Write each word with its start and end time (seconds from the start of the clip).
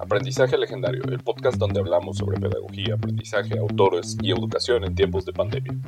Aprendizaje 0.00 0.56
Legendario, 0.56 1.02
el 1.04 1.18
podcast 1.18 1.58
donde 1.58 1.78
hablamos 1.78 2.16
sobre 2.16 2.40
pedagogía, 2.40 2.94
aprendizaje, 2.94 3.58
autores 3.58 4.16
y 4.22 4.30
educación 4.30 4.84
en 4.84 4.94
tiempos 4.94 5.26
de 5.26 5.34
pandemia. 5.34 5.78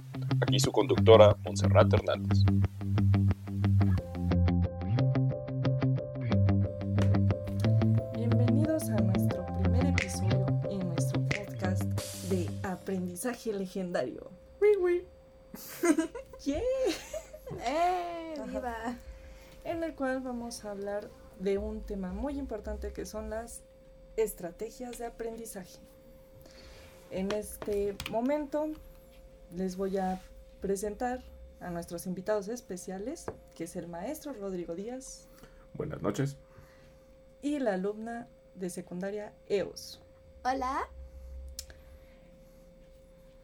Aquí 0.42 0.60
su 0.60 0.70
conductora, 0.70 1.34
Montserrat 1.42 1.90
Hernández. 1.94 2.40
Bienvenidos 8.14 8.90
a 8.90 8.96
nuestro 8.96 9.46
primer 9.62 9.86
episodio 9.86 10.46
en 10.68 10.80
nuestro 10.90 11.22
podcast 11.28 11.84
de 12.28 12.50
Aprendizaje 12.68 13.54
Legendario. 13.54 14.30
Yeah. 16.44 16.60
¡Eh! 17.64 18.34
Ajá. 18.36 18.44
¡Viva! 18.46 18.96
En 19.64 19.82
el 19.84 19.94
cual 19.94 20.20
vamos 20.20 20.64
a 20.64 20.72
hablar 20.72 21.08
de 21.38 21.56
un 21.56 21.80
tema 21.80 22.12
muy 22.12 22.38
importante 22.38 22.92
que 22.92 23.06
son 23.06 23.30
las 23.30 23.62
estrategias 24.16 24.98
de 24.98 25.06
aprendizaje. 25.06 25.78
En 27.10 27.30
este 27.32 27.96
momento 28.10 28.66
les 29.54 29.76
voy 29.76 29.98
a 29.98 30.20
presentar 30.60 31.22
a 31.60 31.70
nuestros 31.70 32.06
invitados 32.06 32.48
especiales, 32.48 33.26
que 33.54 33.64
es 33.64 33.76
el 33.76 33.86
maestro 33.86 34.32
Rodrigo 34.32 34.74
Díaz 34.74 35.26
Buenas 35.74 36.02
noches. 36.02 36.36
y 37.42 37.58
la 37.58 37.74
alumna 37.74 38.28
de 38.54 38.70
secundaria 38.70 39.32
EOS. 39.48 40.00
Hola. 40.44 40.88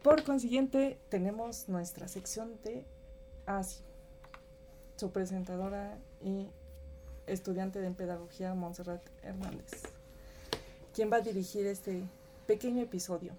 Por 0.02 0.22
consiguiente, 0.24 0.98
tenemos 1.08 1.68
nuestra 1.68 2.08
sección 2.08 2.58
de 2.62 2.84
ASI, 3.46 3.82
su 4.96 5.10
presentadora 5.10 5.98
y 6.22 6.48
estudiante 7.26 7.80
de 7.80 7.90
pedagogía 7.90 8.54
Montserrat 8.54 9.02
Hernández, 9.22 9.82
quien 10.98 11.12
va 11.12 11.18
a 11.18 11.20
dirigir 11.20 11.64
este 11.64 12.02
pequeño 12.48 12.82
episodio. 12.82 13.30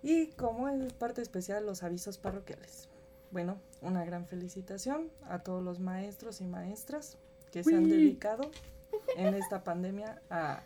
Y 0.00 0.28
como 0.28 0.68
es 0.68 0.92
parte 0.92 1.22
especial, 1.22 1.66
los 1.66 1.82
avisos 1.82 2.18
parroquiales. 2.18 2.88
Bueno, 3.32 3.56
una 3.80 4.04
gran 4.04 4.24
felicitación 4.28 5.10
a 5.28 5.40
todos 5.40 5.60
los 5.60 5.80
maestros 5.80 6.40
y 6.40 6.44
maestras 6.44 7.16
que 7.50 7.64
se 7.64 7.74
han 7.74 7.88
dedicado 7.88 8.48
en 9.16 9.34
esta 9.34 9.64
pandemia 9.64 10.22
a 10.30 10.62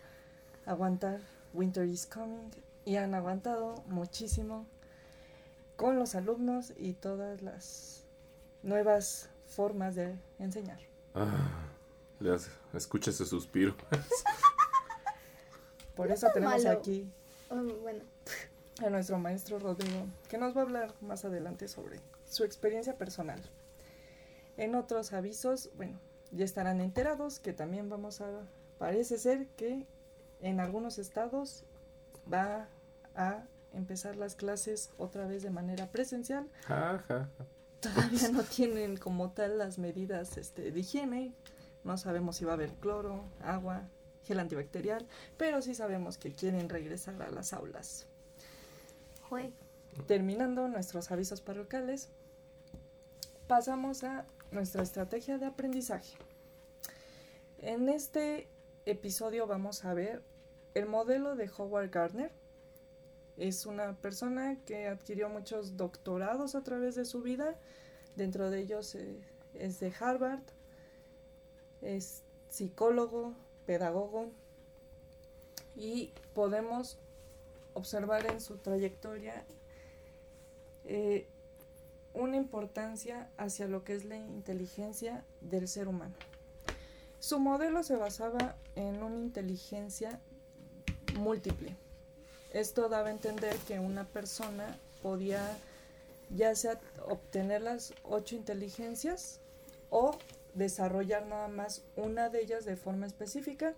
aguantar 0.66 1.20
Winter 1.54 1.88
is 1.88 2.04
Coming 2.04 2.50
y 2.84 2.96
han 2.96 3.14
aguantado 3.14 3.82
muchísimo 3.86 4.66
con 5.76 5.98
los 5.98 6.14
alumnos 6.14 6.74
y 6.76 6.92
todas 6.92 7.40
las 7.40 8.04
nuevas 8.62 9.30
formas 9.46 9.94
de 9.94 10.14
enseñar. 10.38 10.80
Ah, 11.14 11.70
escucha 12.74 13.08
ese 13.08 13.24
suspiro. 13.24 13.74
Por 15.96 16.08
No 16.08 16.14
eso 16.14 16.28
tenemos 16.32 16.62
malo. 16.62 16.78
aquí 16.78 17.10
Oh, 17.48 17.62
bueno, 17.82 18.02
a 18.84 18.90
nuestro 18.90 19.18
maestro 19.18 19.58
Rodrigo, 19.58 20.06
que 20.28 20.36
nos 20.36 20.56
va 20.56 20.60
a 20.60 20.64
hablar 20.64 20.94
más 21.00 21.24
adelante 21.24 21.68
sobre 21.68 22.00
su 22.28 22.44
experiencia 22.44 22.96
personal. 22.96 23.40
En 24.56 24.74
otros 24.74 25.12
avisos, 25.12 25.70
bueno, 25.76 25.98
ya 26.32 26.44
estarán 26.44 26.80
enterados 26.80 27.38
que 27.38 27.52
también 27.52 27.88
vamos 27.88 28.20
a, 28.20 28.26
parece 28.78 29.18
ser 29.18 29.46
que 29.56 29.86
en 30.40 30.60
algunos 30.60 30.98
estados 30.98 31.62
va 32.32 32.66
a 33.14 33.44
empezar 33.72 34.16
las 34.16 34.34
clases 34.34 34.90
otra 34.98 35.26
vez 35.26 35.42
de 35.42 35.50
manera 35.50 35.86
presencial. 35.86 36.48
Ja, 36.66 37.04
ja, 37.06 37.28
ja. 37.38 37.46
Todavía 37.80 38.28
no 38.32 38.42
tienen 38.42 38.96
como 38.96 39.30
tal 39.30 39.58
las 39.58 39.78
medidas 39.78 40.36
este, 40.36 40.72
de 40.72 40.80
higiene, 40.80 41.32
no 41.84 41.96
sabemos 41.96 42.36
si 42.36 42.44
va 42.44 42.52
a 42.52 42.54
haber 42.54 42.72
cloro, 42.74 43.24
agua, 43.40 43.88
gel 44.26 44.40
antibacterial, 44.40 45.06
pero 45.36 45.62
sí 45.62 45.74
sabemos 45.74 46.18
que 46.18 46.32
quieren 46.32 46.68
regresar 46.68 47.20
a 47.22 47.30
las 47.30 47.52
aulas. 47.52 48.06
jue. 49.28 49.52
Terminando 50.06 50.68
nuestros 50.68 51.10
avisos 51.10 51.40
parroquiales, 51.40 52.10
pasamos 53.48 54.04
a 54.04 54.26
nuestra 54.50 54.82
estrategia 54.82 55.38
de 55.38 55.46
aprendizaje. 55.46 56.16
En 57.58 57.88
este 57.88 58.46
episodio 58.84 59.46
vamos 59.46 59.84
a 59.84 59.94
ver 59.94 60.22
el 60.74 60.86
modelo 60.86 61.34
de 61.34 61.50
Howard 61.56 61.90
Gardner. 61.90 62.30
Es 63.38 63.64
una 63.64 63.96
persona 63.96 64.58
que 64.66 64.86
adquirió 64.86 65.30
muchos 65.30 65.76
doctorados 65.76 66.54
a 66.54 66.62
través 66.62 66.94
de 66.94 67.06
su 67.06 67.22
vida. 67.22 67.56
Dentro 68.16 68.50
de 68.50 68.60
ellos 68.60 68.94
eh, 68.94 69.18
es 69.54 69.80
de 69.80 69.92
Harvard, 69.98 70.42
es 71.80 72.22
psicólogo, 72.48 73.34
pedagogo 73.66 74.30
y 75.76 76.12
podemos 76.34 76.98
observar 77.74 78.26
en 78.26 78.40
su 78.40 78.56
trayectoria 78.56 79.44
eh, 80.84 81.26
una 82.14 82.36
importancia 82.36 83.28
hacia 83.36 83.68
lo 83.68 83.84
que 83.84 83.94
es 83.94 84.04
la 84.04 84.16
inteligencia 84.16 85.24
del 85.42 85.68
ser 85.68 85.88
humano. 85.88 86.14
Su 87.20 87.38
modelo 87.38 87.82
se 87.82 87.96
basaba 87.96 88.56
en 88.74 89.02
una 89.02 89.16
inteligencia 89.16 90.20
múltiple. 91.18 91.76
Esto 92.52 92.88
daba 92.88 93.08
a 93.08 93.12
entender 93.12 93.56
que 93.68 93.78
una 93.78 94.04
persona 94.04 94.78
podía 95.02 95.58
ya 96.30 96.54
sea 96.54 96.80
obtener 97.06 97.62
las 97.62 97.92
ocho 98.02 98.34
inteligencias 98.34 99.40
o 99.90 100.16
desarrollar 100.56 101.26
nada 101.26 101.48
más 101.48 101.84
una 101.96 102.28
de 102.28 102.40
ellas 102.40 102.64
de 102.64 102.76
forma 102.76 103.06
específica. 103.06 103.74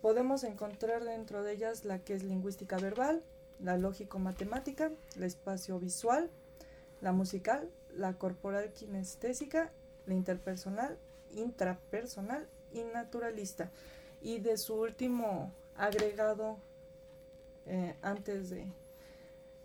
Podemos 0.00 0.44
encontrar 0.44 1.04
dentro 1.04 1.42
de 1.42 1.52
ellas 1.52 1.84
la 1.84 1.98
que 1.98 2.14
es 2.14 2.22
lingüística 2.22 2.78
verbal, 2.78 3.22
la 3.60 3.76
lógico-matemática, 3.76 4.92
la 5.16 5.26
espacio-visual, 5.26 6.30
la 7.00 7.12
musical, 7.12 7.68
la 7.94 8.14
corporal 8.14 8.72
kinestésica, 8.72 9.72
la 10.06 10.14
interpersonal, 10.14 10.96
intrapersonal 11.34 12.46
y 12.72 12.84
naturalista. 12.84 13.70
Y 14.22 14.38
de 14.38 14.56
su 14.58 14.74
último 14.74 15.52
agregado 15.76 16.58
eh, 17.66 17.96
antes 18.02 18.50
de 18.50 18.66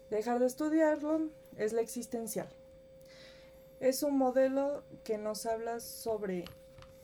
dejar 0.10 0.40
de 0.40 0.48
estudiarlo 0.48 1.30
es 1.56 1.74
la 1.74 1.82
existencial. 1.82 2.50
Es 3.82 4.04
un 4.04 4.16
modelo 4.16 4.84
que 5.04 5.18
nos 5.18 5.48
habla 5.48 5.80
sobre 5.80 6.46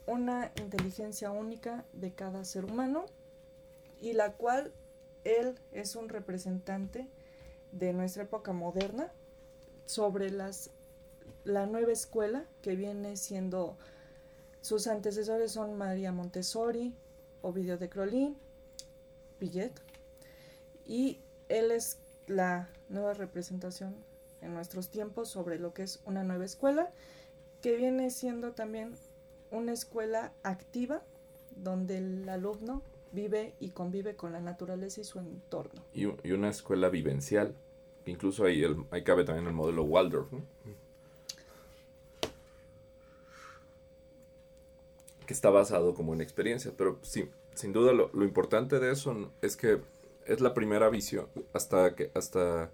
una 0.05 0.51
inteligencia 0.61 1.31
única 1.31 1.85
de 1.91 2.13
cada 2.13 2.45
ser 2.45 2.65
humano 2.65 3.07
y 3.99 4.13
la 4.13 4.33
cual 4.33 4.71
él 5.23 5.55
es 5.71 5.95
un 5.95 6.07
representante 6.07 7.07
de 7.71 7.93
nuestra 7.93 8.23
época 8.23 8.53
moderna 8.53 9.11
sobre 9.88 10.29
las 10.29 10.69
la 11.45 11.65
nueva 11.65 11.93
escuela 11.93 12.45
que 12.61 12.75
viene 12.75 13.17
siendo 13.17 13.75
sus 14.61 14.85
antecesores 14.85 15.53
son 15.53 15.79
María 15.79 16.11
Montessori, 16.11 16.94
Ovidio 17.41 17.79
de 17.79 17.89
Crolí, 17.89 18.38
Pillet 19.39 19.73
y 20.85 21.21
él 21.49 21.71
es 21.71 21.97
la 22.27 22.69
nueva 22.88 23.15
representación 23.15 23.95
en 24.47 24.55
nuestros 24.55 24.89
tiempos 24.89 25.29
sobre 25.29 25.59
lo 25.59 25.73
que 25.73 25.83
es 25.83 26.01
una 26.05 26.23
nueva 26.23 26.45
escuela 26.45 26.89
que 27.61 27.75
viene 27.75 28.09
siendo 28.09 28.53
también 28.53 28.93
una 29.51 29.73
escuela 29.73 30.31
activa 30.43 31.01
donde 31.55 31.97
el 31.97 32.29
alumno 32.29 32.81
vive 33.11 33.53
y 33.59 33.69
convive 33.69 34.15
con 34.15 34.31
la 34.31 34.39
naturaleza 34.39 35.01
y 35.01 35.03
su 35.03 35.19
entorno. 35.19 35.81
Y, 35.93 36.05
una 36.31 36.49
escuela 36.49 36.89
vivencial. 36.89 37.55
que 38.05 38.11
Incluso 38.11 38.45
ahí, 38.45 38.63
ahí 38.91 39.03
cabe 39.03 39.23
también 39.23 39.47
el 39.47 39.53
modelo 39.53 39.83
Waldorf. 39.83 40.31
¿no? 40.31 40.41
Que 45.25 45.33
está 45.33 45.49
basado 45.49 45.93
como 45.93 46.13
en 46.13 46.21
experiencia. 46.21 46.71
Pero 46.77 46.99
sí, 47.01 47.29
sin 47.55 47.73
duda 47.73 47.93
lo, 47.93 48.09
lo 48.13 48.23
importante 48.23 48.79
de 48.79 48.91
eso 48.91 49.31
es 49.41 49.57
que 49.57 49.81
es 50.25 50.41
la 50.41 50.53
primera 50.53 50.89
visión. 50.89 51.27
Hasta 51.53 51.95
que 51.95 52.11
hasta, 52.13 52.69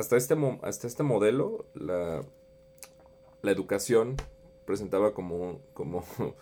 hasta, 0.00 0.16
este, 0.16 0.36
hasta 0.62 0.86
este 0.86 1.02
modelo, 1.02 1.66
la, 1.74 2.22
la 3.42 3.50
educación 3.50 4.16
presentaba 4.64 5.14
como, 5.14 5.60
como 5.72 6.04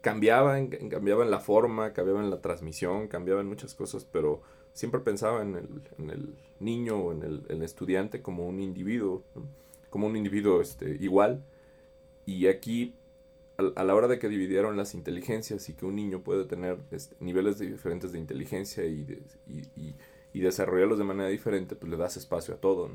cambiaba, 0.00 0.58
en, 0.58 0.72
en- 0.72 0.88
cambiaba 0.88 1.24
en 1.24 1.30
la 1.30 1.40
forma, 1.40 1.92
cambiaba 1.92 2.20
en 2.22 2.30
la 2.30 2.40
transmisión, 2.40 3.08
cambiaba 3.08 3.40
en 3.40 3.48
muchas 3.48 3.74
cosas, 3.74 4.04
pero 4.04 4.42
siempre 4.72 5.00
pensaba 5.00 5.42
en 5.42 5.56
el, 5.56 5.68
en 5.98 6.10
el 6.10 6.34
niño 6.60 6.96
o 6.98 7.12
en 7.12 7.22
el, 7.22 7.62
estudiante 7.62 8.22
como 8.22 8.46
un 8.48 8.60
individuo, 8.60 9.22
como 9.90 10.06
un 10.06 10.16
individuo 10.16 10.60
este, 10.60 10.96
igual. 11.00 11.44
Y 12.26 12.46
aquí, 12.46 12.94
a, 13.58 13.84
la 13.84 13.94
hora 13.94 14.08
de 14.08 14.18
que 14.18 14.28
dividieron 14.28 14.76
las 14.76 14.94
inteligencias 14.94 15.68
y 15.68 15.74
que 15.74 15.86
un 15.86 15.96
niño 15.96 16.22
puede 16.22 16.44
tener 16.44 16.78
este, 16.90 17.16
niveles 17.20 17.58
diferentes 17.58 18.12
de 18.12 18.18
inteligencia 18.18 18.84
y, 18.84 19.04
de- 19.04 19.22
y- 19.76 19.94
y 20.32 20.40
desarrollarlos 20.40 20.98
de 20.98 21.04
manera 21.04 21.28
diferente, 21.28 21.76
pues 21.76 21.90
le 21.90 21.96
das 21.96 22.16
espacio 22.16 22.54
a 22.54 22.58
todo. 22.58 22.90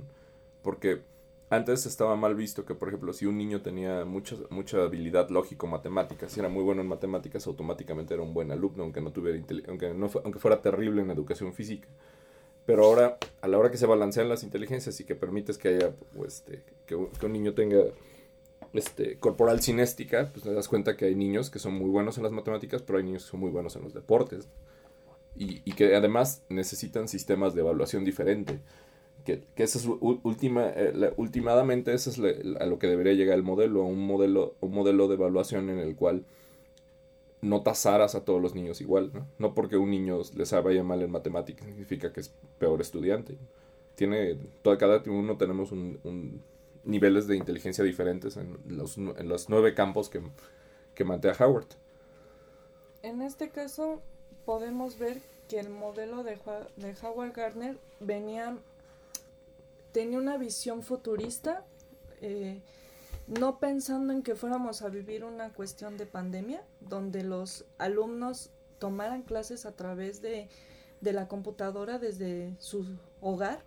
Porque 0.62 1.02
antes 1.50 1.86
estaba 1.86 2.16
mal 2.16 2.36
visto 2.36 2.66
que, 2.66 2.76
por 2.76 2.90
ejemplo, 2.90 3.14
si 3.14 3.26
un 3.26 3.38
niño 3.38 3.62
tenía 3.62 4.04
mucha, 4.04 4.36
mucha 4.50 4.84
habilidad 4.84 5.30
lógico-matemática, 5.30 6.28
si 6.28 6.40
era 6.40 6.50
muy 6.50 6.64
bueno 6.64 6.82
en 6.82 6.88
matemáticas, 6.88 7.48
automáticamente 7.48 8.14
era 8.14 8.24
un 8.24 8.34
buen 8.34 8.52
alumno, 8.52 8.84
aunque 8.84 9.00
no 9.00 9.12
tuviera 9.12 9.42
aunque, 9.68 9.94
no 9.94 10.10
aunque 10.24 10.40
fuera 10.40 10.62
terrible 10.62 11.02
en 11.02 11.10
educación 11.10 11.54
física. 11.54 11.88
Pero 12.66 12.84
ahora, 12.84 13.18
a 13.40 13.48
la 13.48 13.58
hora 13.58 13.72
que 13.72 13.78
se 13.78 13.86
balancean 13.86 14.28
las 14.28 14.44
inteligencias 14.44 15.00
y 15.00 15.06
que 15.06 15.16
permites 15.16 15.58
que 15.58 15.70
haya, 15.70 15.96
pues, 16.14 16.36
este, 16.46 16.64
que, 16.86 16.96
un 16.96 17.32
niño 17.32 17.54
tenga 17.54 17.80
este, 18.74 19.18
corporal 19.18 19.62
cinéstica, 19.62 20.30
pues 20.34 20.44
te 20.44 20.52
das 20.54 20.68
cuenta 20.68 20.98
que 20.98 21.06
hay 21.06 21.16
niños 21.16 21.50
que 21.50 21.60
son 21.60 21.76
muy 21.76 21.90
buenos 21.90 22.18
en 22.18 22.24
las 22.24 22.34
matemáticas, 22.34 22.82
pero 22.82 23.00
hay 23.00 23.06
niños 23.06 23.24
que 23.24 23.32
son 23.32 23.40
muy 23.40 23.52
buenos 23.52 23.78
en 23.78 23.84
los 23.84 23.94
deportes. 23.94 24.50
Y, 25.38 25.62
y 25.66 25.74
que 25.74 25.96
además 25.96 26.44
necesitan 26.50 27.08
sistemas 27.08 27.54
de 27.54 27.62
evaluación 27.62 28.04
diferente 28.04 28.60
que, 29.28 29.44
que 29.56 29.64
esa 29.64 29.78
es 29.78 29.86
última, 29.86 30.70
eh, 30.74 31.14
últimamente 31.18 31.94
eso 31.94 32.10
es 32.10 32.18
a 32.62 32.66
lo 32.66 32.80
que 32.80 32.88
debería 32.88 33.12
llegar 33.12 33.36
el 33.36 33.44
modelo, 33.44 33.84
un 33.84 34.08
modelo, 34.08 34.56
un 34.62 34.72
modelo 34.72 35.10
de 35.10 35.16
evaluación 35.16 35.70
en 35.70 35.80
el 35.80 35.98
cual 35.98 36.24
no 37.42 37.62
tasaras 37.62 38.16
a 38.16 38.24
todos 38.24 38.42
los 38.42 38.56
niños 38.56 38.80
igual, 38.80 39.12
¿no? 39.14 39.28
No 39.38 39.54
porque 39.54 39.76
un 39.76 39.92
niño 39.92 40.22
les 40.34 40.52
vaya 40.64 40.82
mal 40.82 41.02
en 41.02 41.12
matemáticas 41.12 41.68
significa 41.68 42.14
que 42.14 42.22
es 42.22 42.34
peor 42.58 42.80
estudiante. 42.80 43.38
Tiene, 43.96 44.38
toda, 44.62 44.78
cada 44.78 45.04
uno 45.08 45.36
tenemos 45.36 45.74
un, 45.74 46.42
niveles 46.86 47.28
de 47.28 47.36
inteligencia 47.36 47.84
diferentes 47.84 48.38
en 48.38 48.58
los, 48.66 48.98
en 48.98 49.28
los 49.28 49.50
nueve 49.50 49.74
campos 49.74 50.08
que, 50.08 50.22
que 50.96 51.04
mantea 51.04 51.36
Howard. 51.38 51.68
En 53.04 53.22
este 53.22 53.50
caso 53.50 54.02
podemos 54.46 54.98
ver 54.98 55.22
que 55.48 55.60
el 55.60 55.70
modelo 55.70 56.24
de, 56.24 56.40
de 56.76 56.96
Howard 57.02 57.34
Gardner 57.34 57.78
venía 58.00 58.58
tenía 59.98 60.20
una 60.20 60.38
visión 60.38 60.84
futurista, 60.84 61.66
eh, 62.22 62.62
no 63.26 63.58
pensando 63.58 64.14
en 64.14 64.22
que 64.22 64.36
fuéramos 64.36 64.84
a 64.84 64.90
vivir 64.90 65.24
una 65.24 65.52
cuestión 65.54 65.98
de 65.98 66.06
pandemia, 66.06 66.64
donde 66.82 67.24
los 67.24 67.66
alumnos 67.80 68.52
tomaran 68.78 69.24
clases 69.24 69.66
a 69.66 69.72
través 69.72 70.22
de, 70.22 70.50
de 71.02 71.14
la 71.14 71.28
computadora 71.28 71.98
desde 71.98 72.56
su 72.60 72.86
hogar, 73.22 73.64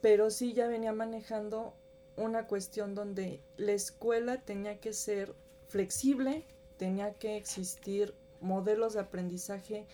pero 0.00 0.30
sí 0.30 0.52
ya 0.52 0.66
venía 0.66 0.92
manejando 0.92 1.74
una 2.16 2.48
cuestión 2.48 2.96
donde 2.96 3.40
la 3.56 3.70
escuela 3.70 4.40
tenía 4.40 4.80
que 4.80 4.92
ser 4.92 5.32
flexible, 5.68 6.44
tenía 6.76 7.14
que 7.14 7.36
existir 7.36 8.14
modelos 8.40 8.94
de 8.94 9.00
aprendizaje 9.00 9.86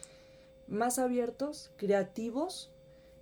más 0.69 0.99
abiertos, 0.99 1.71
creativos, 1.77 2.71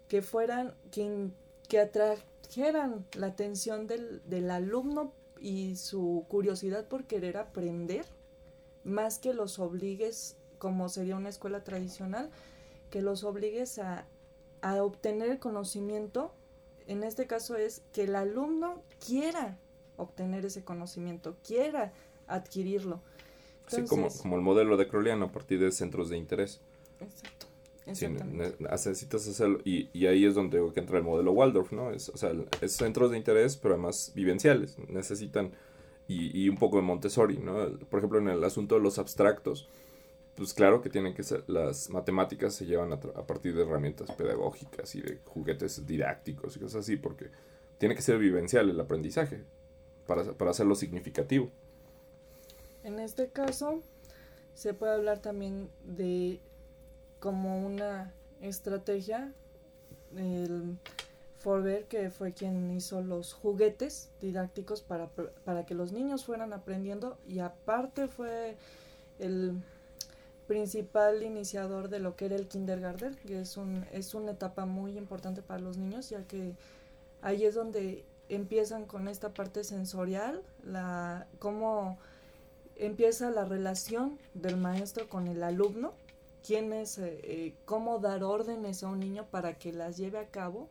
que 0.08 0.22
fueran, 0.22 0.74
que 0.90 1.30
que 1.70 1.78
atrajeran 1.78 3.06
la 3.14 3.28
atención 3.28 3.86
del, 3.86 4.20
del 4.28 4.50
alumno 4.50 5.12
y 5.38 5.76
su 5.76 6.26
curiosidad 6.28 6.84
por 6.88 7.04
querer 7.04 7.36
aprender, 7.36 8.04
más 8.82 9.20
que 9.20 9.32
los 9.32 9.60
obligues, 9.60 10.36
como 10.58 10.88
sería 10.88 11.14
una 11.14 11.28
escuela 11.28 11.62
tradicional, 11.62 12.28
que 12.90 13.02
los 13.02 13.22
obligues 13.22 13.78
a, 13.78 14.04
a 14.62 14.82
obtener 14.82 15.30
el 15.30 15.38
conocimiento. 15.38 16.32
En 16.88 17.04
este 17.04 17.28
caso 17.28 17.54
es 17.54 17.82
que 17.92 18.02
el 18.02 18.16
alumno 18.16 18.82
quiera 19.06 19.56
obtener 19.96 20.44
ese 20.44 20.64
conocimiento, 20.64 21.36
quiera 21.46 21.92
adquirirlo. 22.26 23.00
Sí, 23.70 23.84
como, 23.84 24.08
como 24.08 24.36
el 24.36 24.42
modelo 24.42 24.76
de 24.76 24.88
Crowleyano 24.88 25.26
a 25.26 25.32
partir 25.32 25.60
de 25.60 25.70
centros 25.72 26.08
de 26.08 26.16
interés. 26.16 26.60
Exacto 27.00 27.50
necesitas 27.86 29.26
hacerlo 29.26 29.60
y, 29.64 29.88
y, 29.92 30.06
ahí 30.06 30.24
es 30.24 30.34
donde 30.34 30.58
entra 30.76 30.98
el 30.98 31.04
modelo 31.04 31.32
Waldorf, 31.32 31.72
¿no? 31.72 31.90
Es, 31.90 32.08
o 32.08 32.16
sea, 32.16 32.32
es 32.60 32.76
centros 32.76 33.10
de 33.10 33.16
interés, 33.16 33.56
pero 33.56 33.74
además 33.74 34.12
vivenciales. 34.14 34.78
Necesitan, 34.88 35.52
y, 36.08 36.44
y 36.44 36.48
un 36.48 36.56
poco 36.56 36.76
de 36.76 36.82
Montessori, 36.82 37.38
¿no? 37.38 37.68
Por 37.88 37.98
ejemplo, 37.98 38.18
en 38.18 38.28
el 38.28 38.44
asunto 38.44 38.76
de 38.76 38.80
los 38.80 38.98
abstractos, 38.98 39.68
pues 40.36 40.54
claro 40.54 40.80
que 40.80 40.90
tienen 40.90 41.14
que 41.14 41.22
ser, 41.22 41.44
las 41.48 41.90
matemáticas 41.90 42.54
se 42.54 42.66
llevan 42.66 42.92
a, 42.92 42.96
a, 42.96 43.26
partir 43.26 43.54
de 43.54 43.62
herramientas 43.62 44.10
pedagógicas 44.12 44.94
y 44.94 45.02
de 45.02 45.18
juguetes 45.24 45.86
didácticos 45.86 46.56
y 46.56 46.60
cosas 46.60 46.80
así, 46.80 46.96
porque 46.96 47.26
tiene 47.78 47.94
que 47.94 48.02
ser 48.02 48.18
vivencial 48.18 48.70
el 48.70 48.80
aprendizaje 48.80 49.44
para, 50.06 50.24
para 50.32 50.52
hacerlo 50.52 50.74
significativo. 50.74 51.50
En 52.84 52.98
este 52.98 53.28
caso, 53.28 53.80
se 54.54 54.74
puede 54.74 54.94
hablar 54.94 55.20
también 55.20 55.70
de 55.84 56.40
como 57.18 57.64
una 57.66 58.12
estrategia. 58.40 59.32
El 60.16 60.78
Forber, 61.38 61.86
que 61.86 62.10
fue 62.10 62.32
quien 62.32 62.70
hizo 62.70 63.00
los 63.00 63.32
juguetes 63.32 64.10
didácticos 64.20 64.82
para, 64.82 65.08
para 65.44 65.64
que 65.64 65.74
los 65.74 65.92
niños 65.92 66.24
fueran 66.24 66.52
aprendiendo 66.52 67.16
y 67.26 67.38
aparte 67.38 68.08
fue 68.08 68.56
el 69.18 69.54
principal 70.46 71.22
iniciador 71.22 71.88
de 71.88 72.00
lo 72.00 72.16
que 72.16 72.26
era 72.26 72.36
el 72.36 72.48
kindergarten, 72.48 73.14
que 73.14 73.40
es, 73.40 73.56
un, 73.56 73.86
es 73.92 74.14
una 74.14 74.32
etapa 74.32 74.66
muy 74.66 74.98
importante 74.98 75.42
para 75.42 75.60
los 75.60 75.78
niños, 75.78 76.10
ya 76.10 76.24
que 76.24 76.54
ahí 77.22 77.44
es 77.44 77.54
donde 77.54 78.04
empiezan 78.28 78.84
con 78.84 79.08
esta 79.08 79.32
parte 79.32 79.64
sensorial, 79.64 80.42
la, 80.64 81.26
cómo 81.38 81.98
empieza 82.80 83.30
la 83.30 83.44
relación 83.44 84.18
del 84.34 84.56
maestro 84.56 85.08
con 85.08 85.28
el 85.28 85.42
alumno 85.42 85.92
quién 86.46 86.72
es, 86.72 86.98
eh, 86.98 87.20
eh, 87.22 87.54
cómo 87.64 87.98
dar 87.98 88.24
órdenes 88.24 88.82
a 88.82 88.88
un 88.88 89.00
niño 89.00 89.26
para 89.30 89.54
que 89.54 89.72
las 89.72 89.96
lleve 89.96 90.18
a 90.18 90.26
cabo, 90.26 90.68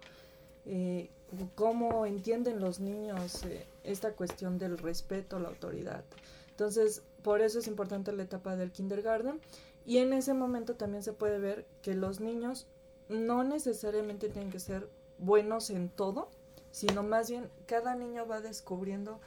eh, 0.65 1.09
cómo 1.55 2.05
entienden 2.05 2.59
los 2.59 2.79
niños 2.79 3.41
esta 3.83 4.13
cuestión 4.13 4.57
del 4.57 4.77
respeto 4.77 5.37
a 5.37 5.39
la 5.39 5.49
autoridad. 5.49 6.03
Entonces, 6.51 7.03
por 7.23 7.41
eso 7.41 7.59
es 7.59 7.67
importante 7.67 8.11
la 8.11 8.23
etapa 8.23 8.55
del 8.55 8.71
kindergarten 8.71 9.39
y 9.85 9.97
en 9.97 10.13
ese 10.13 10.33
momento 10.33 10.75
también 10.75 11.03
se 11.03 11.13
puede 11.13 11.39
ver 11.39 11.65
que 11.81 11.93
los 11.93 12.19
niños 12.19 12.67
no 13.09 13.43
necesariamente 13.43 14.29
tienen 14.29 14.51
que 14.51 14.59
ser 14.59 14.89
buenos 15.17 15.69
en 15.69 15.89
todo, 15.89 16.29
sino 16.71 17.03
más 17.03 17.29
bien 17.29 17.49
cada 17.65 17.95
niño 17.95 18.27
va 18.27 18.41
descubriendo 18.41 19.19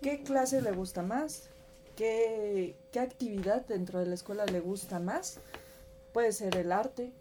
qué 0.00 0.22
clase 0.22 0.62
le 0.62 0.72
gusta 0.72 1.02
más, 1.02 1.48
qué, 1.96 2.76
actividad 3.00 3.66
dentro 3.66 3.98
de 3.98 4.06
la 4.06 4.14
escuela 4.14 4.46
le 4.46 4.60
gusta 4.60 5.00
más. 5.00 5.40
Puede 6.12 6.32
ser 6.32 6.56
el 6.56 6.72
arte. 6.72 7.12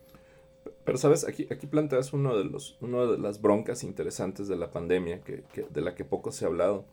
Pero 0.84 0.98
sabes, 0.98 1.28
aquí, 1.28 1.48
aquí 1.52 1.68
planteas 1.68 2.14
uno 2.14 2.38
de 2.38 2.46
los, 2.46 2.78
una 2.82 3.06
de 3.06 3.18
las 3.18 3.42
broncas 3.42 3.84
interesantes 3.84 4.48
de 4.48 4.56
la 4.56 4.72
pandemia, 4.72 5.22
que, 5.22 5.44
de 5.70 5.82
la 5.82 5.96
que 5.96 6.06
poco 6.06 6.32
se 6.32 6.46
ha 6.46 6.48
hablado. 6.48 6.86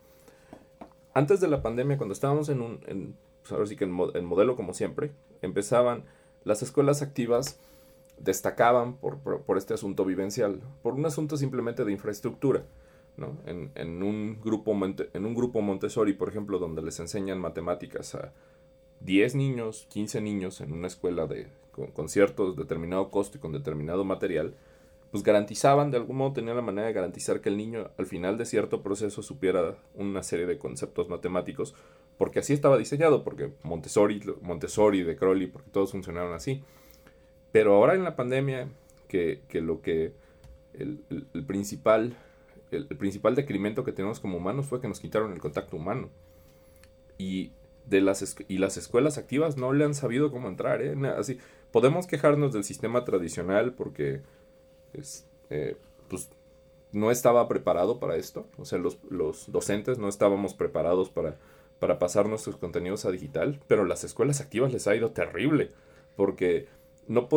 Antes 1.15 1.41
de 1.41 1.49
la 1.49 1.63
pandemia, 1.63 1.99
cuando 1.99 2.15
estábamos 2.15 2.49
en 2.49 2.63
un, 2.63 2.81
en, 2.87 3.15
pues 3.47 3.77
que 3.77 3.87
modelo 3.87 4.57
como 4.57 4.73
siempre, 4.73 5.13
empezaban 5.43 6.05
las 6.45 6.63
escuelas 6.63 7.03
activas 7.03 7.59
destacaban 8.19 8.97
por, 8.97 9.19
por, 9.19 9.59
este 9.59 9.75
asunto 9.75 10.05
vivencial, 10.05 10.61
por 10.83 10.95
un 10.95 11.05
asunto 11.07 11.37
simplemente 11.37 11.85
de 11.85 11.93
infraestructura. 11.93 12.65
¿No? 13.17 13.39
En, 13.47 13.71
en, 13.75 14.03
un 14.03 14.41
grupo 14.41 14.73
en 14.73 15.27
un 15.27 15.35
grupo 15.35 15.61
Montessori, 15.61 16.15
por 16.15 16.29
ejemplo, 16.29 16.59
donde 16.59 16.83
les 16.83 16.99
enseñan 17.01 17.41
matemáticas 17.41 18.15
a 18.15 18.33
10 19.01 19.35
niños, 19.35 19.87
15 19.91 20.21
niños 20.21 20.61
en 20.61 20.73
una 20.73 20.87
escuela 20.87 21.27
de, 21.27 21.49
con, 21.73 22.09
cierto 22.09 22.53
determinado 22.53 23.11
costo 23.11 23.39
y 23.39 23.41
con 23.41 23.53
determinado 23.53 24.05
material, 24.05 24.55
pues 25.11 25.23
garantizaban, 25.23 25.91
de 25.91 25.99
algún 25.99 26.17
modo 26.17 26.33
tenían 26.33 26.57
la 26.57 26.63
manera 26.63 26.87
de 26.87 26.95
garantizar 26.95 27.41
que 27.41 27.51
el 27.51 27.57
niño 27.57 27.91
al 27.99 28.07
final 28.07 28.39
de 28.39 28.47
cierto 28.47 28.83
proceso 28.83 29.23
supiera 29.23 29.77
una 29.95 30.23
serie 30.23 30.47
de 30.47 30.59
conceptos 30.59 31.09
matemáticos, 31.09 31.75
porque 32.17 32.39
así 32.39 32.53
estaba 32.55 32.79
diseñado, 32.79 33.25
porque 33.25 33.53
Montessori, 33.63 34.23
Montessori 34.41 35.03
de 35.03 35.17
Crowley, 35.17 35.49
porque 35.49 35.71
todos 35.71 35.91
funcionaron 35.91 36.33
así. 36.33 36.63
Pero 37.51 37.75
ahora 37.75 37.95
en 37.95 38.05
la 38.05 38.17
pandemia, 38.17 38.69
que, 39.09 39.43
que 39.49 39.61
lo 39.61 39.83
que 39.83 40.13
el, 40.73 41.01
el 41.11 41.45
principal 41.45 42.17
el, 42.73 42.87
principal 42.87 43.35
decremento 43.35 43.85
que 43.85 43.93
tenemos 43.93 44.21
como 44.21 44.39
humanos 44.39 44.67
fue 44.67 44.81
que 44.81 44.89
nos 44.89 45.01
quitaron 45.01 45.33
el 45.33 45.41
contacto 45.41 45.77
humano. 45.77 46.11
Y, 47.19 47.53
de 47.87 48.01
las, 48.01 48.37
y 48.49 48.59
las 48.59 48.77
escuelas 48.77 49.19
activas 49.19 49.57
no 49.57 49.73
le 49.73 49.85
han 49.85 49.95
sabido 49.95 50.31
cómo 50.31 50.49
entrar. 50.49 50.83
¿eh? 50.83 50.95
Así, 51.17 51.39
podemos 51.71 52.07
quejarnos 52.07 52.53
del 52.53 52.65
sistema 52.65 53.05
tradicional 53.05 53.75
porque 53.75 54.23
es, 54.93 55.27
eh, 55.51 55.77
pues, 56.09 56.31
no 56.93 57.11
estaba 57.11 57.47
preparado 57.49 57.99
para 57.99 58.17
esto. 58.17 58.47
O 58.57 58.65
sea, 58.65 58.79
los, 58.79 58.99
los 59.09 59.51
docentes 59.51 59.99
no 59.99 60.09
estábamos 60.09 60.55
preparados 60.55 61.11
para, 61.11 61.37
para 61.79 61.99
pasar 61.99 62.29
nuestros 62.29 62.57
contenidos 62.57 63.05
a 63.05 63.11
digital. 63.11 63.61
Pero 63.67 63.85
las 63.85 64.05
escuelas 64.05 64.41
activas 64.41 64.73
les 64.73 64.87
ha 64.87 64.97
ido 64.97 65.11
terrible. 65.11 65.71
Porque 66.17 66.69
no 67.09 67.29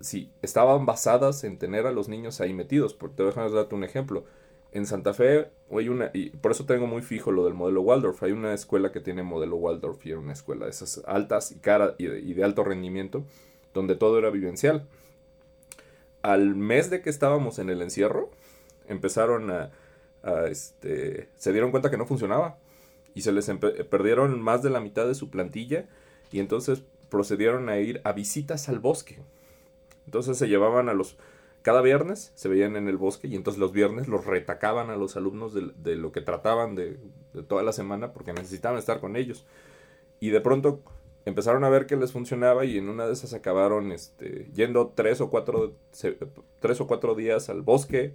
si 0.00 0.30
estaban 0.42 0.86
basadas 0.86 1.44
en 1.44 1.58
tener 1.58 1.86
a 1.86 1.92
los 1.92 2.08
niños 2.08 2.40
ahí 2.40 2.52
metidos. 2.52 2.94
Por, 2.94 3.14
te 3.14 3.22
voy 3.22 3.32
a 3.36 3.48
darte 3.48 3.74
un 3.74 3.84
ejemplo 3.84 4.24
en 4.72 4.86
Santa 4.86 5.12
Fe 5.12 5.48
hay 5.70 5.88
una, 5.88 6.10
y 6.14 6.30
por 6.30 6.52
eso 6.52 6.64
tengo 6.64 6.86
muy 6.86 7.02
fijo 7.02 7.30
lo 7.30 7.44
del 7.44 7.54
modelo 7.54 7.82
Waldorf. 7.82 8.22
Hay 8.22 8.32
una 8.32 8.54
escuela 8.54 8.90
que 8.90 9.00
tiene 9.00 9.22
modelo 9.22 9.56
Waldorf 9.56 10.04
y 10.06 10.10
era 10.10 10.18
una 10.18 10.32
escuela 10.32 10.64
de 10.64 10.70
esas 10.70 11.02
altas 11.06 11.52
y 11.52 11.56
cara 11.56 11.94
y 11.98 12.06
de, 12.06 12.44
alto 12.44 12.64
rendimiento, 12.64 13.24
donde 13.74 13.96
todo 13.96 14.18
era 14.18 14.30
vivencial. 14.30 14.86
Al 16.22 16.54
mes 16.54 16.88
de 16.88 17.02
que 17.02 17.10
estábamos 17.10 17.58
en 17.58 17.68
el 17.68 17.82
encierro, 17.82 18.30
empezaron 18.88 19.50
a, 19.50 19.72
a, 20.22 20.46
este, 20.46 21.28
se 21.36 21.52
dieron 21.52 21.70
cuenta 21.70 21.90
que 21.90 21.98
no 21.98 22.06
funcionaba 22.06 22.58
y 23.14 23.22
se 23.22 23.32
les 23.32 23.50
perdieron 23.90 24.40
más 24.40 24.62
de 24.62 24.70
la 24.70 24.80
mitad 24.80 25.06
de 25.06 25.14
su 25.14 25.30
plantilla 25.30 25.86
y 26.30 26.40
entonces 26.40 26.82
procedieron 27.10 27.68
a 27.68 27.78
ir 27.78 28.00
a 28.04 28.12
visitas 28.12 28.70
al 28.70 28.78
bosque. 28.78 29.18
Entonces 30.06 30.38
se 30.38 30.48
llevaban 30.48 30.88
a 30.88 30.94
los... 30.94 31.16
Cada 31.62 31.80
viernes 31.80 32.32
se 32.34 32.48
veían 32.48 32.76
en 32.76 32.88
el 32.88 32.96
bosque 32.96 33.28
y 33.28 33.36
entonces 33.36 33.60
los 33.60 33.72
viernes 33.72 34.08
los 34.08 34.26
retacaban 34.26 34.90
a 34.90 34.96
los 34.96 35.16
alumnos 35.16 35.54
de, 35.54 35.72
de 35.76 35.96
lo 35.96 36.10
que 36.10 36.20
trataban 36.20 36.74
de, 36.74 36.98
toda 37.46 37.62
la 37.62 37.72
semana 37.72 38.12
porque 38.12 38.32
necesitaban 38.32 38.78
estar 38.78 39.00
con 39.00 39.16
ellos. 39.16 39.46
Y 40.18 40.30
de 40.30 40.40
pronto 40.40 40.80
empezaron 41.24 41.62
a 41.62 41.68
ver 41.68 41.86
que 41.86 41.96
les 41.96 42.12
funcionaba 42.12 42.64
y 42.64 42.78
en 42.78 42.88
una 42.88 43.06
de 43.06 43.12
esas 43.12 43.32
acabaron 43.32 43.92
este, 43.92 44.48
yendo 44.54 44.92
tres 44.94 45.20
o 45.20 45.30
cuatro 45.30 45.74
tres 46.60 46.80
o 46.80 46.86
cuatro 46.86 47.14
días 47.14 47.48
al 47.48 47.62
bosque 47.62 48.14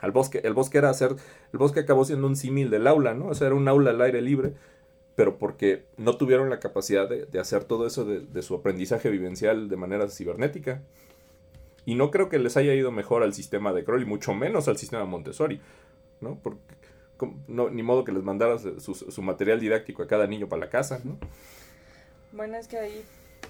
al 0.00 0.12
bosque 0.12 0.40
el 0.44 0.54
bosque 0.54 0.78
era 0.78 0.88
hacer 0.88 1.14
el 1.52 1.58
bosque 1.58 1.80
acabó 1.80 2.04
siendo 2.06 2.26
un 2.26 2.36
símil 2.36 2.70
del 2.70 2.86
aula 2.86 3.12
no 3.12 3.26
o 3.26 3.34
sea 3.34 3.48
era 3.48 3.56
un 3.56 3.68
aula 3.68 3.90
al 3.90 4.00
aire 4.00 4.22
libre 4.22 4.54
pero 5.14 5.36
porque 5.36 5.84
no 5.98 6.16
tuvieron 6.16 6.48
la 6.48 6.58
capacidad 6.58 7.08
de, 7.08 7.26
de 7.26 7.38
hacer 7.38 7.64
todo 7.64 7.86
eso 7.86 8.04
de, 8.06 8.20
de 8.20 8.42
su 8.42 8.54
aprendizaje 8.54 9.10
vivencial 9.10 9.68
de 9.68 9.76
manera 9.76 10.08
cibernética 10.08 10.82
y 11.88 11.94
no 11.94 12.10
creo 12.10 12.28
que 12.28 12.38
les 12.38 12.58
haya 12.58 12.74
ido 12.74 12.92
mejor 12.92 13.22
al 13.22 13.32
sistema 13.32 13.72
de 13.72 13.82
Crowley 13.82 14.04
mucho 14.04 14.34
menos 14.34 14.68
al 14.68 14.76
sistema 14.76 15.06
Montessori 15.06 15.58
no 16.20 16.38
porque 16.42 16.60
no, 17.46 17.70
ni 17.70 17.82
modo 17.82 18.04
que 18.04 18.12
les 18.12 18.22
mandaras 18.22 18.60
su, 18.78 18.94
su 18.94 19.22
material 19.22 19.58
didáctico 19.58 20.02
a 20.02 20.06
cada 20.06 20.26
niño 20.26 20.50
para 20.50 20.60
la 20.60 20.68
casa 20.68 21.00
no 21.02 21.18
Bueno, 22.32 22.58
es 22.58 22.68
que 22.68 22.78
ahí 22.78 23.04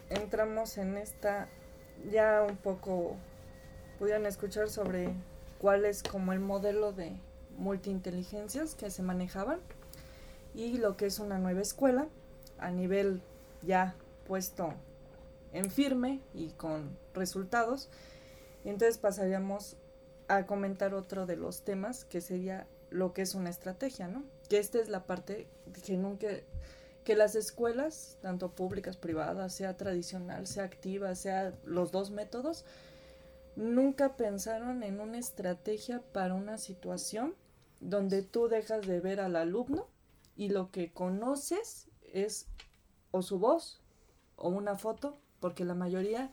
entramos 0.08 0.78
en 0.78 0.96
esta, 0.98 1.48
ya 2.12 2.46
un 2.48 2.56
poco, 2.56 3.16
pudieran 3.98 4.24
escuchar 4.24 4.68
sobre 4.68 5.08
cuál 5.58 5.84
es 5.84 6.04
como 6.04 6.32
el 6.32 6.38
modelo 6.38 6.92
de 6.92 7.16
multiinteligencias 7.56 8.76
que 8.76 8.90
se 8.90 9.02
manejaban 9.02 9.58
y 10.54 10.78
lo 10.78 10.96
que 10.96 11.06
es 11.06 11.18
una 11.18 11.38
nueva 11.38 11.60
escuela 11.60 12.06
a 12.60 12.70
nivel 12.70 13.20
ya 13.62 13.96
puesto 14.28 14.74
en 15.52 15.72
firme 15.72 16.20
y 16.34 16.50
con 16.50 16.96
resultados. 17.14 17.90
Entonces 18.64 18.98
pasaríamos 18.98 19.76
a 20.28 20.46
comentar 20.46 20.94
otro 20.94 21.26
de 21.26 21.36
los 21.36 21.64
temas 21.64 22.04
que 22.04 22.20
sería 22.20 22.66
lo 22.90 23.12
que 23.12 23.22
es 23.22 23.34
una 23.34 23.50
estrategia, 23.50 24.08
¿no? 24.08 24.24
Que 24.48 24.58
esta 24.58 24.78
es 24.78 24.88
la 24.88 25.06
parte 25.06 25.48
que 25.84 25.96
nunca 25.96 26.28
que 27.04 27.16
las 27.16 27.36
escuelas, 27.36 28.18
tanto 28.20 28.54
públicas, 28.54 28.98
privadas, 28.98 29.54
sea 29.54 29.78
tradicional, 29.78 30.46
sea 30.46 30.64
activa, 30.64 31.14
sea 31.14 31.54
los 31.64 31.90
dos 31.90 32.10
métodos, 32.10 32.66
nunca 33.56 34.14
pensaron 34.16 34.82
en 34.82 35.00
una 35.00 35.16
estrategia 35.16 36.02
para 36.12 36.34
una 36.34 36.58
situación 36.58 37.34
donde 37.80 38.22
tú 38.22 38.48
dejas 38.48 38.86
de 38.86 39.00
ver 39.00 39.20
al 39.20 39.36
alumno 39.36 39.88
y 40.36 40.50
lo 40.50 40.70
que 40.70 40.92
conoces 40.92 41.88
es 42.12 42.46
o 43.10 43.22
su 43.22 43.38
voz 43.38 43.80
o 44.36 44.50
una 44.50 44.76
foto, 44.76 45.18
porque 45.40 45.64
la 45.64 45.74
mayoría 45.74 46.30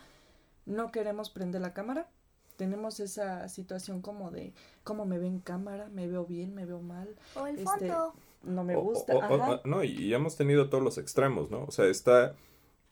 no 0.66 0.92
queremos 0.92 1.30
prender 1.30 1.62
la 1.62 1.74
cámara. 1.74 2.10
Tenemos 2.58 3.00
esa 3.00 3.48
situación 3.50 4.02
como 4.02 4.32
de 4.32 4.54
cómo 4.84 5.06
me 5.06 5.20
ve 5.20 5.28
en 5.28 5.40
cámara, 5.40 5.90
me 5.90 6.08
veo 6.08 6.26
bien, 6.26 6.54
me 6.56 6.66
veo 6.66 6.82
mal, 6.82 7.16
O 7.36 7.48
el 7.48 7.60
Este, 7.60 7.66
fondo. 7.66 8.14
no 8.44 8.64
me 8.64 8.76
gusta. 8.76 9.14
o- 9.14 9.18
o- 9.18 9.22
ajá. 9.24 9.52
o- 9.64 9.68
no, 9.68 9.84
y, 9.84 9.90
y 9.92 10.14
hemos 10.14 10.36
tenido 10.38 10.70
todos 10.70 10.84
los 10.84 10.98
extremos, 10.98 11.52
¿no? 11.52 11.64
O 11.66 11.72
sea, 11.72 11.86
está, 11.86 12.36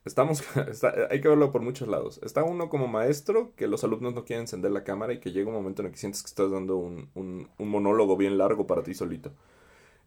estamos, 0.05 0.41
está- 0.69 0.93
hay 1.11 1.21
que 1.21 1.27
verlo 1.29 1.51
por 1.51 1.61
muchos 1.61 1.87
lados. 1.87 2.19
Está 2.23 2.43
uno 2.43 2.69
como 2.69 2.87
maestro, 2.87 3.53
que 3.55 3.67
los 3.67 3.83
alumnos 3.83 4.13
no 4.15 4.25
quieren 4.25 4.43
encender 4.43 4.71
la 4.71 4.83
cámara 4.83 5.13
y 5.13 5.19
que 5.19 5.31
llega 5.31 5.49
un 5.49 5.55
momento 5.55 5.81
en 5.81 5.87
el 5.87 5.91
que 5.93 5.99
sientes 5.99 6.23
que 6.23 6.27
estás 6.29 6.51
dando 6.51 6.77
un, 6.77 7.09
un- 7.15 7.49
un 7.57 7.69
monólogo 7.69 8.17
bien 8.17 8.37
largo 8.37 8.67
para 8.67 8.83
ti 8.83 8.93
solito. 8.93 9.33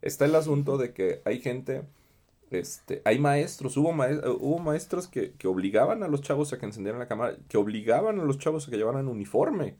Está 0.01 0.25
el 0.25 0.35
asunto 0.35 0.77
de 0.77 0.93
que 0.93 1.21
hay 1.25 1.41
gente, 1.41 1.83
este, 2.51 3.01
hay 3.05 3.19
maestros, 3.19 3.75
hubo, 3.77 3.91
maes- 3.93 4.21
hubo 4.39 4.59
maestros 4.59 5.07
que, 5.07 5.33
que 5.33 5.47
obligaban 5.47 6.03
a 6.03 6.07
los 6.07 6.21
chavos 6.21 6.53
a 6.53 6.57
que 6.59 6.65
encendieran 6.65 6.99
la 6.99 7.07
cámara, 7.07 7.37
que 7.49 7.57
obligaban 7.57 8.19
a 8.19 8.23
los 8.23 8.37
chavos 8.37 8.67
a 8.67 8.71
que 8.71 8.77
llevaran 8.77 9.07
uniforme 9.07 9.75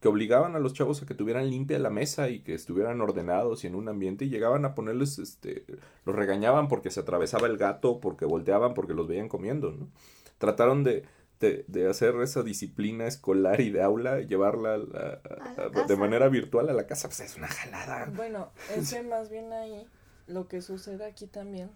que 0.00 0.08
obligaban 0.08 0.54
a 0.54 0.58
los 0.58 0.74
chavos 0.74 1.02
a 1.02 1.06
que 1.06 1.14
tuvieran 1.14 1.48
limpia 1.48 1.78
la 1.78 1.88
mesa 1.88 2.28
y 2.28 2.40
que 2.40 2.52
estuvieran 2.52 3.00
ordenados 3.00 3.64
y 3.64 3.68
en 3.68 3.74
un 3.74 3.88
ambiente 3.88 4.26
y 4.26 4.28
llegaban 4.28 4.66
a 4.66 4.74
ponerles, 4.74 5.18
este, 5.18 5.64
los 6.04 6.14
regañaban 6.14 6.68
porque 6.68 6.90
se 6.90 7.00
atravesaba 7.00 7.46
el 7.46 7.56
gato, 7.56 8.00
porque 8.00 8.26
volteaban, 8.26 8.74
porque 8.74 8.92
los 8.92 9.08
veían 9.08 9.30
comiendo, 9.30 9.72
¿no? 9.72 9.88
Trataron 10.36 10.84
de, 10.84 11.04
de, 11.40 11.64
de 11.68 11.88
hacer 11.88 12.16
esa 12.16 12.42
disciplina 12.42 13.06
escolar 13.06 13.62
y 13.62 13.70
de 13.70 13.80
aula, 13.82 14.20
llevarla 14.20 14.74
a 14.74 15.84
de 15.88 15.96
manera 15.96 16.28
virtual 16.28 16.68
a 16.68 16.74
la 16.74 16.86
casa, 16.86 17.08
pues 17.08 17.20
es 17.20 17.36
una 17.38 17.48
jalada. 17.48 18.12
Bueno, 18.14 18.50
es 18.76 18.92
que 18.92 19.02
más 19.08 19.30
bien 19.30 19.54
ahí 19.54 19.86
lo 20.26 20.48
que 20.48 20.60
sucede 20.60 21.06
aquí 21.06 21.26
también 21.26 21.70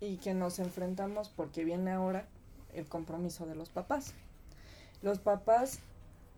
y 0.00 0.16
que 0.16 0.34
nos 0.34 0.58
enfrentamos 0.58 1.28
porque 1.28 1.64
viene 1.64 1.92
ahora 1.92 2.26
el 2.72 2.86
compromiso 2.86 3.46
de 3.46 3.54
los 3.54 3.68
papás. 3.68 4.14
Los 5.02 5.18
papás, 5.18 5.80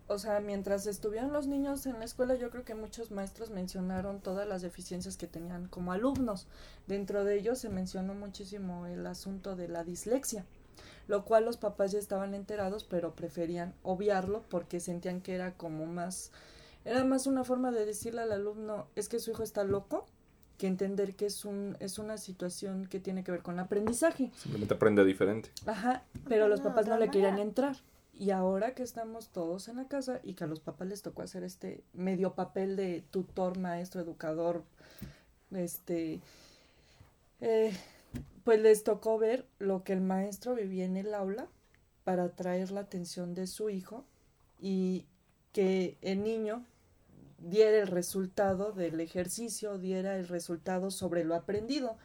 o 0.07 0.17
sea, 0.19 0.39
mientras 0.39 0.85
estuvieron 0.87 1.33
los 1.33 1.47
niños 1.47 1.85
en 1.85 1.99
la 1.99 2.05
escuela, 2.05 2.35
yo 2.35 2.49
creo 2.49 2.65
que 2.65 2.75
muchos 2.75 3.11
maestros 3.11 3.49
mencionaron 3.49 4.19
todas 4.19 4.47
las 4.47 4.61
deficiencias 4.61 5.17
que 5.17 5.27
tenían 5.27 5.67
como 5.67 5.91
alumnos. 5.91 6.47
Dentro 6.87 7.23
de 7.23 7.37
ellos 7.37 7.59
se 7.59 7.69
mencionó 7.69 8.13
muchísimo 8.13 8.85
el 8.85 9.05
asunto 9.07 9.55
de 9.55 9.67
la 9.67 9.83
dislexia, 9.83 10.45
lo 11.07 11.25
cual 11.25 11.45
los 11.45 11.57
papás 11.57 11.91
ya 11.91 11.99
estaban 11.99 12.33
enterados, 12.33 12.83
pero 12.83 13.15
preferían 13.15 13.73
obviarlo 13.83 14.43
porque 14.49 14.79
sentían 14.79 15.21
que 15.21 15.35
era 15.35 15.53
como 15.53 15.85
más 15.85 16.31
era 16.85 17.05
más 17.05 17.27
una 17.27 17.43
forma 17.43 17.71
de 17.71 17.85
decirle 17.85 18.21
al 18.21 18.31
alumno, 18.33 18.87
es 18.95 19.07
que 19.07 19.19
su 19.19 19.31
hijo 19.31 19.43
está 19.43 19.63
loco, 19.63 20.05
que 20.57 20.67
entender 20.67 21.15
que 21.15 21.25
es 21.25 21.45
un 21.45 21.75
es 21.79 21.99
una 21.99 22.17
situación 22.17 22.85
que 22.87 22.99
tiene 22.99 23.23
que 23.23 23.31
ver 23.31 23.41
con 23.41 23.59
aprendizaje. 23.59 24.31
Simplemente 24.35 24.73
aprende 24.73 25.03
diferente. 25.03 25.49
Ajá, 25.65 26.03
pero 26.27 26.47
los 26.47 26.61
papás 26.61 26.87
no 26.87 26.97
le 26.97 27.09
querían 27.09 27.39
entrar. 27.39 27.77
Y 28.13 28.29
ahora 28.29 28.75
que 28.75 28.83
estamos 28.83 29.29
todos 29.29 29.67
en 29.67 29.77
la 29.77 29.87
casa 29.87 30.19
y 30.23 30.35
que 30.35 30.43
a 30.43 30.47
los 30.47 30.59
papás 30.59 30.87
les 30.87 31.01
tocó 31.01 31.23
hacer 31.23 31.43
este 31.43 31.83
medio 31.93 32.35
papel 32.35 32.75
de 32.75 33.03
tutor, 33.09 33.57
maestro, 33.57 34.01
educador, 34.01 34.63
este, 35.51 36.21
eh, 37.41 37.73
pues 38.43 38.61
les 38.61 38.83
tocó 38.83 39.17
ver 39.17 39.47
lo 39.57 39.83
que 39.83 39.93
el 39.93 40.01
maestro 40.01 40.53
vivía 40.53 40.85
en 40.85 40.97
el 40.97 41.13
aula 41.13 41.47
para 42.03 42.25
atraer 42.25 42.71
la 42.71 42.81
atención 42.81 43.33
de 43.33 43.47
su 43.47 43.69
hijo 43.69 44.05
y 44.59 45.05
que 45.51 45.97
el 46.01 46.23
niño 46.23 46.63
diera 47.43 47.77
el 47.77 47.87
resultado 47.87 48.71
del 48.71 48.99
ejercicio, 48.99 49.77
diera 49.77 50.17
el 50.17 50.27
resultado 50.27 50.91
sobre 50.91 51.23
lo 51.23 51.35
aprendido. 51.35 51.97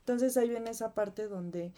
Entonces 0.00 0.36
ahí 0.36 0.48
viene 0.48 0.70
esa 0.70 0.94
parte 0.94 1.28
donde 1.28 1.72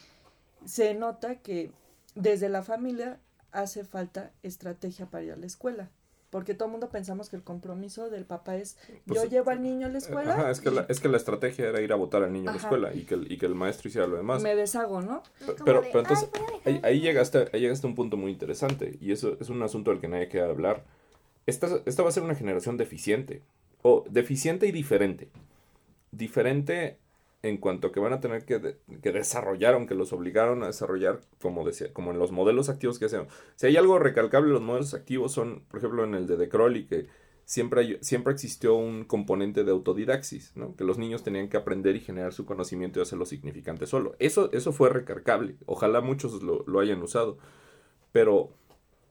se 0.65 0.95
nota 0.95 1.37
que 1.37 1.71
desde 2.15 2.49
la 2.49 2.63
familia 2.63 3.19
hace 3.53 3.85
falta 3.85 4.31
estrategia 4.43 5.07
para 5.07 5.25
ir 5.25 5.33
a 5.33 5.37
la 5.37 5.47
escuela. 5.47 5.91
Porque 6.31 6.53
todo 6.55 6.67
el 6.67 6.73
mundo 6.73 6.89
pensamos 6.91 7.29
que 7.29 7.37
el 7.37 7.45
compromiso 7.45 8.11
del 8.11 8.25
papá 8.25 8.57
es 8.57 8.77
Pues, 9.07 9.23
yo 9.23 9.29
llevo 9.29 9.51
al 9.51 9.63
niño 9.63 9.87
a 9.87 9.91
la 9.91 9.99
escuela 9.99 10.33
Ajá, 10.35 10.51
es 10.51 10.61
que, 10.61 10.69
y 10.71 10.75
la, 10.75 10.87
es 10.89 10.99
que 10.99 11.09
la 11.09 11.17
estrategia 11.17 11.69
era 11.69 11.81
ir 11.81 11.93
a 11.93 11.97
votar 11.97 12.25
al 12.25 12.33
niño 12.33 12.51
a 12.51 12.55
la 12.55 12.59
escuela 12.59 12.93
y 12.93 13.05
que, 13.05 13.15
el- 13.15 13.31
y 13.31 13.39
que 13.39 13.47
el 13.47 13.55
maestro 13.55 13.89
hiciera 13.89 14.09
lo 14.09 14.17
demás. 14.17 14.43
me 14.43 14.57
deshago, 14.57 15.01
¿no? 15.01 15.23
Pero- 15.65 15.83
de, 15.83 15.87
pero 15.93 16.01
entonces, 16.01 16.29
"Ay, 16.35 16.41
voy 16.43 16.55
a 16.65 16.69
Ahí, 16.69 16.81
ahí 16.83 17.01
llegaste, 17.01 17.51
ahí 17.53 17.61
llegaste 17.61 17.87
a 17.87 17.91
un 17.91 17.95
punto 17.95 18.17
muy 18.17 18.33
interesante 18.33 18.99
y 19.01 19.13
eso 19.13 19.37
es 19.41 19.49
un 19.49 19.63
asunto 19.63 19.93
del 19.93 20.01
que 20.01 20.09
nadie 20.09 20.27
quiere 20.29 20.51
hablar. 20.51 20.83
Esta, 21.47 21.69
esta 21.87 22.03
va 22.03 22.09
a 22.09 22.13
ser 22.13 22.23
una 22.23 22.35
generación 22.35 22.77
deficiente, 22.77 23.43
o 23.83 24.05
deficiente 24.11 24.67
y 24.67 24.73
diferente. 24.73 25.29
Diferente 26.11 26.99
en 27.43 27.59
cuanto 27.59 27.93
que 27.93 28.01
van 28.01 28.15
a 28.15 28.21
tener 28.21 28.45
que, 28.47 28.59
de- 28.59 28.79
que 29.03 29.13
desarrollar, 29.13 29.75
aunque 29.75 29.95
los 29.95 30.13
obligaron 30.15 30.63
a 30.63 30.69
desarrollar, 30.69 31.21
como 31.43 31.67
decía, 31.67 31.93
como 31.93 32.11
en 32.13 32.19
los 32.19 32.33
modelos 32.33 32.69
activos 32.71 32.99
que 32.99 33.05
hacemos. 33.07 33.29
Si 33.57 33.67
hay 33.67 33.77
algo 33.77 33.99
recalcable, 33.99 34.51
los 34.53 34.63
modelos 34.63 34.95
activos 34.95 35.33
son, 35.33 35.65
por 35.69 35.79
ejemplo, 35.79 36.05
en 36.05 36.15
el 36.15 36.27
de 36.27 36.37
De 36.39 36.49
Crowley, 36.49 36.87
que 36.87 37.07
siempre, 37.45 37.81
hay- 37.83 37.99
siempre 38.01 38.33
existió 38.33 38.75
un 38.77 39.05
componente 39.05 39.65
de 39.65 39.73
autodidaxis, 39.73 40.53
¿no? 40.57 40.75
Que 40.77 40.85
los 40.85 40.97
niños 40.97 41.23
tenían 41.23 41.49
que 41.51 41.59
aprender 41.59 41.97
y 41.97 42.01
generar 42.01 42.33
su 42.33 42.47
conocimiento 42.47 42.99
y 43.01 43.03
hacerlo 43.03 43.27
significante 43.27 43.87
solo. 43.87 44.15
Eso, 44.19 44.51
eso 44.53 44.73
fue 44.73 44.89
recargable. 44.89 45.57
Ojalá 45.67 46.01
muchos 46.01 46.43
lo, 46.43 46.65
lo 46.67 46.81
hayan 46.81 47.03
usado. 47.03 47.37
Pero 48.13 48.53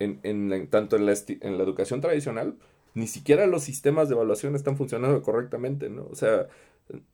en, 0.04 0.20
en 0.24 0.50
la- 0.50 0.66
tanto 0.68 0.96
en 0.96 1.06
la, 1.06 1.12
esti- 1.14 1.40
en 1.42 1.58
la 1.58 1.64
educación 1.64 2.02
tradicional, 2.02 2.56
ni 2.94 3.08
siquiera 3.08 3.48
los 3.48 3.64
sistemas 3.64 4.08
de 4.10 4.16
evaluación 4.16 4.56
están 4.56 4.78
funcionando 4.78 5.22
correctamente, 5.24 5.90
¿no? 5.90 6.06
O 6.12 6.16
sea, 6.16 6.48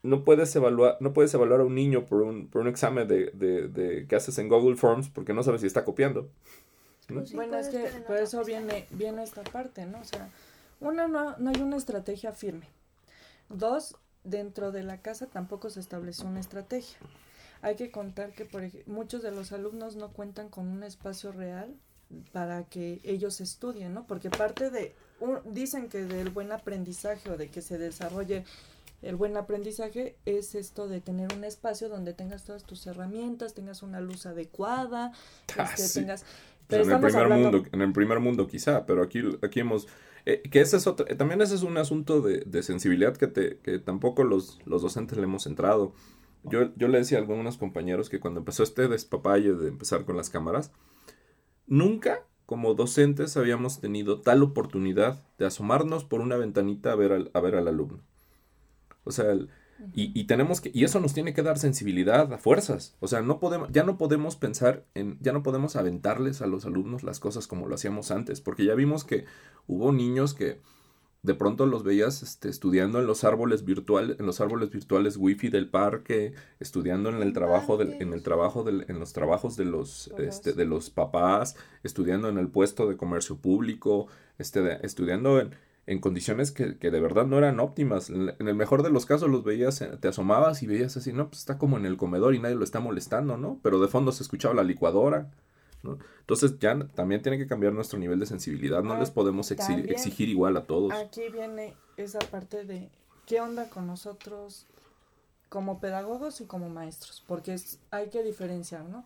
no 0.04 0.24
puedes 0.26 0.54
evaluar, 0.56 0.98
no 1.00 1.14
puedes 1.14 1.34
evaluar 1.34 1.62
a 1.62 1.64
un 1.64 1.76
niño 1.76 2.06
por 2.06 2.22
un, 2.24 2.48
por 2.48 2.62
un 2.62 2.68
examen 2.68 3.08
de, 3.08 3.32
de, 3.32 3.68
de- 3.68 4.08
que 4.08 4.16
haces 4.16 4.38
en 4.40 4.50
Google 4.50 4.76
Forms 4.76 5.10
porque 5.10 5.34
no 5.34 5.44
sabes 5.44 5.62
si 5.62 5.68
está 5.68 5.86
copiando. 5.86 6.28
¿no? 7.08 7.26
Sí, 7.26 7.36
bueno, 7.36 7.58
es 7.58 7.70
que 7.70 7.88
por 8.06 8.18
eso 8.18 8.44
viene, 8.44 8.86
viene 8.92 9.24
esta 9.24 9.44
parte, 9.44 9.86
¿no? 9.86 10.00
O 10.00 10.04
sea, 10.04 10.30
una, 10.80 11.08
no, 11.08 11.38
no 11.38 11.50
hay 11.50 11.62
una 11.62 11.78
estrategia 11.78 12.32
firme. 12.34 12.68
Dos, 13.50 13.96
dentro 14.24 14.72
de 14.72 14.84
la 14.84 15.02
casa 15.02 15.28
tampoco 15.28 15.70
se 15.70 15.80
estableció 15.80 16.28
una 16.28 16.40
estrategia. 16.40 16.98
Hay 17.62 17.76
que 17.76 17.90
contar 17.92 18.32
que 18.32 18.46
por 18.46 18.64
ej- 18.64 18.84
muchos 18.86 19.22
de 19.24 19.32
los 19.32 19.52
alumnos 19.52 19.96
no 19.96 20.10
cuentan 20.14 20.50
con 20.50 20.68
un 20.68 20.84
espacio 20.84 21.32
real 21.32 21.74
para 22.32 22.64
que 22.66 23.00
ellos 23.04 23.42
estudien, 23.42 23.94
¿no? 23.94 24.08
Porque 24.08 24.30
parte 24.30 24.70
de, 24.72 24.96
un- 25.20 25.40
dicen 25.54 25.90
que 25.90 26.04
del 26.04 26.30
buen 26.30 26.52
aprendizaje 26.52 27.30
o 27.30 27.38
de 27.38 27.50
que 27.50 27.62
se 27.62 27.78
desarrolle 27.78 28.46
el 29.02 29.16
buen 29.16 29.38
aprendizaje 29.38 30.18
es 30.26 30.56
esto 30.56 30.88
de 30.90 31.00
tener 31.02 31.34
un 31.34 31.44
espacio 31.46 31.88
donde 31.88 32.14
tengas 32.14 32.44
todas 32.44 32.64
tus 32.66 32.86
herramientas, 32.88 33.54
tengas 33.54 33.82
una 33.84 34.02
luz 34.02 34.26
adecuada, 34.26 35.14
Ah, 35.58 35.64
este, 35.74 35.88
sí. 35.88 36.00
tengas... 36.02 36.26
Pues 36.68 36.82
Pero 36.82 36.84
en 36.84 36.92
el 36.92 37.00
primer 37.00 37.24
hablando... 37.24 37.52
mundo, 37.52 37.70
en 37.72 37.82
el 37.82 37.94
primer 37.94 38.20
mundo 38.20 38.48
quizá, 38.48 38.86
pero 38.86 39.02
aquí, 39.02 39.24
aquí 39.42 39.60
hemos, 39.62 39.88
eh, 40.26 40.42
que 40.52 40.62
ese 40.62 40.78
es 40.78 40.86
otro, 40.86 41.08
eh, 41.08 41.16
también 41.16 41.42
ese 41.42 41.56
es 41.56 41.64
un 41.64 41.78
asunto 41.78 42.22
de, 42.22 42.42
de 42.42 42.62
sensibilidad 42.62 43.18
que 43.18 43.26
te, 43.28 43.58
que 43.60 43.80
tampoco 43.80 44.24
los, 44.24 44.60
los 44.66 44.82
docentes 44.84 45.18
le 45.18 45.24
hemos 45.24 45.48
entrado. 45.48 45.94
Yo, 46.44 46.74
yo 46.76 46.88
le 46.88 47.00
decía 47.00 47.18
a 47.18 47.22
algunos 47.22 47.58
compañeros 47.58 48.10
que 48.10 48.20
cuando 48.20 48.40
empezó 48.42 48.64
este 48.64 48.88
despapalle 48.88 49.54
de 49.54 49.68
empezar 49.68 50.06
con 50.06 50.16
las 50.16 50.30
cámaras, 50.30 50.72
nunca 51.70 52.26
como 52.46 52.74
docentes 52.76 53.38
habíamos 53.38 53.80
tenido 53.82 54.22
tal 54.22 54.44
oportunidad 54.44 55.24
de 55.38 55.46
asomarnos 55.48 56.04
por 56.06 56.22
una 56.22 56.38
ventanita 56.38 56.92
a 56.94 56.96
ver 56.96 57.14
al, 57.14 57.32
a 57.34 57.42
ver 57.42 57.56
al 57.56 57.68
alumno. 57.70 58.02
O 59.04 59.12
sea, 59.12 59.32
el- 59.32 59.50
y, 59.94 60.12
y 60.20 60.26
tenemos 60.26 60.62
que, 60.62 60.72
y 60.74 60.84
eso 60.84 61.00
nos 61.00 61.14
tiene 61.14 61.34
que 61.34 61.42
dar 61.42 61.58
sensibilidad 61.58 62.32
a 62.34 62.38
fuerzas. 62.38 62.96
O 63.00 63.08
sea, 63.08 63.22
no 63.22 63.40
podemos, 63.40 63.70
ya 63.72 63.84
no 63.84 63.98
podemos 63.98 64.36
pensar 64.36 64.86
en, 64.94 65.18
ya 65.22 65.32
no 65.34 65.42
podemos 65.42 65.76
aventarles 65.78 66.42
a 66.42 66.48
los 66.48 66.66
alumnos 66.66 67.04
las 67.04 67.20
cosas 67.20 67.48
como 67.48 67.68
lo 67.68 67.76
hacíamos 67.76 68.12
antes, 68.12 68.42
porque 68.42 68.66
ya 68.66 68.76
vimos 68.76 69.04
que 69.06 69.26
hubo 69.68 69.92
niños 69.94 70.34
que 70.34 70.60
de 71.22 71.34
pronto 71.34 71.66
los 71.66 71.84
veías 71.84 72.24
este, 72.24 72.48
estudiando 72.50 73.00
en 73.00 73.08
los 73.08 73.24
árboles 73.26 73.66
virtuales, 73.66 74.20
en 74.20 74.26
los 74.26 74.40
árboles 74.40 74.70
virtuales 74.70 75.18
wifi 75.18 75.50
del 75.50 75.70
parque, 75.70 76.34
estudiando 76.60 77.10
en 77.10 77.22
el 77.22 77.34
trabajo 77.34 77.78
del, 77.78 77.96
en 78.02 78.14
el 78.14 78.24
trabajo 78.24 78.64
del, 78.64 78.86
en 78.88 79.00
los 79.00 79.12
trabajos 79.14 79.58
de 79.58 79.66
los, 79.66 80.08
Papás. 80.10 80.26
este, 80.26 80.54
de 80.54 80.66
los 80.66 80.90
papás, 80.90 81.56
estudiando 81.84 82.30
en 82.30 82.38
el 82.38 82.48
puesto 82.50 82.88
de 82.88 82.96
comercio 82.98 83.38
público, 83.38 84.08
este, 84.38 84.62
de- 84.62 84.80
estudiando 84.84 85.40
en, 85.42 85.52
en 85.88 86.00
condiciones 86.00 86.52
que, 86.52 86.78
que 86.78 86.92
de 86.92 87.02
verdad 87.02 87.26
no 87.26 87.38
eran 87.38 87.60
óptimas. 87.60 88.10
En, 88.10 88.30
en 88.40 88.48
el 88.48 88.56
mejor 88.56 88.84
de 88.84 88.90
los 88.92 89.06
casos 89.06 89.30
los 89.30 89.44
veías, 89.44 89.82
eh, 89.82 89.98
te 90.00 90.08
asomabas 90.08 90.64
y 90.64 90.68
veías 90.68 90.96
así, 90.98 91.12
no, 91.14 91.28
pues 91.30 91.40
está 91.40 91.58
como 91.58 91.78
en 91.78 91.86
el 91.86 91.98
comedor 91.98 92.34
y 92.36 92.40
nadie 92.40 92.56
lo 92.56 92.64
está 92.64 92.80
molestando, 92.80 93.38
¿no? 93.38 93.60
Pero 93.64 93.80
de 93.82 93.88
fondo 93.90 94.12
se 94.14 94.24
escuchaba 94.24 94.54
la 94.54 94.64
licuadora, 94.64 95.32
¿no? 95.84 95.98
Entonces 96.20 96.58
ya 96.60 96.78
también 96.96 97.22
tiene 97.22 97.38
que 97.38 97.48
cambiar 97.48 97.74
nuestro 97.74 97.98
nivel 98.00 98.20
de 98.20 98.26
sensibilidad, 98.26 98.84
no 98.84 98.94
Ah, 98.94 99.00
les 99.00 99.12
podemos 99.12 99.52
exi- 99.52 99.58
también. 99.68 99.90
exigir 99.90 100.30
igual 100.30 100.58
a 100.58 100.66
todos. 100.66 100.92
Aquí 100.94 101.30
viene 101.30 101.76
esa 101.98 102.20
parte 102.20 102.64
de 102.66 102.90
qué 103.26 103.42
onda 103.42 103.70
con 103.70 103.88
nosotros 103.88 104.66
como 105.50 105.80
pedagogos 105.80 106.42
y 106.42 106.46
como 106.46 106.70
maestros, 106.70 107.24
porque 107.28 107.54
es, 107.54 107.80
hay 107.92 108.10
que 108.10 108.24
diferenciar, 108.24 108.84
¿no? 108.86 109.06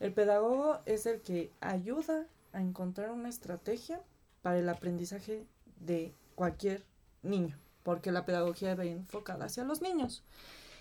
El 0.00 0.12
pedagogo 0.12 0.78
es 0.86 1.06
el 1.06 1.20
que 1.20 1.52
ayuda 1.60 2.26
a 2.52 2.60
encontrar 2.60 3.10
una 3.10 3.28
estrategia 3.28 4.00
para 4.42 4.58
el 4.58 4.68
aprendizaje 4.68 5.44
de 5.80 6.14
cualquier 6.34 6.84
niño, 7.22 7.56
porque 7.82 8.10
la 8.12 8.24
pedagogía 8.24 8.74
va 8.74 8.84
enfocada 8.84 9.44
hacia 9.46 9.64
los 9.64 9.82
niños. 9.82 10.22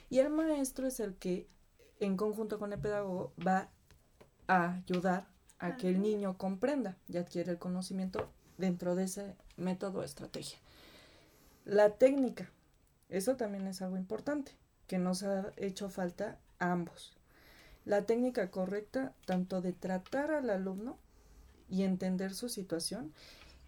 Y 0.09 0.19
el 0.19 0.29
maestro 0.29 0.87
es 0.87 0.99
el 0.99 1.15
que, 1.15 1.47
en 1.99 2.15
conjunto 2.15 2.57
con 2.59 2.73
el 2.73 2.79
pedagogo, 2.79 3.33
va 3.45 3.69
a 4.47 4.73
ayudar 4.73 5.27
a 5.59 5.77
que 5.77 5.89
el 5.89 6.01
niño 6.01 6.37
comprenda 6.37 6.95
y 7.07 7.17
adquiere 7.17 7.51
el 7.51 7.57
conocimiento 7.57 8.29
dentro 8.57 8.95
de 8.95 9.03
ese 9.03 9.35
método 9.55 9.99
o 9.99 10.03
estrategia. 10.03 10.59
La 11.65 11.91
técnica, 11.91 12.49
eso 13.09 13.35
también 13.35 13.67
es 13.67 13.81
algo 13.81 13.97
importante, 13.97 14.53
que 14.87 14.97
nos 14.97 15.23
ha 15.23 15.51
hecho 15.57 15.89
falta 15.89 16.37
a 16.59 16.71
ambos. 16.71 17.17
La 17.85 18.05
técnica 18.05 18.51
correcta, 18.51 19.13
tanto 19.25 19.61
de 19.61 19.73
tratar 19.73 20.31
al 20.31 20.49
alumno 20.49 20.97
y 21.69 21.83
entender 21.83 22.33
su 22.33 22.49
situación, 22.49 23.13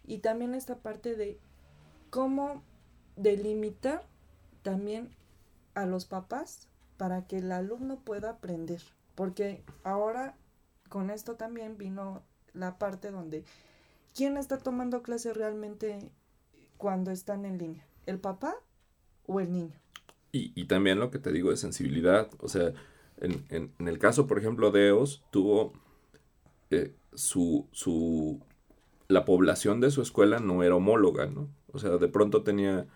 y 0.04 0.18
también 0.18 0.54
esta 0.54 0.76
parte 0.76 1.14
de 1.14 1.38
cómo 2.10 2.62
delimitar 3.16 4.02
también 4.62 5.14
a 5.74 5.86
los 5.86 6.04
papás 6.04 6.68
para 6.96 7.26
que 7.26 7.38
el 7.38 7.52
alumno 7.52 7.98
pueda 7.98 8.30
aprender. 8.30 8.82
Porque 9.14 9.62
ahora 9.84 10.34
con 10.90 11.10
esto 11.10 11.36
también 11.36 11.78
vino 11.78 12.24
la 12.54 12.78
parte 12.78 13.12
donde 13.12 13.44
quién 14.14 14.36
está 14.38 14.58
tomando 14.58 15.02
clase 15.02 15.34
realmente 15.34 16.10
cuando 16.78 17.10
están 17.12 17.44
en 17.46 17.58
línea, 17.58 17.86
el 18.06 18.18
papá 18.20 18.56
o 19.26 19.40
el 19.40 19.52
niño. 19.52 19.78
Y, 20.32 20.52
y 20.54 20.66
también 20.66 21.00
lo 21.00 21.10
que 21.10 21.18
te 21.18 21.32
digo 21.32 21.50
de 21.50 21.56
sensibilidad. 21.56 22.30
O 22.40 22.48
sea, 22.48 22.72
en, 23.18 23.44
en- 23.50 23.88
el 23.88 23.98
caso, 23.98 24.26
por 24.26 24.38
ejemplo, 24.38 24.70
de 24.70 24.88
EOS, 24.88 25.22
tuvo 25.30 25.72
eh, 26.70 26.94
su, 27.14 27.68
su. 27.72 28.40
La 29.08 29.24
población 29.26 29.80
de 29.80 29.90
su 29.90 30.02
escuela 30.02 30.38
no 30.40 30.62
era 30.64 30.76
homóloga, 30.76 31.26
¿no? 31.26 31.48
O 31.72 31.78
sea, 31.80 31.92
de 31.98 32.08
pronto 32.08 32.42
tenía 32.44 32.86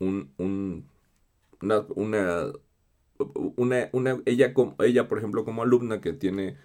un. 0.00 0.32
un 0.38 0.86
una, 1.62 1.86
una, 1.96 2.52
una, 3.56 3.88
una- 3.92 4.22
ella, 4.26 4.52
ella, 4.80 5.08
por 5.08 5.18
ejemplo, 5.18 5.44
como 5.44 5.62
alumna 5.62 6.00
que 6.00 6.12
tiene 6.12 6.56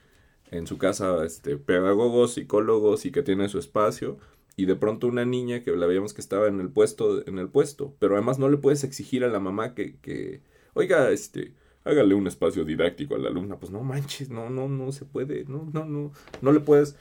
en 0.52 0.68
su 0.68 0.78
casa 0.78 1.24
este, 1.26 1.58
pedagogos, 1.58 2.34
psicólogos 2.34 3.06
y 3.06 3.12
que 3.12 3.24
tiene 3.24 3.50
su 3.50 3.60
espacio, 3.60 4.18
y 4.56 4.66
de 4.66 4.76
pronto 4.76 5.08
una 5.08 5.26
niña 5.26 5.62
que 5.62 5.72
la 5.72 5.86
veíamos 5.86 6.14
que 6.14 6.22
estaba 6.22 6.48
en 6.48 6.60
el 6.60 6.70
puesto, 6.70 7.26
en 7.28 7.38
el 7.38 7.48
puesto, 7.48 7.94
pero 8.00 8.16
además 8.16 8.40
no 8.40 8.50
le 8.50 8.58
puedes 8.58 8.84
exigir 8.84 9.24
a 9.24 9.30
la 9.30 9.40
mamá 9.40 9.76
que, 9.76 9.98
que 9.98 10.42
oiga, 10.74 11.12
este, 11.12 11.54
hágale 11.84 12.16
un 12.16 12.28
espacio 12.28 12.66
didáctico 12.66 13.16
a 13.16 13.20
la 13.20 13.30
alumna, 13.30 13.60
pues 13.60 13.72
no 13.72 13.84
manches, 13.84 14.30
no, 14.30 14.50
no, 14.50 14.68
no 14.68 14.92
se 14.92 15.06
puede, 15.06 15.46
no, 15.46 15.70
no, 15.72 15.86
no, 15.86 16.12
no 16.42 16.52
le 16.52 16.60
puedes, 16.60 16.96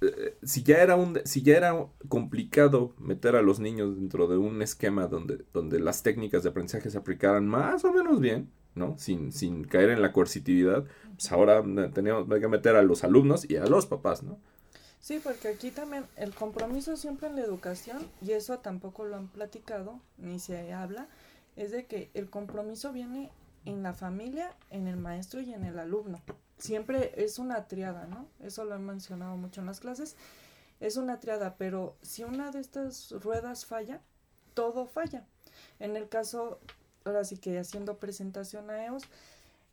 eh, 0.00 0.36
si 0.42 0.64
ya 0.64 0.82
era 0.82 0.96
un, 0.96 1.20
si 1.24 1.42
ya 1.42 1.56
era 1.56 1.86
complicado 2.08 2.94
meter 2.98 3.36
a 3.36 3.42
los 3.42 3.60
niños 3.60 3.94
dentro 3.94 4.26
de 4.26 4.36
un 4.36 4.60
esquema 4.60 5.06
donde, 5.06 5.44
donde 5.52 5.78
las 5.78 6.02
técnicas 6.02 6.42
de 6.42 6.50
aprendizaje 6.50 6.90
se 6.90 6.98
aplicaran 6.98 7.46
más 7.46 7.84
o 7.84 7.92
menos 7.92 8.20
bien, 8.20 8.50
¿no? 8.74 8.96
Sin, 8.98 9.32
sin 9.32 9.64
caer 9.64 9.90
en 9.90 10.02
la 10.02 10.12
coercitividad, 10.12 10.84
pues 11.14 11.30
ahora 11.32 11.62
tenemos 11.92 12.30
hay 12.30 12.40
que 12.40 12.48
meter 12.48 12.76
a 12.76 12.82
los 12.82 13.04
alumnos 13.04 13.48
y 13.48 13.56
a 13.56 13.66
los 13.66 13.86
papás, 13.86 14.22
¿no? 14.22 14.38
Sí, 15.00 15.20
porque 15.22 15.48
aquí 15.48 15.72
también 15.72 16.06
el 16.16 16.32
compromiso 16.32 16.96
siempre 16.96 17.28
en 17.28 17.34
la 17.34 17.42
educación, 17.42 18.06
y 18.20 18.32
eso 18.32 18.60
tampoco 18.60 19.04
lo 19.04 19.16
han 19.16 19.26
platicado, 19.26 20.00
ni 20.16 20.38
se 20.38 20.72
habla, 20.72 21.08
es 21.56 21.72
de 21.72 21.86
que 21.86 22.10
el 22.14 22.30
compromiso 22.30 22.92
viene 22.92 23.30
en 23.64 23.82
la 23.82 23.94
familia, 23.94 24.54
en 24.70 24.86
el 24.86 24.96
maestro 24.96 25.40
y 25.40 25.52
en 25.52 25.64
el 25.64 25.78
alumno. 25.78 26.20
Siempre 26.58 27.12
es 27.16 27.40
una 27.40 27.66
triada, 27.66 28.06
¿no? 28.06 28.28
Eso 28.40 28.64
lo 28.64 28.76
he 28.76 28.78
mencionado 28.78 29.36
mucho 29.36 29.60
en 29.60 29.66
las 29.66 29.80
clases. 29.80 30.16
Es 30.78 30.96
una 30.96 31.18
triada, 31.18 31.56
pero 31.56 31.96
si 32.02 32.22
una 32.22 32.52
de 32.52 32.60
estas 32.60 33.10
ruedas 33.10 33.66
falla, 33.66 34.00
todo 34.54 34.86
falla. 34.86 35.26
En 35.80 35.96
el 35.96 36.08
caso, 36.08 36.60
ahora 37.04 37.24
sí 37.24 37.36
que 37.36 37.58
haciendo 37.58 37.98
presentación 37.98 38.70
a 38.70 38.84
EOS, 38.86 39.04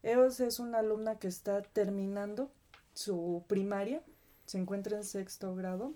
EOS 0.03 0.39
es 0.39 0.59
una 0.59 0.79
alumna 0.79 1.19
que 1.19 1.27
está 1.27 1.61
terminando 1.61 2.51
su 2.93 3.43
primaria, 3.47 4.01
se 4.45 4.57
encuentra 4.57 4.97
en 4.97 5.03
sexto 5.03 5.55
grado, 5.55 5.93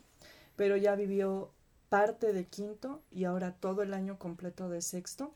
pero 0.56 0.78
ya 0.78 0.96
vivió 0.96 1.52
parte 1.90 2.34
de 2.34 2.46
quinto 2.46 3.02
y 3.12 3.26
ahora 3.26 3.54
todo 3.54 3.84
el 3.84 3.94
año 3.94 4.18
completo 4.18 4.70
de 4.70 4.82
sexto. 4.82 5.34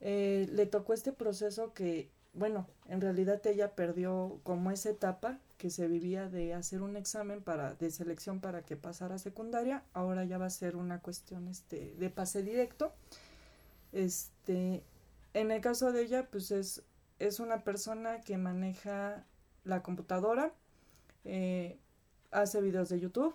Eh, 0.00 0.48
le 0.52 0.66
tocó 0.66 0.94
este 0.94 1.12
proceso 1.12 1.72
que, 1.74 2.10
bueno, 2.34 2.66
en 2.86 3.00
realidad 3.00 3.44
ella 3.46 3.74
perdió 3.74 4.40
como 4.42 4.70
esa 4.70 4.90
etapa 4.90 5.38
que 5.58 5.70
se 5.70 5.86
vivía 5.86 6.28
de 6.28 6.54
hacer 6.54 6.82
un 6.82 6.96
examen 6.96 7.40
para, 7.40 7.74
de 7.74 7.90
selección 7.90 8.40
para 8.40 8.62
que 8.62 8.76
pasara 8.76 9.14
a 9.14 9.18
secundaria, 9.18 9.84
ahora 9.92 10.24
ya 10.24 10.38
va 10.38 10.46
a 10.46 10.50
ser 10.50 10.74
una 10.76 11.00
cuestión 11.00 11.46
este, 11.46 11.94
de 11.98 12.10
pase 12.10 12.42
directo. 12.42 12.92
Este, 13.92 14.82
en 15.34 15.50
el 15.50 15.60
caso 15.60 15.92
de 15.92 16.02
ella, 16.02 16.28
pues 16.30 16.50
es, 16.50 16.82
es 17.18 17.40
una 17.40 17.64
persona 17.64 18.20
que 18.20 18.36
maneja 18.36 19.24
la 19.64 19.82
computadora, 19.82 20.52
eh, 21.24 21.78
hace 22.30 22.60
videos 22.60 22.88
de 22.88 23.00
YouTube, 23.00 23.34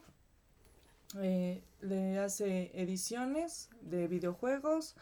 eh, 1.16 1.64
le 1.82 2.20
hace 2.20 2.72
ediciones 2.74 3.70
de 3.82 4.08
videojuegos, 4.08 4.96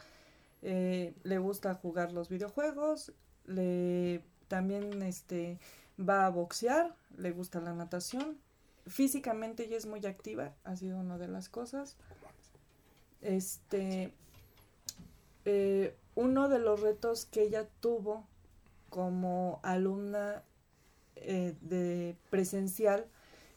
eh, 0.61 1.13
le 1.23 1.37
gusta 1.39 1.73
jugar 1.73 2.11
los 2.11 2.29
videojuegos, 2.29 3.11
le 3.45 4.23
también 4.47 5.01
este 5.01 5.59
va 5.99 6.25
a 6.25 6.29
boxear, 6.29 6.95
le 7.17 7.31
gusta 7.31 7.59
la 7.59 7.73
natación, 7.73 8.37
físicamente 8.87 9.65
ella 9.65 9.77
es 9.77 9.85
muy 9.85 10.05
activa, 10.05 10.53
ha 10.63 10.75
sido 10.75 10.99
una 10.99 11.17
de 11.17 11.27
las 11.27 11.49
cosas. 11.49 11.97
Este 13.21 14.13
eh, 15.45 15.95
uno 16.15 16.49
de 16.49 16.59
los 16.59 16.81
retos 16.81 17.25
que 17.25 17.43
ella 17.43 17.67
tuvo 17.79 18.25
como 18.89 19.59
alumna 19.63 20.43
eh, 21.15 21.55
de 21.61 22.15
presencial 22.29 23.05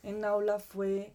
en 0.03 0.25
aula 0.25 0.59
fue 0.59 1.13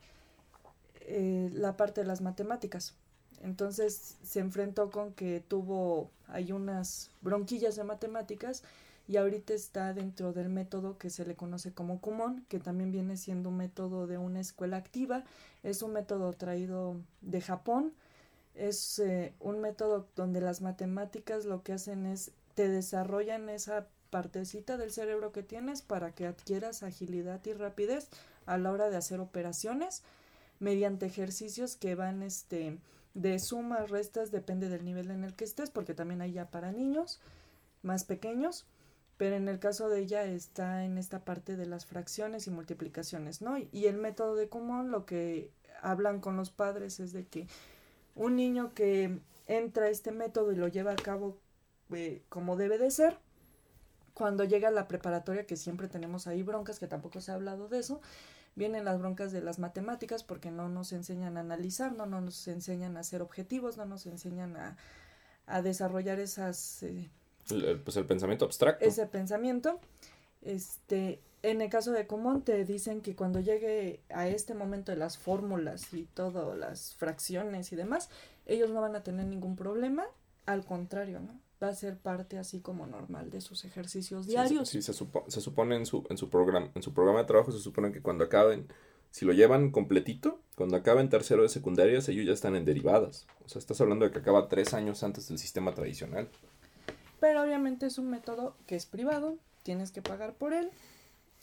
eh, 1.02 1.50
la 1.54 1.76
parte 1.78 2.02
de 2.02 2.08
las 2.08 2.22
matemáticas. 2.22 2.96
Entonces 3.42 4.18
se 4.24 4.40
enfrentó 4.40 4.90
con 4.90 5.14
que 5.14 5.44
tuvo 5.46 6.10
hay 6.28 6.52
unas 6.52 7.12
bronquillas 7.22 7.76
de 7.76 7.84
matemáticas 7.84 8.64
y 9.08 9.18
ahorita 9.18 9.54
está 9.54 9.94
dentro 9.94 10.32
del 10.32 10.50
método 10.50 10.98
que 10.98 11.10
se 11.10 11.26
le 11.26 11.36
conoce 11.36 11.74
como 11.74 12.00
Kumon, 12.00 12.46
que 12.48 12.60
también 12.60 12.92
viene 12.92 13.18
siendo 13.18 13.50
un 13.50 13.58
método 13.58 14.08
de 14.08 14.18
una 14.18 14.40
escuela 14.40 14.78
activa. 14.78 15.24
Es 15.62 15.82
un 15.82 15.92
método 15.94 16.32
traído 16.34 16.96
de 17.22 17.42
Japón. 17.42 17.94
Es 18.56 19.00
eh, 19.00 19.34
un 19.40 19.60
método 19.60 20.08
donde 20.16 20.42
las 20.42 20.62
matemáticas 20.62 21.46
lo 21.46 21.64
que 21.64 21.74
hacen 21.74 22.06
es 22.06 22.32
te 22.54 22.70
desarrollan 22.70 23.50
esa 23.50 23.88
partecita 24.10 24.78
del 24.78 24.92
cerebro 24.92 25.32
que 25.32 25.42
tienes 25.42 25.82
para 25.82 26.14
que 26.14 26.28
adquieras 26.28 26.84
agilidad 26.84 27.44
y 27.46 27.54
rapidez 27.54 28.10
a 28.46 28.58
la 28.58 28.72
hora 28.72 28.90
de 28.90 28.98
hacer 28.98 29.20
operaciones 29.20 30.04
mediante 30.60 31.08
ejercicios 31.08 31.76
que 31.76 31.96
van 31.96 32.22
este 32.22 32.78
de 33.14 33.40
sumas, 33.40 33.90
restas, 33.90 34.32
depende 34.32 34.70
del 34.70 34.86
nivel 34.86 35.12
en 35.12 35.24
el 35.24 35.36
que 35.36 35.44
estés, 35.44 35.70
porque 35.70 35.94
también 35.94 36.22
hay 36.22 36.34
ya 36.34 36.50
para 36.50 36.72
niños 36.72 37.20
más 37.84 38.06
pequeños, 38.06 38.66
pero 39.18 39.36
en 39.36 39.48
el 39.48 39.60
caso 39.60 39.90
de 39.90 40.00
ella 40.00 40.24
está 40.24 40.84
en 40.84 40.98
esta 40.98 41.20
parte 41.24 41.56
de 41.56 41.66
las 41.66 41.86
fracciones 41.86 42.48
y 42.48 42.52
multiplicaciones, 42.52 43.42
¿no? 43.42 43.58
Y 43.58 43.86
el 43.86 43.98
método 43.98 44.36
de 44.36 44.50
común 44.50 44.90
lo 44.90 45.06
que 45.06 45.52
hablan 45.82 46.22
con 46.22 46.38
los 46.38 46.50
padres 46.50 47.00
es 47.00 47.14
de 47.14 47.28
que 47.28 47.48
un 48.16 48.36
niño 48.36 48.74
que 48.74 49.20
entra 49.48 49.86
a 49.86 49.90
este 49.90 50.12
método 50.12 50.52
y 50.52 50.56
lo 50.56 50.68
lleva 50.68 50.92
a 50.92 50.96
cabo 50.96 51.38
eh, 51.92 52.22
como 52.30 52.56
debe 52.56 52.78
de 52.78 52.92
ser, 52.92 53.18
cuando 54.14 54.44
llega 54.44 54.68
a 54.68 54.72
la 54.72 54.88
preparatoria, 54.88 55.46
que 55.46 55.58
siempre 55.58 55.88
tenemos 55.88 56.28
ahí 56.28 56.44
broncas, 56.44 56.80
que 56.80 56.88
tampoco 56.88 57.20
se 57.20 57.32
ha 57.32 57.36
hablado 57.36 57.68
de 57.68 57.80
eso, 57.80 58.02
vienen 58.56 58.86
las 58.86 59.00
broncas 59.00 59.32
de 59.32 59.42
las 59.42 59.60
matemáticas 59.60 60.24
porque 60.24 60.52
no 60.52 60.70
nos 60.70 60.94
enseñan 60.94 61.38
a 61.38 61.42
analizar, 61.42 61.94
no, 61.94 62.06
nos 62.06 62.48
enseñan 62.48 62.98
a 62.98 63.02
hacer 63.02 63.22
objetivos, 63.22 63.78
no 63.78 63.86
nos 63.86 64.06
enseñan 64.06 64.56
a, 64.56 64.78
a 65.48 65.62
desarrollar 65.62 66.20
esas... 66.20 66.84
Eh, 66.84 67.10
pues 67.84 67.98
el 67.98 68.06
pensamiento 68.06 68.46
abstracto. 68.46 68.86
Ese 68.86 69.06
pensamiento. 69.08 69.80
Este, 70.42 71.20
en 71.44 71.62
el 71.62 71.70
caso 71.70 71.92
de 71.92 72.08
Común 72.08 72.42
te 72.42 72.64
dicen 72.66 73.02
que 73.02 73.16
cuando 73.16 73.40
llegue 73.40 74.02
a 74.10 74.28
este 74.28 74.56
momento 74.56 74.92
de 74.92 74.98
las 74.98 75.18
fórmulas 75.18 75.94
y 75.94 76.06
todas 76.06 76.58
las 76.58 76.96
fracciones 76.96 77.72
y 77.74 77.76
demás, 77.76 78.10
ellos 78.46 78.70
no 78.70 78.82
van 78.82 78.96
a 78.96 79.04
tener 79.04 79.26
ningún 79.28 79.56
problema, 79.56 80.06
al 80.46 80.66
contrario, 80.66 81.20
¿no? 81.20 81.40
va 81.64 81.70
a 81.70 81.76
ser 81.76 81.98
parte 81.98 82.38
así 82.38 82.60
como 82.60 82.86
normal 82.86 83.30
de 83.30 83.42
sus 83.42 83.64
ejercicios 83.64 84.28
diarios. 84.28 84.70
Sí, 84.70 84.82
se, 84.82 84.94
se, 84.94 85.42
supone 85.42 85.76
en 85.76 85.86
su, 85.86 86.06
en, 86.10 86.18
su 86.18 86.30
programa, 86.30 86.70
en 86.76 86.84
su 86.84 86.94
programa 86.94 87.20
de 87.20 87.26
trabajo, 87.26 87.52
se 87.52 87.60
supone 87.60 87.92
que 87.92 88.02
cuando 88.02 88.26
acaben, 88.26 88.68
si 89.12 89.26
lo 89.26 89.32
llevan 89.32 89.72
completito, 89.72 90.42
cuando 90.56 90.76
acaben 90.76 91.10
tercero 91.10 91.44
de 91.44 91.50
secundaria, 91.50 92.00
ellos 92.00 92.26
ya 92.26 92.34
están 92.34 92.56
en 92.56 92.66
derivadas. 92.66 93.28
O 93.46 93.50
sea, 93.50 93.60
estás 93.60 93.80
hablando 93.80 94.06
de 94.06 94.12
que 94.12 94.20
acaba 94.20 94.50
tres 94.50 94.74
años 94.74 95.04
antes 95.04 95.30
del 95.30 95.38
sistema 95.38 95.74
tradicional. 95.74 96.28
Pero 97.20 97.42
obviamente 97.42 97.86
es 97.86 97.98
un 97.98 98.10
método 98.10 98.56
que 98.68 98.76
es 98.76 98.86
privado, 98.86 99.38
tienes 99.64 99.92
que 99.92 100.02
pagar 100.02 100.34
por 100.34 100.54
él 100.54 100.70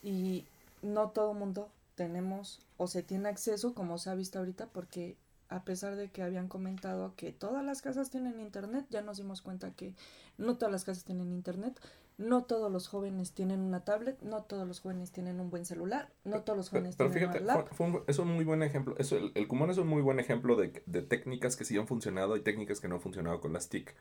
y 0.03 0.47
no 0.83 1.11
todo 1.11 1.35
mundo 1.35 1.71
tenemos 1.95 2.61
o 2.77 2.87
se 2.87 3.03
tiene 3.03 3.29
acceso, 3.29 3.75
como 3.75 3.99
se 3.99 4.11
ha 4.11 4.15
visto 4.15 4.39
ahorita, 4.39 4.67
porque 4.67 5.17
a 5.49 5.65
pesar 5.65 5.97
de 5.97 6.09
que 6.09 6.23
habían 6.23 6.49
comentado 6.49 7.13
que 7.17 7.33
todas 7.33 7.65
las 7.65 7.83
casas 7.83 8.09
tienen 8.09 8.41
internet, 8.41 8.87
ya 8.89 9.03
nos 9.03 9.19
dimos 9.19 9.43
cuenta 9.43 9.73
que 9.73 9.95
no 10.39 10.57
todas 10.57 10.73
las 10.73 10.85
casas 10.85 11.05
tienen 11.05 11.33
internet, 11.33 11.79
no 12.19 12.45
todos 12.45 12.71
los 12.71 12.87
jóvenes 12.87 13.33
tienen 13.33 13.61
una 13.61 13.85
tablet, 13.85 14.21
no 14.23 14.43
todos 14.43 14.67
los 14.69 14.81
jóvenes 14.81 15.11
tienen 15.11 15.41
un 15.41 15.51
buen 15.51 15.65
celular, 15.65 16.09
no 16.25 16.43
todos 16.43 16.57
los 16.57 16.71
jóvenes 16.71 16.95
pero, 16.97 17.11
tienen 17.11 17.33
fíjate, 17.33 17.75
fue, 17.75 18.03
es 18.07 18.19
un 18.19 18.29
muy 18.29 18.45
buen 18.45 18.63
ejemplo, 18.63 18.95
eso, 18.99 19.17
el, 19.17 19.33
el 19.35 19.49
es 19.71 19.79
un 19.79 19.89
muy 19.89 20.03
buen 20.03 20.21
ejemplo 20.21 20.55
de, 20.55 20.83
de 20.87 21.03
técnicas 21.03 21.57
que 21.57 21.65
sí 21.65 21.77
han 21.77 21.87
funcionado 21.87 22.37
y 22.37 22.43
técnicas 22.43 22.81
que 22.81 22.89
no 22.89 22.97
han 22.97 23.01
funcionado 23.01 23.41
con 23.41 23.53
las 23.53 23.69
TIC. 23.69 23.95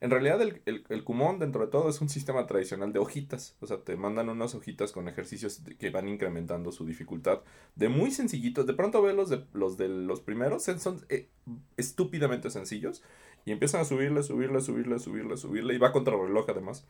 En 0.00 0.10
realidad 0.10 0.40
el, 0.40 0.62
el, 0.64 0.84
el 0.88 1.02
Kumon 1.02 1.40
dentro 1.40 1.64
de 1.64 1.72
todo 1.72 1.88
es 1.88 2.00
un 2.00 2.08
sistema 2.08 2.46
tradicional 2.46 2.92
de 2.92 3.00
hojitas. 3.00 3.56
O 3.60 3.66
sea, 3.66 3.78
te 3.82 3.96
mandan 3.96 4.28
unas 4.28 4.54
hojitas 4.54 4.92
con 4.92 5.08
ejercicios 5.08 5.60
que 5.78 5.90
van 5.90 6.08
incrementando 6.08 6.70
su 6.70 6.86
dificultad. 6.86 7.40
De 7.74 7.88
muy 7.88 8.12
sencillitos. 8.12 8.66
De 8.66 8.74
pronto 8.74 9.02
ves 9.02 9.16
los 9.16 9.28
de 9.28 9.44
los, 9.52 9.76
de 9.76 9.88
los 9.88 10.20
primeros. 10.20 10.62
Son 10.64 11.04
eh, 11.08 11.28
estúpidamente 11.76 12.50
sencillos. 12.50 13.02
Y 13.44 13.50
empiezan 13.50 13.80
a 13.80 13.84
subirle, 13.84 14.22
subirle, 14.22 14.60
subirle, 14.60 14.98
subirle, 15.00 15.36
subirle. 15.36 15.74
Y 15.74 15.78
va 15.78 15.90
contra 15.90 16.14
el 16.14 16.20
reloj 16.20 16.46
además. 16.48 16.86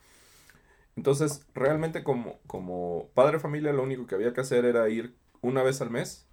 Entonces, 0.95 1.47
realmente 1.55 2.05
como, 2.05 2.41
como 2.47 3.09
padre 3.15 3.39
familia 3.39 3.73
lo 3.73 3.85
único 3.85 4.07
que 4.07 4.17
había 4.17 4.35
que 4.35 4.43
hacer 4.43 4.65
era 4.67 4.89
ir 4.91 5.15
una 5.41 5.63
vez 5.63 5.81
al 5.81 5.91
mes 5.91 6.28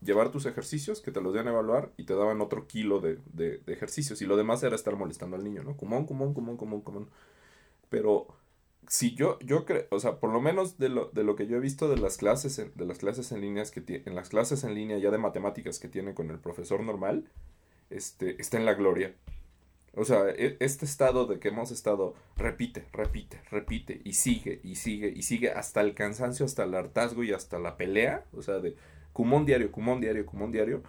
llevar 0.00 0.30
tus 0.30 0.46
ejercicios, 0.46 1.00
que 1.00 1.12
te 1.12 1.20
los 1.20 1.32
dieran 1.32 1.48
a 1.48 1.52
evaluar 1.52 1.92
y 1.96 2.04
te 2.04 2.14
daban 2.14 2.40
otro 2.40 2.66
kilo 2.66 3.00
de, 3.00 3.18
de, 3.32 3.60
ejercicios. 3.66 4.22
Y 4.22 4.26
lo 4.26 4.36
demás 4.36 4.62
era 4.62 4.74
estar 4.74 4.96
molestando 4.96 5.36
al 5.36 5.44
niño, 5.44 5.62
¿no? 5.62 5.76
Común, 5.76 6.06
común, 6.06 6.34
común, 6.34 6.56
común, 6.56 6.80
común. 6.80 7.08
Pero 7.88 8.28
si 8.88 9.14
yo, 9.14 9.38
yo 9.40 9.64
creo, 9.64 9.86
o 9.90 10.00
sea, 10.00 10.18
por 10.18 10.32
lo 10.32 10.40
menos 10.40 10.78
de 10.78 10.88
lo, 10.88 11.10
de 11.10 11.22
lo 11.24 11.36
que 11.36 11.46
yo 11.46 11.56
he 11.56 11.60
visto 11.60 11.88
de 11.88 11.98
las 11.98 12.16
clases 12.16 12.58
en, 12.58 12.72
de 12.74 12.86
las 12.86 12.98
clases 12.98 13.30
en 13.32 13.40
líneas 13.40 13.70
que 13.70 14.02
en 14.04 14.14
las 14.14 14.30
clases 14.30 14.64
en 14.64 14.74
línea 14.74 14.98
ya 14.98 15.10
de 15.10 15.18
matemáticas 15.18 15.78
que 15.78 15.88
tiene 15.88 16.14
con 16.14 16.30
el 16.30 16.38
profesor 16.38 16.82
normal, 16.82 17.26
este, 17.90 18.40
está 18.40 18.56
en 18.56 18.66
la 18.66 18.74
gloria. 18.74 19.14
O 19.94 20.04
sea, 20.04 20.28
e, 20.30 20.56
este 20.60 20.84
estado 20.84 21.26
de 21.26 21.38
que 21.40 21.48
hemos 21.48 21.70
estado, 21.72 22.14
repite, 22.36 22.86
repite, 22.92 23.40
repite, 23.50 24.00
y 24.04 24.14
sigue, 24.14 24.60
y 24.62 24.76
sigue, 24.76 25.08
y 25.08 25.22
sigue, 25.22 25.50
hasta 25.50 25.80
el 25.80 25.94
cansancio, 25.94 26.46
hasta 26.46 26.64
el 26.64 26.74
hartazgo 26.74 27.24
y 27.24 27.32
hasta 27.32 27.58
la 27.58 27.76
pelea, 27.76 28.24
o 28.32 28.42
sea, 28.42 28.60
de, 28.60 28.76
Cumón 29.12 29.46
diario, 29.46 29.72
Cumón 29.72 30.00
diario, 30.00 30.26
Cumón 30.26 30.52
diario, 30.52 30.82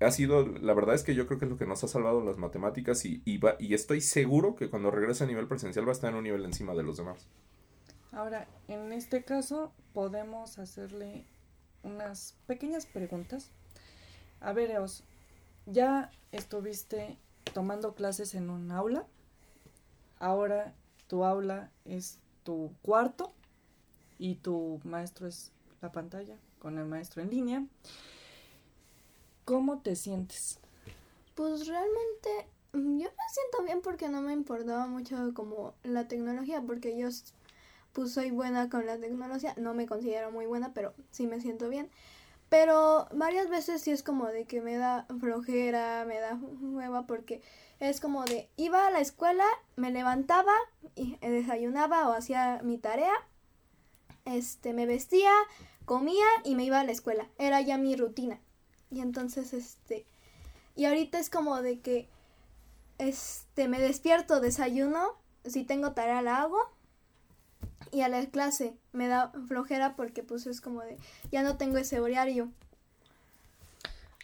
ha 0.00 0.10
sido, 0.10 0.46
la 0.46 0.74
verdad 0.74 0.94
es 0.94 1.02
que 1.02 1.14
yo 1.14 1.26
creo 1.26 1.38
que 1.38 1.46
es 1.46 1.50
lo 1.50 1.56
que 1.56 1.66
nos 1.66 1.82
ha 1.84 1.88
salvado 1.88 2.22
las 2.22 2.36
matemáticas 2.36 3.04
y, 3.04 3.22
y, 3.24 3.38
va, 3.38 3.56
y 3.58 3.74
estoy 3.74 4.00
seguro 4.00 4.54
que 4.54 4.68
cuando 4.68 4.90
regrese 4.90 5.24
a 5.24 5.26
nivel 5.26 5.46
presencial 5.46 5.86
va 5.86 5.90
a 5.90 5.92
estar 5.92 6.10
en 6.10 6.16
un 6.16 6.24
nivel 6.24 6.44
encima 6.44 6.74
de 6.74 6.82
los 6.82 6.96
demás. 6.96 7.28
Ahora, 8.12 8.46
en 8.68 8.92
este 8.92 9.24
caso 9.24 9.72
podemos 9.92 10.58
hacerle 10.58 11.26
unas 11.82 12.36
pequeñas 12.46 12.86
preguntas. 12.86 13.50
A 14.40 14.52
ver, 14.52 14.70
Eos, 14.70 15.04
¿ya 15.66 16.10
estuviste 16.32 17.18
tomando 17.52 17.94
clases 17.94 18.34
en 18.34 18.50
un 18.50 18.70
aula? 18.70 19.06
Ahora 20.18 20.74
tu 21.08 21.24
aula 21.24 21.70
es 21.84 22.18
tu 22.44 22.72
cuarto 22.82 23.32
y 24.18 24.36
tu 24.36 24.80
maestro 24.84 25.26
es 25.26 25.52
la 25.84 25.92
pantalla 25.92 26.36
con 26.58 26.78
el 26.78 26.86
maestro 26.86 27.22
en 27.22 27.30
línea. 27.30 27.66
¿Cómo 29.44 29.80
te 29.80 29.96
sientes? 29.96 30.58
Pues 31.34 31.66
realmente 31.66 32.48
mm, 32.72 32.98
yo 32.98 33.08
me 33.10 33.28
siento 33.30 33.62
bien 33.64 33.82
porque 33.82 34.08
no 34.08 34.22
me 34.22 34.32
importaba 34.32 34.86
mucho 34.86 35.32
como 35.34 35.74
la 35.82 36.08
tecnología, 36.08 36.62
porque 36.62 36.96
yo 36.96 37.08
pues 37.92 38.12
soy 38.12 38.30
buena 38.30 38.70
con 38.70 38.86
la 38.86 38.98
tecnología, 38.98 39.54
no 39.58 39.74
me 39.74 39.86
considero 39.86 40.32
muy 40.32 40.46
buena, 40.46 40.72
pero 40.72 40.94
sí 41.10 41.26
me 41.26 41.40
siento 41.40 41.68
bien. 41.68 41.90
Pero 42.48 43.06
varias 43.12 43.50
veces 43.50 43.82
sí 43.82 43.90
es 43.90 44.02
como 44.02 44.26
de 44.26 44.46
que 44.46 44.60
me 44.62 44.76
da 44.76 45.06
flojera, 45.20 46.04
me 46.06 46.18
da 46.18 46.38
hueva 46.60 47.06
porque 47.06 47.42
es 47.78 48.00
como 48.00 48.24
de 48.24 48.48
iba 48.56 48.86
a 48.86 48.90
la 48.90 49.00
escuela, 49.00 49.44
me 49.76 49.90
levantaba 49.90 50.54
y 50.94 51.16
desayunaba 51.16 52.08
o 52.08 52.12
hacía 52.12 52.60
mi 52.62 52.78
tarea, 52.78 53.14
este 54.24 54.72
me 54.72 54.86
vestía, 54.86 55.32
comía 55.84 56.26
y 56.44 56.54
me 56.54 56.64
iba 56.64 56.80
a 56.80 56.84
la 56.84 56.92
escuela. 56.92 57.28
Era 57.38 57.60
ya 57.60 57.78
mi 57.78 57.96
rutina. 57.96 58.40
Y 58.90 59.00
entonces, 59.00 59.52
este, 59.52 60.06
y 60.76 60.86
ahorita 60.86 61.18
es 61.18 61.30
como 61.30 61.60
de 61.62 61.80
que, 61.80 62.08
este, 62.98 63.68
me 63.68 63.80
despierto, 63.80 64.40
desayuno, 64.40 65.12
si 65.44 65.64
tengo 65.64 65.92
tarea 65.92 66.22
la 66.22 66.42
hago. 66.42 66.58
Y 67.90 68.00
a 68.00 68.08
la 68.08 68.24
clase 68.26 68.74
me 68.92 69.06
da 69.06 69.32
flojera 69.46 69.94
porque 69.94 70.24
pues 70.24 70.46
es 70.46 70.60
como 70.60 70.82
de, 70.82 70.98
ya 71.30 71.42
no 71.42 71.56
tengo 71.56 71.78
ese 71.78 72.00
horario. 72.00 72.50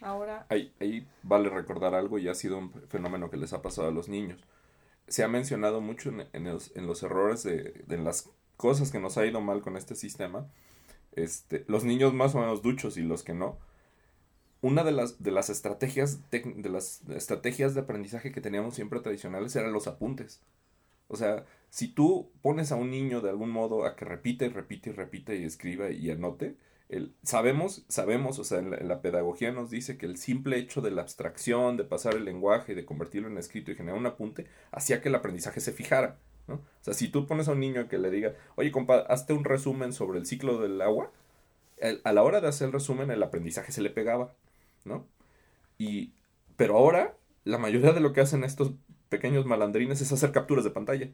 Ahora... 0.01 0.47
Ahí, 0.49 0.73
ahí 0.81 1.07
vale 1.23 1.51
recordar 1.51 1.95
algo 1.95 2.19
y 2.19 2.29
ha 2.29 2.35
sido 2.35 2.59
un 2.59 2.73
fenómeno 2.89 3.31
que 3.31 3.37
les 3.37 3.53
ha 3.53 3.63
pasado 3.63 3.89
a 3.89 3.93
los 3.93 4.09
niños. 4.09 4.41
Se 5.07 5.23
ha 5.23 5.29
mencionado 5.29 5.81
mucho 5.81 6.11
en, 6.33 6.45
los, 6.45 6.75
en 6.75 6.87
los, 6.87 7.03
errores 7.03 7.43
de, 7.43 7.85
de 7.87 7.99
las 7.99 8.29
cosas 8.57 8.91
que 8.91 8.99
nos 8.99 9.19
ha 9.19 9.27
ido 9.27 9.41
mal 9.41 9.61
con 9.61 9.77
este 9.77 9.95
sistema 9.95 10.47
este, 11.13 11.65
los 11.69 11.85
niños 11.85 12.15
más 12.15 12.35
o 12.35 12.39
menos 12.39 12.63
duchos 12.63 12.97
y 12.97 13.03
los 13.03 13.23
que 13.23 13.35
no, 13.35 13.59
una 14.63 14.85
de 14.85 14.93
las, 14.93 15.23
de 15.23 15.31
las 15.31 15.51
estrategias 15.51 16.31
de, 16.31 16.69
las 16.69 17.03
estrategias 17.09 17.75
de 17.75 17.81
aprendizaje 17.81 18.33
que 18.33 18.41
teníamos 18.41 18.75
siempre 18.75 19.01
tradicionales 19.01 19.57
eran 19.57 19.73
los 19.73 19.87
apuntes. 19.87 20.43
O 21.09 21.17
sea, 21.17 21.45
si 21.71 21.89
tú 21.89 22.31
pones 22.43 22.71
a 22.73 22.77
un 22.77 22.91
niño 22.91 23.21
de 23.21 23.31
algún 23.31 23.51
modo 23.51 23.85
a 23.85 23.97
que 23.97 24.05
repite 24.05 24.47
y 24.47 24.49
repite 24.49 24.91
y 24.91 24.93
repite 24.93 25.37
y 25.37 25.45
escriba 25.45 25.91
y 25.91 26.11
anote, 26.11 26.57
el, 26.89 27.15
sabemos, 27.23 27.85
sabemos, 27.89 28.39
o 28.39 28.45
sea, 28.45 28.59
en 28.59 28.89
la, 28.89 29.01
pedagogía 29.01 29.53
nos 29.53 29.71
dice 29.71 29.97
que 29.97 30.07
el 30.07 30.17
simple 30.19 30.59
hecho 30.59 30.81
de 30.81 30.91
la 30.91 31.03
abstracción, 31.03 31.77
de 31.77 31.85
pasar 31.85 32.15
el 32.15 32.25
lenguaje, 32.25 32.75
de 32.75 32.85
convertirlo 32.85 33.29
en 33.29 33.39
escrito 33.39 33.71
y 33.71 33.77
generar 33.77 33.99
un 33.99 34.07
apunte, 34.07 34.47
hacía 34.73 35.01
que 35.01 35.09
el 35.09 35.15
aprendizaje 35.15 35.61
se 35.61 35.73
fijara. 35.73 36.19
O 36.57 36.85
sea, 36.85 36.95
si 36.95 37.09
tú 37.09 37.27
pones 37.27 37.49
a 37.49 37.53
un 37.53 37.61
niño 37.61 37.89
que 37.89 37.99
le 37.99 38.11
diga, 38.11 38.35
oye, 38.57 38.73
compa, 38.73 39.01
hazte 39.01 39.33
un 39.33 39.45
resumen 39.45 39.93
sobre 39.93 40.19
el 40.19 40.27
ciclo 40.27 40.61
del 40.61 40.81
agua, 40.81 41.11
a 42.05 42.13
la 42.13 42.23
hora 42.23 42.41
de 42.41 42.49
hacer 42.49 42.67
el 42.67 42.73
resumen, 42.73 43.11
el 43.11 43.23
aprendizaje 43.23 43.73
se 43.73 43.81
le 43.81 43.91
pegaba, 43.91 44.35
¿no? 44.85 45.07
Y, 45.79 46.13
pero 46.57 46.77
ahora, 46.77 47.17
la 47.45 47.57
mayoría 47.59 47.93
de 47.93 48.01
lo 48.01 48.13
que 48.13 48.21
hacen 48.21 48.45
estos 48.45 48.73
pequeños 49.09 49.47
malandrines 49.47 50.01
es 50.01 50.13
hacer 50.13 50.31
capturas 50.31 50.65
de 50.65 50.71
pantalla. 50.71 51.11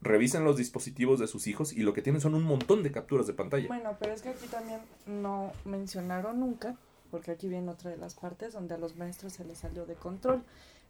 revisen 0.00 0.44
los 0.44 0.56
dispositivos 0.56 1.20
de 1.20 1.26
sus 1.26 1.46
hijos 1.46 1.72
y 1.72 1.80
lo 1.82 1.92
que 1.92 2.02
tienen 2.02 2.20
son 2.20 2.34
un 2.34 2.42
montón 2.42 2.82
de 2.82 2.90
capturas 2.90 3.26
de 3.26 3.34
pantalla. 3.34 3.68
Bueno, 3.68 3.96
pero 4.00 4.12
es 4.12 4.22
que 4.22 4.30
aquí 4.30 4.46
también 4.46 4.80
no 5.06 5.52
mencionaron 5.64 6.40
nunca, 6.40 6.76
porque 7.10 7.32
aquí 7.32 7.48
viene 7.48 7.70
otra 7.70 7.90
de 7.90 7.96
las 7.96 8.14
partes 8.14 8.52
donde 8.52 8.74
a 8.74 8.78
los 8.78 8.96
maestros 8.96 9.34
se 9.34 9.44
les 9.44 9.58
salió 9.58 9.84
de 9.84 9.94
control. 9.94 10.42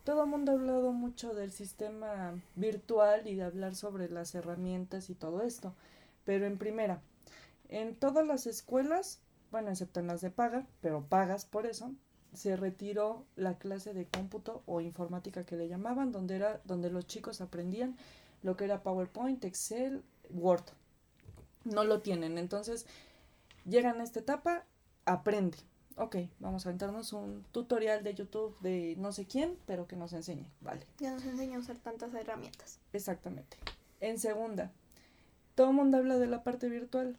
Todo 0.05 0.25
el 0.25 0.31
mundo 0.31 0.53
ha 0.53 0.55
hablado 0.55 0.93
mucho 0.93 1.35
del 1.35 1.53
sistema 1.53 2.35
virtual 2.57 3.27
y 3.27 3.35
de 3.35 3.43
hablar 3.43 3.75
sobre 3.75 4.09
las 4.09 4.35
herramientas 4.35 5.11
y 5.11 5.15
todo 5.15 5.43
esto, 5.43 5.75
pero 6.25 6.47
en 6.47 6.57
primera, 6.57 7.03
en 7.69 7.95
todas 7.95 8.27
las 8.27 8.47
escuelas, 8.47 9.21
bueno, 9.51 9.71
excepto 9.71 10.01
en 10.01 10.07
las 10.07 10.23
de 10.23 10.31
paga, 10.31 10.67
pero 10.81 11.05
pagas 11.05 11.45
por 11.45 11.67
eso, 11.67 11.93
se 12.33 12.57
retiró 12.57 13.25
la 13.37 13.59
clase 13.59 13.93
de 13.93 14.07
cómputo 14.07 14.63
o 14.67 14.81
informática 14.81 15.45
que 15.45 15.57
le 15.57 15.69
llamaban, 15.69 16.13
donde 16.13 16.37
era 16.37 16.61
donde 16.65 16.91
los 16.91 17.07
chicos 17.07 17.41
aprendían 17.41 17.97
lo 18.43 18.57
que 18.57 18.65
era 18.65 18.83
PowerPoint, 18.83 19.45
Excel, 19.45 20.03
Word. 20.31 20.65
No 21.65 21.85
lo 21.85 22.01
tienen, 22.01 22.39
entonces 22.39 22.87
llegan 23.67 24.01
a 24.01 24.05
esta 24.05 24.21
etapa, 24.21 24.65
aprende. 25.05 25.59
Ok, 26.01 26.17
vamos 26.39 26.67
a 26.67 26.71
entrarnos 26.71 27.13
un 27.13 27.45
tutorial 27.53 28.03
de 28.03 28.15
YouTube 28.15 28.59
de 28.61 28.95
no 28.97 29.13
sé 29.13 29.27
quién, 29.27 29.59
pero 29.67 29.87
que 29.87 29.97
nos 29.97 30.15
enseñe, 30.15 30.47
vale. 30.63 30.87
Ya 30.99 31.13
nos 31.13 31.27
enseña 31.27 31.59
a 31.59 31.61
usar 31.61 31.77
tantas 31.77 32.15
herramientas. 32.15 32.81
Exactamente. 32.95 33.59
En 34.01 34.19
segunda, 34.19 34.73
todo 35.55 35.69
el 35.69 35.77
mundo 35.77 35.99
habla 35.99 36.17
de 36.17 36.27
la 36.27 36.43
parte 36.43 36.71
virtual 36.71 37.19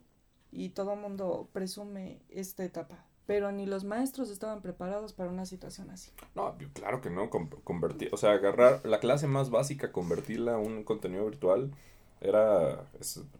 y 0.52 0.70
todo 0.70 0.94
el 0.94 1.00
mundo 1.00 1.48
presume 1.54 2.24
esta 2.30 2.64
etapa 2.64 3.06
pero 3.28 3.52
ni 3.54 3.66
los 3.66 3.86
maestros 3.86 4.30
estaban 4.30 4.62
preparados 4.62 5.14
para 5.14 5.30
una 5.30 5.46
situación 5.46 5.90
así. 5.90 6.12
No, 6.36 6.58
claro 6.74 7.00
que 7.00 7.10
no, 7.10 7.30
convertir, 7.30 8.10
o 8.12 8.18
sea, 8.18 8.32
agarrar 8.32 8.86
la 8.86 9.00
clase 9.00 9.26
más 9.26 9.50
básica, 9.50 9.94
convertirla 9.94 10.56
a 10.56 10.58
un 10.58 10.84
contenido 10.84 11.24
virtual, 11.24 11.72
era, 12.20 12.84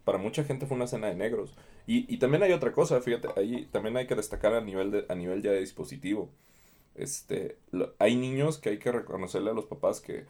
para 0.04 0.16
mucha 0.16 0.44
gente 0.44 0.66
fue 0.66 0.76
una 0.78 0.86
cena 0.86 1.08
de 1.08 1.14
negros. 1.14 1.54
Y, 1.86 2.12
y 2.12 2.18
también 2.18 2.42
hay 2.42 2.52
otra 2.52 2.72
cosa, 2.72 3.00
fíjate, 3.00 3.28
ahí 3.36 3.68
también 3.72 3.96
hay 3.96 4.06
que 4.06 4.14
destacar 4.14 4.54
a 4.54 4.60
nivel, 4.60 4.90
de, 4.90 5.06
a 5.08 5.14
nivel 5.14 5.42
ya 5.42 5.50
de 5.50 5.60
dispositivo. 5.60 6.30
Este, 6.94 7.56
hay 7.98 8.16
niños 8.16 8.58
que 8.58 8.70
hay 8.70 8.78
que 8.78 8.92
reconocerle 8.92 9.50
a 9.50 9.54
los 9.54 9.64
papás 9.64 10.00
que 10.00 10.26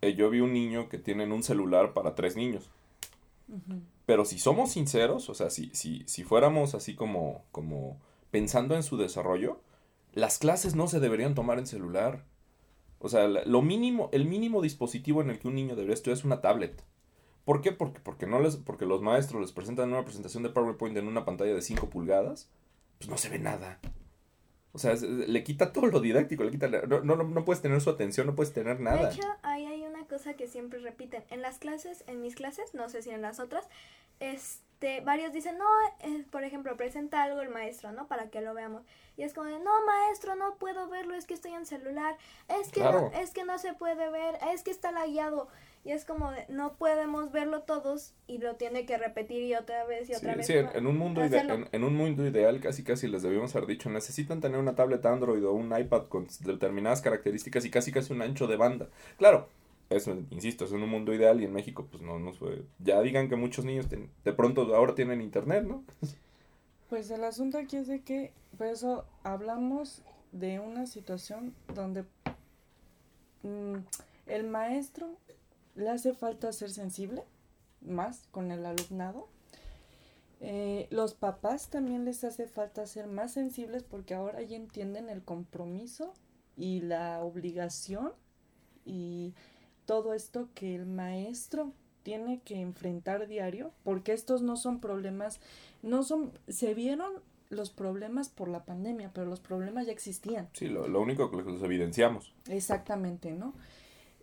eh, 0.00 0.14
yo 0.14 0.30
vi 0.30 0.40
un 0.40 0.52
niño 0.52 0.88
que 0.88 0.98
tiene 0.98 1.24
un 1.32 1.42
celular 1.42 1.92
para 1.92 2.14
tres 2.14 2.36
niños. 2.36 2.70
Pero 4.06 4.24
si 4.24 4.38
somos 4.38 4.72
sinceros, 4.72 5.28
o 5.28 5.34
sea, 5.34 5.50
si, 5.50 5.70
si, 5.72 6.04
si 6.06 6.22
fuéramos 6.22 6.74
así 6.74 6.94
como, 6.94 7.44
como 7.50 8.00
pensando 8.30 8.76
en 8.76 8.84
su 8.84 8.96
desarrollo, 8.96 9.60
las 10.12 10.38
clases 10.38 10.74
no 10.74 10.86
se 10.86 11.00
deberían 11.00 11.34
tomar 11.34 11.58
en 11.58 11.66
celular. 11.66 12.24
O 13.00 13.08
sea, 13.08 13.26
lo 13.26 13.62
mínimo, 13.62 14.08
el 14.12 14.24
mínimo 14.26 14.62
dispositivo 14.62 15.20
en 15.20 15.30
el 15.30 15.38
que 15.38 15.48
un 15.48 15.54
niño 15.54 15.74
debería 15.74 15.94
estudiar 15.94 16.18
es 16.18 16.24
una 16.24 16.40
tablet. 16.40 16.82
¿Por 17.50 17.62
qué? 17.62 17.72
Porque, 17.72 17.98
porque, 17.98 18.28
no 18.28 18.38
les, 18.38 18.56
porque 18.56 18.86
los 18.86 19.02
maestros 19.02 19.40
les 19.40 19.50
presentan 19.50 19.88
una 19.88 20.04
presentación 20.04 20.44
de 20.44 20.50
PowerPoint 20.50 20.96
en 20.96 21.08
una 21.08 21.24
pantalla 21.24 21.52
de 21.52 21.62
5 21.62 21.90
pulgadas, 21.90 22.48
pues 22.98 23.10
no 23.10 23.18
se 23.18 23.28
ve 23.28 23.40
nada. 23.40 23.80
O 24.70 24.78
sea, 24.78 24.94
le 24.94 25.42
quita 25.42 25.72
todo 25.72 25.88
lo 25.88 25.98
didáctico, 25.98 26.44
le 26.44 26.52
quita... 26.52 26.68
No, 26.68 27.00
no, 27.00 27.16
no 27.16 27.44
puedes 27.44 27.60
tener 27.60 27.80
su 27.80 27.90
atención, 27.90 28.28
no 28.28 28.36
puedes 28.36 28.52
tener 28.52 28.78
nada. 28.78 29.08
De 29.08 29.14
hecho, 29.16 29.26
ahí 29.42 29.66
hay 29.66 29.82
una 29.82 30.06
cosa 30.06 30.34
que 30.34 30.46
siempre 30.46 30.78
repiten. 30.78 31.24
En 31.28 31.42
las 31.42 31.58
clases, 31.58 32.04
en 32.06 32.22
mis 32.22 32.36
clases, 32.36 32.72
no 32.72 32.88
sé 32.88 33.02
si 33.02 33.10
en 33.10 33.20
las 33.20 33.40
otras, 33.40 33.66
es 34.20 34.60
este, 34.80 35.02
varios 35.02 35.34
dicen, 35.34 35.58
no, 35.58 35.66
eh, 36.00 36.24
por 36.30 36.42
ejemplo, 36.42 36.74
presenta 36.74 37.22
algo 37.22 37.42
el 37.42 37.50
maestro, 37.50 37.92
¿no? 37.92 38.06
Para 38.06 38.30
que 38.30 38.40
lo 38.40 38.54
veamos. 38.54 38.82
Y 39.18 39.24
es 39.24 39.34
como 39.34 39.50
de, 39.50 39.58
no, 39.58 39.70
maestro, 39.84 40.36
no 40.36 40.54
puedo 40.54 40.88
verlo, 40.88 41.14
es 41.14 41.26
que 41.26 41.34
estoy 41.34 41.52
en 41.52 41.66
celular, 41.66 42.16
es 42.48 42.72
que, 42.72 42.80
no, 42.80 43.10
es 43.12 43.30
que 43.30 43.44
no 43.44 43.58
se 43.58 43.74
puede 43.74 44.08
ver, 44.08 44.38
es 44.54 44.62
que 44.62 44.70
está 44.70 44.90
lagueado. 44.90 45.48
Y 45.82 45.92
es 45.92 46.04
como 46.04 46.30
de, 46.30 46.44
no 46.50 46.74
podemos 46.74 47.32
verlo 47.32 47.62
todos 47.62 48.12
y 48.26 48.38
lo 48.38 48.56
tiene 48.56 48.84
que 48.84 48.98
repetir 48.98 49.44
y 49.44 49.54
otra 49.54 49.84
vez 49.84 50.10
y 50.10 50.14
otra 50.14 50.34
vez. 50.34 50.46
Sí, 50.46 50.52
en, 50.52 50.86
un 50.86 50.98
mundo 50.98 51.22
en, 51.22 51.84
un 51.84 51.96
mundo 51.96 52.26
ideal 52.26 52.60
casi 52.60 52.84
casi 52.84 53.08
les 53.08 53.22
debíamos 53.22 53.56
haber 53.56 53.66
dicho, 53.66 53.88
necesitan 53.88 54.42
tener 54.42 54.58
una 54.58 54.74
tablet 54.74 55.04
Android 55.06 55.42
o 55.44 55.52
un 55.52 55.76
iPad 55.76 56.08
con 56.08 56.26
determinadas 56.40 57.00
características 57.00 57.64
y 57.64 57.70
casi 57.70 57.92
casi 57.92 58.12
un 58.12 58.20
ancho 58.20 58.46
de 58.46 58.56
banda. 58.56 58.88
Claro, 59.16 59.48
eso, 59.88 60.16
insisto, 60.30 60.66
es 60.66 60.72
en 60.72 60.82
un 60.82 60.90
mundo 60.90 61.14
ideal 61.14 61.40
y 61.40 61.44
en 61.44 61.52
México 61.54 61.88
pues 61.90 62.02
no 62.02 62.18
nos 62.18 62.38
fue. 62.38 62.62
Ya 62.78 63.00
digan 63.00 63.30
que 63.30 63.36
muchos 63.36 63.64
niños 63.64 63.86
de 63.88 64.32
pronto 64.34 64.74
ahora 64.74 64.94
tienen 64.94 65.20
internet, 65.20 65.64
¿no? 65.64 65.84
Pues 66.90 67.08
el 67.12 67.22
asunto 67.22 67.56
aquí 67.56 67.76
es 67.76 67.86
de 67.86 68.02
que, 68.02 68.32
por 68.58 68.66
eso 68.66 69.04
hablamos 69.22 70.02
de 70.32 70.58
una 70.58 70.86
situación 70.88 71.54
donde 71.72 72.02
mm, 73.44 73.76
el 74.26 74.48
maestro 74.48 75.16
le 75.74 75.88
hace 75.88 76.12
falta 76.14 76.52
ser 76.52 76.70
sensible, 76.70 77.24
más 77.80 78.26
con 78.30 78.50
el 78.50 78.66
alumnado. 78.66 79.28
Eh, 80.40 80.88
los 80.90 81.14
papás 81.14 81.68
también 81.68 82.04
les 82.04 82.24
hace 82.24 82.46
falta 82.46 82.86
ser 82.86 83.06
más 83.06 83.32
sensibles 83.32 83.82
porque 83.82 84.14
ahora 84.14 84.40
ya 84.40 84.56
entienden 84.56 85.10
el 85.10 85.22
compromiso 85.22 86.14
y 86.56 86.80
la 86.80 87.22
obligación 87.22 88.12
y 88.86 89.34
todo 89.84 90.14
esto 90.14 90.48
que 90.54 90.74
el 90.74 90.86
maestro 90.86 91.72
tiene 92.02 92.40
que 92.40 92.60
enfrentar 92.60 93.26
diario, 93.26 93.72
porque 93.84 94.12
estos 94.12 94.42
no 94.42 94.56
son 94.56 94.80
problemas, 94.80 95.40
no 95.82 96.02
son, 96.02 96.32
se 96.48 96.74
vieron 96.74 97.12
los 97.50 97.70
problemas 97.70 98.28
por 98.28 98.48
la 98.48 98.64
pandemia, 98.64 99.10
pero 99.12 99.26
los 99.26 99.40
problemas 99.40 99.86
ya 99.86 99.92
existían. 99.92 100.48
Sí, 100.54 100.68
lo, 100.68 101.00
único 101.00 101.30
que 101.30 101.36
los 101.42 101.62
evidenciamos. 101.62 102.32
Exactamente, 102.48 103.32
¿no? 103.32 103.54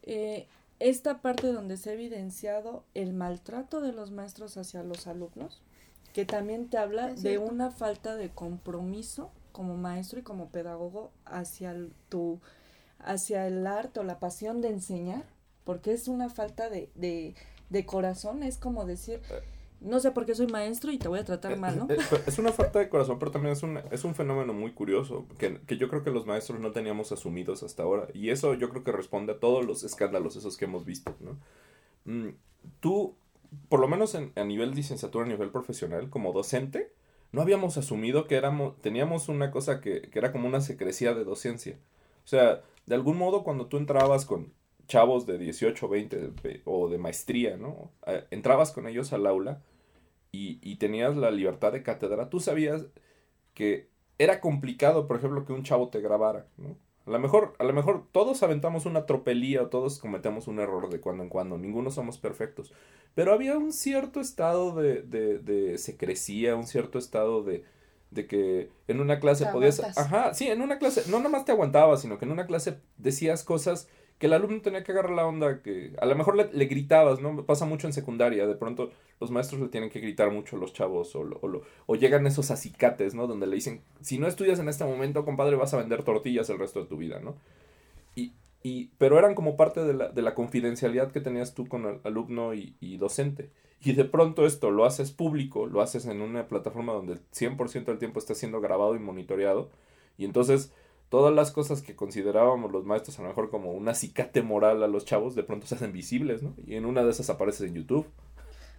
Eh, 0.03 0.47
esta 0.80 1.22
parte 1.22 1.52
donde 1.52 1.78
se 1.78 1.90
ha 1.90 1.94
evidenciado 1.94 2.84
el 2.94 3.13
maltrato 3.13 3.82
de 3.82 3.94
los 3.94 4.12
maestros 4.12 4.58
hacia 4.58 4.84
los 4.84 5.08
alumnos, 5.08 5.62
que 6.13 6.26
también 6.26 6.70
te 6.70 6.78
habla 6.78 7.13
de 7.13 7.38
una 7.38 7.72
falta 7.72 8.16
de 8.16 8.30
compromiso 8.30 9.32
como 9.52 9.76
maestro 9.76 10.20
y 10.20 10.24
como 10.24 10.50
pedagogo 10.50 11.12
hacia 11.26 11.76
tu 12.10 12.40
hacia 13.00 13.46
el 13.46 13.68
arte 13.68 14.00
o 14.00 14.04
la 14.04 14.20
pasión 14.20 14.62
de 14.62 14.70
enseñar 14.70 15.24
porque 15.68 15.92
es 15.92 16.08
una 16.08 16.30
falta 16.30 16.70
de, 16.70 16.90
de, 16.96 17.36
de 17.70 17.86
corazón, 17.86 18.42
es 18.42 18.58
como 18.58 18.86
decir, 18.86 19.20
no 19.80 20.00
sé 20.00 20.12
por 20.12 20.26
qué 20.26 20.34
soy 20.34 20.48
maestro 20.48 20.92
y 20.92 20.98
te 20.98 21.08
voy 21.08 21.20
a 21.20 21.24
tratar 21.24 21.58
mal, 21.58 21.78
¿no? 21.78 21.88
Es 22.26 22.40
una 22.40 22.52
falta 22.52 22.80
de 22.80 22.90
corazón, 22.90 23.20
pero 23.20 23.32
también 23.32 23.54
es 23.54 23.63
un, 23.63 23.80
es 23.92 24.04
un 24.04 24.16
fenómeno 24.16 24.54
muy 24.54 24.72
curioso 24.72 25.28
que, 25.38 25.60
que, 25.62 25.78
yo 25.78 25.88
creo 25.90 26.04
que 26.04 26.12
los 26.12 26.26
maestros 26.26 26.60
no 26.60 26.72
teníamos 26.72 27.12
asumidos 27.12 27.63
hasta 27.63 27.84
ahora. 27.84 28.08
Y 28.13 28.30
eso 28.30 28.54
yo 28.56 28.70
creo 28.70 28.84
que 28.84 28.92
responde 28.92 29.34
a 29.34 29.40
todos 29.40 29.66
los 29.66 29.84
escándalos 29.84 30.36
esos 30.36 30.58
que 30.58 30.66
hemos 30.66 30.86
visto, 30.86 31.16
¿no? 31.20 31.38
Mm, 32.06 32.36
tú, 32.80 33.16
por 33.70 33.80
lo 33.80 33.88
menos 33.88 34.16
en, 34.16 34.32
a 34.36 34.44
nivel 34.44 34.72
licenciatura, 34.72 35.26
a 35.26 35.30
nivel 35.30 35.52
profesional, 35.52 36.10
como 36.10 36.34
docente, 36.34 36.92
no 37.32 37.42
habíamos 37.42 37.78
asumido 37.78 38.26
que 38.26 38.36
éramos, 38.36 38.80
teníamos 38.82 39.30
una 39.30 39.52
cosa 39.52 39.80
que, 39.80 40.10
que 40.10 40.20
era 40.20 40.32
como 40.32 40.48
una 40.48 40.62
secrecía 40.62 41.13
de 41.13 41.24
docencia. 41.24 41.78
O 42.26 42.28
sea, 42.28 42.63
de 42.88 42.96
algún 42.96 43.18
modo 43.18 43.44
cuando 43.44 43.68
tú 43.68 43.78
entrabas 43.78 44.26
con, 44.26 44.54
chavos 44.88 45.26
de 45.26 45.38
18, 45.38 45.88
20 45.88 46.32
o 46.65 46.89
de 46.89 46.97
maestría, 46.97 47.58
¿no? 47.58 47.91
Entrabas 48.32 48.71
con 48.71 48.88
ellos 48.88 49.13
al 49.13 49.28
aula 49.28 49.62
y, 50.32 50.60
y, 50.62 50.78
tenías 50.78 51.15
la 51.15 51.32
libertad 51.32 51.71
de 51.71 51.84
cátedra, 51.84 52.30
tú 52.30 52.39
sabías 52.39 52.86
que 53.54 53.89
era 54.17 54.41
complicado, 54.41 55.08
por 55.08 55.17
ejemplo, 55.17 55.45
que 55.45 55.54
un 55.54 55.63
chavo 55.63 55.89
te 55.89 56.02
grabara, 56.02 56.47
¿no? 56.58 56.78
A 57.08 57.12
lo 57.12 57.19
mejor, 57.19 57.56
a 57.58 57.63
lo 57.63 57.71
mejor 57.71 58.06
todos 58.12 58.43
aventamos 58.43 58.86
una 58.86 59.06
tropelía 59.06 59.62
o 59.62 59.67
todos 59.67 60.00
cometemos 60.00 60.47
un 60.47 60.60
error 60.60 60.89
de 60.89 61.00
cuando 61.00 61.23
en 61.23 61.30
cuando, 61.30 61.58
ninguno 61.58 61.89
somos 61.89 62.17
perfectos, 62.17 62.73
pero 63.15 63.32
había 63.32 63.58
un 63.58 63.71
cierto 63.71 64.19
estado 64.19 64.76
de, 64.76 65.04
de, 65.04 65.39
de 65.39 65.78
secrecía, 65.78 66.58
un 66.58 66.67
cierto 66.67 67.00
estado 67.00 67.43
de, 67.43 67.63
de 68.12 68.28
que 68.28 68.71
en 68.89 69.00
una 69.00 69.21
clase 69.21 69.45
podías... 69.45 69.80
Ajá, 69.97 70.34
sí, 70.34 70.50
en 70.50 70.62
una 70.62 70.80
clase, 70.80 71.10
no 71.10 71.19
nomás 71.21 71.45
te 71.45 71.54
aguantabas, 71.54 72.02
sino 72.02 72.17
que 72.17 72.26
en 72.26 72.32
una 72.32 72.45
clase 72.45 72.80
decías 72.97 73.45
cosas 73.45 73.88
que 74.17 74.25
el 74.25 74.34
alumno 74.34 74.62
tenía 74.62 74.84
que 74.84 74.91
agarrar 74.91 75.12
la 75.12 75.27
onda, 75.27 75.62
que 75.62 75.93
a 75.99 76.06
lo 76.06 76.15
mejor 76.15 76.36
le, 76.36 76.65
gritabas, 76.65 77.21
¿no? 77.21 77.45
Pasa 77.45 77.65
mucho 77.65 77.88
en 77.88 77.93
secundaria, 77.93 78.47
de 78.47 78.56
pronto 78.56 78.91
los 79.19 79.30
maestros 79.30 79.62
le 79.62 79.67
tienen 79.67 79.89
que 79.89 79.99
gritar 79.99 80.32
mucho 80.32 80.56
a 80.56 80.60
los 80.60 80.73
chavos 80.73 81.15
o, 81.15 81.21
o, 81.21 81.62
o, 81.86 81.95
llegan 81.95 82.25
esos 82.25 82.49
acicates, 82.49 83.13
¿no? 83.13 83.27
Donde 83.27 83.45
le 83.47 83.56
dicen, 83.56 83.82
si 84.01 84.17
no 84.17 84.27
estudias 84.27 84.60
en 84.60 84.69
este 84.69 84.86
momento, 84.86 85.23
compadre, 85.23 85.56
vas 85.56 85.73
a 85.73 85.77
vender 85.77 86.03
tortillas 86.03 86.49
el 86.49 86.58
resto 86.58 86.82
de 86.82 86.88
tu 86.88 86.97
vida, 86.97 87.19
¿no? 87.19 87.36
Y, 88.15 88.34
y, 88.63 88.89
pero 88.97 89.19
eran 89.19 89.36
como 89.36 89.56
parte 89.56 89.84
de 89.84 89.93
la, 89.93 90.10
de 90.10 90.21
la 90.23 90.34
confidencialidad 90.34 91.12
que 91.12 91.21
tenías 91.21 91.53
tú 91.53 91.67
con 91.67 91.86
el 91.86 91.99
alumno 92.03 92.56
y, 92.56 92.75
y 92.80 92.97
docente. 92.97 93.51
Y 93.84 93.93
de 93.93 94.06
pronto 94.06 94.47
esto 94.47 94.71
lo 94.71 94.86
haces 94.86 95.12
público, 95.12 95.67
lo 95.67 95.82
haces 95.82 96.08
en 96.08 96.21
una 96.21 96.47
plataforma 96.47 96.93
donde 96.93 97.13
el 97.13 97.21
100% 97.32 97.86
del 97.86 97.99
tiempo 97.99 98.17
está 98.17 98.34
siendo 98.34 98.60
grabado 98.62 98.95
y 98.95 98.99
monitoreado. 98.99 99.69
Y 100.17 100.25
entonces 100.25 100.73
todas 101.10 101.34
las 101.34 101.52
cosas 101.52 101.82
que 101.82 101.96
considerábamos 101.96 102.72
los 102.72 102.86
maestros 102.86 103.17
a 103.20 103.22
lo 103.22 103.30
mejor 103.30 103.50
como 103.50 103.72
un 103.72 103.88
acicate 103.88 104.41
moral 104.41 104.84
a 104.84 104.88
los 104.88 105.06
chavos, 105.06 105.36
de 105.36 105.43
pronto 105.43 105.67
se 105.67 105.76
hacen 105.76 105.93
visibles, 105.93 106.43
¿no? 106.43 106.54
Y 106.65 106.76
en 106.76 106.86
una 106.86 107.04
de 107.04 107.12
esas 107.12 107.30
apareces 107.30 107.70
en 107.70 107.76
YouTube. 107.76 108.08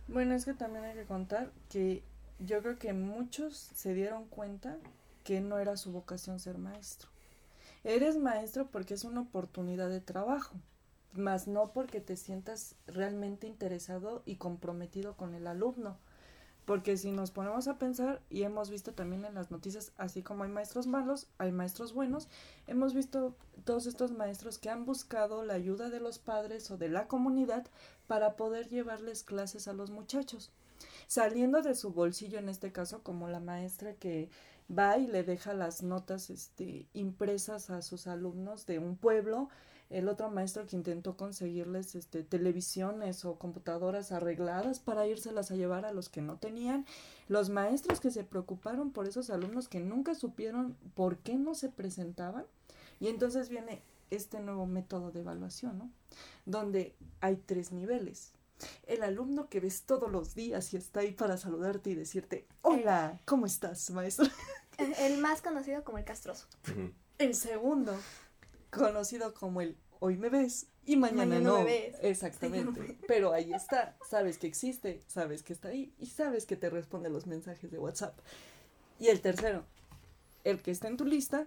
Bueno, 0.09 0.35
es 0.35 0.45
que 0.45 0.55
también 0.55 0.85
hay 0.85 0.95
que 0.95 1.05
contar 1.05 1.51
que 1.69 2.03
yo 2.39 2.61
creo 2.63 2.79
que 2.79 2.93
muchos 2.93 3.57
se 3.57 3.95
dieron 3.95 4.27
cuenta 4.27 4.79
que 5.25 5.41
no 5.41 5.59
era 5.59 5.77
su 5.77 5.93
vocación 5.93 6.41
ser 6.41 6.59
maestro. 6.59 7.09
Eres 7.85 8.17
maestro 8.17 8.67
porque 8.71 8.95
es 8.95 9.05
una 9.05 9.21
oportunidad 9.21 9.89
de 9.89 10.01
trabajo, 10.01 10.55
más 11.13 11.49
no 11.49 11.73
porque 11.73 12.01
te 12.01 12.17
sientas 12.17 12.75
realmente 12.87 13.47
interesado 13.47 14.23
y 14.25 14.37
comprometido 14.37 15.17
con 15.17 15.35
el 15.35 15.47
alumno. 15.47 15.97
Porque 16.69 16.99
si 16.99 17.13
nos 17.13 17.31
ponemos 17.31 17.67
a 17.67 17.79
pensar, 17.79 18.21
y 18.29 18.43
hemos 18.43 18.69
visto 18.69 18.93
también 18.93 19.25
en 19.25 19.35
las 19.35 19.51
noticias, 19.51 19.93
así 19.97 20.23
como 20.23 20.45
hay 20.45 20.51
maestros 20.51 20.87
malos, 20.87 21.27
hay 21.39 21.51
maestros 21.51 21.95
buenos, 21.95 22.29
hemos 22.67 22.93
visto 22.93 23.35
todos 23.65 23.87
estos 23.87 24.13
maestros 24.13 24.59
que 24.59 24.69
han 24.69 24.85
buscado 24.85 25.43
la 25.47 25.55
ayuda 25.55 25.89
de 25.89 25.99
los 25.99 26.19
padres 26.19 26.71
o 26.71 26.77
de 26.77 26.91
la 26.91 27.09
comunidad 27.09 27.67
para 28.07 28.37
poder 28.37 28.69
llevarles 28.69 29.23
clases 29.23 29.67
a 29.67 29.73
los 29.73 29.91
muchachos, 29.91 30.53
saliendo 31.07 31.63
de 31.63 31.75
su 31.75 31.95
bolsillo 31.95 32.39
en 32.39 32.51
este 32.51 32.71
caso, 32.71 33.03
como 33.03 33.29
la 33.29 33.41
maestra 33.41 33.95
que 33.95 34.29
va 34.71 34.99
y 34.99 35.07
le 35.07 35.23
deja 35.23 35.55
las 35.55 35.83
notas 35.83 36.29
este, 36.29 36.87
impresas 36.93 37.71
a 37.71 37.81
sus 37.81 38.07
alumnos 38.07 38.67
de 38.67 38.79
un 38.79 38.99
pueblo 38.99 39.49
el 39.91 40.09
otro 40.09 40.31
maestro 40.31 40.67
que 40.67 40.77
intentó 40.77 41.17
conseguirles 41.17 41.95
este, 41.95 42.23
televisiones 42.23 43.25
o 43.25 43.37
computadoras 43.37 44.13
arregladas 44.13 44.81
para 44.81 45.07
írselas 45.07 45.51
a 45.51 45.57
llevar 45.57 45.85
a 45.85 45.93
los 45.93 46.09
que 46.09 46.21
no 46.21 46.37
tenían, 46.37 46.85
los 47.29 47.51
maestros 47.51 48.01
que 48.01 48.11
se 48.11 48.25
preocuparon 48.25 48.91
por 48.91 49.07
esos 49.07 49.31
alumnos 49.31 49.69
que 49.69 49.81
nunca 49.81 50.15
supieron 50.15 50.77
por 50.95 51.19
qué 51.19 51.37
no 51.37 51.55
se 51.55 51.69
presentaban, 51.69 52.45
y 53.01 53.09
entonces 53.09 53.49
viene 53.49 53.83
este 54.11 54.41
nuevo 54.41 54.67
método 54.67 55.11
de 55.11 55.21
evaluación, 55.21 55.79
¿no? 55.79 55.91
Donde 56.47 56.95
hay 57.21 57.37
tres 57.37 57.73
niveles. 57.73 58.33
El 58.87 59.05
alumno 59.05 59.49
que 59.49 59.61
ves 59.61 59.83
todos 59.83 60.11
los 60.11 60.35
días 60.35 60.75
y 60.75 60.77
está 60.77 61.01
ahí 61.01 61.13
para 61.13 61.37
saludarte 61.37 61.91
y 61.91 61.95
decirte, 61.95 62.47
hola, 62.63 63.21
¿cómo 63.25 63.47
estás, 63.47 63.91
maestro? 63.91 64.27
El, 64.79 65.19
más 65.19 65.43
conocido 65.43 65.85
como 65.85 65.99
el 65.99 66.05
castroso. 66.05 66.47
El 67.19 67.35
segundo, 67.35 67.97
conocido 68.79 69.35
como 69.35 69.61
el 69.61 69.77
hoy 70.01 70.17
me 70.17 70.29
ves 70.29 70.69
y 70.87 70.97
mañana, 70.97 71.39
no. 71.39 71.67
Exactamente. 72.01 72.97
Pero 73.07 73.33
ahí 73.33 73.53
está. 73.53 73.97
Sabes 74.09 74.39
que 74.39 74.47
existe, 74.47 75.03
sabes 75.07 75.43
que 75.43 75.53
está 75.53 75.69
ahí 75.69 75.93
y 75.99 76.07
sabes 76.07 76.47
que 76.47 76.57
te 76.57 76.71
responde 76.71 77.11
los 77.11 77.27
mensajes 77.27 77.71
de 77.71 77.79
WhatsApp. 77.79 78.19
Y 78.99 79.09
el 79.09 79.21
tercero, 79.21 79.65
el 80.45 80.61
que 80.63 80.71
está 80.71 80.89
en 80.89 80.97
tu 80.97 81.05
lista, 81.05 81.47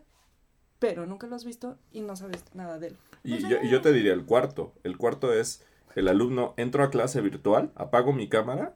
pero 0.79 1.05
nunca 1.05 1.27
lo 1.27 1.35
has 1.35 1.43
visto 1.43 1.77
y 1.91 2.01
no 2.01 2.15
sabes 2.15 2.43
nada 2.53 2.77
de 2.77 2.87
él. 2.87 2.97
Y 3.23 3.39
yo, 3.39 3.61
yo 3.63 3.81
te 3.81 3.91
diría 3.91 4.13
el 4.13 4.25
cuarto. 4.25 4.73
El 4.83 4.97
cuarto 4.97 5.33
es 5.33 5.63
el 5.95 6.07
alumno, 6.07 6.53
entro 6.57 6.83
a 6.83 6.91
clase 6.91 7.19
virtual, 7.21 7.71
apago 7.75 8.13
mi 8.13 8.29
cámara 8.29 8.75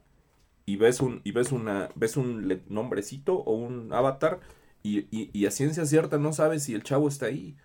y 0.66 0.78
ves 0.78 1.00
un, 1.00 1.22
y 1.24 1.32
ves 1.32 1.52
una, 1.52 1.90
ves 1.96 2.18
un 2.18 2.64
nombrecito 2.70 3.36
o 3.36 3.54
un 3.54 3.94
avatar 3.94 4.40
y, 4.82 5.02
y, 5.16 5.30
y 5.32 5.46
a 5.46 5.52
ciencia 5.52 5.86
cierta 5.86 6.18
no 6.18 6.34
sabes 6.34 6.64
si 6.64 6.74
el 6.74 6.84
chavo 6.84 7.08
está 7.08 7.28
ahí. 7.28 7.56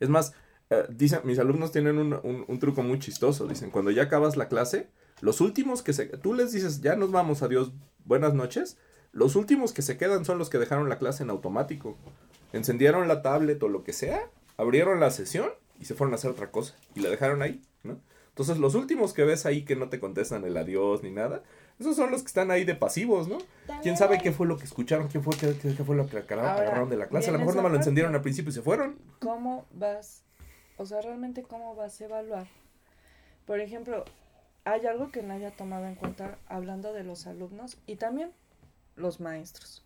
Es 0.00 0.08
más, 0.08 0.32
eh, 0.70 0.86
dicen, 0.88 1.20
mis 1.24 1.38
alumnos 1.38 1.72
tienen 1.72 1.98
un, 1.98 2.58
truco 2.58 2.82
muy 2.82 2.98
chistoso. 2.98 3.46
Dicen, 3.46 3.70
cuando 3.70 3.90
ya 3.90 4.04
acabas 4.04 4.36
la 4.36 4.48
clase, 4.48 4.88
los 5.20 5.40
últimos 5.40 5.82
que 5.82 5.92
se... 5.92 6.06
Tú 6.06 6.34
les 6.34 6.52
dices, 6.52 6.80
ya 6.80 6.96
nos 6.96 7.12
vamos, 7.12 7.42
adiós, 7.42 7.72
buenas 8.04 8.34
noches. 8.34 8.78
Los 9.12 9.36
últimos 9.36 9.72
que 9.72 9.82
se 9.82 9.96
quedan 9.96 10.24
son 10.24 10.38
los 10.38 10.50
que 10.50 10.58
dejaron 10.58 10.88
la 10.88 10.98
clase 10.98 11.22
en 11.22 11.30
automático. 11.30 11.96
Encendieron 12.52 13.06
la 13.08 13.22
tablet 13.22 13.62
o 13.62 13.68
lo 13.68 13.84
que 13.84 13.92
sea, 13.92 14.30
abrieron 14.56 15.00
la 15.00 15.10
sesión 15.10 15.50
y 15.78 15.84
se 15.84 15.94
fueron 15.94 16.14
a 16.14 16.16
hacer 16.16 16.30
otra 16.30 16.50
cosa. 16.50 16.74
Y 16.94 17.00
la 17.00 17.10
dejaron 17.10 17.42
ahí, 17.42 17.62
¿no? 17.82 18.00
Entonces 18.28 18.58
los 18.58 18.74
últimos 18.74 19.12
que 19.12 19.24
ves 19.24 19.44
ahí 19.46 19.64
que 19.64 19.76
no 19.76 19.88
te 19.88 20.00
contestan 20.00 20.44
el 20.44 20.56
adiós 20.56 21.02
ni 21.02 21.10
nada, 21.10 21.42
esos 21.80 21.96
son 21.96 22.10
los 22.10 22.20
que 22.20 22.26
están 22.26 22.50
ahí 22.50 22.64
de 22.64 22.74
pasivos, 22.74 23.26
¿no? 23.26 23.38
¿Quién 23.82 23.96
sabe 23.96 24.18
qué 24.18 24.32
fue 24.32 24.46
lo 24.46 24.58
que 24.58 24.64
escucharon? 24.64 25.08
¿Qué 25.08 25.18
fue, 25.18 25.34
qué, 25.36 25.72
fue 25.72 25.96
lo 25.96 26.06
que 26.06 26.18
agarraron 26.18 26.90
de 26.90 26.98
la 26.98 27.06
clase? 27.06 27.30
A 27.30 27.32
lo 27.32 27.38
mejor 27.38 27.56
no 27.56 27.62
me 27.62 27.70
lo 27.70 27.76
encendieron 27.76 28.14
al 28.14 28.20
principio 28.20 28.50
y 28.50 28.52
se 28.52 28.60
fueron. 28.60 28.98
¿Cómo 29.18 29.64
vas? 29.72 30.22
O 30.76 30.84
sea, 30.84 31.00
realmente 31.00 31.42
cómo 31.42 31.74
vas 31.74 31.98
a 31.98 32.04
evaluar. 32.04 32.46
Por 33.46 33.60
ejemplo, 33.60 34.04
hay 34.64 34.84
algo 34.84 35.10
que 35.10 35.22
no 35.22 35.32
haya 35.32 35.52
tomado 35.52 35.86
en 35.86 35.94
cuenta 35.94 36.36
hablando 36.48 36.92
de 36.92 37.02
los 37.02 37.26
alumnos 37.26 37.78
y 37.86 37.96
también 37.96 38.30
los 38.96 39.18
maestros. 39.18 39.82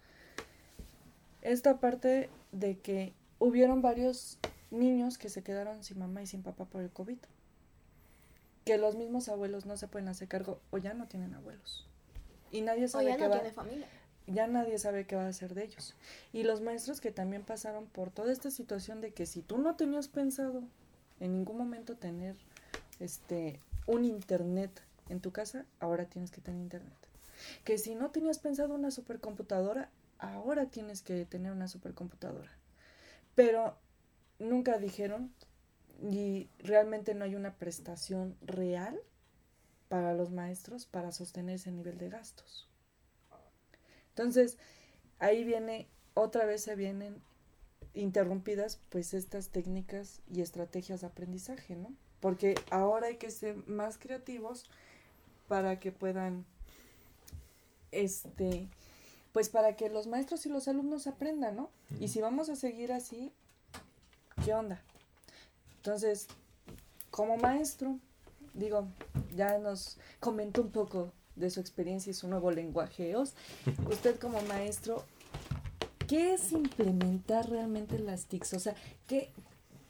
Esta 1.43 1.79
parte 1.79 2.29
de 2.51 2.77
que 2.79 3.13
hubieron 3.39 3.83
varios 3.83 4.39
niños 4.73 5.17
que 5.17 5.29
se 5.29 5.45
quedaron 5.45 5.85
sin 5.85 6.01
mamá 6.01 6.23
y 6.23 6.27
sin 6.27 6.43
papá 6.43 6.65
por 6.65 6.83
el 6.83 6.91
COVID 6.91 7.19
que 8.65 8.79
los 8.79 8.97
mismos 8.97 9.29
abuelos 9.29 9.67
no 9.67 9.77
se 9.77 9.89
pueden 9.89 10.09
hacer 10.09 10.29
cargo 10.29 10.61
o 10.71 10.79
ya 10.79 10.95
no 10.95 11.07
tienen 11.07 11.35
abuelos. 11.35 11.87
Y 12.51 12.63
nadie 12.63 12.89
sabe 12.89 13.07
ya 13.07 13.17
no 13.17 13.31
tiene 13.31 13.53
familia. 13.53 13.89
Ya 14.27 14.47
nadie 14.47 14.79
sabe 14.79 15.07
qué 15.07 15.17
va 15.17 15.25
a 15.25 15.29
hacer 15.29 15.55
de 15.55 15.65
ellos. 15.65 15.95
Y 16.33 16.45
los 16.45 16.63
maestros 16.63 17.01
que 17.01 17.11
también 17.11 17.43
pasaron 17.43 17.87
por 17.87 18.11
toda 18.11 18.33
esta 18.33 18.51
situación 18.51 19.01
de 19.01 19.13
que 19.13 19.27
si 19.27 19.43
tú 19.43 19.59
no 19.59 19.77
tenías 19.77 20.09
pensado 20.09 20.63
en 21.21 21.33
ningún 21.33 21.59
momento 21.59 21.97
tener 21.97 22.37
este 23.01 23.61
un 23.87 24.05
internet 24.05 24.83
en 25.11 25.21
tu 25.21 25.31
casa, 25.31 25.67
ahora 25.79 26.07
tienes 26.07 26.31
que 26.31 26.41
tener 26.41 26.61
internet. 26.61 26.95
Que 27.65 27.77
si 27.77 27.95
no 27.95 28.11
tenías 28.11 28.39
pensado 28.39 28.75
una 28.75 28.91
supercomputadora, 28.91 29.91
ahora 30.19 30.67
tienes 30.67 31.03
que 31.03 31.27
tener 31.27 31.53
una 31.53 31.69
supercomputadora. 31.69 32.51
Pero 33.35 33.77
nunca 34.39 34.79
dijeron 34.79 35.33
y 36.03 36.49
realmente 36.59 37.15
no 37.15 37.25
hay 37.25 37.35
una 37.35 37.55
prestación 37.55 38.37
real 38.43 38.99
para 39.89 40.15
los 40.15 40.31
maestros 40.31 40.87
para 40.87 41.13
sostener 41.13 41.57
ese 41.57 41.71
nivel 41.71 41.99
de 41.99 42.09
gastos. 42.09 42.69
Entonces, 44.11 44.59
ahí 45.19 45.45
viene, 45.45 45.89
otra 46.15 46.45
vez 46.47 46.63
se 46.63 46.77
vienen 46.77 47.21
interrumpidas 47.95 48.81
pues 48.91 49.15
estas 49.15 49.51
técnicas 49.51 50.21
y 50.33 50.41
estrategias 50.41 51.01
de 51.01 51.07
aprendizaje, 51.07 51.77
¿no? 51.77 51.93
Porque 52.21 52.55
ahora 52.71 53.09
hay 53.09 53.17
que 53.17 53.31
ser 53.31 53.57
más 53.69 53.99
creativos 53.99 54.65
para 55.49 55.79
que 55.79 55.93
puedan, 55.93 56.45
este, 57.93 58.69
pues 59.33 59.49
para 59.49 59.77
que 59.77 59.91
los 59.91 60.07
maestros 60.07 60.47
y 60.47 60.49
los 60.49 60.69
alumnos 60.69 61.07
aprendan, 61.07 61.57
¿no? 61.57 61.71
Y 62.01 62.09
si 62.09 62.21
vamos 62.21 62.49
a 62.49 62.57
seguir 62.57 62.93
así, 62.93 63.33
¿qué 64.45 64.55
onda? 64.55 64.83
Entonces, 65.85 66.29
como 67.11 67.37
maestro, 67.37 67.99
digo, 68.55 68.89
ya 69.37 69.59
nos 69.59 69.99
comentó 70.19 70.63
un 70.63 70.71
poco 70.71 71.13
de 71.37 71.51
su 71.51 71.61
experiencia 71.61 72.11
y 72.11 72.15
su 72.15 72.27
nuevo 72.27 72.51
lenguaje. 72.51 73.15
Usted 73.91 74.19
como 74.19 74.41
maestro, 74.45 75.05
¿qué 76.09 76.33
es 76.33 76.53
implementar 76.53 77.51
realmente 77.51 77.99
las 77.99 78.25
TICs? 78.25 78.55
O 78.55 78.61
sea, 78.61 78.75
¿qué, 79.07 79.31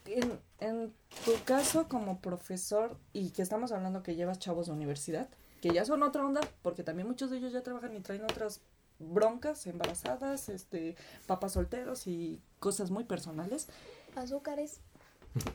en, 0.07 0.41
en, 0.59 0.93
tu 1.25 1.33
caso 1.45 1.87
como 1.87 2.19
profesor, 2.19 2.97
y 3.13 3.31
que 3.31 3.43
estamos 3.43 3.71
hablando 3.71 4.03
que 4.03 4.17
llevas 4.17 4.41
chavos 4.41 4.67
de 4.67 4.73
universidad, 4.73 5.29
que 5.63 5.73
ya 5.73 5.85
son 5.85 6.03
otra 6.03 6.27
onda, 6.27 6.41
porque 6.63 6.83
también 6.83 7.07
muchos 7.07 7.31
de 7.31 7.37
ellos 7.37 7.53
ya 7.53 7.63
trabajan 7.63 7.95
y 7.95 8.01
traen 8.01 8.25
otras 8.25 8.63
broncas, 8.99 9.65
embarazadas, 9.69 10.49
este, 10.49 10.97
papás 11.29 11.53
solteros 11.53 12.09
y 12.09 12.43
cosas 12.59 12.91
muy 12.91 13.05
personales. 13.05 13.69
Azúcares. 14.17 14.81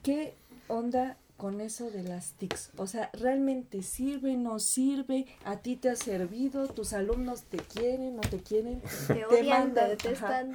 ¿Qué 0.04 0.34
onda 0.68 1.18
con 1.38 1.62
eso 1.62 1.90
de 1.90 2.04
las 2.04 2.34
TICs? 2.34 2.72
O 2.78 2.88
sea, 2.88 3.10
¿realmente 3.14 3.82
sirve, 3.82 4.36
no 4.36 4.60
sirve? 4.60 5.26
¿A 5.46 5.58
ti 5.58 5.78
te 5.78 5.90
ha 5.90 5.96
servido? 5.96 6.68
¿Tus 6.68 6.94
alumnos 6.94 7.44
te 7.44 7.58
quieren, 7.58 8.16
no 8.16 8.22
te 8.22 8.40
quieren? 8.40 8.82
Te, 9.08 9.26
odian, 9.26 9.74
te 9.74 9.88
detestan, 9.88 10.54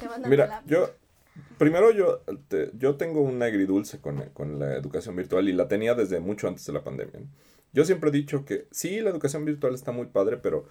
te 0.00 0.08
mandan 0.08 0.30
Mira, 0.30 0.62
yo, 0.66 0.90
primero 1.56 1.92
yo, 1.92 2.22
yo 2.76 2.96
tengo 2.96 3.20
un 3.20 3.42
agridulce 3.42 4.00
con, 4.00 4.20
con 4.30 4.58
la 4.58 4.74
educación 4.74 5.14
virtual 5.16 5.48
y 5.48 5.52
la 5.52 5.68
tenía 5.68 5.94
desde 5.94 6.20
mucho 6.20 6.48
antes 6.48 6.66
de 6.66 6.72
la 6.72 6.82
pandemia. 6.82 7.20
Yo 7.72 7.84
siempre 7.84 8.10
he 8.10 8.12
dicho 8.12 8.44
que 8.44 8.66
sí, 8.70 9.00
la 9.00 9.10
educación 9.10 9.44
virtual 9.44 9.74
está 9.74 9.92
muy 9.92 10.06
padre, 10.06 10.36
pero 10.36 10.66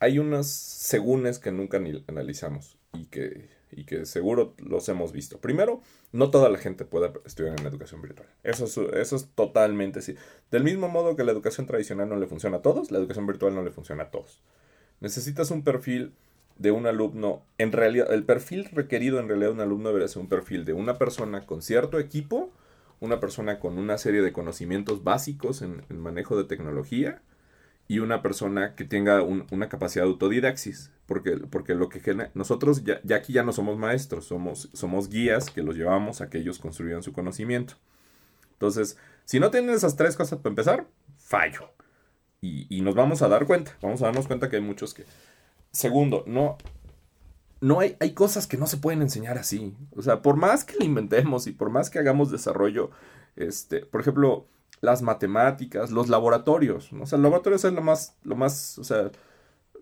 hay 0.00 0.18
unas 0.18 0.48
segúnes 0.48 1.38
que 1.38 1.50
nunca 1.50 1.78
ni 1.78 2.04
analizamos 2.06 2.78
y 2.92 3.06
que 3.06 3.57
y 3.72 3.84
que 3.84 4.06
seguro 4.06 4.54
los 4.58 4.88
hemos 4.88 5.12
visto. 5.12 5.38
Primero, 5.38 5.82
no 6.12 6.30
toda 6.30 6.48
la 6.48 6.58
gente 6.58 6.84
puede 6.84 7.12
estudiar 7.24 7.58
en 7.58 7.66
educación 7.66 8.02
virtual. 8.02 8.28
Eso 8.42 8.64
es, 8.64 8.76
eso 8.76 9.16
es 9.16 9.28
totalmente 9.34 10.02
sí. 10.02 10.14
Del 10.50 10.64
mismo 10.64 10.88
modo 10.88 11.16
que 11.16 11.24
la 11.24 11.32
educación 11.32 11.66
tradicional 11.66 12.08
no 12.08 12.16
le 12.16 12.26
funciona 12.26 12.58
a 12.58 12.62
todos, 12.62 12.90
la 12.90 12.98
educación 12.98 13.26
virtual 13.26 13.54
no 13.54 13.62
le 13.62 13.70
funciona 13.70 14.04
a 14.04 14.10
todos. 14.10 14.40
Necesitas 15.00 15.50
un 15.50 15.62
perfil 15.62 16.12
de 16.56 16.72
un 16.72 16.86
alumno, 16.86 17.42
en 17.56 17.72
realidad, 17.72 18.12
el 18.12 18.24
perfil 18.24 18.64
requerido 18.72 19.20
en 19.20 19.28
realidad 19.28 19.48
de 19.48 19.54
un 19.54 19.60
alumno 19.60 19.88
debería 19.88 20.08
ser 20.08 20.22
un 20.22 20.28
perfil 20.28 20.64
de 20.64 20.72
una 20.72 20.98
persona 20.98 21.46
con 21.46 21.62
cierto 21.62 22.00
equipo, 22.00 22.50
una 23.00 23.20
persona 23.20 23.60
con 23.60 23.78
una 23.78 23.96
serie 23.96 24.22
de 24.22 24.32
conocimientos 24.32 25.04
básicos 25.04 25.62
en, 25.62 25.84
en 25.88 26.00
manejo 26.00 26.36
de 26.36 26.44
tecnología, 26.44 27.22
y 27.88 28.00
una 28.00 28.20
persona 28.22 28.74
que 28.74 28.84
tenga 28.84 29.22
una 29.22 29.70
capacidad 29.70 30.04
de 30.04 30.10
autodidaxis, 30.10 30.90
porque, 31.06 31.38
porque 31.50 31.74
lo 31.74 31.88
que 31.88 32.00
genera, 32.00 32.30
nosotros 32.34 32.84
ya, 32.84 33.00
aquí 33.16 33.32
ya 33.32 33.42
no 33.42 33.52
somos 33.52 33.78
maestros, 33.78 34.26
somos, 34.26 34.68
somos 34.74 35.08
guías 35.08 35.50
que 35.50 35.62
los 35.62 35.74
llevamos 35.74 36.20
a 36.20 36.28
que 36.28 36.36
ellos 36.36 36.58
construyan 36.58 37.02
su 37.02 37.14
conocimiento. 37.14 37.74
Entonces, 38.52 38.98
si 39.24 39.40
no 39.40 39.50
tienen 39.50 39.74
esas 39.74 39.96
tres 39.96 40.16
cosas 40.16 40.38
para 40.38 40.50
empezar, 40.50 40.86
fallo. 41.16 41.70
Y, 42.42 42.66
y, 42.68 42.82
nos 42.82 42.94
vamos 42.94 43.22
a 43.22 43.28
dar 43.28 43.46
cuenta, 43.46 43.74
vamos 43.80 44.02
a 44.02 44.06
darnos 44.06 44.26
cuenta 44.26 44.50
que 44.50 44.56
hay 44.56 44.62
muchos 44.62 44.92
que... 44.92 45.04
Segundo, 45.72 46.24
no, 46.26 46.58
no 47.60 47.80
hay, 47.80 47.96
hay 48.00 48.12
cosas 48.12 48.46
que 48.46 48.58
no 48.58 48.66
se 48.66 48.76
pueden 48.76 49.00
enseñar 49.00 49.38
así. 49.38 49.74
O 49.96 50.02
sea, 50.02 50.20
por 50.20 50.36
más 50.36 50.64
que 50.64 50.76
le 50.78 50.84
inventemos 50.84 51.46
y 51.46 51.52
por 51.52 51.70
más 51.70 51.88
que 51.88 51.98
hagamos 51.98 52.30
desarrollo, 52.30 52.90
este, 53.34 53.86
por 53.86 54.02
ejemplo, 54.02 54.46
las 54.80 55.02
matemáticas, 55.02 55.90
los 55.90 56.08
laboratorios, 56.08 56.92
¿no? 56.92 57.04
O 57.04 57.06
sea, 57.06 57.18
laboratorios 57.18 57.64
es 57.64 57.72
lo 57.72 57.82
más, 57.82 58.16
lo 58.24 58.36
más, 58.36 58.78
o 58.78 58.84
sea, 58.84 59.10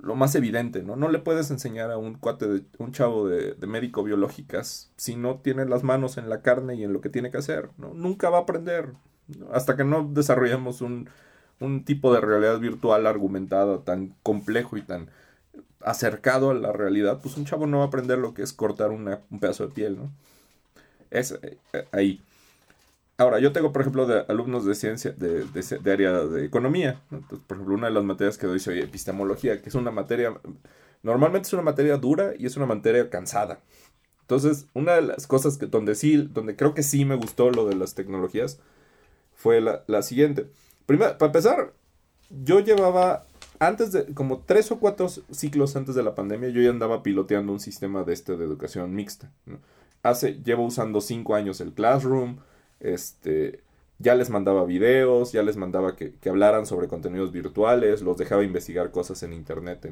lo 0.01 0.15
más 0.15 0.35
evidente, 0.35 0.83
¿no? 0.83 0.97
No 0.97 1.09
le 1.09 1.19
puedes 1.19 1.51
enseñar 1.51 1.91
a 1.91 1.99
un 1.99 2.15
cuate, 2.15 2.47
de, 2.47 2.63
un 2.79 2.93
chavo 2.93 3.29
de, 3.29 3.55
de 3.55 3.67
médico 3.67 4.03
biológicas 4.03 4.93
si 4.97 5.17
no 5.17 5.37
tiene 5.37 5.65
las 5.67 5.83
manos 5.83 6.19
en 6.19 6.29
la 6.29 6.43
carne 6.43 6.75
y 6.77 6.85
en 6.85 6.93
lo 6.93 7.01
que 7.01 7.09
tiene 7.11 7.31
que 7.31 7.39
hacer, 7.39 7.71
¿no? 7.79 7.95
Nunca 7.95 8.31
va 8.31 8.39
a 8.39 8.43
aprender, 8.43 8.93
hasta 9.53 9.77
que 9.77 9.85
no 9.85 10.09
desarrollemos 10.13 10.81
un, 10.81 11.09
un 11.61 11.85
tipo 11.85 12.13
de 12.13 12.21
realidad 12.21 12.59
virtual 12.59 13.07
argumentada 13.07 13.85
tan 13.85 14.15
complejo 14.23 14.77
y 14.77 14.83
tan 14.83 15.11
acercado 15.81 16.51
a 16.51 16.55
la 16.55 16.73
realidad, 16.73 17.21
pues 17.23 17.37
un 17.37 17.45
chavo 17.45 17.67
no 17.67 17.79
va 17.79 17.85
a 17.85 17.87
aprender 17.87 18.19
lo 18.19 18.35
que 18.35 18.43
es 18.43 18.53
cortar 18.53 18.91
un 18.91 19.19
pedazo 19.41 19.67
de 19.67 19.75
piel, 19.75 19.97
¿no? 19.97 20.11
Es 21.11 21.33
eh, 21.43 21.59
ahí. 21.93 22.21
Ahora, 23.19 23.39
yo 23.39 23.53
tengo, 23.53 23.73
por 23.73 23.81
ejemplo, 23.81 24.07
de 24.07 24.25
alumnos 24.29 24.67
de 24.67 24.75
ciencia, 24.75 25.13
de, 25.13 25.45
de, 25.45 25.93
área 25.93 26.13
de 26.13 26.45
economía. 26.45 27.01
Entonces, 27.11 27.47
por 27.47 27.57
ejemplo, 27.57 27.75
una 27.75 27.87
de 27.87 27.95
las 27.95 28.05
materias 28.05 28.37
que 28.37 28.47
doy 28.47 28.59
es 28.59 28.67
epistemología, 28.69 29.63
que 29.63 29.71
es 29.71 29.75
una 29.75 29.91
materia, 29.91 30.39
normalmente 31.03 31.47
es 31.47 31.53
una 31.55 31.63
materia 31.63 31.97
dura 31.97 32.33
y 32.39 32.45
es 32.45 32.57
una 32.57 32.67
materia 32.67 33.09
cansada. 33.09 33.61
Entonces, 34.21 34.67
una 34.75 34.95
de 34.97 35.03
las 35.03 35.27
cosas 35.27 35.57
que 35.57 35.67
donde 35.67 35.95
sí, 35.95 36.29
donde 36.31 36.57
creo 36.57 36.75
que 36.75 36.83
sí 36.83 37.05
me 37.05 37.15
gustó 37.15 37.51
lo 37.51 37.67
de 37.67 37.77
las 37.77 37.95
tecnologías, 37.95 38.59
fue 39.35 39.61
la, 39.63 39.83
la 39.87 40.03
siguiente. 40.03 40.49
Primero, 40.85 41.17
para 41.17 41.29
empezar, 41.29 41.73
yo 42.45 42.61
llevaba, 42.61 43.25
antes 43.59 43.93
de, 43.93 44.13
como 44.15 44.41
tres 44.41 44.71
o 44.73 44.79
cuatro 44.79 45.09
ciclos 45.09 45.75
antes 45.77 45.95
de 45.95 46.03
la 46.03 46.15
pandemia, 46.15 46.51
yo 46.51 46.61
ya 46.61 46.71
andaba 46.71 47.03
piloteando 47.03 47.53
un 47.53 47.61
sistema 47.61 48.05
de 48.05 48.13
este 48.13 48.37
de 48.37 48.45
educación 48.45 48.95
mixta. 48.95 49.31
Hace, 50.03 50.35
llevo 50.43 50.65
usando 50.65 51.01
cinco 51.01 51.35
años 51.35 51.61
el 51.61 51.73
Classroom, 51.73 52.39
este, 52.81 53.61
ya 53.99 54.15
les 54.15 54.31
mandaba 54.31 54.65
videos, 54.65 55.33
ya 55.33 55.43
les 55.43 55.57
mandaba 55.57 55.97
que, 55.97 56.15
hablaran 56.29 56.67
sobre 56.67 56.89
contenidos 56.89 57.33
virtuales, 57.33 58.03
los 58.03 58.17
dejaba 58.17 58.45
investigar 58.45 58.91
cosas 58.91 59.23
en 59.23 59.33
internet 59.33 59.91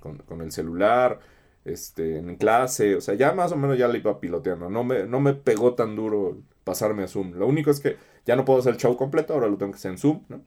con, 0.00 0.40
el 0.40 0.52
celular, 0.52 1.20
este, 1.64 2.18
en 2.18 2.36
clase, 2.36 2.96
o 2.96 3.00
sea, 3.00 3.14
ya 3.14 3.32
más 3.32 3.52
o 3.52 3.56
menos 3.56 3.78
ya 3.78 3.88
le 3.88 3.98
iba 3.98 4.20
piloteando, 4.20 4.68
no 4.70 4.84
me, 4.84 5.04
no 5.06 5.20
me 5.20 5.34
pegó 5.34 5.74
tan 5.74 5.96
duro 5.96 6.38
pasarme 6.64 7.04
a 7.04 7.08
Zoom, 7.08 7.34
lo 7.34 7.46
único 7.46 7.70
es 7.70 7.80
que 7.80 7.96
ya 8.26 8.36
no 8.36 8.44
puedo 8.44 8.58
hacer 8.58 8.74
el 8.74 8.80
show 8.80 8.96
completo, 8.96 9.34
ahora 9.34 9.48
lo 9.48 9.56
tengo 9.56 9.72
que 9.72 9.76
hacer 9.76 9.92
en 9.92 9.98
Zoom, 9.98 10.22
¿no? 10.28 10.40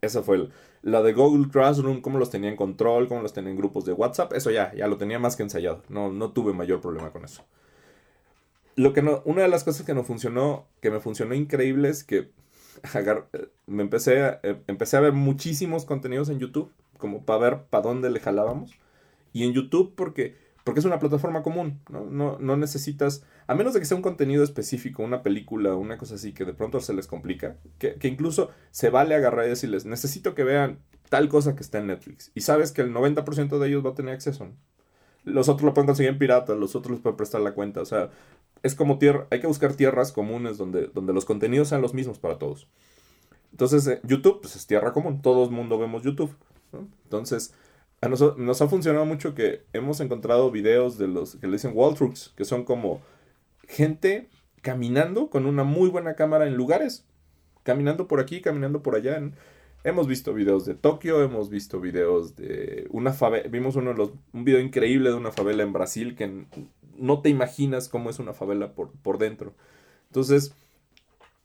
Esa 0.00 0.22
fue 0.22 0.48
la 0.82 1.02
de 1.02 1.12
Google 1.12 1.50
Classroom, 1.50 2.00
cómo 2.00 2.18
los 2.18 2.30
tenía 2.30 2.50
en 2.50 2.56
control, 2.56 3.08
cómo 3.08 3.22
los 3.22 3.32
tenía 3.32 3.50
en 3.50 3.56
grupos 3.56 3.84
de 3.84 3.92
WhatsApp, 3.92 4.32
eso 4.34 4.50
ya, 4.50 4.72
ya 4.74 4.86
lo 4.86 4.96
tenía 4.96 5.18
más 5.18 5.36
que 5.36 5.42
ensayado, 5.42 5.82
no, 5.88 6.12
no 6.12 6.30
tuve 6.32 6.52
mayor 6.52 6.80
problema 6.80 7.10
con 7.10 7.24
eso 7.24 7.44
lo 8.78 8.92
que 8.92 9.02
no, 9.02 9.22
una 9.24 9.42
de 9.42 9.48
las 9.48 9.64
cosas 9.64 9.84
que 9.84 9.92
no 9.92 10.04
funcionó, 10.04 10.68
que 10.80 10.92
me 10.92 11.00
funcionó 11.00 11.34
increíble 11.34 11.88
es 11.88 12.04
que 12.04 12.30
me 13.66 13.82
empecé 13.82 14.22
a, 14.22 14.40
eh, 14.44 14.62
empecé 14.68 14.96
a 14.96 15.00
ver 15.00 15.12
muchísimos 15.12 15.84
contenidos 15.84 16.28
en 16.28 16.38
YouTube, 16.38 16.70
como 16.96 17.24
para 17.24 17.40
ver 17.40 17.62
para 17.70 17.82
dónde 17.82 18.08
le 18.08 18.20
jalábamos. 18.20 18.78
Y 19.32 19.42
en 19.42 19.52
YouTube 19.52 19.94
porque, 19.96 20.36
porque 20.62 20.78
es 20.78 20.86
una 20.86 21.00
plataforma 21.00 21.42
común, 21.42 21.80
¿no? 21.90 22.04
No, 22.04 22.38
no 22.38 22.56
necesitas, 22.56 23.24
a 23.48 23.56
menos 23.56 23.74
de 23.74 23.80
que 23.80 23.86
sea 23.86 23.96
un 23.96 24.02
contenido 24.02 24.44
específico, 24.44 25.02
una 25.02 25.24
película, 25.24 25.74
una 25.74 25.98
cosa 25.98 26.14
así, 26.14 26.32
que 26.32 26.44
de 26.44 26.54
pronto 26.54 26.80
se 26.80 26.94
les 26.94 27.08
complica, 27.08 27.56
que, 27.78 27.96
que 27.96 28.06
incluso 28.06 28.50
se 28.70 28.90
vale 28.90 29.16
agarrar 29.16 29.46
y 29.46 29.48
decirles, 29.48 29.86
necesito 29.86 30.36
que 30.36 30.44
vean 30.44 30.78
tal 31.08 31.28
cosa 31.28 31.56
que 31.56 31.64
está 31.64 31.78
en 31.78 31.88
Netflix. 31.88 32.30
Y 32.36 32.42
sabes 32.42 32.70
que 32.70 32.82
el 32.82 32.94
90% 32.94 33.58
de 33.58 33.68
ellos 33.68 33.84
va 33.84 33.90
a 33.90 33.94
tener 33.94 34.14
acceso. 34.14 34.52
Los 35.28 35.48
otros 35.48 35.64
lo 35.64 35.74
pueden 35.74 35.86
conseguir 35.86 36.10
en 36.10 36.18
pirata, 36.18 36.54
los 36.54 36.74
otros 36.76 36.92
les 36.92 37.00
pueden 37.00 37.16
prestar 37.16 37.40
la 37.40 37.52
cuenta. 37.52 37.80
O 37.80 37.84
sea, 37.84 38.10
es 38.62 38.74
como 38.74 38.98
tierra, 38.98 39.26
hay 39.30 39.40
que 39.40 39.46
buscar 39.46 39.74
tierras 39.74 40.12
comunes 40.12 40.58
donde, 40.58 40.88
donde 40.88 41.12
los 41.12 41.24
contenidos 41.24 41.68
sean 41.68 41.82
los 41.82 41.94
mismos 41.94 42.18
para 42.18 42.38
todos. 42.38 42.68
Entonces, 43.52 43.86
eh, 43.86 44.00
YouTube, 44.04 44.40
pues 44.40 44.56
es 44.56 44.66
tierra 44.66 44.92
común, 44.92 45.22
todo 45.22 45.44
el 45.44 45.50
mundo 45.50 45.78
vemos 45.78 46.02
YouTube. 46.02 46.34
Entonces, 47.04 47.54
a 48.00 48.08
nosotros 48.08 48.38
nos 48.38 48.60
ha 48.62 48.68
funcionado 48.68 49.04
mucho 49.04 49.34
que 49.34 49.62
hemos 49.72 50.00
encontrado 50.00 50.50
videos 50.50 50.98
de 50.98 51.08
los 51.08 51.36
que 51.36 51.46
le 51.46 51.54
dicen 51.54 51.72
wall 51.74 51.94
trucks, 51.94 52.32
que 52.36 52.44
son 52.44 52.64
como 52.64 53.00
gente 53.66 54.28
caminando 54.62 55.30
con 55.30 55.46
una 55.46 55.64
muy 55.64 55.88
buena 55.88 56.14
cámara 56.14 56.46
en 56.46 56.54
lugares, 56.54 57.06
caminando 57.62 58.06
por 58.06 58.20
aquí, 58.20 58.40
caminando 58.40 58.82
por 58.82 58.94
allá. 58.94 59.20
Hemos 59.84 60.06
visto 60.06 60.34
videos 60.34 60.64
de 60.64 60.74
Tokio, 60.74 61.22
hemos 61.22 61.50
visto 61.50 61.80
videos 61.80 62.36
de 62.36 62.86
una 62.90 63.12
favela, 63.12 63.48
vimos 63.48 63.76
uno 63.76 63.90
de 63.90 63.96
los, 63.96 64.12
un 64.32 64.44
video 64.44 64.60
increíble 64.60 65.10
de 65.10 65.16
una 65.16 65.32
favela 65.32 65.62
en 65.62 65.72
Brasil 65.72 66.14
que 66.16 66.46
no 66.96 67.20
te 67.22 67.28
imaginas 67.28 67.88
cómo 67.88 68.10
es 68.10 68.18
una 68.18 68.32
favela 68.32 68.72
por, 68.74 68.90
por 68.90 69.18
dentro. 69.18 69.54
Entonces, 70.08 70.52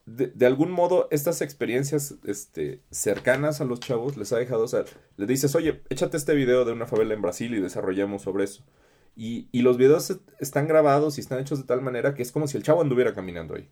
de, 0.05 0.45
algún 0.45 0.71
modo, 0.71 1.07
estas 1.11 1.41
experiencias 1.41 2.15
este, 2.25 2.81
cercanas 2.91 3.61
a 3.61 3.65
los 3.65 3.79
chavos 3.79 4.17
les 4.17 4.33
ha 4.33 4.37
dejado, 4.37 4.63
o 4.63 4.67
sea, 4.67 4.83
le 5.15 5.25
dices, 5.25 5.55
oye, 5.55 5.81
échate 5.89 6.17
este 6.17 6.35
video 6.35 6.65
de 6.65 6.73
una 6.73 6.87
favela 6.87 7.13
en 7.13 7.21
Brasil 7.21 7.53
y 7.53 7.61
desarrollamos 7.61 8.23
sobre 8.23 8.43
eso. 8.43 8.63
Y, 9.15 9.47
y 9.51 9.61
los 9.61 9.77
videos 9.77 10.19
están 10.39 10.67
grabados 10.67 11.17
y 11.17 11.21
están 11.21 11.39
hechos 11.39 11.59
de 11.59 11.65
tal 11.65 11.81
manera 11.81 12.15
que 12.15 12.23
es 12.23 12.31
como 12.31 12.47
si 12.47 12.57
el 12.57 12.63
chavo 12.63 12.81
anduviera 12.81 13.13
caminando 13.13 13.55
ahí. 13.55 13.69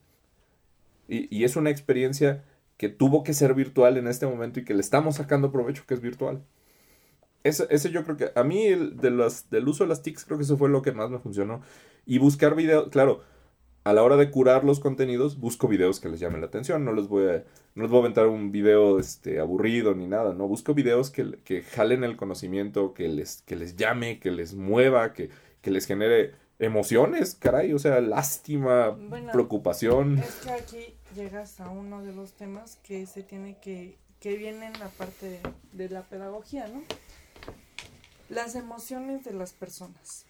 Y, 1.09 1.35
y 1.35 1.43
es 1.43 1.55
una 1.55 1.69
experiencia 1.69 2.45
que 2.81 2.89
tuvo 2.89 3.21
que 3.21 3.35
ser 3.35 3.53
virtual 3.53 3.97
en 3.97 4.07
este 4.07 4.25
momento 4.25 4.59
y 4.59 4.65
que 4.65 4.73
le 4.73 4.79
estamos 4.79 5.17
sacando 5.17 5.51
provecho 5.51 5.83
que 5.85 5.93
es 5.93 6.01
virtual. 6.01 6.41
Ese, 7.43 7.67
ese, 7.69 7.91
yo 7.91 8.03
creo 8.03 8.17
que 8.17 8.31
a 8.33 8.43
mí 8.43 8.69
de 8.69 9.11
las, 9.11 9.51
del 9.51 9.67
uso 9.67 9.83
de 9.83 9.89
las 9.89 10.01
TICs 10.01 10.25
creo 10.25 10.39
que 10.39 10.45
eso 10.45 10.57
fue 10.57 10.67
lo 10.67 10.81
que 10.81 10.91
más 10.91 11.11
me 11.11 11.19
funcionó. 11.19 11.61
Y 12.07 12.17
buscar 12.17 12.55
videos, 12.55 12.89
claro, 12.89 13.21
a 13.83 13.93
la 13.93 14.01
hora 14.01 14.17
de 14.17 14.31
curar 14.31 14.63
los 14.63 14.79
contenidos, 14.79 15.39
busco 15.39 15.67
videos 15.67 15.99
que 15.99 16.09
les 16.09 16.19
llamen 16.19 16.41
la 16.41 16.47
atención. 16.47 16.83
No 16.83 16.91
les 16.91 17.07
voy 17.07 17.27
a, 17.27 17.43
no 17.75 17.83
les 17.83 17.91
voy 17.91 17.99
a 17.99 18.01
aventar 18.01 18.25
un 18.25 18.51
video 18.51 18.97
este, 18.97 19.39
aburrido 19.39 19.93
ni 19.93 20.07
nada, 20.07 20.33
¿no? 20.33 20.47
Busco 20.47 20.73
videos 20.73 21.11
que, 21.11 21.37
que 21.43 21.61
jalen 21.61 22.03
el 22.03 22.17
conocimiento, 22.17 22.95
que 22.95 23.09
les, 23.09 23.43
que 23.43 23.55
les 23.55 23.75
llame, 23.75 24.19
que 24.19 24.31
les 24.31 24.55
mueva, 24.55 25.13
que, 25.13 25.29
que 25.61 25.69
les 25.69 25.85
genere 25.85 26.31
emociones, 26.57 27.35
caray, 27.35 27.73
o 27.73 27.79
sea, 27.79 28.01
lástima, 28.01 28.97
preocupación. 29.31 30.17
Es 30.17 30.33
que 30.43 30.49
aquí 30.49 30.95
llegas 31.15 31.59
a 31.59 31.69
uno 31.69 32.01
de 32.03 32.13
los 32.13 32.33
temas 32.33 32.77
que 32.83 33.05
se 33.05 33.23
tiene 33.23 33.57
que, 33.57 33.97
que 34.19 34.35
viene 34.37 34.67
en 34.67 34.79
la 34.79 34.89
parte 34.89 35.41
de 35.73 35.89
la 35.89 36.03
pedagogía, 36.03 36.67
¿no? 36.67 36.83
Las 38.29 38.55
emociones 38.55 39.23
de 39.23 39.33
las 39.33 39.53
personas. 39.53 40.25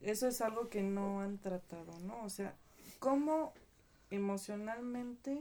Eso 0.00 0.26
es 0.28 0.40
algo 0.40 0.68
que 0.68 0.82
no 0.82 1.20
han 1.20 1.38
tratado, 1.38 1.92
¿no? 2.00 2.22
O 2.24 2.30
sea, 2.30 2.54
¿cómo 2.98 3.52
emocionalmente 4.10 5.38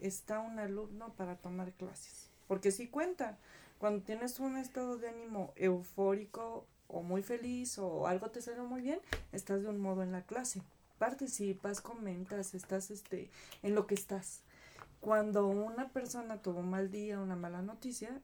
está 0.00 0.40
un 0.40 0.58
alumno 0.58 1.14
para 1.14 1.36
tomar 1.36 1.72
clases? 1.72 2.28
Porque 2.46 2.70
si 2.70 2.88
cuenta, 2.88 3.38
cuando 3.78 4.04
tienes 4.04 4.38
un 4.38 4.58
estado 4.58 4.98
de 4.98 5.08
ánimo 5.08 5.52
eufórico 5.56 6.66
o 6.88 7.02
muy 7.02 7.22
feliz 7.22 7.78
o 7.78 8.06
algo 8.06 8.30
te 8.30 8.42
sale 8.42 8.60
muy 8.60 8.82
bien, 8.82 9.00
estás 9.32 9.62
de 9.62 9.68
un 9.68 9.80
modo 9.80 10.02
en 10.02 10.12
la 10.12 10.22
clase. 10.22 10.60
Participas, 11.02 11.80
comentas, 11.80 12.54
estás 12.54 12.92
este, 12.92 13.28
en 13.64 13.74
lo 13.74 13.88
que 13.88 13.96
estás. 13.96 14.42
Cuando 15.00 15.48
una 15.48 15.88
persona 15.88 16.40
tuvo 16.40 16.60
un 16.60 16.70
mal 16.70 16.92
día, 16.92 17.18
una 17.18 17.34
mala 17.34 17.60
noticia, 17.60 18.20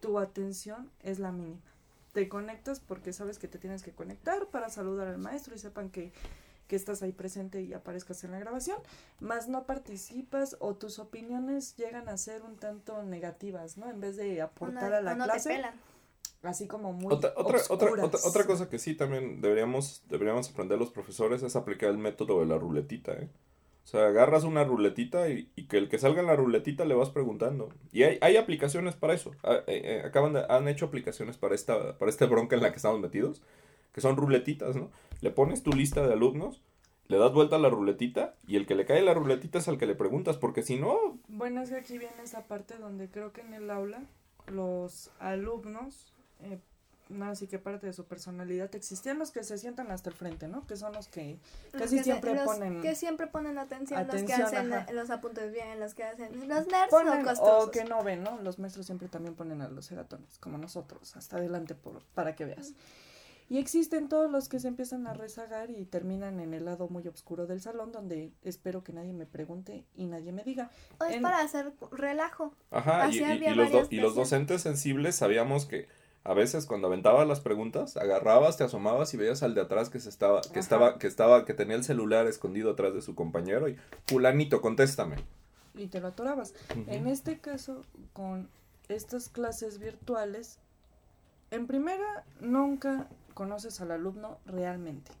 tu 0.00 0.18
atención 0.18 0.90
es 1.04 1.20
la 1.20 1.30
mínima 1.30 1.76
te 2.16 2.30
conectas 2.30 2.80
porque 2.80 3.12
sabes 3.12 3.38
que 3.38 3.46
te 3.46 3.58
tienes 3.58 3.82
que 3.82 3.92
conectar 3.92 4.46
para 4.46 4.70
saludar 4.70 5.06
al 5.06 5.18
maestro 5.18 5.54
y 5.54 5.58
sepan 5.58 5.90
que, 5.90 6.12
estás 6.70 7.02
ahí 7.02 7.12
presente 7.12 7.60
y 7.60 7.74
aparezcas 7.74 8.24
en 8.24 8.30
la 8.30 8.38
grabación, 8.38 8.78
más 9.20 9.48
no 9.48 9.66
participas 9.66 10.56
o 10.58 10.74
tus 10.74 10.98
opiniones 10.98 11.76
llegan 11.76 12.08
a 12.08 12.16
ser 12.16 12.42
un 12.42 12.56
tanto 12.56 13.02
negativas, 13.02 13.76
¿no? 13.76 13.90
En 13.90 14.00
vez 14.00 14.16
de 14.16 14.40
aportar 14.40 14.94
a 14.94 15.02
la 15.02 15.14
clase. 15.14 15.62
Así 16.46 16.68
como 16.68 16.92
muy 16.92 17.12
otra, 17.12 17.32
otra, 17.36 17.60
otra, 17.68 18.04
otra, 18.04 18.46
cosa 18.46 18.68
que 18.68 18.78
sí 18.78 18.94
también 18.94 19.40
deberíamos, 19.40 20.04
deberíamos 20.08 20.48
aprender 20.48 20.78
los 20.78 20.90
profesores 20.90 21.42
es 21.42 21.56
aplicar 21.56 21.90
el 21.90 21.98
método 21.98 22.40
de 22.40 22.46
la 22.46 22.56
ruletita, 22.56 23.12
¿eh? 23.14 23.28
O 23.86 23.88
sea, 23.88 24.08
agarras 24.08 24.42
una 24.42 24.64
ruletita 24.64 25.28
y, 25.28 25.46
que 25.68 25.78
el 25.78 25.88
que 25.88 25.98
salga 25.98 26.20
en 26.20 26.26
la 26.26 26.34
ruletita 26.34 26.84
le 26.84 26.94
vas 26.94 27.10
preguntando. 27.10 27.68
Y 27.92 28.02
hay, 28.02 28.18
hay 28.20 28.36
aplicaciones 28.36 28.96
para 28.96 29.14
eso. 29.14 29.30
Ah, 29.44 29.58
eh, 29.68 29.80
eh, 29.84 30.02
acaban 30.04 30.32
de, 30.32 30.44
han 30.48 30.66
hecho 30.66 30.86
aplicaciones 30.86 31.36
para 31.36 31.54
esta, 31.54 31.96
para 31.96 32.10
esta 32.10 32.26
bronca 32.26 32.56
en 32.56 32.62
la 32.62 32.70
que 32.70 32.76
estamos 32.76 33.00
metidos, 33.00 33.42
que 33.92 34.00
son 34.00 34.16
ruletitas, 34.16 34.74
¿no? 34.74 34.90
Le 35.20 35.30
pones 35.30 35.62
tu 35.62 35.72
lista 35.72 36.04
de 36.04 36.12
alumnos, 36.12 36.62
le 37.06 37.16
das 37.16 37.32
vuelta 37.32 37.56
a 37.56 37.58
la 37.60 37.68
ruletita 37.68 38.34
y 38.48 38.56
el 38.56 38.66
que 38.66 38.74
le 38.74 38.86
cae 38.86 39.02
la 39.02 39.14
ruletita 39.14 39.58
es 39.58 39.68
al 39.68 39.78
que 39.78 39.86
le 39.86 39.94
preguntas, 39.94 40.36
porque 40.36 40.62
si 40.62 40.76
no... 40.76 41.20
Bueno, 41.28 41.62
es 41.62 41.70
que 41.70 41.76
aquí 41.76 41.96
viene 41.96 42.22
esa 42.24 42.48
parte 42.48 42.78
donde 42.78 43.08
creo 43.08 43.32
que 43.32 43.42
en 43.42 43.54
el 43.54 43.70
aula 43.70 44.02
los 44.48 45.12
alumnos 45.20 46.12
eh, 46.42 46.58
no, 47.08 47.26
así 47.26 47.46
que 47.46 47.60
parte 47.60 47.86
de 47.86 47.92
su 47.92 48.04
personalidad 48.04 48.74
existían 48.74 49.18
los 49.20 49.30
que 49.30 49.44
se 49.44 49.58
sientan 49.58 49.92
hasta 49.92 50.10
el 50.10 50.16
frente, 50.16 50.48
¿no? 50.48 50.66
Que 50.66 50.76
son 50.76 50.92
los 50.92 51.06
que 51.06 51.38
casi 51.78 51.98
siempre 52.02 52.32
ponen 52.44 52.82
que 52.82 52.94
siempre 52.96 53.26
ponen 53.28 53.58
atención, 53.58 54.00
los 54.08 54.16
que 54.24 54.32
hacen 54.32 54.70
los 54.96 55.10
apuntes 55.10 55.52
bien, 55.52 55.78
los 55.78 55.94
que 55.94 56.02
hacen 56.02 56.48
los 56.48 56.66
nerds 56.66 56.90
o, 57.38 57.58
o 57.58 57.70
que 57.70 57.84
no 57.84 58.02
ven, 58.02 58.24
¿no? 58.24 58.40
Los 58.42 58.58
maestros 58.58 58.86
siempre 58.86 59.06
también 59.06 59.36
ponen 59.36 59.62
a 59.62 59.68
los 59.68 59.86
seratones, 59.86 60.38
como 60.40 60.58
nosotros, 60.58 61.14
hasta 61.16 61.36
adelante 61.36 61.76
por, 61.76 62.02
para 62.14 62.34
que 62.34 62.44
veas. 62.44 62.72
Y 63.48 63.58
existen 63.58 64.08
todos 64.08 64.28
los 64.28 64.48
que 64.48 64.58
se 64.58 64.66
empiezan 64.66 65.06
a 65.06 65.14
rezagar 65.14 65.70
y 65.70 65.84
terminan 65.84 66.40
en 66.40 66.52
el 66.54 66.64
lado 66.64 66.88
muy 66.88 67.06
oscuro 67.06 67.46
del 67.46 67.60
salón, 67.60 67.92
donde 67.92 68.32
espero 68.42 68.82
que 68.82 68.92
nadie 68.92 69.12
me 69.12 69.26
pregunte 69.26 69.84
y 69.94 70.06
nadie 70.06 70.32
me 70.32 70.42
diga. 70.42 70.72
O 70.98 71.04
es 71.04 71.14
En- 71.14 71.22
para 71.22 71.38
hacer 71.40 71.72
relajo. 71.92 72.52
Ajá, 72.72 73.08
y, 73.08 73.20
los, 73.54 73.70
do- 73.70 73.86
y 73.88 74.00
los 74.00 74.16
docentes 74.16 74.62
sensibles 74.62 75.14
sabíamos 75.14 75.66
que 75.66 75.86
a 76.28 76.34
veces 76.34 76.66
cuando 76.66 76.88
aventabas 76.88 77.26
las 77.26 77.40
preguntas, 77.40 77.96
agarrabas, 77.96 78.56
te 78.56 78.64
asomabas 78.64 79.14
y 79.14 79.16
veías 79.16 79.42
al 79.42 79.54
de 79.54 79.60
atrás 79.60 79.88
que 79.90 80.00
se 80.00 80.08
estaba, 80.08 80.40
que 80.42 80.48
Ajá. 80.50 80.58
estaba, 80.60 80.98
que 80.98 81.06
estaba, 81.06 81.44
que 81.44 81.54
tenía 81.54 81.76
el 81.76 81.84
celular 81.84 82.26
escondido 82.26 82.72
atrás 82.72 82.94
de 82.94 83.02
su 83.02 83.14
compañero 83.14 83.68
y 83.68 83.76
fulanito, 84.06 84.60
contéstame. 84.60 85.16
y 85.74 85.86
te 85.88 86.00
lo 86.00 86.08
atorabas. 86.08 86.54
En 86.86 87.06
este 87.06 87.38
caso, 87.38 87.82
con 88.12 88.48
estas 88.88 89.28
clases 89.28 89.78
virtuales, 89.78 90.58
en 91.50 91.66
primera, 91.66 92.24
nunca 92.40 93.08
conoces 93.34 93.80
al 93.80 93.90
alumno 93.92 94.38
realmente, 94.46 95.12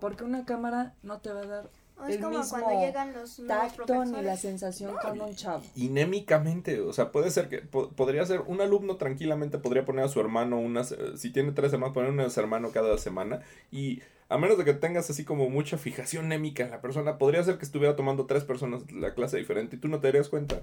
porque 0.00 0.24
una 0.24 0.44
cámara 0.44 0.94
no 1.02 1.20
te 1.20 1.32
va 1.32 1.40
a 1.42 1.46
dar 1.46 1.70
es 2.06 2.16
El 2.16 2.22
como 2.22 2.38
mismo 2.38 2.58
cuando 2.58 2.80
llegan 2.80 3.12
los 3.12 3.36
tacto 3.46 3.84
ni 4.04 4.10
la 4.12 4.34
profesores. 4.34 4.40
sensación 4.40 4.94
con 5.02 5.20
un 5.20 5.34
chavo. 5.34 5.62
Inémicamente, 5.76 6.80
o 6.80 6.92
sea, 6.92 7.12
puede 7.12 7.30
ser 7.30 7.48
que, 7.48 7.58
po- 7.58 7.90
podría 7.90 8.24
ser, 8.26 8.40
un 8.42 8.60
alumno 8.60 8.96
tranquilamente 8.96 9.58
podría 9.58 9.84
poner 9.84 10.04
a 10.04 10.08
su 10.08 10.20
hermano 10.20 10.58
unas, 10.58 10.92
eh, 10.92 11.16
si 11.16 11.30
tiene 11.30 11.52
tres 11.52 11.72
hermanos, 11.72 11.94
poner 11.94 12.10
un 12.10 12.20
hermano 12.20 12.70
cada 12.70 12.96
semana 12.98 13.40
y 13.70 14.00
a 14.28 14.38
menos 14.38 14.58
de 14.58 14.64
que 14.64 14.74
tengas 14.74 15.10
así 15.10 15.24
como 15.24 15.50
mucha 15.50 15.76
fijación 15.78 16.28
némica 16.28 16.62
en 16.64 16.70
la 16.70 16.80
persona, 16.80 17.18
podría 17.18 17.42
ser 17.42 17.58
que 17.58 17.64
estuviera 17.64 17.96
tomando 17.96 18.26
tres 18.26 18.44
personas 18.44 18.90
la 18.92 19.14
clase 19.14 19.36
diferente 19.38 19.76
y 19.76 19.78
tú 19.80 19.88
no 19.88 20.00
te 20.00 20.06
darías 20.08 20.28
cuenta. 20.28 20.62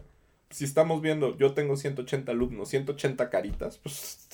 Si 0.49 0.63
estamos 0.63 1.01
viendo, 1.01 1.37
yo 1.37 1.53
tengo 1.53 1.75
180 1.75 2.31
alumnos, 2.31 2.69
180 2.69 3.29
caritas, 3.29 3.77
pues 3.83 4.27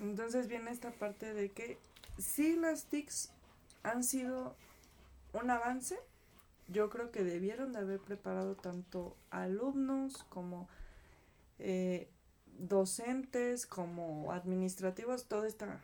Entonces 0.00 0.46
viene 0.48 0.70
esta 0.70 0.90
parte 0.92 1.34
de 1.34 1.50
que 1.50 1.78
sí 2.18 2.56
las 2.56 2.84
TICs 2.84 3.32
han 3.82 4.04
sido 4.04 4.54
un 5.32 5.50
avance, 5.50 5.98
yo 6.68 6.90
creo 6.90 7.10
que 7.10 7.24
debieron 7.24 7.72
de 7.72 7.80
haber 7.80 8.00
preparado 8.00 8.54
tanto 8.56 9.16
alumnos 9.30 10.24
como 10.28 10.68
eh, 11.58 12.08
docentes, 12.58 13.66
como 13.66 14.32
administrativos, 14.32 15.26
toda 15.26 15.46
esta 15.48 15.80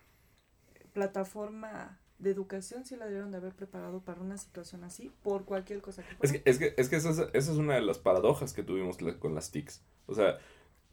plataforma 0.92 1.98
de 2.18 2.30
educación 2.30 2.84
sí 2.84 2.96
la 2.96 3.06
debieron 3.06 3.30
de 3.30 3.36
haber 3.36 3.54
preparado 3.54 4.00
para 4.00 4.20
una 4.20 4.36
situación 4.38 4.82
así, 4.84 5.12
por 5.22 5.44
cualquier 5.44 5.80
cosa 5.80 6.02
que 6.02 6.10
Es 6.10 6.16
fuera. 6.16 6.32
que, 6.44 6.50
es 6.50 6.58
que, 6.58 6.74
es 6.76 6.88
que 6.88 6.96
esa, 6.96 7.10
es, 7.10 7.18
esa 7.18 7.52
es 7.52 7.58
una 7.58 7.74
de 7.74 7.82
las 7.82 7.98
paradojas 7.98 8.52
que 8.52 8.62
tuvimos 8.64 9.00
la- 9.02 9.18
con 9.18 9.34
las 9.34 9.50
TICs. 9.52 9.82
O 10.06 10.14
sea, 10.14 10.38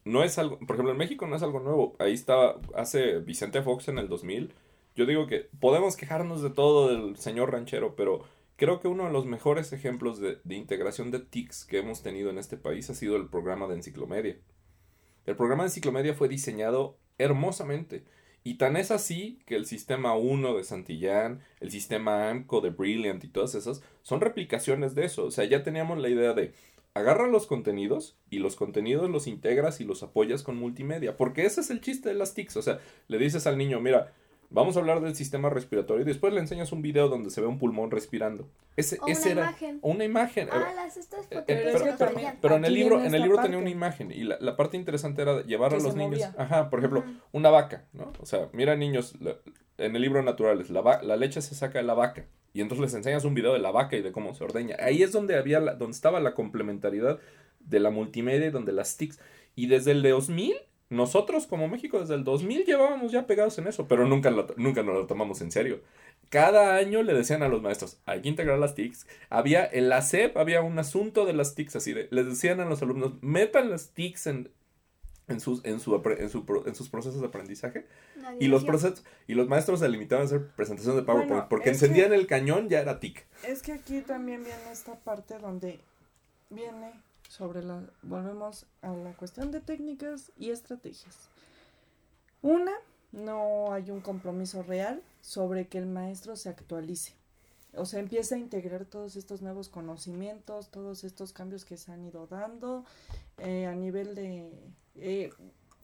no 0.03 0.23
es 0.23 0.37
algo, 0.37 0.59
por 0.59 0.75
ejemplo, 0.75 0.91
en 0.91 0.97
México 0.99 1.25
no 1.25 1.35
es 1.35 1.41
algo 1.41 1.59
nuevo. 1.61 1.95
Ahí 1.97 2.13
estaba, 2.13 2.59
hace 2.75 3.19
Vicente 3.19 3.63
Fox 3.63 3.87
en 3.87 3.97
el 3.97 4.07
2000. 4.07 4.53
Yo 4.95 5.07
digo 5.07 5.25
que 5.25 5.49
podemos 5.59 5.95
quejarnos 5.95 6.43
de 6.43 6.51
todo 6.51 6.89
del 6.89 7.17
señor 7.17 7.51
ranchero, 7.51 7.95
pero 7.95 8.23
creo 8.55 8.79
que 8.79 8.87
uno 8.87 9.05
de 9.05 9.11
los 9.11 9.25
mejores 9.25 9.73
ejemplos 9.73 10.19
de, 10.19 10.39
integración 10.49 11.11
de 11.11 11.19
TICs 11.19 11.65
que 11.65 11.79
hemos 11.79 12.03
tenido 12.03 12.29
en 12.29 12.37
este 12.37 12.57
país 12.57 12.89
ha 12.89 12.95
sido 12.95 13.15
el 13.15 13.27
programa 13.27 13.67
de 13.67 13.75
enciclomedia. 13.75 14.37
El 15.25 15.35
programa 15.35 15.63
de 15.63 15.69
enciclomedia 15.69 16.13
fue 16.13 16.29
diseñado 16.29 16.97
hermosamente. 17.17 18.03
Y 18.43 18.55
tan 18.55 18.77
es 18.77 18.91
así 18.91 19.39
que 19.47 19.55
el 19.55 19.65
sistema 19.65 20.15
1 20.15 20.55
de 20.55 20.63
Santillán, 20.63 21.41
el 21.59 21.71
sistema 21.71 22.29
AMCO 22.29 22.61
de 22.61 22.69
Brilliant 22.69 23.23
y 23.23 23.27
todas 23.27 23.55
esas 23.55 23.81
son 24.03 24.21
replicaciones 24.21 24.93
de 24.93 25.05
eso. 25.05 25.25
O 25.25 25.31
sea, 25.31 25.45
ya 25.45 25.63
teníamos 25.63 25.97
la 25.97 26.09
idea 26.09 26.33
de 26.33 26.53
agarra 26.93 27.27
los 27.27 27.47
contenidos 27.47 28.17
y 28.29 28.39
los 28.39 28.55
contenidos 28.55 29.09
los 29.09 29.27
integras 29.27 29.81
y 29.81 29.83
los 29.83 30.03
apoyas 30.03 30.43
con 30.43 30.57
multimedia. 30.57 31.17
Porque 31.17 31.45
ese 31.45 31.61
es 31.61 31.71
el 31.71 31.81
chiste 31.81 32.09
de 32.09 32.15
las 32.15 32.35
TICs. 32.35 32.57
O 32.57 32.61
sea, 32.61 32.79
le 33.07 33.17
dices 33.17 33.47
al 33.47 33.57
niño, 33.57 33.81
mira, 33.81 34.13
vamos 34.55 34.75
a 34.75 34.79
hablar 34.79 35.01
del 35.01 35.15
sistema 35.15 35.49
respiratorio 35.49 36.01
y 36.03 36.05
después 36.05 36.33
le 36.33 36.39
enseñas 36.39 36.71
un 36.71 36.81
video 36.81 37.07
donde 37.09 37.29
se 37.29 37.41
ve 37.41 37.47
un 37.47 37.59
pulmón 37.59 37.91
respirando. 37.91 38.47
Ese, 38.75 38.97
O 39.01 39.07
ese 39.07 39.31
una 39.33 39.41
era 39.41 39.49
imagen. 39.51 39.79
o 39.81 39.89
una 39.91 40.03
imagen. 40.05 40.47
Ah, 40.51 40.71
las 40.75 40.97
estas 40.97 41.25
Eh, 41.29 41.43
pero 41.45 41.45
pero, 41.45 41.95
pero- 41.97 42.11
pero 42.41 42.55
en 42.55 42.65
el 42.65 42.73
libro, 42.73 43.03
en 43.03 43.13
el 43.13 43.21
libro 43.21 43.37
tenía 43.37 43.51
parte. 43.51 43.57
una 43.57 43.69
imagen 43.69 44.11
y 44.11 44.23
la, 44.23 44.37
la 44.39 44.55
parte 44.57 44.77
interesante 44.77 45.21
era 45.21 45.43
llevar 45.43 45.69
Que 45.71 45.77
a 45.77 45.79
los 45.81 45.95
niños, 45.95 46.11
movía. 46.13 46.35
ajá, 46.37 46.69
por 46.69 46.79
ejemplo, 46.79 47.03
una 47.31 47.49
vaca, 47.51 47.85
¿no? 47.93 48.11
O 48.19 48.25
sea, 48.25 48.49
mira 48.53 48.75
niños, 48.75 49.13
la- 49.21 49.35
en 49.77 49.95
el 49.95 50.01
libro 50.01 50.23
naturales, 50.23 50.69
la, 50.69 51.01
la 51.03 51.15
leche 51.17 51.41
se 51.41 51.53
saca 51.53 51.79
de 51.79 51.83
la 51.85 51.93
vaca 51.93 52.25
y 52.53 52.61
entonces 52.61 52.81
les 52.81 52.93
enseñas 52.93 53.25
un 53.25 53.33
video 53.33 53.51
de 53.53 53.59
la 53.59 53.71
vaca 53.71 53.97
y 53.97 54.01
de 54.01 54.11
cómo 54.13 54.33
se 54.33 54.43
ordeña. 54.43 54.77
Ahí 54.79 55.03
es 55.03 55.11
donde 55.11 55.35
había, 55.37 55.59
la- 55.59 55.75
donde 55.75 55.93
estaba 55.95 56.19
la 56.21 56.33
complementariedad 56.33 57.19
de 57.59 57.79
la 57.79 57.89
multimedia 57.89 58.47
y 58.47 58.51
donde 58.51 58.71
las 58.71 58.95
TICs 58.97 59.19
y 59.55 59.67
desde 59.67 59.91
el 59.91 60.01
de 60.01 60.11
2000 60.11 60.55
nosotros 60.89 61.47
como 61.47 61.67
México 61.67 61.99
desde 61.99 62.13
el 62.15 62.23
2000 62.23 62.65
llevábamos 62.65 63.11
ya 63.11 63.25
pegados 63.25 63.57
en 63.57 63.67
eso, 63.67 63.87
pero 63.87 64.07
nunca, 64.07 64.29
lo- 64.31 64.47
nunca 64.57 64.83
nos 64.83 64.95
lo 64.95 65.07
tomamos 65.07 65.41
en 65.41 65.51
serio. 65.51 65.81
Cada 66.29 66.75
año 66.75 67.01
le 67.03 67.13
decían 67.13 67.43
a 67.43 67.47
los 67.47 67.61
maestros, 67.61 67.97
hay 68.05 68.21
que 68.21 68.29
integrar 68.29 68.57
las 68.59 68.75
TICs. 68.75 69.07
Había, 69.29 69.65
en 69.65 69.89
la 69.89 70.01
SEP 70.01 70.37
había 70.37 70.61
un 70.61 70.77
asunto 70.79 71.25
de 71.25 71.33
las 71.33 71.55
TICs 71.55 71.75
así 71.77 71.93
de, 71.93 72.07
les 72.11 72.25
decían 72.27 72.59
a 72.59 72.65
los 72.65 72.81
alumnos, 72.81 73.13
metan 73.21 73.69
las 73.69 73.89
TICs 73.89 74.27
en, 74.27 74.49
en, 75.27 75.39
sus, 75.39 75.65
en, 75.65 75.79
su, 75.79 75.95
en, 75.95 76.29
su 76.29 76.63
en 76.65 76.75
sus 76.75 76.89
procesos 76.89 77.19
de 77.21 77.27
aprendizaje. 77.27 77.85
Nadie 78.17 78.37
Y 78.41 78.47
los, 78.47 78.63
procesos, 78.63 79.03
y 79.27 79.33
los 79.33 79.47
maestros 79.47 79.79
se 79.79 79.89
limitaban 79.89 80.23
a 80.23 80.25
hacer 80.27 80.47
presentaciones 80.55 80.97
de 81.01 81.05
PowerPoint, 81.05 81.31
Bueno, 81.31 81.47
porque 81.49 81.65
que- 81.65 81.69
encendían 81.71 82.13
el 82.13 82.27
cañón, 82.27 82.69
ya 82.69 82.79
era 82.81 82.99
TIC. 82.99 83.25
Es 83.47 83.61
que 83.63 83.71
aquí 83.73 84.01
también 84.01 84.43
viene 84.43 84.71
esta 84.71 84.99
parte 84.99 85.37
donde 85.39 85.79
viene 86.49 86.91
sobre 87.35 87.63
la... 87.63 87.83
Volvemos 88.01 88.65
a 88.81 88.91
la 88.93 89.13
cuestión 89.13 89.51
de 89.51 89.59
técnicas 89.59 90.31
y 90.37 90.51
estrategias. 90.51 91.29
Una, 92.41 92.71
no 93.11 93.73
hay 93.73 93.91
un 93.91 94.01
compromiso 94.01 94.63
real 94.63 95.01
sobre 95.21 95.67
que 95.67 95.77
el 95.77 95.85
maestro 95.85 96.35
se 96.35 96.49
actualice. 96.49 97.13
O 97.75 97.85
sea, 97.85 97.99
empieza 97.99 98.35
a 98.35 98.37
integrar 98.37 98.85
todos 98.85 99.17
estos 99.17 99.41
nuevos 99.41 99.67
conocimientos, 99.67 100.69
todos 100.69 101.03
estos 101.03 101.33
cambios 101.33 101.65
que 101.65 101.75
se 101.75 101.91
han 101.91 102.05
ido 102.05 102.25
dando 102.27 102.85
eh, 103.37 103.65
a 103.65 103.75
nivel 103.75 104.15
de... 104.15 104.49
eh, 104.95 105.29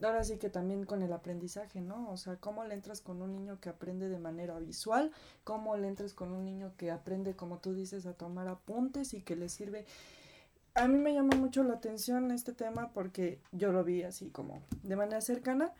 ahora 0.02 0.24
sí 0.24 0.38
que 0.38 0.48
también 0.48 0.84
con 0.84 1.02
el 1.02 1.12
aprendizaje, 1.12 1.80
¿no? 1.80 2.10
O 2.10 2.16
sea, 2.16 2.36
cómo 2.36 2.64
le 2.64 2.74
entras 2.74 3.02
con 3.02 3.20
un 3.20 3.32
niño 3.32 3.60
que 3.60 3.68
aprende 3.68 4.08
de 4.08 4.18
manera 4.18 4.58
visual, 4.58 5.12
cómo 5.44 5.76
le 5.76 5.88
entras 5.88 6.14
con 6.14 6.32
un 6.32 6.44
niño 6.44 6.72
que 6.78 6.90
aprende, 6.90 7.36
como 7.36 7.58
tú 7.58 7.74
dices, 7.74 8.06
a 8.06 8.14
tomar 8.14 8.48
apuntes 8.48 9.12
y 9.12 9.20
que 9.20 9.36
le 9.36 9.48
sirve. 9.48 9.84
A 10.74 10.88
mí 10.88 10.98
me 10.98 11.12
llama 11.12 11.36
mucho 11.36 11.62
la 11.64 11.74
atención 11.74 12.30
este 12.30 12.54
tema 12.54 12.92
porque 12.94 13.42
yo 13.52 13.72
lo 13.72 13.84
vi 13.84 14.04
así 14.04 14.30
como 14.30 14.62
de 14.82 14.96
manera 14.96 15.20
cercana. 15.20 15.74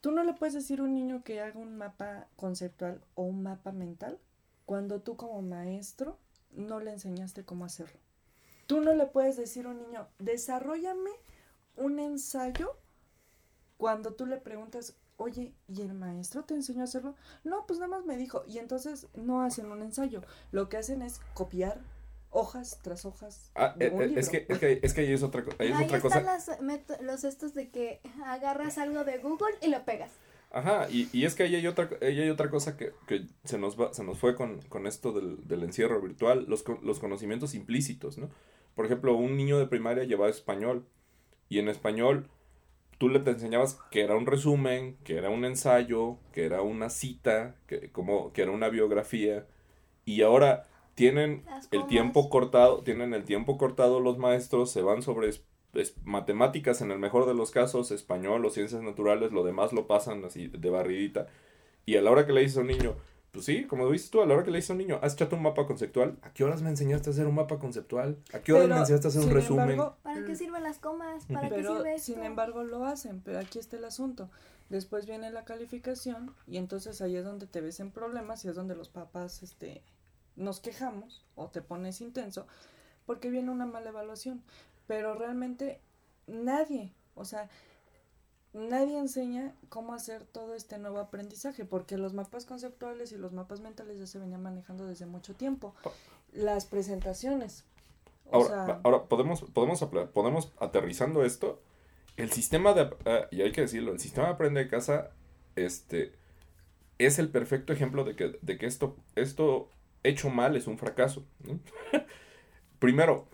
Tú 0.00 0.10
no 0.10 0.24
le 0.24 0.32
puedes 0.32 0.54
decir 0.54 0.80
a 0.80 0.82
un 0.82 0.94
niño 0.94 1.22
que 1.22 1.40
haga 1.40 1.60
un 1.60 1.76
mapa 1.76 2.26
conceptual 2.34 3.00
o 3.14 3.22
un 3.22 3.42
mapa 3.42 3.70
mental 3.70 4.18
cuando 4.66 5.00
tú 5.00 5.16
como 5.16 5.42
maestro 5.42 6.18
no 6.50 6.80
le 6.80 6.90
enseñaste 6.90 7.44
cómo 7.44 7.64
hacerlo. 7.64 8.00
Tú 8.66 8.80
no 8.80 8.94
le 8.94 9.06
puedes 9.06 9.36
decir 9.36 9.66
a 9.66 9.70
un 9.70 9.78
niño, 9.78 10.08
desarrollame 10.18 11.10
un 11.76 12.00
ensayo 12.00 12.76
cuando 13.76 14.14
tú 14.14 14.26
le 14.26 14.38
preguntas, 14.38 14.96
oye, 15.18 15.54
¿y 15.68 15.82
el 15.82 15.94
maestro 15.94 16.44
te 16.44 16.54
enseñó 16.54 16.80
a 16.80 16.84
hacerlo? 16.84 17.14
No, 17.44 17.64
pues 17.66 17.78
nada 17.78 17.90
más 17.90 18.04
me 18.04 18.16
dijo. 18.16 18.42
Y 18.48 18.58
entonces 18.58 19.06
no 19.14 19.42
hacen 19.42 19.70
un 19.70 19.82
ensayo. 19.82 20.22
Lo 20.50 20.68
que 20.68 20.78
hacen 20.78 21.02
es 21.02 21.20
copiar 21.34 21.80
hojas 22.30 22.78
tras 22.82 23.04
hojas 23.04 23.50
Ah, 23.54 23.74
de 23.76 23.86
eh, 23.86 23.90
un 23.90 24.02
eh, 24.02 24.06
libro. 24.06 24.20
es, 24.20 24.28
que, 24.28 24.46
es, 24.48 24.58
que, 24.58 24.80
es 24.82 24.94
que 24.94 25.00
ahí 25.02 25.12
es 25.12 25.22
otra, 25.22 25.44
ahí 25.58 25.68
es 25.68 25.76
Ahí 25.76 25.84
otra 25.84 25.96
están 25.98 26.00
cosa. 26.00 26.20
las 26.22 26.60
meto- 26.60 26.96
los 27.02 27.24
estos 27.24 27.54
de 27.54 27.70
que 27.70 28.00
agarras 28.24 28.78
algo 28.78 29.04
de 29.04 29.18
Google 29.18 29.54
y 29.62 29.68
lo 29.68 29.84
pegas. 29.84 30.10
Ajá, 30.52 30.88
y, 30.90 31.08
y 31.12 31.24
es 31.26 31.34
que 31.36 31.44
ahí 31.44 31.54
hay 31.54 31.66
otra, 31.68 31.88
ahí 32.02 32.20
hay 32.20 32.28
otra 32.28 32.50
cosa 32.50 32.76
que, 32.76 32.92
que 33.06 33.26
se, 33.44 33.56
nos 33.58 33.80
va, 33.80 33.94
se 33.94 34.02
nos 34.02 34.18
fue 34.18 34.34
con, 34.34 34.60
con 34.62 34.86
esto 34.88 35.12
del, 35.12 35.46
del 35.46 35.62
encierro 35.62 36.00
virtual, 36.00 36.44
los, 36.48 36.64
los 36.82 36.98
conocimientos 36.98 37.54
implícitos, 37.54 38.18
¿no? 38.18 38.30
Por 38.74 38.86
ejemplo, 38.86 39.14
un 39.16 39.36
niño 39.36 39.58
de 39.58 39.66
primaria 39.66 40.04
llevaba 40.04 40.30
español 40.30 40.86
y 41.48 41.58
en 41.60 41.68
español 41.68 42.28
tú 42.98 43.08
le 43.08 43.20
te 43.20 43.30
enseñabas 43.32 43.78
que 43.90 44.02
era 44.02 44.16
un 44.16 44.26
resumen, 44.26 44.96
que 45.04 45.16
era 45.18 45.30
un 45.30 45.44
ensayo, 45.44 46.18
que 46.32 46.44
era 46.46 46.62
una 46.62 46.90
cita, 46.90 47.56
que, 47.66 47.90
como, 47.92 48.32
que 48.32 48.42
era 48.42 48.50
una 48.52 48.68
biografía 48.70 49.46
y 50.04 50.22
ahora 50.22 50.68
tienen 50.94 51.44
el 51.70 51.86
tiempo 51.86 52.28
cortado, 52.30 52.82
tienen 52.82 53.14
el 53.14 53.24
tiempo 53.24 53.56
cortado 53.58 54.00
los 54.00 54.18
maestros, 54.18 54.70
se 54.70 54.82
van 54.82 55.02
sobre 55.02 55.28
es- 55.28 55.42
es- 55.72 55.94
matemáticas 56.04 56.80
en 56.82 56.90
el 56.90 56.98
mejor 56.98 57.26
de 57.26 57.34
los 57.34 57.50
casos, 57.50 57.90
español 57.90 58.44
o 58.44 58.50
ciencias 58.50 58.82
naturales, 58.82 59.32
lo 59.32 59.44
demás 59.44 59.72
lo 59.72 59.86
pasan 59.86 60.24
así 60.24 60.48
de 60.48 60.70
barridita. 60.70 61.26
Y 61.86 61.96
a 61.96 62.02
la 62.02 62.10
hora 62.10 62.26
que 62.26 62.32
le 62.32 62.42
dices 62.42 62.58
a 62.58 62.60
un 62.60 62.66
niño, 62.66 62.94
pues 63.32 63.44
sí, 63.44 63.64
como 63.64 63.88
dices 63.90 64.10
tú, 64.10 64.20
a 64.20 64.26
la 64.26 64.34
hora 64.34 64.42
que 64.44 64.50
le 64.50 64.58
dices 64.58 64.70
a 64.70 64.72
un 64.74 64.78
niño, 64.80 64.98
has 65.02 65.14
echado 65.14 65.36
un 65.36 65.42
mapa 65.44 65.66
conceptual, 65.66 66.18
¿a 66.22 66.32
qué 66.32 66.42
horas 66.44 66.62
me 66.62 66.68
enseñaste 66.70 67.10
a 67.10 67.12
hacer 67.12 67.26
un 67.28 67.36
mapa 67.36 67.58
conceptual? 67.60 68.16
¿A 68.32 68.40
qué 68.40 68.52
horas 68.52 68.64
Pero, 68.64 68.74
me 68.74 68.80
enseñaste 68.80 69.06
a 69.06 69.10
hacer 69.10 69.20
un 69.22 69.26
sin 69.28 69.34
resumen? 69.36 69.70
embargo, 69.70 69.96
¿Para 70.02 70.24
qué 70.24 70.34
sirven 70.36 70.62
las 70.64 70.78
comas? 70.78 71.24
¿Para 71.26 71.48
qué 71.48 71.62
sirve 71.64 71.94
esto? 71.94 72.12
sin 72.12 72.24
embargo 72.24 72.64
lo 72.64 72.84
hacen, 72.84 73.20
pero 73.24 73.38
aquí 73.38 73.58
está 73.60 73.76
el 73.76 73.84
asunto. 73.84 74.28
Después 74.68 75.06
viene 75.06 75.30
la 75.30 75.44
calificación 75.44 76.32
y 76.48 76.56
entonces 76.56 77.00
ahí 77.00 77.14
es 77.16 77.24
donde 77.24 77.46
te 77.46 77.60
ves 77.60 77.78
en 77.80 77.90
problemas 77.92 78.44
y 78.44 78.48
es 78.48 78.54
donde 78.56 78.74
los 78.76 78.88
papás 78.88 79.42
este 79.44 79.82
nos 80.36 80.60
quejamos 80.60 81.24
o 81.34 81.48
te 81.48 81.62
pones 81.62 82.00
intenso 82.00 82.46
porque 83.10 83.28
viene 83.28 83.50
una 83.50 83.66
mala 83.66 83.88
evaluación, 83.90 84.40
pero 84.86 85.14
realmente 85.14 85.80
nadie, 86.28 86.92
o 87.16 87.24
sea, 87.24 87.48
nadie 88.52 88.98
enseña 88.98 89.54
cómo 89.68 89.94
hacer 89.94 90.24
todo 90.24 90.54
este 90.54 90.78
nuevo 90.78 90.98
aprendizaje, 91.00 91.64
porque 91.64 91.98
los 91.98 92.14
mapas 92.14 92.44
conceptuales 92.44 93.10
y 93.12 93.16
los 93.16 93.32
mapas 93.32 93.60
mentales 93.60 93.98
ya 93.98 94.06
se 94.06 94.20
venían 94.20 94.42
manejando 94.42 94.86
desde 94.86 95.06
mucho 95.06 95.34
tiempo. 95.34 95.74
Oh. 95.82 95.92
Las 96.32 96.66
presentaciones. 96.66 97.64
o 98.30 98.36
Ahora, 98.36 98.66
sea, 98.66 98.80
ahora 98.84 99.04
podemos, 99.04 99.42
podemos, 99.42 99.84
podemos 100.12 100.52
aterrizando 100.60 101.24
esto. 101.24 101.60
El 102.16 102.30
sistema 102.30 102.74
de, 102.74 102.94
ah, 103.06 103.26
y 103.32 103.42
hay 103.42 103.50
que 103.50 103.62
decirlo, 103.62 103.92
el 103.92 103.98
sistema 103.98 104.28
de 104.28 104.34
aprende 104.34 104.60
de 104.60 104.68
casa, 104.68 105.10
este, 105.56 106.12
es 106.98 107.18
el 107.18 107.30
perfecto 107.30 107.72
ejemplo 107.72 108.04
de 108.04 108.14
que, 108.14 108.38
de 108.40 108.58
que 108.58 108.66
esto, 108.66 108.96
esto 109.16 109.68
hecho 110.02 110.30
mal 110.30 110.56
es 110.56 110.66
un 110.66 110.78
fracaso. 110.78 111.24
Primero, 112.78 113.26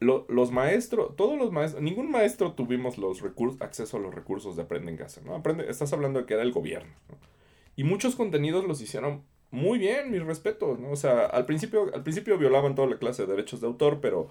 lo- 0.00 0.26
los 0.28 0.50
maestros, 0.50 1.14
todos 1.16 1.38
los 1.38 1.52
maestros, 1.52 1.82
ningún 1.82 2.10
maestro 2.10 2.52
tuvimos 2.52 2.98
los 2.98 3.20
recursos, 3.20 3.60
acceso 3.60 3.96
a 3.96 4.00
los 4.00 4.14
recursos 4.14 4.56
de 4.56 4.62
aprende 4.62 4.90
en 4.90 4.96
casa, 4.98 5.20
¿no? 5.24 5.34
Aprende, 5.34 5.68
estás 5.68 5.92
hablando 5.92 6.20
de 6.20 6.26
que 6.26 6.34
era 6.34 6.42
el 6.42 6.52
gobierno, 6.52 6.92
¿no? 7.08 7.16
Y 7.76 7.84
muchos 7.84 8.16
contenidos 8.16 8.64
los 8.66 8.80
hicieron 8.80 9.24
muy 9.50 9.78
bien, 9.78 10.10
mis 10.10 10.24
respetos, 10.24 10.78
¿no? 10.80 10.90
O 10.90 10.96
sea, 10.96 11.26
al 11.26 11.46
principio, 11.46 11.90
al 11.94 12.02
principio 12.02 12.38
violaban 12.38 12.74
toda 12.74 12.88
la 12.88 12.98
clase 12.98 13.22
de 13.26 13.32
derechos 13.32 13.60
de 13.60 13.66
autor, 13.66 14.00
pero 14.00 14.30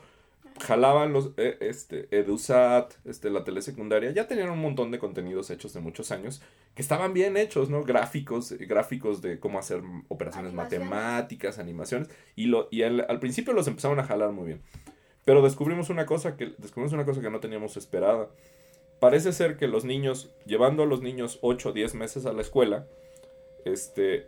jalaban 0.60 1.14
los, 1.14 1.32
eh, 1.38 1.58
este, 1.62 2.08
EduSat, 2.12 2.94
este, 3.06 3.30
la 3.30 3.44
telesecundaria, 3.44 4.12
ya 4.12 4.28
tenían 4.28 4.50
un 4.50 4.60
montón 4.60 4.92
de 4.92 5.00
contenidos 5.00 5.50
hechos 5.50 5.74
de 5.74 5.80
muchos 5.80 6.12
años, 6.12 6.42
que 6.76 6.82
estaban 6.82 7.14
bien 7.14 7.38
hechos, 7.38 7.70
¿no? 7.70 7.84
Gráficos, 7.84 8.52
eh, 8.52 8.66
gráficos 8.66 9.22
de 9.22 9.40
cómo 9.40 9.60
hacer 9.60 9.82
operaciones 10.08 10.50
Animaciones. 10.50 10.90
matemáticas, 10.90 11.60
animaciones, 11.60 12.10
y, 12.36 12.46
lo, 12.46 12.68
y 12.72 12.84
al, 12.84 13.06
al 13.08 13.20
principio 13.20 13.54
los 13.54 13.68
empezaron 13.68 14.00
a 14.00 14.04
jalar 14.04 14.32
muy 14.32 14.48
bien. 14.48 14.62
Pero 15.26 15.42
descubrimos 15.42 15.90
una 15.90 16.06
cosa 16.06 16.36
que, 16.36 16.54
descubrimos 16.58 16.94
una 16.94 17.06
cosa 17.06 17.22
que 17.22 17.30
no 17.30 17.40
teníamos 17.40 17.78
esperada. 17.78 18.30
Parece 19.00 19.32
ser 19.34 19.58
que 19.58 19.68
los 19.68 19.86
niños, 19.86 20.34
llevando 20.46 20.84
a 20.84 20.86
los 20.86 21.02
niños 21.02 21.40
8 21.42 21.70
o 21.70 21.72
10 21.74 21.96
meses 21.96 22.26
a 22.26 22.34
la 22.34 22.42
escuela, 22.42 22.88
este, 23.66 24.28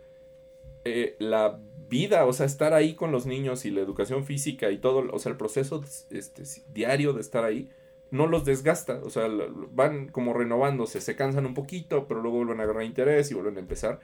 eh, 0.86 1.16
la 1.18 1.58
vida, 1.88 2.24
o 2.26 2.32
sea, 2.32 2.46
estar 2.46 2.74
ahí 2.74 2.94
con 2.94 3.12
los 3.12 3.26
niños 3.26 3.64
y 3.64 3.70
la 3.70 3.80
educación 3.80 4.24
física 4.24 4.70
y 4.70 4.78
todo, 4.78 5.04
o 5.12 5.18
sea, 5.18 5.30
el 5.32 5.38
proceso 5.38 5.84
este, 6.10 6.42
diario 6.72 7.12
de 7.12 7.20
estar 7.20 7.44
ahí, 7.44 7.68
no 8.10 8.26
los 8.26 8.44
desgasta, 8.44 9.00
o 9.02 9.10
sea, 9.10 9.28
van 9.72 10.08
como 10.08 10.32
renovándose, 10.32 11.00
se 11.00 11.16
cansan 11.16 11.46
un 11.46 11.54
poquito, 11.54 12.06
pero 12.06 12.22
luego 12.22 12.38
vuelven 12.38 12.60
a 12.60 12.64
agarrar 12.64 12.84
interés 12.84 13.30
y 13.30 13.34
vuelven 13.34 13.56
a 13.56 13.60
empezar. 13.60 14.00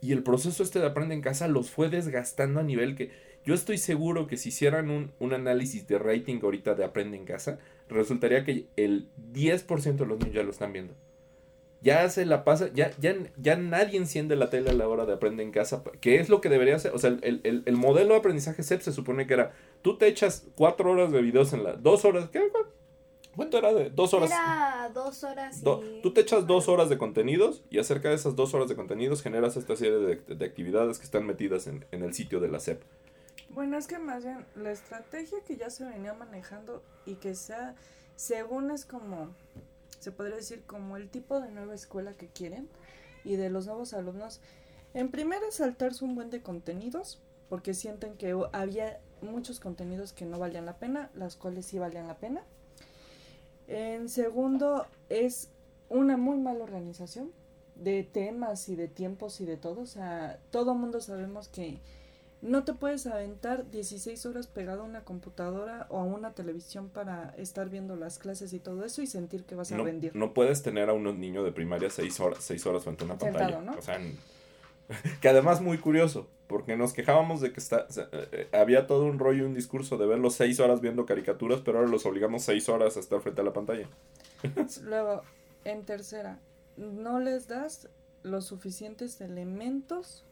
Y 0.00 0.12
el 0.12 0.22
proceso 0.22 0.62
este 0.62 0.78
de 0.78 0.86
aprende 0.86 1.14
en 1.14 1.22
casa 1.22 1.48
los 1.48 1.70
fue 1.70 1.88
desgastando 1.88 2.60
a 2.60 2.62
nivel 2.62 2.96
que 2.96 3.10
yo 3.44 3.54
estoy 3.54 3.78
seguro 3.78 4.26
que 4.26 4.36
si 4.36 4.50
hicieran 4.50 4.90
un, 4.90 5.12
un 5.18 5.32
análisis 5.32 5.86
de 5.86 5.98
rating 5.98 6.40
ahorita 6.42 6.74
de 6.74 6.84
aprende 6.84 7.16
en 7.16 7.24
casa, 7.24 7.58
resultaría 7.88 8.44
que 8.44 8.66
el 8.76 9.08
10% 9.32 9.96
de 9.96 10.06
los 10.06 10.18
niños 10.18 10.34
ya 10.34 10.42
lo 10.42 10.50
están 10.50 10.72
viendo. 10.72 10.94
Ya 11.86 12.08
se 12.10 12.26
la 12.26 12.42
pasa, 12.44 12.68
ya, 12.74 12.90
ya, 12.98 13.14
ya 13.40 13.56
nadie 13.56 13.96
enciende 13.96 14.34
la 14.36 14.50
tele 14.50 14.70
a 14.70 14.74
la 14.74 14.88
hora 14.88 15.06
de 15.06 15.12
aprender 15.14 15.46
en 15.46 15.52
casa, 15.52 15.82
que 16.00 16.18
es 16.20 16.28
lo 16.28 16.40
que 16.40 16.48
debería 16.48 16.78
ser. 16.78 16.92
O 16.94 16.98
sea, 16.98 17.10
el, 17.10 17.40
el- 17.44 17.62
el 17.64 17.76
modelo 17.76 18.14
de 18.14 18.18
aprendizaje 18.20 18.62
CEP 18.62 18.80
se 18.80 18.92
supone 18.92 19.26
que 19.26 19.34
era, 19.34 19.52
tú 19.82 19.96
te 19.96 20.06
echas 20.08 20.46
cuatro 20.56 20.90
horas 20.90 21.12
de 21.12 21.22
videos 21.22 21.52
en 21.52 21.62
la, 21.64 21.74
dos 21.74 22.04
horas, 22.04 22.28
¿qué? 22.30 22.42
¿Cuánto 23.36 23.58
era 23.58 23.72
de 23.74 23.90
dos 23.90 24.14
horas? 24.14 24.30
Era 24.30 24.90
dos 24.94 25.22
horas 25.22 25.60
y... 25.60 25.64
Do- 25.64 25.82
tú 26.02 26.12
te 26.14 26.22
echas 26.22 26.46
dos 26.46 26.68
horas 26.68 26.88
de 26.88 26.96
contenidos 26.96 27.62
y 27.70 27.78
acerca 27.78 28.08
de 28.08 28.14
esas 28.14 28.34
dos 28.34 28.54
horas 28.54 28.68
de 28.68 28.76
contenidos 28.76 29.22
generas 29.22 29.56
esta 29.58 29.76
serie 29.76 29.98
de, 29.98 30.16
de 30.34 30.44
actividades 30.46 30.98
que 30.98 31.04
están 31.04 31.26
metidas 31.26 31.66
en, 31.66 31.84
en 31.92 32.02
el 32.02 32.14
sitio 32.14 32.40
de 32.40 32.48
la 32.48 32.60
SEP. 32.60 32.82
Bueno, 33.50 33.76
es 33.76 33.86
que 33.86 33.98
más 33.98 34.24
bien 34.24 34.44
la 34.56 34.72
estrategia 34.72 35.38
que 35.46 35.56
ya 35.56 35.68
se 35.70 35.84
venía 35.84 36.14
manejando 36.14 36.82
y 37.04 37.14
que 37.16 37.34
sea, 37.34 37.74
según 38.16 38.70
es 38.70 38.86
como, 38.86 39.34
se 39.98 40.12
podría 40.12 40.36
decir 40.36 40.62
como 40.64 40.96
el 40.96 41.08
tipo 41.08 41.40
de 41.40 41.50
nueva 41.50 41.74
escuela 41.74 42.14
que 42.14 42.28
quieren 42.28 42.68
y 43.24 43.36
de 43.36 43.50
los 43.50 43.66
nuevos 43.66 43.92
alumnos, 43.92 44.40
en 44.94 45.10
primera 45.10 45.50
saltarse 45.50 46.04
un 46.04 46.14
buen 46.14 46.30
de 46.30 46.42
contenidos, 46.42 47.20
porque 47.48 47.74
sienten 47.74 48.16
que 48.16 48.34
había 48.52 49.00
muchos 49.22 49.60
contenidos 49.60 50.12
que 50.12 50.24
no 50.24 50.38
valían 50.38 50.66
la 50.66 50.78
pena, 50.78 51.10
las 51.14 51.36
cuales 51.36 51.66
sí 51.66 51.78
valían 51.78 52.06
la 52.06 52.16
pena. 52.16 52.42
En 53.68 54.08
segundo, 54.08 54.86
es 55.08 55.50
una 55.88 56.16
muy 56.16 56.38
mala 56.38 56.64
organización 56.64 57.32
de 57.74 58.04
temas 58.04 58.68
y 58.68 58.76
de 58.76 58.88
tiempos 58.88 59.40
y 59.40 59.44
de 59.44 59.56
todo. 59.56 59.82
O 59.82 59.86
sea, 59.86 60.40
todo 60.50 60.74
mundo 60.74 61.00
sabemos 61.00 61.48
que 61.48 61.80
no 62.42 62.64
te 62.64 62.74
puedes 62.74 63.06
aventar 63.06 63.70
16 63.70 64.26
horas 64.26 64.46
pegado 64.46 64.82
a 64.82 64.84
una 64.84 65.04
computadora 65.04 65.86
o 65.88 65.98
a 65.98 66.04
una 66.04 66.32
televisión 66.32 66.88
para 66.90 67.34
estar 67.38 67.68
viendo 67.70 67.96
las 67.96 68.18
clases 68.18 68.52
y 68.52 68.58
todo 68.58 68.84
eso 68.84 69.02
y 69.02 69.06
sentir 69.06 69.44
que 69.44 69.54
vas 69.54 69.72
a 69.72 69.76
No, 69.76 69.84
rendir. 69.84 70.14
no 70.14 70.34
puedes 70.34 70.62
tener 70.62 70.88
a 70.90 70.92
un 70.92 71.04
niño 71.20 71.42
de 71.42 71.52
primaria 71.52 71.90
seis 71.90 72.20
horas, 72.20 72.38
seis 72.44 72.64
horas 72.66 72.84
frente 72.84 73.04
a 73.04 73.06
una 73.06 73.18
Sentado, 73.18 73.38
pantalla. 73.54 73.62
¿no? 73.72 73.78
O 73.78 73.82
sea, 73.82 73.96
n- 73.96 74.14
que 75.20 75.28
además 75.28 75.60
muy 75.60 75.78
curioso, 75.78 76.28
porque 76.46 76.76
nos 76.76 76.92
quejábamos 76.92 77.40
de 77.40 77.52
que 77.52 77.58
está, 77.58 77.86
o 77.88 77.92
sea, 77.92 78.08
eh, 78.12 78.48
había 78.52 78.86
todo 78.86 79.06
un 79.06 79.18
rollo, 79.18 79.44
un 79.46 79.54
discurso 79.54 79.96
de 79.96 80.06
verlos 80.06 80.34
seis 80.34 80.60
horas 80.60 80.80
viendo 80.80 81.06
caricaturas, 81.06 81.60
pero 81.64 81.78
ahora 81.78 81.90
los 81.90 82.06
obligamos 82.06 82.44
seis 82.44 82.68
horas 82.68 82.96
a 82.96 83.00
estar 83.00 83.20
frente 83.20 83.40
a 83.40 83.44
la 83.44 83.52
pantalla. 83.52 83.88
Luego, 84.84 85.22
en 85.64 85.84
tercera, 85.84 86.38
no 86.76 87.18
les 87.18 87.48
das 87.48 87.88
los 88.22 88.44
suficientes 88.44 89.20
elementos 89.20 90.22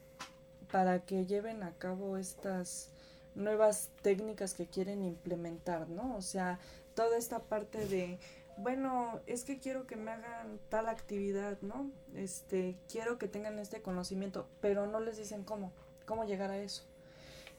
para 0.74 0.98
que 0.98 1.24
lleven 1.24 1.62
a 1.62 1.70
cabo 1.70 2.16
estas 2.16 2.88
nuevas 3.36 3.90
técnicas 4.02 4.54
que 4.54 4.66
quieren 4.66 5.04
implementar, 5.04 5.88
¿no? 5.88 6.16
O 6.16 6.20
sea, 6.20 6.58
toda 6.96 7.16
esta 7.16 7.38
parte 7.38 7.86
de, 7.86 8.18
bueno, 8.56 9.20
es 9.28 9.44
que 9.44 9.60
quiero 9.60 9.86
que 9.86 9.94
me 9.94 10.10
hagan 10.10 10.58
tal 10.70 10.88
actividad, 10.88 11.58
¿no? 11.60 11.92
Este, 12.16 12.76
quiero 12.90 13.18
que 13.18 13.28
tengan 13.28 13.60
este 13.60 13.82
conocimiento, 13.82 14.48
pero 14.60 14.88
no 14.88 14.98
les 14.98 15.16
dicen 15.16 15.44
cómo, 15.44 15.70
cómo 16.06 16.24
llegar 16.24 16.50
a 16.50 16.58
eso. 16.58 16.82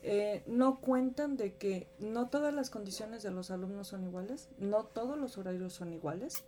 Eh, 0.03 0.43
no 0.45 0.81
cuentan 0.81 1.37
de 1.37 1.53
que 1.53 1.87
no 1.99 2.27
todas 2.27 2.53
las 2.53 2.69
condiciones 2.69 3.23
de 3.23 3.31
los 3.31 3.49
alumnos 3.49 3.87
son 3.87 4.03
iguales, 4.03 4.49
no 4.57 4.83
todos 4.83 5.17
los 5.17 5.37
horarios 5.37 5.71
son 5.71 5.93
iguales 5.93 6.43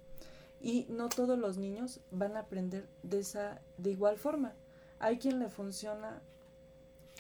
y 0.60 0.86
no 0.90 1.08
todos 1.08 1.40
los 1.40 1.58
niños 1.58 2.02
van 2.12 2.36
a 2.36 2.42
aprender 2.42 2.90
de 3.04 3.20
esa 3.20 3.62
de 3.78 3.92
igual 3.92 4.18
forma. 4.18 4.54
Hay 5.00 5.18
quien 5.18 5.40
le 5.40 5.48
funciona 5.48 6.22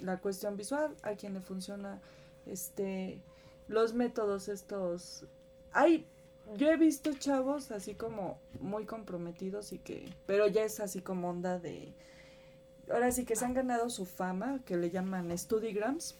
la 0.01 0.19
cuestión 0.19 0.57
visual, 0.57 0.95
hay 1.01 1.15
quien 1.15 1.33
le 1.33 1.41
funciona 1.41 2.01
este 2.45 3.21
los 3.67 3.93
métodos 3.93 4.47
estos. 4.47 5.25
Hay 5.71 6.05
yo 6.55 6.69
he 6.69 6.77
visto 6.77 7.13
chavos 7.13 7.71
así 7.71 7.93
como 7.93 8.39
muy 8.59 8.85
comprometidos 8.85 9.73
y 9.73 9.79
que 9.79 10.09
pero 10.25 10.47
ya 10.47 10.63
es 10.63 10.79
así 10.79 11.01
como 11.01 11.29
onda 11.29 11.59
de 11.59 11.93
ahora 12.89 13.11
sí 13.11 13.25
que 13.25 13.35
se 13.35 13.43
han 13.45 13.53
ganado 13.53 13.89
su 13.89 14.05
fama 14.05 14.61
que 14.65 14.77
le 14.77 14.89
llaman 14.89 15.37
Studigrams. 15.37 16.15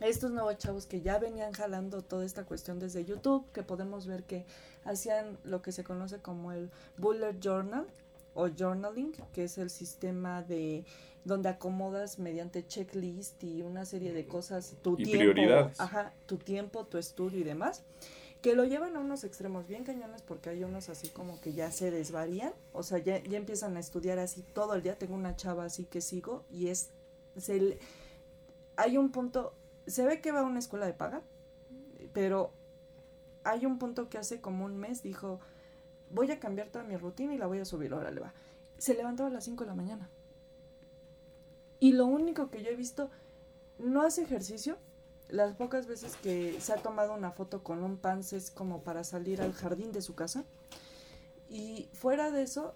Estos 0.00 0.30
nuevos 0.30 0.58
chavos 0.58 0.86
que 0.86 1.00
ya 1.00 1.18
venían 1.18 1.52
jalando 1.52 2.02
toda 2.02 2.26
esta 2.26 2.44
cuestión 2.44 2.78
desde 2.78 3.06
YouTube, 3.06 3.50
que 3.52 3.62
podemos 3.62 4.06
ver 4.06 4.24
que 4.24 4.44
hacían 4.84 5.38
lo 5.42 5.62
que 5.62 5.72
se 5.72 5.84
conoce 5.84 6.18
como 6.18 6.52
el 6.52 6.70
bullet 6.98 7.40
journal 7.40 7.86
o 8.36 8.48
journaling, 8.48 9.12
que 9.32 9.44
es 9.44 9.58
el 9.58 9.70
sistema 9.70 10.42
de 10.42 10.84
donde 11.24 11.48
acomodas 11.48 12.20
mediante 12.20 12.66
checklist 12.66 13.42
y 13.44 13.62
una 13.62 13.84
serie 13.84 14.12
de 14.12 14.26
cosas 14.28 14.76
tu 14.82 14.96
Y 14.96 15.04
tiempo, 15.04 15.34
prioridades. 15.34 15.80
ajá, 15.80 16.14
tu 16.26 16.38
tiempo, 16.38 16.86
tu 16.86 16.98
estudio 16.98 17.40
y 17.40 17.44
demás, 17.44 17.84
que 18.42 18.54
lo 18.54 18.64
llevan 18.64 18.96
a 18.96 19.00
unos 19.00 19.24
extremos 19.24 19.66
bien 19.66 19.84
cañones 19.84 20.22
porque 20.22 20.50
hay 20.50 20.62
unos 20.64 20.88
así 20.88 21.08
como 21.08 21.40
que 21.40 21.52
ya 21.54 21.72
se 21.72 21.90
desvarían, 21.90 22.52
o 22.72 22.84
sea, 22.84 22.98
ya, 22.98 23.22
ya 23.24 23.38
empiezan 23.38 23.76
a 23.76 23.80
estudiar 23.80 24.20
así 24.20 24.42
todo 24.54 24.74
el 24.74 24.82
día. 24.82 24.98
Tengo 24.98 25.14
una 25.16 25.34
chava 25.36 25.64
así 25.64 25.84
que 25.84 26.00
sigo 26.00 26.44
y 26.50 26.68
es 26.68 26.90
se 27.36 27.78
hay 28.76 28.98
un 28.98 29.10
punto 29.10 29.54
se 29.86 30.04
ve 30.06 30.20
que 30.20 30.32
va 30.32 30.40
a 30.40 30.44
una 30.44 30.58
escuela 30.58 30.86
de 30.86 30.94
paga, 30.94 31.22
pero 32.12 32.52
hay 33.44 33.66
un 33.66 33.78
punto 33.78 34.08
que 34.08 34.18
hace 34.18 34.40
como 34.40 34.64
un 34.64 34.76
mes 34.76 35.02
dijo, 35.02 35.40
voy 36.10 36.30
a 36.30 36.40
cambiar 36.40 36.68
toda 36.68 36.84
mi 36.84 36.96
rutina 36.96 37.34
y 37.34 37.38
la 37.38 37.46
voy 37.46 37.58
a 37.58 37.64
subir, 37.64 37.92
órale 37.92 38.20
va. 38.20 38.32
Se 38.78 38.94
levantaba 38.94 39.28
a 39.28 39.32
las 39.32 39.44
5 39.44 39.64
de 39.64 39.68
la 39.68 39.74
mañana. 39.74 40.08
Y 41.80 41.92
lo 41.92 42.06
único 42.06 42.50
que 42.50 42.62
yo 42.62 42.70
he 42.70 42.76
visto, 42.76 43.10
no 43.78 44.02
hace 44.02 44.22
ejercicio. 44.22 44.78
Las 45.28 45.54
pocas 45.54 45.86
veces 45.86 46.16
que 46.16 46.60
se 46.60 46.72
ha 46.72 46.76
tomado 46.76 47.14
una 47.14 47.32
foto 47.32 47.62
con 47.62 47.82
un 47.82 47.96
pants 47.96 48.32
es 48.32 48.50
como 48.50 48.82
para 48.82 49.04
salir 49.04 49.42
al 49.42 49.52
jardín 49.52 49.92
de 49.92 50.02
su 50.02 50.14
casa. 50.14 50.44
Y 51.48 51.88
fuera 51.92 52.30
de 52.30 52.42
eso, 52.42 52.74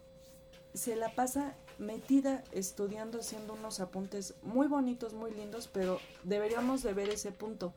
se 0.74 0.96
la 0.96 1.14
pasa 1.14 1.54
metida 1.78 2.44
estudiando, 2.52 3.20
haciendo 3.20 3.54
unos 3.54 3.80
apuntes 3.80 4.34
muy 4.42 4.68
bonitos, 4.68 5.14
muy 5.14 5.32
lindos, 5.32 5.68
pero 5.72 5.98
deberíamos 6.24 6.82
de 6.82 6.92
ver 6.92 7.08
ese 7.08 7.32
punto. 7.32 7.72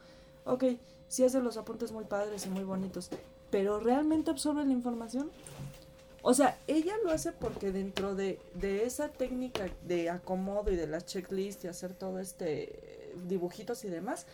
Ok, 0.45 0.65
sí 1.07 1.23
hace 1.23 1.39
los 1.39 1.57
apuntes 1.57 1.91
muy 1.91 2.05
padres 2.05 2.45
y 2.45 2.49
muy 2.49 2.63
bonitos, 2.63 3.09
pero 3.53 3.79
¿realmente 3.79 4.31
absorbe 4.31 4.65
la 4.65 4.71
información? 4.73 5.29
O 6.23 6.33
sea, 6.33 6.57
ella 6.67 6.93
lo 7.03 7.11
hace 7.11 7.31
porque 7.33 7.71
dentro 7.71 8.15
de, 8.15 8.39
de 8.55 8.83
esa 8.85 9.09
técnica 9.09 9.67
de 9.85 10.09
acomodo 10.09 10.71
y 10.71 10.75
de 10.75 10.87
las 10.87 11.05
checklists 11.05 11.63
y 11.65 11.67
hacer 11.67 11.93
todo 11.93 12.17
este 12.19 12.63
eh, 12.63 13.15
dibujitos 13.27 13.85
y 13.85 13.89
demás, 13.89 14.25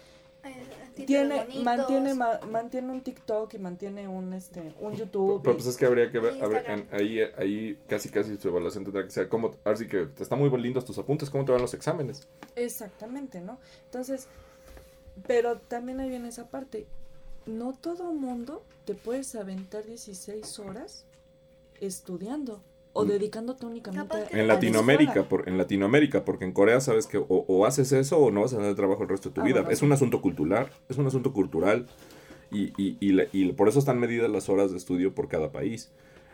eh, 0.45 1.03
tiene 1.05 1.45
mantiene 1.63 2.13
ma- 2.13 2.39
mantiene 2.49 2.91
un 2.93 3.01
TikTok 3.01 3.53
y 3.55 3.57
mantiene 3.57 4.07
un 4.07 4.31
este 4.33 4.73
un 4.79 4.93
YouTube. 4.95 5.41
Pero 5.43 5.55
pues 5.57 5.67
es 5.67 5.75
que 5.75 5.85
habría 5.85 6.09
que 6.11 6.19
ver, 6.19 6.41
habría- 6.41 6.73
en- 6.75 6.87
ahí, 6.93 7.19
ahí 7.37 7.77
casi 7.89 8.07
casi 8.09 8.37
su 8.37 8.47
evaluación 8.47 8.85
tendrá 8.85 9.03
que 9.03 9.09
ser 9.11 9.27
cómo, 9.27 9.55
ahora 9.65 9.77
sí 9.77 9.85
que 9.87 10.07
están 10.17 10.39
muy 10.39 10.49
lindos 10.61 10.85
tus 10.85 10.97
apuntes, 10.97 11.29
cómo 11.29 11.43
te 11.43 11.51
van 11.51 11.61
los 11.61 11.73
exámenes. 11.73 12.25
Exactamente, 12.55 13.41
¿no? 13.41 13.59
Entonces, 13.85 14.27
pero 15.27 15.57
también 15.57 15.99
ahí 15.99 16.07
viene 16.09 16.29
esa 16.29 16.47
parte. 16.49 16.87
No 17.45 17.73
todo 17.73 18.13
mundo 18.13 18.63
te 18.85 18.93
puedes 18.95 19.35
aventar 19.35 19.85
16 19.85 20.59
horas 20.59 21.05
estudiando 21.81 22.61
o 22.93 23.05
Mm. 23.05 23.07
dedicándote 23.07 23.65
únicamente 23.65 24.17
a 24.17 24.27
En 24.31 24.47
la 24.47 24.55
Latinoamérica, 24.55 25.23
por, 25.29 25.47
en 25.47 25.57
Latinoamérica, 25.57 26.25
porque 26.25 26.45
en 26.45 26.51
Corea 26.51 26.81
sabes 26.81 27.07
que 27.07 27.17
o, 27.17 27.25
o 27.29 27.65
haces 27.65 27.91
eso 27.91 28.17
o 28.17 28.31
no 28.31 28.41
vas 28.41 28.53
a 28.53 28.57
tener 28.57 28.75
trabajo 28.75 29.03
el 29.03 29.09
resto 29.09 29.29
de 29.29 29.35
tu 29.35 29.41
Ah, 29.41 29.45
vida. 29.45 29.55
bueno, 29.61 29.69
es 29.71 29.79
sí. 29.79 29.85
un 29.85 29.91
asunto 29.91 30.21
cultural, 30.21 30.69
es 30.89 30.97
un 30.97 31.07
asunto 31.07 31.31
cultural 31.33 31.87
y, 32.51 32.73
y, 32.81 32.97
y, 32.99 33.11
la- 33.13 33.25
y 33.31 33.51
por 33.53 33.69
eso 33.69 33.79
están 33.79 33.99
medidas 33.99 34.29
las 34.29 34.49
horas 34.49 34.71
de 34.71 34.77
estudio 34.77 35.13
por 35.13 35.27
cada 35.27 35.51
país. 35.51 35.91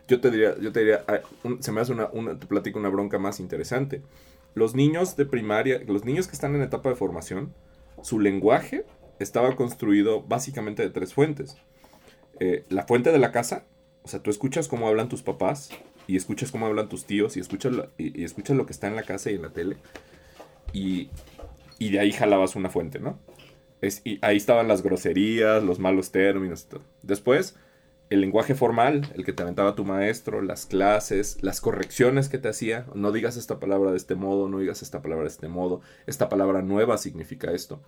Yo 0.07 0.21
te 0.21 0.31
diría, 0.31 0.57
yo 0.59 0.71
te 0.71 0.79
diría, 0.79 1.03
ah, 1.07 1.19
un- 1.43 1.61
se 1.61 1.71
me 1.71 1.81
hace 1.81 1.91
una, 1.91 2.09
una, 2.13 2.39
te 2.39 2.45
platico 2.47 2.79
una 2.79 2.89
bronca 2.89 3.19
más 3.19 3.39
interesante. 3.39 4.01
Los 4.53 4.73
niños 4.75 5.17
de 5.17 5.25
primaria, 5.25 5.81
los 5.85 6.05
niños 6.05 6.27
que 6.27 6.33
están 6.33 6.55
en 6.55 6.61
etapa 6.61 6.89
de 6.89 6.95
formación, 6.95 7.53
su 8.01 8.19
lenguaje 8.19 8.85
estaba 9.19 9.55
construido 9.55 10.21
básicamente 10.21 10.83
de 10.83 10.89
tres 10.89 11.13
fuentes. 11.13 11.57
Eh, 12.39 12.65
la 12.69 12.85
fuente 12.85 13.11
de 13.11 13.19
la 13.19 13.31
casa, 13.31 13.65
o 14.03 14.07
sea, 14.07 14.21
tú 14.21 14.29
escuchas 14.29 14.67
cómo 14.67 14.87
hablan 14.87 15.09
tus 15.09 15.21
papás 15.21 15.69
y 16.07 16.17
escuchas 16.17 16.51
cómo 16.51 16.65
hablan 16.65 16.89
tus 16.89 17.05
tíos 17.05 17.37
y 17.37 17.39
escuchas 17.39 17.73
lo, 17.73 18.65
que 18.65 18.71
está 18.71 18.87
en 18.87 18.95
la 18.95 19.03
casa 19.03 19.31
y 19.31 19.35
en 19.35 19.41
la 19.41 19.49
tele 19.49 19.77
y, 20.75 21.09
de 21.79 21.99
ahí 21.99 22.11
jalabas 22.11 22.55
una 22.55 22.69
fuente, 22.69 22.99
¿no? 22.99 23.17
Es, 23.81 24.01
ahí 24.21 24.37
estaban 24.37 24.67
las 24.67 24.81
groserías, 24.81 25.63
los 25.63 25.79
malos 25.79 26.11
términos 26.11 26.63
y 26.63 26.69
todo. 26.69 26.81
Después, 27.03 27.55
el 28.09 28.21
lenguaje 28.21 28.55
formal, 28.55 29.11
el 29.15 29.25
que 29.25 29.33
te 29.33 29.43
aventaba 29.43 29.75
tu 29.75 29.83
maestro, 29.83 30.41
las 30.41 30.65
clases, 30.65 31.37
las 31.41 31.61
correcciones 31.61 32.29
que 32.29 32.37
te 32.37 32.49
hacía. 32.49 32.85
No 32.93 33.11
digas 33.11 33.37
esta 33.37 33.59
palabra 33.59 33.91
de 33.91 33.97
este 33.97 34.15
modo, 34.15 34.47
no 34.49 34.59
digas 34.59 34.81
esta 34.81 35.01
palabra 35.01 35.23
de 35.23 35.29
este 35.29 35.47
modo. 35.47 35.81
Esta 36.05 36.29
palabra 36.29 36.61
nueva 36.61 36.97
significa 36.97 37.51
esto. 37.51 37.81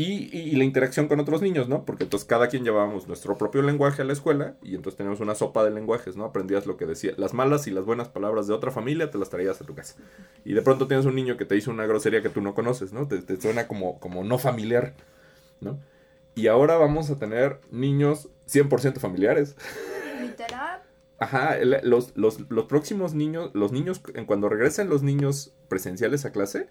Y, 0.00 0.30
y- 0.32 0.50
y 0.50 0.56
la 0.56 0.62
interacción 0.62 1.08
con 1.08 1.18
otros 1.18 1.42
niños, 1.42 1.68
¿no? 1.68 1.84
Porque 1.84 2.04
entonces 2.04 2.24
cada 2.28 2.46
quien 2.46 2.62
llevábamos 2.62 3.08
nuestro 3.08 3.36
propio 3.36 3.62
lenguaje 3.62 4.02
a 4.02 4.04
la 4.04 4.12
escuela 4.12 4.54
y 4.62 4.76
entonces 4.76 4.96
teníamos 4.96 5.18
una 5.18 5.34
sopa 5.34 5.64
de 5.64 5.72
lenguajes, 5.72 6.16
¿no? 6.16 6.24
Aprendías 6.24 6.66
lo 6.66 6.76
que 6.76 6.86
decía. 6.86 7.14
Las 7.16 7.34
malas 7.34 7.66
y 7.66 7.72
las 7.72 7.84
buenas 7.84 8.08
palabras 8.08 8.46
de 8.46 8.54
otra 8.54 8.70
familia 8.70 9.10
te 9.10 9.18
las 9.18 9.28
traías 9.28 9.60
a 9.60 9.64
tu 9.64 9.74
casa. 9.74 9.96
Y 10.44 10.52
de 10.52 10.62
pronto 10.62 10.86
tienes 10.86 11.04
un 11.04 11.16
niño 11.16 11.36
que 11.36 11.44
te 11.46 11.56
hizo 11.56 11.72
una 11.72 11.84
grosería 11.84 12.22
que 12.22 12.28
tú 12.28 12.40
no 12.40 12.54
conoces, 12.54 12.92
¿no? 12.92 13.08
Te, 13.08 13.18
te 13.22 13.40
suena 13.40 13.66
como, 13.66 13.98
como 13.98 14.22
no 14.22 14.38
familiar, 14.38 14.94
¿no? 15.60 15.80
Y 16.36 16.46
ahora 16.46 16.76
vamos 16.76 17.10
a 17.10 17.18
tener 17.18 17.58
niños 17.72 18.28
100% 18.46 19.00
familiares. 19.00 19.56
Literal. 20.20 20.80
Ajá, 21.18 21.56
los, 21.82 22.16
los, 22.16 22.48
los 22.48 22.64
próximos 22.66 23.14
niños, 23.14 23.50
los 23.52 23.72
niños, 23.72 24.00
cuando 24.26 24.48
regresen 24.48 24.88
los 24.88 25.02
niños 25.02 25.52
presenciales 25.68 26.24
a 26.24 26.30
clase, 26.30 26.68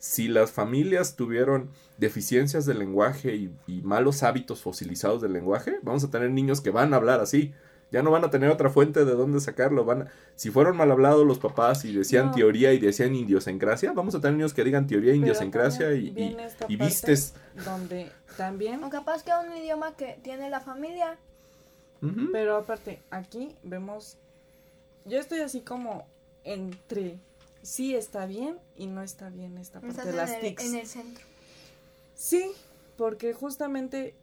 si 0.00 0.26
las 0.26 0.50
familias 0.50 1.14
tuvieron 1.14 1.70
deficiencias 1.98 2.66
del 2.66 2.78
lenguaje 2.80 3.36
y, 3.36 3.52
y 3.68 3.82
malos 3.82 4.22
hábitos 4.24 4.60
fosilizados 4.62 5.22
del 5.22 5.32
lenguaje, 5.34 5.78
vamos 5.82 6.02
a 6.02 6.10
tener 6.10 6.30
niños 6.30 6.60
que 6.60 6.70
van 6.70 6.92
a 6.92 6.96
hablar 6.96 7.20
así. 7.20 7.52
Ya 7.92 8.02
no 8.02 8.10
van 8.10 8.24
a 8.24 8.30
tener 8.30 8.50
otra 8.50 8.70
fuente 8.70 9.04
de 9.04 9.12
dónde 9.12 9.40
sacarlo. 9.40 9.84
Van 9.84 10.02
a- 10.02 10.06
si 10.36 10.50
fueron 10.50 10.76
mal 10.76 10.90
hablados 10.90 11.26
los 11.26 11.38
papás 11.38 11.84
y 11.84 11.92
decían 11.92 12.26
No. 12.26 12.32
teoría 12.32 12.72
y 12.72 12.78
decían 12.78 13.14
idiosincrasia, 13.14 13.92
vamos 13.92 14.14
a 14.14 14.20
tener 14.20 14.36
niños 14.36 14.54
que 14.54 14.64
digan 14.64 14.86
teoría 14.86 15.12
e 15.12 15.16
también 15.16 15.94
y, 15.94 16.06
y, 16.16 16.36
y 16.68 16.76
vistes. 16.76 17.34
donde 17.64 18.10
también 18.36 18.82
O 18.84 18.90
capaz 18.90 19.22
que 19.22 19.32
un 19.40 19.54
idioma 19.56 19.94
que 19.96 20.18
tiene 20.22 20.48
la 20.50 20.60
familia. 20.60 21.18
Pero 22.32 22.56
aparte, 22.56 23.00
aquí 23.10 23.54
vemos, 23.62 24.16
yo 25.04 25.18
estoy 25.18 25.40
así 25.40 25.60
como 25.60 26.06
entre 26.44 27.18
sí 27.62 27.94
está 27.94 28.26
bien 28.26 28.58
y 28.76 28.86
no 28.86 29.02
está 29.02 29.28
bien 29.28 29.58
esta 29.58 29.80
parte 29.80 29.90
Estás 30.00 30.06
de 30.06 30.10
en 30.12 30.16
las 30.16 30.30
el, 30.30 30.40
TICs. 30.40 30.64
en 30.64 30.74
el 30.76 30.86
centro. 30.86 31.24
Sí, 32.14 32.52
porque 32.96 33.32
justamente 33.32 34.14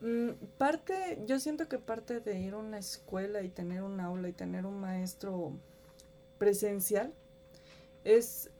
mm, 0.00 0.30
parte, 0.58 1.22
yo 1.26 1.38
siento 1.40 1.68
que 1.68 1.78
parte 1.78 2.20
de 2.20 2.40
ir 2.40 2.54
a 2.54 2.58
una 2.58 2.78
escuela 2.78 3.42
y 3.42 3.48
tener 3.48 3.82
un 3.82 4.00
aula 4.00 4.28
y 4.28 4.32
tener 4.32 4.66
un 4.66 4.80
maestro 4.80 5.52
presencial 6.38 7.12
es 8.04 8.50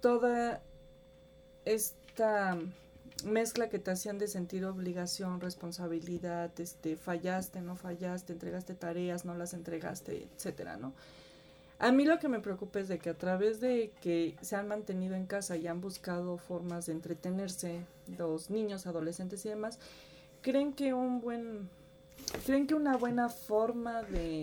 toda 0.00 0.62
esta 1.64 2.58
mezcla 3.24 3.68
que 3.68 3.78
te 3.78 3.90
hacían 3.90 4.18
de 4.18 4.28
sentir 4.28 4.64
obligación, 4.66 5.40
responsabilidad, 5.40 6.52
este, 6.60 6.96
fallaste, 6.96 7.60
no 7.60 7.76
fallaste, 7.76 8.32
entregaste 8.34 8.74
tareas, 8.74 9.24
no 9.24 9.34
las 9.34 9.54
entregaste, 9.54 10.28
etcétera, 10.34 10.76
¿no? 10.76 10.92
A 11.78 11.92
mí 11.92 12.06
lo 12.06 12.18
que 12.18 12.28
me 12.28 12.40
preocupa 12.40 12.80
es 12.80 12.88
de 12.88 12.98
que 12.98 13.10
a 13.10 13.18
través 13.18 13.60
de 13.60 13.92
que 14.00 14.34
se 14.40 14.56
han 14.56 14.66
mantenido 14.66 15.14
en 15.14 15.26
casa 15.26 15.56
y 15.56 15.66
han 15.66 15.80
buscado 15.80 16.38
formas 16.38 16.86
de 16.86 16.92
entretenerse 16.92 17.84
los 18.16 18.48
niños, 18.48 18.86
adolescentes 18.86 19.44
y 19.44 19.50
demás, 19.50 19.78
creen 20.40 20.72
que 20.72 20.94
un 20.94 21.20
buen 21.20 21.68
creen 22.46 22.66
que 22.66 22.74
una 22.74 22.96
buena 22.96 23.28
forma 23.28 24.02
de 24.02 24.42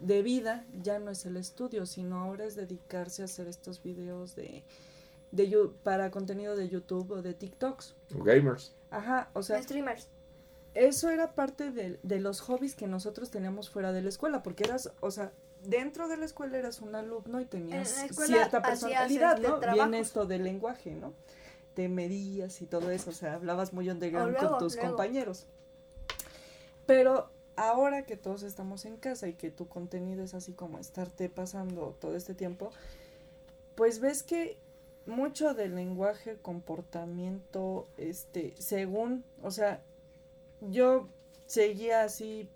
de 0.00 0.22
vida 0.22 0.64
ya 0.80 1.00
no 1.00 1.10
es 1.10 1.26
el 1.26 1.36
estudio, 1.36 1.86
sino 1.86 2.20
ahora 2.20 2.44
es 2.44 2.54
dedicarse 2.54 3.22
a 3.22 3.24
hacer 3.24 3.48
estos 3.48 3.82
videos 3.82 4.36
de 4.36 4.62
de 5.32 5.70
para 5.82 6.10
contenido 6.10 6.54
de 6.54 6.68
YouTube 6.68 7.10
o 7.10 7.22
de 7.22 7.34
TikToks. 7.34 7.94
O 8.18 8.22
Gamers. 8.22 8.72
Ajá, 8.90 9.28
o 9.34 9.42
sea, 9.42 9.60
Streamers. 9.60 10.08
eso 10.74 11.10
era 11.10 11.34
parte 11.34 11.70
de, 11.72 11.98
de 12.02 12.20
los 12.20 12.40
hobbies 12.40 12.74
que 12.74 12.86
nosotros 12.86 13.30
teníamos 13.30 13.68
fuera 13.68 13.92
de 13.92 14.02
la 14.02 14.08
escuela, 14.08 14.42
porque 14.42 14.64
eras, 14.64 14.92
o 15.00 15.10
sea, 15.10 15.32
dentro 15.64 16.08
de 16.08 16.16
la 16.16 16.24
escuela 16.24 16.58
eras 16.58 16.80
un 16.80 16.94
alumno 16.94 17.40
y 17.40 17.44
tenías 17.44 17.88
cierta 18.10 18.62
personalidad, 18.62 19.36
este, 19.36 19.48
¿no? 19.48 19.72
Viene 19.72 20.00
esto 20.00 20.26
del 20.26 20.44
lenguaje, 20.44 20.94
¿no? 20.94 21.12
Te 21.74 21.88
medías 21.88 22.60
y 22.62 22.66
todo 22.66 22.90
eso, 22.90 23.10
o 23.10 23.12
sea, 23.12 23.34
hablabas 23.34 23.72
muy 23.72 23.88
underground 23.88 24.32
luego, 24.32 24.50
con 24.50 24.58
tus 24.58 24.74
luego. 24.74 24.90
compañeros. 24.90 25.46
Pero 26.86 27.30
ahora 27.56 28.04
que 28.04 28.16
todos 28.16 28.42
estamos 28.42 28.84
en 28.84 28.96
casa 28.96 29.28
y 29.28 29.34
que 29.34 29.50
tu 29.50 29.68
contenido 29.68 30.24
es 30.24 30.34
así 30.34 30.52
como 30.52 30.78
estarte 30.78 31.28
pasando 31.28 31.96
todo 32.00 32.16
este 32.16 32.34
tiempo, 32.34 32.70
pues 33.74 34.00
ves 34.00 34.22
que 34.22 34.56
mucho 35.06 35.54
del 35.54 35.74
lenguaje, 35.74 36.36
comportamiento, 36.40 37.86
este, 37.96 38.54
según, 38.58 39.24
o 39.42 39.50
sea, 39.50 39.82
yo 40.60 41.08
seguía 41.46 42.02
así 42.02 42.48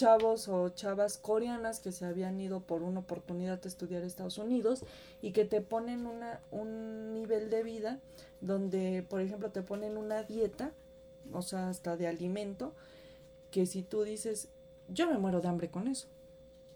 chavos 0.00 0.48
o 0.48 0.70
chavas 0.70 1.18
coreanas 1.18 1.78
que 1.80 1.92
se 1.92 2.06
habían 2.06 2.40
ido 2.40 2.60
por 2.60 2.82
una 2.82 3.00
oportunidad 3.00 3.60
de 3.60 3.68
estudiar 3.68 4.02
a 4.02 4.06
Estados 4.06 4.38
Unidos 4.38 4.82
y 5.20 5.32
que 5.32 5.44
te 5.44 5.60
ponen 5.60 6.06
una, 6.06 6.40
un 6.50 7.12
nivel 7.12 7.50
de 7.50 7.62
vida 7.62 8.00
donde, 8.40 9.04
por 9.06 9.20
ejemplo, 9.20 9.50
te 9.50 9.60
ponen 9.60 9.98
una 9.98 10.22
dieta, 10.22 10.72
o 11.34 11.42
sea, 11.42 11.68
hasta 11.68 11.98
de 11.98 12.08
alimento, 12.08 12.72
que 13.50 13.66
si 13.66 13.82
tú 13.82 14.02
dices, 14.02 14.48
yo 14.88 15.06
me 15.06 15.18
muero 15.18 15.42
de 15.42 15.48
hambre 15.48 15.70
con 15.70 15.86
eso. 15.86 16.08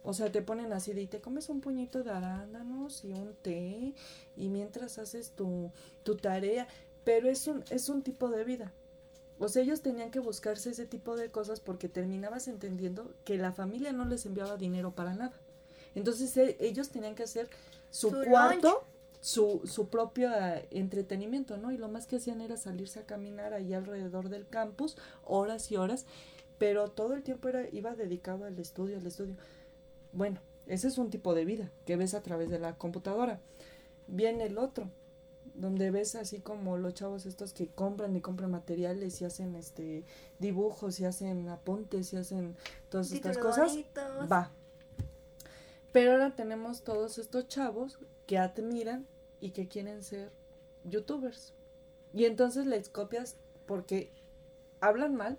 O 0.03 0.13
sea, 0.13 0.31
te 0.31 0.43
ponen 0.43 0.75
así 0.75 0.93
de 0.93 1.01
y 1.01 1.07
te 1.07 1.23
comes 1.23 1.49
un 1.49 1.63
puñito 1.63 2.03
de 2.03 2.11
arándanos 2.11 3.07
y 3.07 3.13
un 3.13 3.33
té 3.41 3.95
y 4.37 4.49
mientras 4.51 4.99
haces 4.99 5.31
tu, 5.31 5.71
tu 6.03 6.17
tarea, 6.19 6.69
pero 7.05 7.31
es 7.31 7.47
un, 7.47 7.65
es 7.71 7.89
un 7.89 8.03
tipo 8.03 8.29
de 8.29 8.45
vida. 8.45 8.75
O 9.39 9.49
sea, 9.49 9.63
ellos 9.63 9.81
tenían 9.81 10.11
que 10.11 10.21
buscarse 10.21 10.71
ese 10.71 10.87
tipo 10.87 11.17
de 11.17 11.31
cosas 11.31 11.61
porque 11.61 11.89
terminabas 11.89 12.47
entendiendo 12.49 13.13
que 13.25 13.37
la 13.37 13.53
familia 13.53 13.93
no 13.93 14.05
les 14.05 14.27
enviaba 14.27 14.57
dinero 14.57 14.93
para 14.93 15.15
nada. 15.15 15.35
Entonces 15.95 16.37
e- 16.37 16.57
ellos 16.61 16.91
tenían 16.91 17.15
que 17.15 17.25
hacer 17.25 17.49
su, 17.91 18.11
Su 18.11 18.25
cuarto, 18.25 18.85
su, 19.21 19.63
su 19.65 19.89
propio 19.89 20.31
eh, 20.33 20.69
entretenimiento, 20.71 21.57
¿no? 21.57 21.73
Y 21.73 21.79
lo 21.79 21.89
más 21.89 22.07
que 22.07 22.17
hacían 22.17 22.41
era 22.41 22.57
salirse 22.57 23.01
a 23.01 23.07
caminar 23.07 23.55
ahí 23.55 23.75
alrededor 23.75 24.29
del 24.29 24.47
campus, 24.47 24.97
horas 25.25 25.71
y 25.73 25.77
horas, 25.77 26.07
pero 26.59 26.91
todo 26.91 27.15
el 27.15 27.23
tiempo 27.23 27.49
era, 27.49 27.69
iba 27.71 27.95
dedicado 27.95 28.45
al 28.45 28.59
estudio, 28.59 28.99
al 28.99 29.07
estudio. 29.07 29.35
Bueno, 30.13 30.41
ese 30.67 30.89
es 30.89 30.99
un 30.99 31.11
tipo 31.11 31.35
de 31.35 31.45
vida 31.45 31.71
que 31.87 31.97
ves 31.97 32.15
a 32.15 32.23
través 32.23 32.51
de 32.51 32.59
la 32.59 32.75
computadora. 32.77 33.41
Viene 34.07 34.45
el 34.45 34.59
otro, 34.59 34.89
donde 35.55 35.91
ves 35.91 36.15
así 36.17 36.41
como 36.41 36.77
los 36.77 36.95
chavos 36.95 37.27
estos 37.27 37.53
que 37.53 37.69
compran 37.69 38.15
y 38.17 38.21
compran 38.21 38.51
materiales 38.51 39.21
y 39.21 39.25
hacen 39.25 39.55
este 39.55 40.05
dibujos 40.39 40.99
y 41.01 41.05
hacen 41.05 41.49
apuntes 41.49 42.13
y 42.13 42.17
hacen 42.17 42.57
todas 42.89 43.13
estas 43.13 43.39
cosas. 43.39 43.71
bonitos. 43.71 44.31
Va. 44.31 44.51
Pero 45.93 46.13
ahora 46.13 46.35
tenemos 46.35 46.83
todos 46.83 47.19
estos 47.19 47.47
chavos 47.47 47.99
que 48.27 48.39
admiran 48.39 49.07
y 49.41 49.51
que 49.51 49.69
quieren 49.69 50.03
ser 50.03 50.33
youtubers. 50.85 51.55
Y 52.13 52.25
entonces 52.25 52.67
les 52.67 52.89
copias 52.89 53.37
porque 53.67 54.11
hablan 54.81 55.15
mal, 55.15 55.39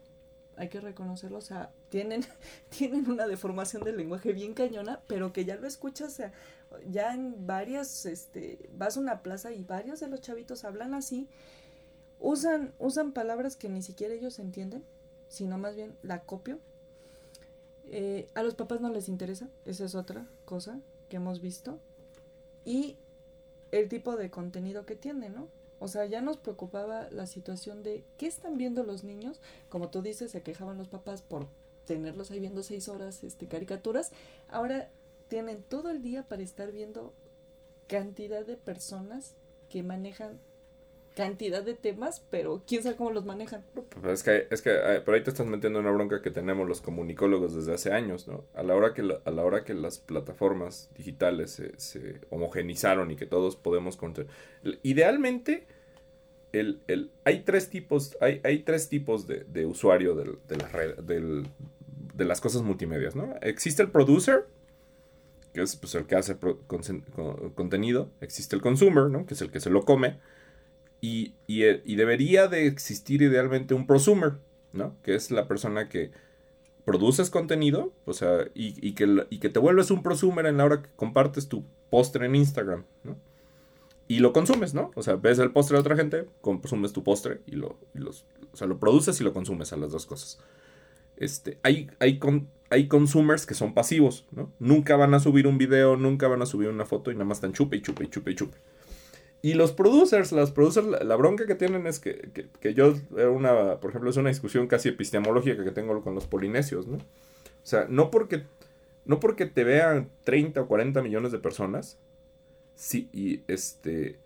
hay 0.57 0.69
que 0.69 0.79
reconocerlo, 0.79 1.37
o 1.37 1.41
sea, 1.41 1.71
tienen, 1.89 2.25
tienen 2.69 3.09
una 3.09 3.27
deformación 3.27 3.83
del 3.83 3.97
lenguaje 3.97 4.33
bien 4.33 4.53
cañona, 4.53 5.01
pero 5.07 5.33
que 5.33 5.45
ya 5.45 5.55
lo 5.55 5.67
escuchas, 5.67 6.13
o 6.13 6.15
sea, 6.15 6.33
ya 6.89 7.13
en 7.13 7.45
varias, 7.47 8.05
este, 8.05 8.69
vas 8.77 8.97
a 8.97 8.99
una 8.99 9.21
plaza 9.21 9.51
y 9.51 9.63
varios 9.63 9.99
de 9.99 10.07
los 10.07 10.21
chavitos 10.21 10.63
hablan 10.63 10.93
así, 10.93 11.27
Usan, 12.19 12.73
usan 12.79 13.11
palabras 13.11 13.55
que 13.55 13.69
ni 13.69 13.81
siquiera 13.81 14.13
ellos 14.13 14.39
entienden, 14.39 14.83
sino 15.27 15.57
más 15.57 15.75
bien 15.75 15.95
la 16.01 16.23
copio. 16.23 16.59
Eh, 17.87 18.29
a 18.33 18.41
los 18.41 18.55
papás 18.55 18.81
no 18.81 18.89
les 18.89 19.09
interesa, 19.09 19.47
esa 19.65 19.85
es 19.85 19.95
otra 19.95 20.25
cosa 20.45 20.79
que 21.09 21.17
hemos 21.17 21.41
visto. 21.41 21.77
Y 22.63 22.95
el 23.71 23.89
tipo 23.89 24.15
de 24.15 24.31
contenido 24.31 24.85
que 24.85 24.95
tiene, 24.95 25.29
¿no? 25.29 25.49
O 25.79 25.87
sea, 25.87 26.05
ya 26.05 26.21
nos 26.21 26.37
preocupaba 26.37 27.09
la 27.11 27.27
situación 27.27 27.83
de 27.83 28.03
qué 28.17 28.27
están 28.27 28.57
viendo 28.57 28.83
los 28.83 29.03
niños. 29.03 29.41
Como 29.69 29.89
tú 29.89 30.01
dices, 30.01 30.31
se 30.31 30.41
quejaban 30.41 30.77
los 30.77 30.87
papás 30.87 31.21
por 31.21 31.47
tenerlos 31.85 32.31
ahí 32.31 32.39
viendo 32.39 32.63
seis 32.63 32.87
horas 32.87 33.23
este, 33.23 33.47
caricaturas. 33.47 34.11
Ahora 34.49 34.89
tienen 35.27 35.63
todo 35.63 35.89
el 35.89 36.01
día 36.01 36.23
para 36.23 36.43
estar 36.43 36.71
viendo 36.71 37.13
cantidad 37.87 38.45
de 38.45 38.57
personas 38.57 39.35
que 39.69 39.83
manejan 39.83 40.39
cantidad 41.15 41.63
de 41.63 41.73
temas, 41.73 42.23
pero 42.29 42.61
quién 42.67 42.83
sabe 42.83 42.97
cómo 42.97 43.09
los 43.11 43.25
manejan. 43.25 43.63
Es 44.03 44.21
que, 44.21 44.47
es 44.51 44.61
que 44.61 44.71
eh, 44.71 45.01
por 45.01 45.15
ahí 45.15 45.23
te 45.23 45.29
estás 45.29 45.47
metiendo 45.47 45.79
en 45.79 45.85
una 45.85 45.95
bronca 45.95 46.21
que 46.21 46.29
tenemos 46.29 46.67
los 46.67 46.81
comunicólogos 46.81 47.55
desde 47.55 47.73
hace 47.73 47.93
años, 47.93 48.27
¿no? 48.27 48.43
A 48.53 48.63
la 48.63 48.75
hora 48.75 48.93
que, 48.93 49.01
a 49.01 49.31
la 49.31 49.43
hora 49.43 49.63
que 49.63 49.73
las 49.73 49.97
plataformas 49.97 50.91
digitales 50.95 51.61
se, 51.77 52.19
homogenizaron 52.29 53.09
y 53.11 53.15
que 53.15 53.25
todos 53.25 53.55
podemos... 53.55 53.97
Idealmente, 54.83 55.65
el, 56.51 56.81
el, 56.87 57.11
hay 57.23 57.43
tres 57.43 57.69
tipos, 57.69 58.17
hay, 58.19 58.41
hay 58.43 58.59
tres 58.59 58.89
tipos 58.89 59.25
de, 59.25 59.45
de 59.45 59.65
usuario 59.65 60.15
del, 60.15 60.37
de, 60.47 60.57
la 60.57 60.67
red, 60.67 60.95
de 60.99 62.25
las 62.25 62.41
cosas 62.41 62.61
multimedias, 62.61 63.15
¿no? 63.15 63.35
Existe 63.41 63.81
el 63.81 63.89
producer, 63.89 64.45
que 65.55 65.61
es 65.61 65.77
pues, 65.77 65.95
el 65.95 66.05
que 66.05 66.15
hace 66.15 66.37
contenido. 67.55 68.11
Existe 68.19 68.57
el 68.57 68.61
consumer, 68.61 69.09
¿no? 69.09 69.25
Que 69.25 69.35
es 69.35 69.41
el 69.41 69.51
que 69.51 69.61
se 69.61 69.69
lo 69.69 69.85
come 69.85 70.19
eh, 71.01 71.81
y, 71.85 71.95
debería 71.95 72.47
de 72.47 72.67
existir 72.67 73.21
idealmente 73.21 73.73
un 73.73 73.87
prosumer, 73.87 74.33
¿no? 74.73 74.95
Que 75.01 75.15
es 75.15 75.31
la 75.31 75.47
persona 75.47 75.87
que 75.87 76.11
produces 76.83 77.29
contenido, 77.29 77.93
o 78.05 78.13
sea, 78.13 78.49
y, 78.53 78.91
que, 78.93 79.25
y 79.29 79.39
que 79.39 79.49
te 79.49 79.59
vuelves 79.59 79.91
un 79.91 80.03
prosumer 80.03 80.45
en 80.45 80.57
la 80.57 80.65
hora 80.65 80.81
que 80.83 80.89
compartes 80.97 81.47
tu 81.47 81.63
postre 81.89 82.25
en 82.25 82.35
Instagram, 82.35 82.83
¿no? 83.03 83.15
Y 84.07 84.19
lo 84.19 84.33
consumes, 84.33 84.73
¿no? 84.73 84.91
O 84.95 85.01
sea, 85.01 85.15
ves 85.15 85.39
el 85.39 85.51
postre 85.51 85.77
de 85.77 85.81
otra 85.81 85.95
gente, 85.95 86.27
consumes 86.41 86.91
tu 86.91 87.03
postre 87.03 87.39
y 87.47 87.55
lo, 87.55 87.79
los, 87.93 88.25
o 88.51 88.57
sea, 88.57 88.67
lo 88.67 88.77
produces 88.77 89.19
y 89.21 89.23
lo 89.23 89.33
consumes 89.33 89.71
a 89.71 89.77
las 89.77 89.91
dos 89.91 90.05
cosas. 90.05 90.37
Este, 91.17 91.57
hay, 91.63 91.89
hay, 91.99 92.19
hay 92.75 92.87
consumers 92.89 93.45
que 93.45 93.53
son 93.53 93.73
pasivos, 93.73 94.27
¿no? 94.31 94.51
Nunca 94.59 94.97
van 94.97 95.13
a 95.13 95.21
subir 95.21 95.47
un 95.47 95.57
video, 95.57 95.95
nunca 95.95 96.27
van 96.27 96.41
a 96.41 96.45
subir 96.45 96.67
una 96.67 96.85
foto 96.85 97.09
y 97.09 97.13
nada 97.13 97.23
más 97.23 97.37
están 97.37 97.53
chupe 97.53 97.77
y 97.77 97.81
chupe 97.81 98.03
y 98.03 98.07
chupe 98.09 98.31
y 98.31 98.35
chupe. 98.35 98.57
Y 99.41 99.53
los 99.53 99.71
producers, 99.71 100.33
las 100.33 100.51
producers, 100.51 100.85
la, 100.85 101.15
bronca 101.15 101.45
que 101.45 101.55
tienen 101.55 101.87
es 101.87 101.99
que, 101.99 102.49
que, 102.59 102.73
yo, 102.73 102.95
una, 103.31 103.79
por 103.79 103.91
ejemplo, 103.91 104.09
es 104.09 104.17
una 104.17 104.29
discusión 104.29 104.67
casi 104.67 104.89
epistemológica 104.89 105.63
que 105.63 105.71
tengo 105.71 106.01
con 106.01 106.15
los 106.15 106.27
polinesios. 106.27 106.85
O 106.87 106.99
sea, 107.63 107.85
no 107.89 108.11
porque, 108.11 108.43
no 109.05 109.21
porque 109.21 109.45
te 109.45 109.63
vean 109.63 110.09
30 110.25 110.61
o 110.61 110.67
40 110.67 111.01
millones 111.01 111.31
de 111.31 111.39
personas, 111.39 111.97
sí, 112.75 113.07
y 113.13 113.43
este, 113.47 114.19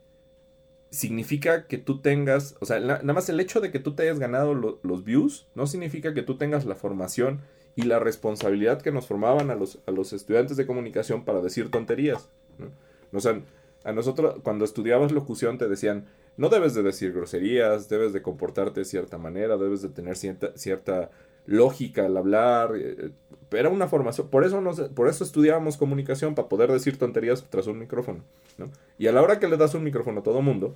significa 0.89 1.67
que 1.67 1.77
tú 1.77 2.01
tengas, 2.01 2.55
o 2.61 2.65
sea, 2.65 2.79
nada 2.79 3.13
más 3.13 3.29
el 3.29 3.39
hecho 3.39 3.59
de 3.59 3.71
que 3.71 3.79
tú 3.79 3.93
te 3.93 4.03
hayas 4.03 4.17
ganado 4.17 4.55
los 4.55 5.03
views, 5.03 5.47
no 5.53 5.67
significa 5.67 6.15
que 6.15 6.23
tú 6.23 6.37
tengas 6.37 6.65
la 6.65 6.75
formación 6.75 7.41
y 7.75 7.83
la 7.83 7.99
responsabilidad 7.99 8.81
que 8.81 8.91
nos 8.91 9.07
formaban 9.07 9.51
a 9.51 9.55
los, 9.55 9.79
a 9.85 9.91
los 9.91 10.13
estudiantes 10.13 10.57
de 10.57 10.65
comunicación 10.65 11.23
para 11.23 11.41
decir 11.41 11.71
tonterías, 11.71 12.29
¿no? 12.57 12.71
O 13.17 13.21
sea, 13.21 13.41
a 13.83 13.91
nosotros, 13.91 14.35
cuando 14.43 14.65
estudiabas 14.65 15.11
locución, 15.11 15.57
te 15.57 15.67
decían, 15.67 16.05
no 16.37 16.49
debes 16.49 16.73
de 16.73 16.83
decir 16.83 17.13
groserías, 17.13 17.89
debes 17.89 18.13
de 18.13 18.21
comportarte 18.21 18.81
de 18.81 18.85
cierta 18.85 19.17
manera, 19.17 19.57
debes 19.57 19.81
de 19.81 19.89
tener 19.89 20.15
cierta, 20.15 20.51
cierta 20.55 21.09
lógica 21.45 22.05
al 22.05 22.17
hablar. 22.17 22.73
Eh, 22.75 23.11
era 23.51 23.69
una 23.69 23.87
formación. 23.87 24.29
Por 24.29 24.43
eso, 24.43 24.61
nos, 24.61 24.79
por 24.81 25.07
eso 25.07 25.23
estudiábamos 25.23 25.77
comunicación, 25.77 26.35
para 26.35 26.49
poder 26.49 26.71
decir 26.71 26.97
tonterías 26.97 27.45
tras 27.49 27.67
un 27.67 27.79
micrófono. 27.79 28.23
¿no? 28.57 28.69
Y 28.97 29.07
a 29.07 29.11
la 29.11 29.21
hora 29.21 29.39
que 29.39 29.47
le 29.47 29.57
das 29.57 29.73
un 29.73 29.83
micrófono 29.83 30.19
a 30.19 30.23
todo 30.23 30.41
mundo, 30.41 30.75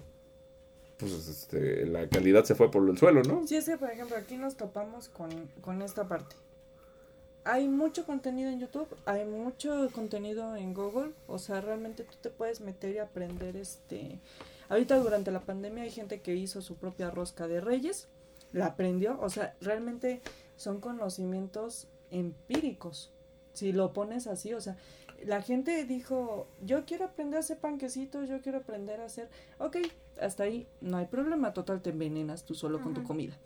pues 0.98 1.12
este, 1.28 1.86
la 1.86 2.08
calidad 2.08 2.46
se 2.46 2.56
fue 2.56 2.72
por 2.72 2.89
el 2.89 2.98
suelo, 2.98 3.22
¿no? 3.24 3.46
Sí, 3.46 3.62
sí, 3.62 3.72
por 3.78 3.89
ejemplo, 3.89 4.16
aquí 4.16 4.38
nos 4.38 4.56
topamos 4.56 5.10
con, 5.10 5.30
con 5.62 5.82
esta 5.82 6.08
parte 6.08 6.36
hay 7.46 7.68
mucho 7.68 8.06
contenido 8.06 8.50
en 8.50 8.60
YouTube, 8.60 8.88
hay 9.06 9.26
mucho 9.26 9.89
contenido 9.91 10.56
en 10.56 10.74
Google, 10.74 11.12
o 11.28 11.39
sea, 11.39 11.62
realmente 11.62 12.04
tú 12.04 12.16
te 12.22 12.30
puedes 12.30 12.62
meter 12.62 12.96
y 12.96 13.00
aprender 13.00 13.56
este... 13.58 14.20
Ahorita 14.70 14.98
durante 14.98 15.32
la 15.32 15.41
pandemia 15.41 15.84
hay 15.84 15.91
gente 15.91 16.22
que 16.22 16.36
hizo 16.36 16.62
su 16.62 16.76
propia 16.76 17.12
rosca 17.12 17.48
de 17.48 17.62
reyes, 17.62 18.08
la 18.54 18.68
aprendió, 18.68 19.20
o 19.20 19.30
sea, 19.30 19.56
realmente 19.62 20.22
son 20.56 20.80
conocimientos 20.80 21.88
empíricos, 22.12 23.12
si 23.54 23.72
lo 23.72 23.94
pones 23.94 24.26
así, 24.26 24.54
o 24.54 24.62
sea, 24.62 24.78
la 25.26 25.41
gente 25.41 25.86
dijo, 25.86 26.48
yo 26.62 26.86
quiero 26.86 27.06
aprender 27.06 27.38
a 27.38 27.39
hacer 27.41 27.60
panquecitos, 27.60 28.30
yo 28.30 28.41
quiero 28.41 28.60
aprender 28.60 29.02
a 29.02 29.06
hacer, 29.06 29.30
ok, 29.60 29.78
hasta 30.20 30.44
ahí 30.44 30.68
no 30.82 30.98
hay 30.98 31.06
problema, 31.06 31.54
total 31.54 31.82
te 31.82 31.91
envenenas 31.91 32.46
tú 32.46 32.56
solo 32.56 32.82
con 32.82 32.94
tu 32.94 33.04
comida. 33.04 33.38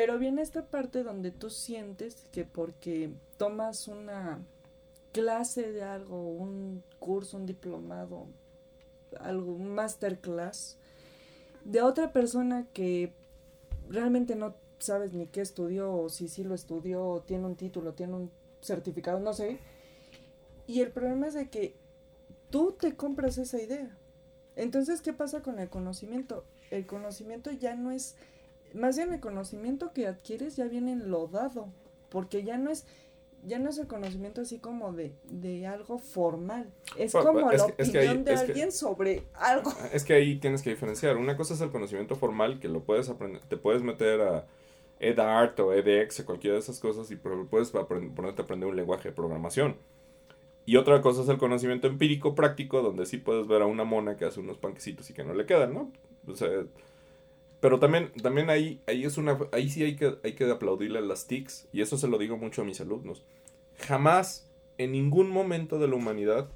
Pero 0.00 0.18
viene 0.18 0.40
esta 0.40 0.64
parte 0.64 1.02
donde 1.02 1.30
tú 1.30 1.50
sientes 1.50 2.24
que 2.32 2.46
porque 2.46 3.10
tomas 3.36 3.86
una 3.86 4.38
clase 5.12 5.72
de 5.72 5.82
algo, 5.82 6.26
un 6.26 6.82
curso, 6.98 7.36
un 7.36 7.44
diplomado, 7.44 8.24
algo, 9.18 9.52
un 9.52 9.74
masterclass, 9.74 10.78
de 11.66 11.82
otra 11.82 12.14
persona 12.14 12.66
que 12.72 13.12
realmente 13.90 14.36
no 14.36 14.54
sabes 14.78 15.12
ni 15.12 15.26
qué 15.26 15.42
estudió, 15.42 15.92
o 15.92 16.08
si 16.08 16.28
sí 16.28 16.44
lo 16.44 16.54
estudió, 16.54 17.22
tiene 17.26 17.44
un 17.44 17.56
título, 17.56 17.92
tiene 17.92 18.14
un 18.14 18.30
certificado, 18.62 19.20
no 19.20 19.34
sé. 19.34 19.58
Y 20.66 20.80
el 20.80 20.92
problema 20.92 21.26
es 21.26 21.34
de 21.34 21.50
que 21.50 21.74
tú 22.48 22.72
te 22.72 22.96
compras 22.96 23.36
esa 23.36 23.60
idea. 23.60 23.94
Entonces, 24.56 25.02
¿qué 25.02 25.12
pasa 25.12 25.42
con 25.42 25.58
el 25.58 25.68
conocimiento? 25.68 26.46
El 26.70 26.86
conocimiento 26.86 27.50
ya 27.50 27.76
no 27.76 27.90
es 27.90 28.16
más 28.74 28.96
bien 28.96 29.12
el 29.12 29.20
conocimiento 29.20 29.92
que 29.92 30.06
adquieres 30.06 30.56
ya 30.56 30.66
viene 30.66 30.92
enlodado, 30.92 31.68
porque 32.08 32.42
ya 32.42 32.58
no 32.58 32.70
es 32.70 32.86
ya 33.46 33.58
no 33.58 33.70
es 33.70 33.78
el 33.78 33.86
conocimiento 33.86 34.42
así 34.42 34.58
como 34.58 34.92
de, 34.92 35.14
de 35.24 35.66
algo 35.66 35.98
formal, 35.98 36.70
es 36.96 37.12
como 37.12 37.50
la 37.50 37.64
opinión 37.64 38.24
de 38.24 38.34
alguien 38.34 38.70
sobre 38.70 39.24
algo. 39.34 39.72
Ah, 39.80 39.88
es 39.92 40.04
que 40.04 40.12
ahí 40.12 40.36
tienes 40.38 40.62
que 40.62 40.70
diferenciar, 40.70 41.16
una 41.16 41.36
cosa 41.36 41.54
es 41.54 41.60
el 41.60 41.70
conocimiento 41.70 42.16
formal 42.16 42.60
que 42.60 42.68
lo 42.68 42.84
puedes 42.84 43.08
aprender, 43.08 43.40
te 43.42 43.56
puedes 43.56 43.82
meter 43.82 44.20
a 44.20 44.46
EdArt 44.98 45.58
o 45.60 45.72
edX 45.72 46.20
o 46.20 46.26
cualquiera 46.26 46.54
de 46.54 46.60
esas 46.60 46.78
cosas 46.78 47.10
y 47.10 47.16
puedes 47.16 47.70
ponerte 47.70 48.42
a 48.42 48.44
aprender 48.44 48.68
un 48.68 48.76
lenguaje 48.76 49.08
de 49.08 49.14
programación. 49.14 49.76
Y 50.66 50.76
otra 50.76 51.00
cosa 51.00 51.22
es 51.22 51.28
el 51.28 51.38
conocimiento 51.38 51.86
empírico 51.88 52.34
práctico, 52.34 52.82
donde 52.82 53.06
sí 53.06 53.16
puedes 53.16 53.46
ver 53.48 53.62
a 53.62 53.66
una 53.66 53.84
mona 53.84 54.16
que 54.16 54.26
hace 54.26 54.40
unos 54.40 54.58
panquecitos 54.58 55.08
y 55.08 55.14
que 55.14 55.24
no 55.24 55.32
le 55.32 55.46
quedan, 55.46 55.72
¿no? 55.72 55.90
O 56.28 56.36
sea, 56.36 56.48
pero 57.60 57.78
también, 57.78 58.10
también 58.22 58.50
ahí, 58.50 58.80
ahí, 58.86 59.04
es 59.04 59.18
una, 59.18 59.38
ahí 59.52 59.68
sí 59.68 59.82
hay 59.82 59.96
que, 59.96 60.18
hay 60.24 60.32
que 60.32 60.50
aplaudirle 60.50 60.98
a 60.98 61.02
las 61.02 61.26
TICs, 61.26 61.68
y 61.72 61.82
eso 61.82 61.98
se 61.98 62.08
lo 62.08 62.18
digo 62.18 62.36
mucho 62.36 62.62
a 62.62 62.64
mis 62.64 62.80
alumnos. 62.80 63.24
Jamás, 63.78 64.50
en 64.78 64.92
ningún 64.92 65.30
momento 65.30 65.78
de 65.78 65.88
la 65.88 65.96
humanidad, 65.96 66.48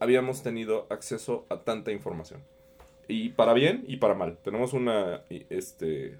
habíamos 0.00 0.42
tenido 0.42 0.86
acceso 0.90 1.46
a 1.48 1.60
tanta 1.60 1.92
información. 1.92 2.42
Y 3.06 3.30
para 3.30 3.52
bien 3.52 3.84
y 3.86 3.96
para 3.96 4.14
mal. 4.14 4.36
Tenemos 4.42 4.72
una 4.72 5.22
este, 5.30 6.18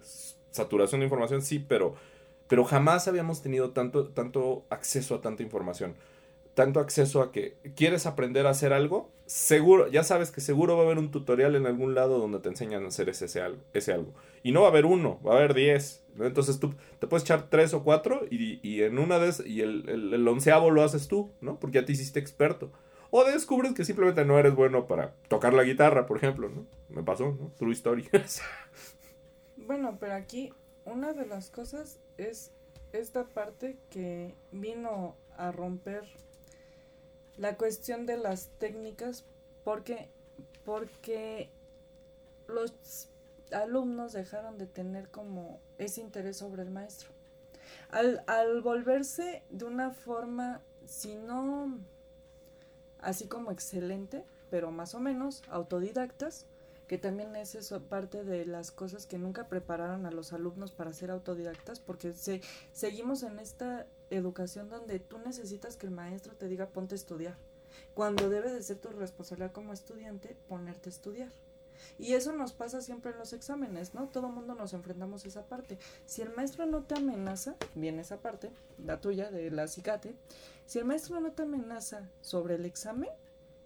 saturación 0.50 1.00
de 1.00 1.06
información, 1.06 1.42
sí, 1.42 1.58
pero, 1.58 1.94
pero 2.48 2.64
jamás 2.64 3.08
habíamos 3.08 3.42
tenido 3.42 3.70
tanto, 3.70 4.08
tanto 4.08 4.64
acceso 4.70 5.16
a 5.16 5.20
tanta 5.20 5.42
información 5.42 5.94
tanto 6.58 6.80
acceso 6.80 7.22
a 7.22 7.30
que 7.30 7.54
quieres 7.76 8.04
aprender 8.04 8.48
a 8.48 8.50
hacer 8.50 8.72
algo, 8.72 9.12
seguro, 9.28 9.88
ya 9.88 10.02
sabes 10.04 10.30
que 10.30 10.40
seguro 10.40 10.74
va 10.74 10.82
a 10.82 10.86
haber 10.86 10.98
un 10.98 11.10
tutorial 11.10 11.54
en 11.54 11.66
algún 11.66 11.94
lado 11.94 12.18
donde 12.18 12.38
te 12.40 12.48
enseñan 12.48 12.84
a 12.84 12.88
hacer 12.88 13.10
ese, 13.10 13.26
ese, 13.74 13.92
algo. 13.92 14.14
Y 14.42 14.52
no 14.52 14.62
va 14.62 14.68
a 14.68 14.70
haber 14.70 14.86
uno, 14.86 15.20
va 15.22 15.34
a 15.34 15.36
haber 15.36 15.52
diez. 15.52 16.02
Entonces 16.18 16.58
tú 16.58 16.74
te 16.98 17.06
puedes 17.06 17.24
echar 17.24 17.50
tres 17.50 17.74
o 17.74 17.84
cuatro 17.84 18.22
y, 18.30 18.58
y 18.66 18.82
en 18.82 18.98
una 18.98 19.18
de 19.18 19.32
y 19.44 19.60
el, 19.60 19.88
el, 19.88 20.26
onceavo 20.26 20.70
lo 20.70 20.82
haces 20.82 21.08
tú, 21.08 21.30
¿no? 21.42 21.60
Porque 21.60 21.80
ya 21.80 21.84
te 21.84 21.92
hiciste 21.92 22.18
experto. 22.18 22.72
O 23.10 23.24
descubres 23.24 23.74
que 23.74 23.84
simplemente 23.84 24.24
no 24.24 24.38
eres 24.38 24.54
bueno 24.54 24.86
para 24.86 25.14
tocar 25.28 25.52
la 25.52 25.62
guitarra, 25.62 26.06
por 26.06 26.16
ejemplo, 26.16 26.48
¿no? 26.48 26.66
Me 26.88 27.02
pasó, 27.02 27.36
¿no? 27.38 27.52
True 27.58 27.72
story. 27.72 28.08
bueno, 29.58 29.98
pero 30.00 30.14
aquí 30.14 30.52
una 30.86 31.12
de 31.12 31.26
las 31.26 31.50
cosas 31.50 32.00
es 32.16 32.50
esta 32.94 33.24
parte 33.24 33.76
que 33.90 34.34
vino 34.52 35.16
a 35.36 35.52
romper 35.52 36.04
la 37.38 37.56
cuestión 37.56 38.06
de 38.06 38.16
las 38.16 38.48
técnicas 38.58 39.24
porque 39.64 40.08
porque 40.64 41.48
los 42.46 43.08
alumnos 43.52 44.12
dejaron 44.12 44.58
de 44.58 44.66
tener 44.66 45.08
como 45.08 45.60
ese 45.78 46.02
interés 46.02 46.36
sobre 46.36 46.62
el 46.62 46.70
maestro. 46.70 47.08
Al, 47.90 48.22
al 48.26 48.60
volverse 48.60 49.42
de 49.48 49.64
una 49.64 49.92
forma, 49.92 50.60
si 50.86 51.14
no 51.14 51.78
así 53.00 53.28
como 53.28 53.50
excelente, 53.50 54.24
pero 54.50 54.70
más 54.70 54.94
o 54.94 55.00
menos 55.00 55.42
autodidactas, 55.48 56.46
que 56.86 56.98
también 56.98 57.36
es 57.36 57.54
eso 57.54 57.80
parte 57.82 58.24
de 58.24 58.44
las 58.44 58.70
cosas 58.70 59.06
que 59.06 59.18
nunca 59.18 59.48
prepararon 59.48 60.06
a 60.06 60.10
los 60.10 60.32
alumnos 60.32 60.72
para 60.72 60.92
ser 60.92 61.10
autodidactas, 61.10 61.80
porque 61.80 62.14
se, 62.14 62.40
seguimos 62.72 63.22
en 63.22 63.38
esta 63.38 63.86
educación 64.10 64.68
donde 64.68 64.98
tú 64.98 65.18
necesitas 65.18 65.76
que 65.76 65.86
el 65.86 65.92
maestro 65.92 66.34
te 66.34 66.48
diga 66.48 66.68
ponte 66.68 66.94
a 66.94 66.96
estudiar, 66.96 67.36
cuando 67.94 68.28
debe 68.28 68.52
de 68.52 68.62
ser 68.62 68.78
tu 68.78 68.88
responsabilidad 68.88 69.52
como 69.52 69.72
estudiante 69.72 70.36
ponerte 70.48 70.88
a 70.88 70.92
estudiar. 70.92 71.30
Y 71.98 72.14
eso 72.14 72.32
nos 72.32 72.52
pasa 72.52 72.80
siempre 72.80 73.12
en 73.12 73.18
los 73.18 73.32
exámenes, 73.32 73.94
¿no? 73.94 74.08
Todo 74.08 74.28
mundo 74.28 74.54
nos 74.54 74.72
enfrentamos 74.72 75.24
a 75.24 75.28
esa 75.28 75.46
parte. 75.46 75.78
Si 76.06 76.22
el 76.22 76.34
maestro 76.34 76.66
no 76.66 76.82
te 76.82 76.96
amenaza, 76.96 77.56
viene 77.74 78.02
esa 78.02 78.18
parte, 78.18 78.50
la 78.84 79.00
tuya, 79.00 79.30
de 79.30 79.50
la 79.50 79.68
cicate, 79.68 80.14
si 80.66 80.78
el 80.78 80.84
maestro 80.84 81.20
no 81.20 81.32
te 81.32 81.42
amenaza 81.42 82.08
sobre 82.20 82.56
el 82.56 82.64
examen, 82.66 83.10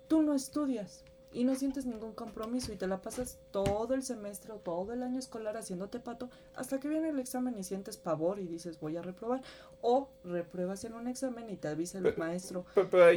tú 0.08 0.22
no 0.22 0.34
estudias 0.34 1.04
y 1.32 1.44
no 1.44 1.54
sientes 1.54 1.86
ningún 1.86 2.12
compromiso 2.12 2.72
y 2.72 2.76
te 2.76 2.86
la 2.86 3.00
pasas 3.00 3.38
todo 3.50 3.94
el 3.94 4.02
semestre 4.02 4.52
o 4.52 4.56
todo 4.56 4.92
el 4.92 5.02
año 5.02 5.18
escolar 5.18 5.56
haciéndote 5.56 6.00
pato 6.00 6.30
hasta 6.54 6.78
que 6.78 6.88
viene 6.88 7.10
el 7.10 7.18
examen 7.18 7.58
y 7.58 7.64
sientes 7.64 7.96
pavor 7.96 8.38
y 8.38 8.46
dices 8.46 8.78
voy 8.80 8.96
a 8.96 9.02
reprobar 9.02 9.42
o 9.80 10.08
repruebas 10.24 10.84
en 10.84 10.94
un 10.94 11.08
examen 11.08 11.48
y 11.50 11.56
te 11.56 11.68
avisa 11.68 11.98
el 11.98 12.14
maestro 12.16 12.64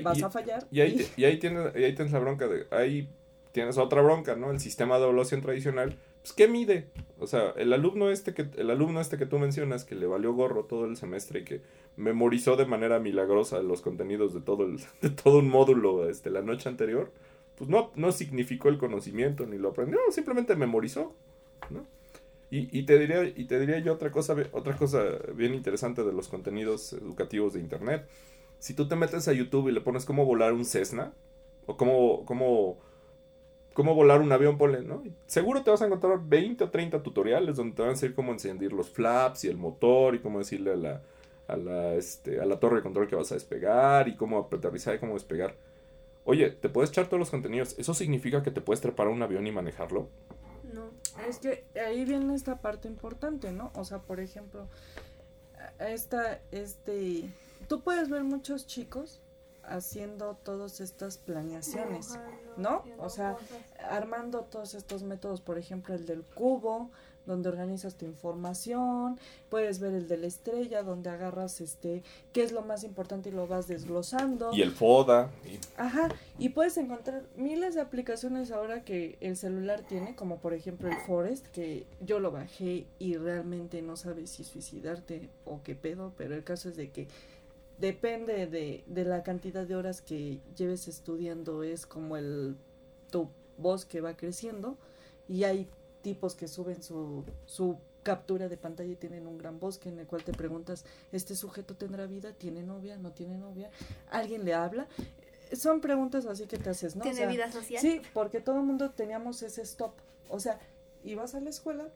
vas 0.04 0.24
a 0.24 0.30
fallar 0.30 0.68
y 0.72 0.82
ahí, 0.82 1.12
y... 1.18 1.26
ahí, 1.26 1.40
tienes, 1.40 1.76
y 1.76 1.84
ahí 1.84 1.94
tienes 1.94 2.14
la 2.14 2.20
bronca 2.20 2.48
de 2.48 2.68
ahí 2.72 3.10
tienes 3.56 3.78
otra 3.78 4.02
bronca, 4.02 4.36
¿no? 4.36 4.52
El 4.52 4.60
sistema 4.60 4.98
de 4.98 5.06
evaluación 5.06 5.42
tradicional, 5.42 5.96
pues 6.22 6.34
¿qué 6.34 6.50
mide? 6.50 6.90
O 7.20 7.26
sea, 7.26 7.54
el 7.56 7.72
alumno 7.72 8.10
este 8.10 8.34
que 8.34 8.48
el 8.58 8.70
alumno 8.70 9.00
este 9.00 9.18
que 9.18 9.26
tú 9.26 9.40
mencionas 9.40 9.86
que 9.86 9.96
le 9.96 10.08
valió 10.08 10.34
gorro 10.34 10.66
todo 10.66 10.84
el 10.84 10.98
semestre 10.98 11.40
y 11.40 11.44
que 11.46 11.62
memorizó 11.96 12.58
de 12.58 12.66
manera 12.66 13.00
milagrosa 13.00 13.62
los 13.62 13.82
contenidos 13.82 14.34
de 14.34 14.42
todo 14.42 14.66
el, 14.66 14.82
de 15.02 15.10
todo 15.10 15.40
un 15.40 15.48
módulo 15.48 16.10
este 16.10 16.32
la 16.32 16.42
noche 16.42 16.68
anterior, 16.68 17.14
pues 17.58 17.70
no 17.70 17.92
no 17.96 18.12
significó 18.12 18.70
el 18.70 18.78
conocimiento 18.78 19.46
ni 19.46 19.58
lo 19.58 19.70
aprendió, 19.70 20.00
simplemente 20.12 20.56
memorizó, 20.56 21.14
¿no? 21.70 21.86
Y, 22.52 22.78
y, 22.78 22.84
te 22.84 23.00
diría 23.00 23.24
y 23.24 23.46
te 23.46 23.60
diría 23.60 23.80
yo 23.80 23.94
otra 23.94 24.12
cosa 24.12 24.36
otra 24.52 24.78
cosa 24.78 25.04
bien 25.34 25.54
interesante 25.56 26.04
de 26.04 26.14
los 26.14 26.28
contenidos 26.28 26.94
educativos 26.94 27.54
de 27.54 27.60
internet. 27.60 28.08
Si 28.60 28.74
tú 28.74 28.88
te 28.88 28.96
metes 28.96 29.28
a 29.28 29.34
YouTube 29.34 29.70
y 29.70 29.72
le 29.72 29.82
pones 29.82 30.06
cómo 30.06 30.26
volar 30.26 30.54
un 30.54 30.66
Cessna 30.66 31.14
o 31.66 31.76
cómo 31.78 32.24
cómo 32.26 32.78
cómo 33.76 33.94
volar 33.94 34.22
un 34.22 34.32
avión, 34.32 34.58
ponle, 34.58 34.82
¿no? 34.84 35.04
Seguro 35.28 35.62
te 35.62 35.70
vas 35.70 35.82
a 35.82 35.86
encontrar 35.86 36.20
20 36.24 36.64
o 36.64 36.70
30 36.70 37.04
tutoriales 37.04 37.58
donde 37.58 37.76
te 37.76 37.82
van 37.82 37.90
a 37.90 37.94
decir 37.94 38.16
cómo 38.16 38.32
encender 38.32 38.72
los 38.72 38.90
flaps 38.90 39.44
y 39.44 39.50
el 39.50 39.58
motor 39.58 40.16
y 40.16 40.20
cómo 40.20 40.40
decirle 40.40 40.72
a 40.72 40.76
la, 40.78 41.02
a 41.50 41.58
la, 41.58 41.94
este, 41.96 42.40
a 42.40 42.46
la 42.46 42.58
torre 42.58 42.78
de 42.78 42.84
control 42.84 43.08
que 43.10 43.18
vas 43.18 43.32
a 43.34 43.36
despegar 43.36 44.08
y 44.08 44.16
cómo 44.16 44.40
aterrizar 44.40 44.96
y 44.96 45.00
cómo 45.00 45.16
despegar. 45.16 45.56
Oye, 46.26 46.50
te 46.50 46.70
puedes 46.70 46.90
echar 46.90 47.06
todos 47.08 47.20
los 47.20 47.30
contenidos. 47.30 47.76
¿Eso 47.78 47.94
significa 47.94 48.44
que 48.44 48.52
te 48.52 48.60
puedes 48.60 48.82
trepar 48.82 49.08
a 49.08 49.12
un 49.12 49.22
avión 49.22 49.46
y 49.46 49.52
manejarlo? 49.52 50.10
No, 50.74 50.90
es 51.30 51.40
que 51.40 51.66
ahí 51.80 52.04
viene 52.04 52.36
esta 52.36 52.58
parte 52.58 52.88
importante, 52.88 53.52
¿no? 53.52 53.72
O 53.76 53.86
sea, 53.86 54.00
por 54.00 54.20
ejemplo, 54.20 54.68
esta, 55.80 56.42
este, 56.52 57.30
tú 57.70 57.82
puedes 57.82 58.10
ver 58.10 58.24
muchos 58.24 58.66
chicos 58.66 59.22
haciendo 59.64 60.36
todas 60.44 60.80
estas 60.82 61.18
planeaciones, 61.18 62.20
¿no? 62.58 62.84
O 62.98 63.10
sea, 63.10 63.38
armando 63.90 64.42
todos 64.42 64.74
estos 64.74 65.04
métodos, 65.04 65.42
por 65.42 65.58
ejemplo, 65.58 65.94
el 65.94 66.06
del 66.06 66.24
cubo, 66.24 66.90
donde 67.26 67.50
organizas 67.50 67.96
tu 67.96 68.06
información, 68.06 69.20
puedes 69.50 69.80
ver 69.80 69.94
el 69.94 70.08
de 70.08 70.18
la 70.18 70.28
estrella, 70.28 70.84
donde 70.84 71.10
agarras 71.10 71.62
este, 71.62 72.04
qué 72.34 72.44
es 72.44 72.52
lo 72.52 72.62
más 72.62 72.84
importante 72.84 73.30
y 73.30 73.32
lo 73.32 73.48
vas 73.48 73.68
desglosando. 73.68 74.54
Y 74.54 74.62
el 74.62 74.72
FODA. 74.72 75.32
Ajá, 75.78 76.10
y 76.38 76.50
puedes 76.50 76.78
encontrar 76.78 77.24
miles 77.36 77.76
de 77.76 77.82
aplicaciones 77.82 78.52
ahora 78.52 78.84
que 78.84 79.18
el 79.22 79.38
celular 79.38 79.82
tiene, 79.82 80.16
como 80.16 80.38
por 80.38 80.54
ejemplo 80.54 80.90
el 80.90 80.98
Forest, 81.06 81.48
que 81.48 81.86
yo 82.02 82.20
lo 82.20 82.32
bajé 82.32 82.86
y 83.00 83.18
realmente 83.18 83.82
no 83.82 83.96
sabes 83.96 84.30
si 84.30 84.44
suicidarte 84.44 85.30
o 85.46 85.62
qué 85.64 85.76
pedo, 85.76 86.14
pero 86.18 86.36
el 86.36 86.44
caso 86.44 86.70
es 86.70 86.76
de 86.76 86.92
que 86.92 87.08
depende 87.80 88.48
de, 88.48 88.84
de, 88.88 89.06
la 89.06 89.24
cantidad 89.24 89.66
de 89.66 89.76
horas 89.76 90.02
que 90.02 90.40
lleves 90.56 90.88
estudiando, 90.88 91.64
es 91.64 91.86
como 91.86 92.16
el 92.16 92.56
tu 93.12 93.30
voz 93.58 93.86
que 93.86 94.02
va 94.02 94.16
creciendo 94.16 94.78
y 95.28 95.44
hay 95.44 95.68
tipos 96.06 96.36
que 96.36 96.48
suben 96.48 96.84
su, 96.84 97.24
su 97.48 97.80
captura 98.04 98.48
de 98.48 98.58
pantalla 98.58 98.92
y 98.92 98.96
tienen 98.96 99.26
un 99.26 99.40
gran 99.40 99.60
bosque 99.60 99.90
en 99.90 99.98
el 99.98 100.06
cual 100.06 100.24
te 100.24 100.34
preguntas, 100.34 100.86
¿este 101.12 101.36
sujeto 101.36 101.74
tendrá 101.74 102.06
vida? 102.06 102.32
¿Tiene 102.32 102.62
novia? 102.62 102.96
¿No 102.96 103.12
tiene 103.12 103.40
novia? 103.40 103.72
¿Alguien 104.12 104.46
le 104.46 104.54
habla? 104.54 104.86
Son 105.54 105.82
preguntas 105.82 106.28
así 106.28 106.46
que 106.46 106.60
te 106.60 106.70
haces, 106.70 106.96
¿no? 106.96 107.02
¿Tiene 107.02 107.26
vida 107.26 107.52
social? 107.52 107.82
Sí, 107.82 108.04
porque 108.14 108.40
todo 108.40 108.58
el 108.58 108.66
mundo 108.66 108.92
teníamos 108.92 109.42
ese 109.42 109.64
stop. 109.64 109.94
O 110.30 110.40
sea, 110.40 110.60
ibas 111.04 111.34
a 111.34 111.40
la 111.40 111.50
escuela, 111.50 111.90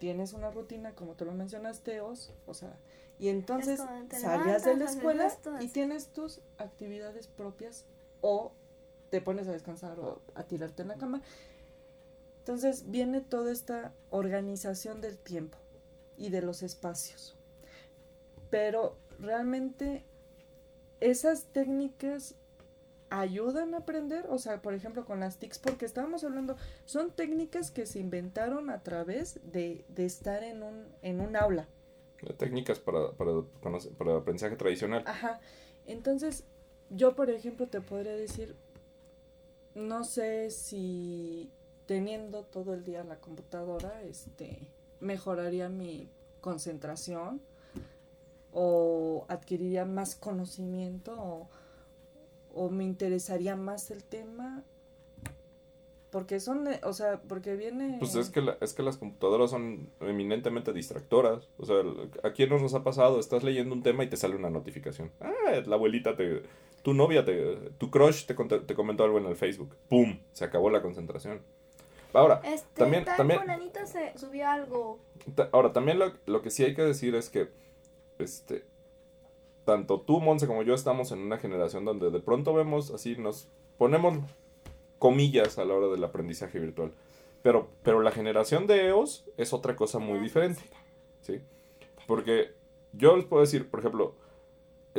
tienes 0.00 0.32
una 0.32 0.50
rutina, 0.50 0.96
como 0.96 1.14
te 1.14 1.24
lo 1.24 1.30
mencionaste, 1.30 2.00
Os, 2.00 2.32
o 2.48 2.54
sea, 2.54 2.76
y 3.20 3.28
entonces 3.28 3.80
salías 4.10 4.64
de 4.64 4.74
la 4.74 4.86
escuela 4.86 5.32
y 5.60 5.68
tienes 5.68 6.08
tus 6.08 6.40
actividades 6.58 7.28
propias 7.28 7.84
o 8.22 8.50
te 9.10 9.20
pones 9.20 9.46
a 9.46 9.52
descansar 9.52 10.00
o 10.00 10.20
a 10.34 10.42
tirarte 10.42 10.82
en 10.82 10.88
la 10.88 10.96
cama. 10.96 11.22
Entonces 12.42 12.90
viene 12.90 13.20
toda 13.20 13.52
esta 13.52 13.92
organización 14.10 15.00
del 15.00 15.16
tiempo 15.16 15.56
y 16.16 16.30
de 16.30 16.42
los 16.42 16.64
espacios. 16.64 17.36
Pero 18.50 18.96
realmente 19.20 20.04
esas 20.98 21.44
técnicas 21.52 22.34
ayudan 23.10 23.74
a 23.74 23.78
aprender, 23.78 24.26
o 24.28 24.38
sea, 24.38 24.60
por 24.60 24.74
ejemplo 24.74 25.04
con 25.04 25.20
las 25.20 25.38
TICs, 25.38 25.60
porque 25.60 25.84
estábamos 25.84 26.24
hablando, 26.24 26.56
son 26.84 27.12
técnicas 27.12 27.70
que 27.70 27.86
se 27.86 28.00
inventaron 28.00 28.70
a 28.70 28.82
través 28.82 29.38
de, 29.44 29.84
de 29.86 30.04
estar 30.04 30.42
en 30.42 30.64
un, 30.64 30.88
en 31.02 31.20
un 31.20 31.36
aula, 31.36 31.68
técnicas 32.38 32.80
para, 32.80 33.12
para, 33.12 33.32
para 33.96 34.16
aprendizaje 34.16 34.56
tradicional. 34.56 35.04
Ajá. 35.06 35.40
Entonces, 35.86 36.42
yo, 36.90 37.14
por 37.14 37.30
ejemplo, 37.30 37.68
te 37.68 37.80
podría 37.80 38.16
decir, 38.16 38.56
no 39.76 40.02
sé 40.02 40.50
si 40.50 41.52
teniendo 41.86 42.44
todo 42.44 42.74
el 42.74 42.84
día 42.84 43.04
la 43.04 43.20
computadora, 43.20 44.02
este, 44.02 44.68
mejoraría 45.00 45.68
mi 45.68 46.08
concentración 46.40 47.40
o 48.52 49.24
adquiriría 49.28 49.84
más 49.84 50.14
conocimiento 50.14 51.48
o, 52.54 52.68
me 52.70 52.84
interesaría 52.84 53.56
más 53.56 53.90
el 53.90 54.04
tema 54.04 54.62
porque 56.10 56.38
son, 56.38 56.68
o 56.82 56.92
sea, 56.92 57.22
porque 57.26 57.56
viene... 57.56 57.96
Pues 57.98 58.14
es 58.14 58.28
que, 58.28 58.42
es 58.60 58.74
que 58.74 58.82
las 58.82 58.98
computadoras 58.98 59.50
son 59.50 59.88
eminentemente 60.00 60.74
distractoras. 60.74 61.48
O 61.56 61.64
sea, 61.64 61.76
¿a 62.22 62.32
quién 62.34 62.50
nos 62.50 62.74
ha 62.74 62.84
pasado? 62.84 63.18
Estás 63.18 63.42
leyendo 63.42 63.74
un 63.74 63.82
tema 63.82 64.04
y 64.04 64.10
te 64.10 64.18
sale 64.18 64.36
una 64.36 64.50
notificación. 64.50 65.10
Ah, 65.20 65.62
la 65.64 65.76
abuelita 65.76 66.14
te... 66.14 66.42
Tu 66.82 66.92
novia, 66.92 67.24
te, 67.24 67.70
tu 67.78 67.90
crush 67.90 68.26
te, 68.26 68.34
te 68.34 68.74
comentó 68.74 69.04
algo 69.04 69.16
en 69.16 69.24
el 69.24 69.36
Facebook. 69.36 69.74
¡Pum! 69.88 70.18
Se 70.32 70.44
acabó 70.44 70.68
la 70.68 70.82
concentración. 70.82 71.40
Ahora, 72.12 72.40
este, 72.44 72.78
también... 72.78 73.04
también 73.04 73.40
se 73.86 74.16
subió 74.18 74.48
algo. 74.48 74.98
ahora, 75.52 75.72
también 75.72 75.98
lo, 75.98 76.12
lo 76.26 76.42
que 76.42 76.50
sí 76.50 76.64
hay 76.64 76.74
que 76.74 76.82
decir 76.82 77.14
es 77.14 77.30
que, 77.30 77.48
este, 78.18 78.64
tanto 79.64 80.00
tú, 80.00 80.20
Monse, 80.20 80.46
como 80.46 80.62
yo 80.62 80.74
estamos 80.74 81.12
en 81.12 81.20
una 81.20 81.38
generación 81.38 81.84
donde 81.84 82.10
de 82.10 82.20
pronto 82.20 82.52
vemos 82.54 82.90
así, 82.90 83.16
nos 83.16 83.48
ponemos 83.78 84.18
comillas 84.98 85.58
a 85.58 85.64
la 85.64 85.74
hora 85.74 85.88
del 85.88 86.04
aprendizaje 86.04 86.58
virtual. 86.58 86.92
Pero, 87.42 87.68
pero 87.82 88.00
la 88.02 88.12
generación 88.12 88.66
de 88.66 88.88
EOS 88.88 89.24
es 89.36 89.52
otra 89.52 89.74
cosa 89.74 89.98
muy 89.98 90.20
diferente. 90.20 90.62
¿sí? 91.22 91.40
Porque 92.06 92.52
yo 92.92 93.16
les 93.16 93.24
puedo 93.24 93.42
decir, 93.42 93.68
por 93.68 93.80
ejemplo, 93.80 94.14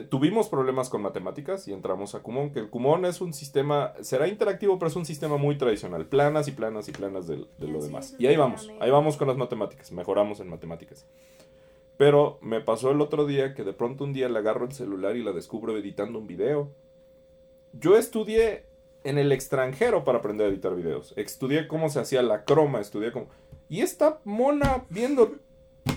tuvimos 0.02 0.50
problemas 0.50 0.89
con 0.89 1.02
matemáticas 1.02 1.68
y 1.68 1.74
entramos 1.74 2.16
a 2.16 2.22
Kumon, 2.22 2.52
que 2.52 2.60
el 2.60 2.70
Kumon 2.70 3.06
es 3.06 3.22
un 3.22 3.34
sistema, 3.34 3.94
será 4.02 4.28
interactivo, 4.28 4.80
pero 4.80 4.89
es 4.89 4.96
un 4.96 5.06
sistema 5.06 5.38
muy 5.38 5.58
tradicional, 5.58 6.06
planas 6.06 6.48
y 6.48 6.52
planas 6.52 6.88
y 6.88 6.91
planas 6.91 7.28
de, 7.28 7.46
de 7.58 7.68
lo 7.68 7.82
demás. 7.82 8.16
Y 8.18 8.28
ahí 8.28 8.36
vamos, 8.36 8.72
ahí 8.80 8.89
vamos 8.89 9.18
con 9.18 9.28
las 9.28 9.38
matemáticas, 9.38 9.91
mejoramos 9.91 10.39
en 10.39 10.50
matemáticas. 10.50 11.06
Pero 11.98 12.39
me 12.41 12.60
pasó 12.60 12.91
el 12.91 13.02
otro 13.02 13.26
día 13.26 13.54
que 13.54 13.64
de 13.64 13.74
pronto 13.74 14.04
un 14.04 14.14
día 14.14 14.28
le 14.30 14.39
agarro 14.39 14.66
el 14.66 14.72
celular 14.72 15.16
y 15.16 15.24
la 15.24 15.32
descubro 15.32 15.78
editando 15.78 16.18
un 16.20 16.28
video. 16.28 16.72
Yo 17.74 17.98
estudié 17.98 18.66
en 19.04 19.18
el 19.18 19.32
extranjero 19.32 20.04
para 20.04 20.20
aprender 20.20 20.48
a 20.48 20.50
editar 20.50 20.76
videos. 20.76 21.14
Estudié 21.18 21.68
cómo 21.68 21.89
se 21.89 22.00
hacía 22.00 22.22
la 22.24 22.46
croma, 22.46 22.80
estudié 22.80 23.12
cómo... 23.12 23.28
Y 23.70 23.82
esta 23.82 24.20
mona 24.24 24.86
viendo 24.89 25.36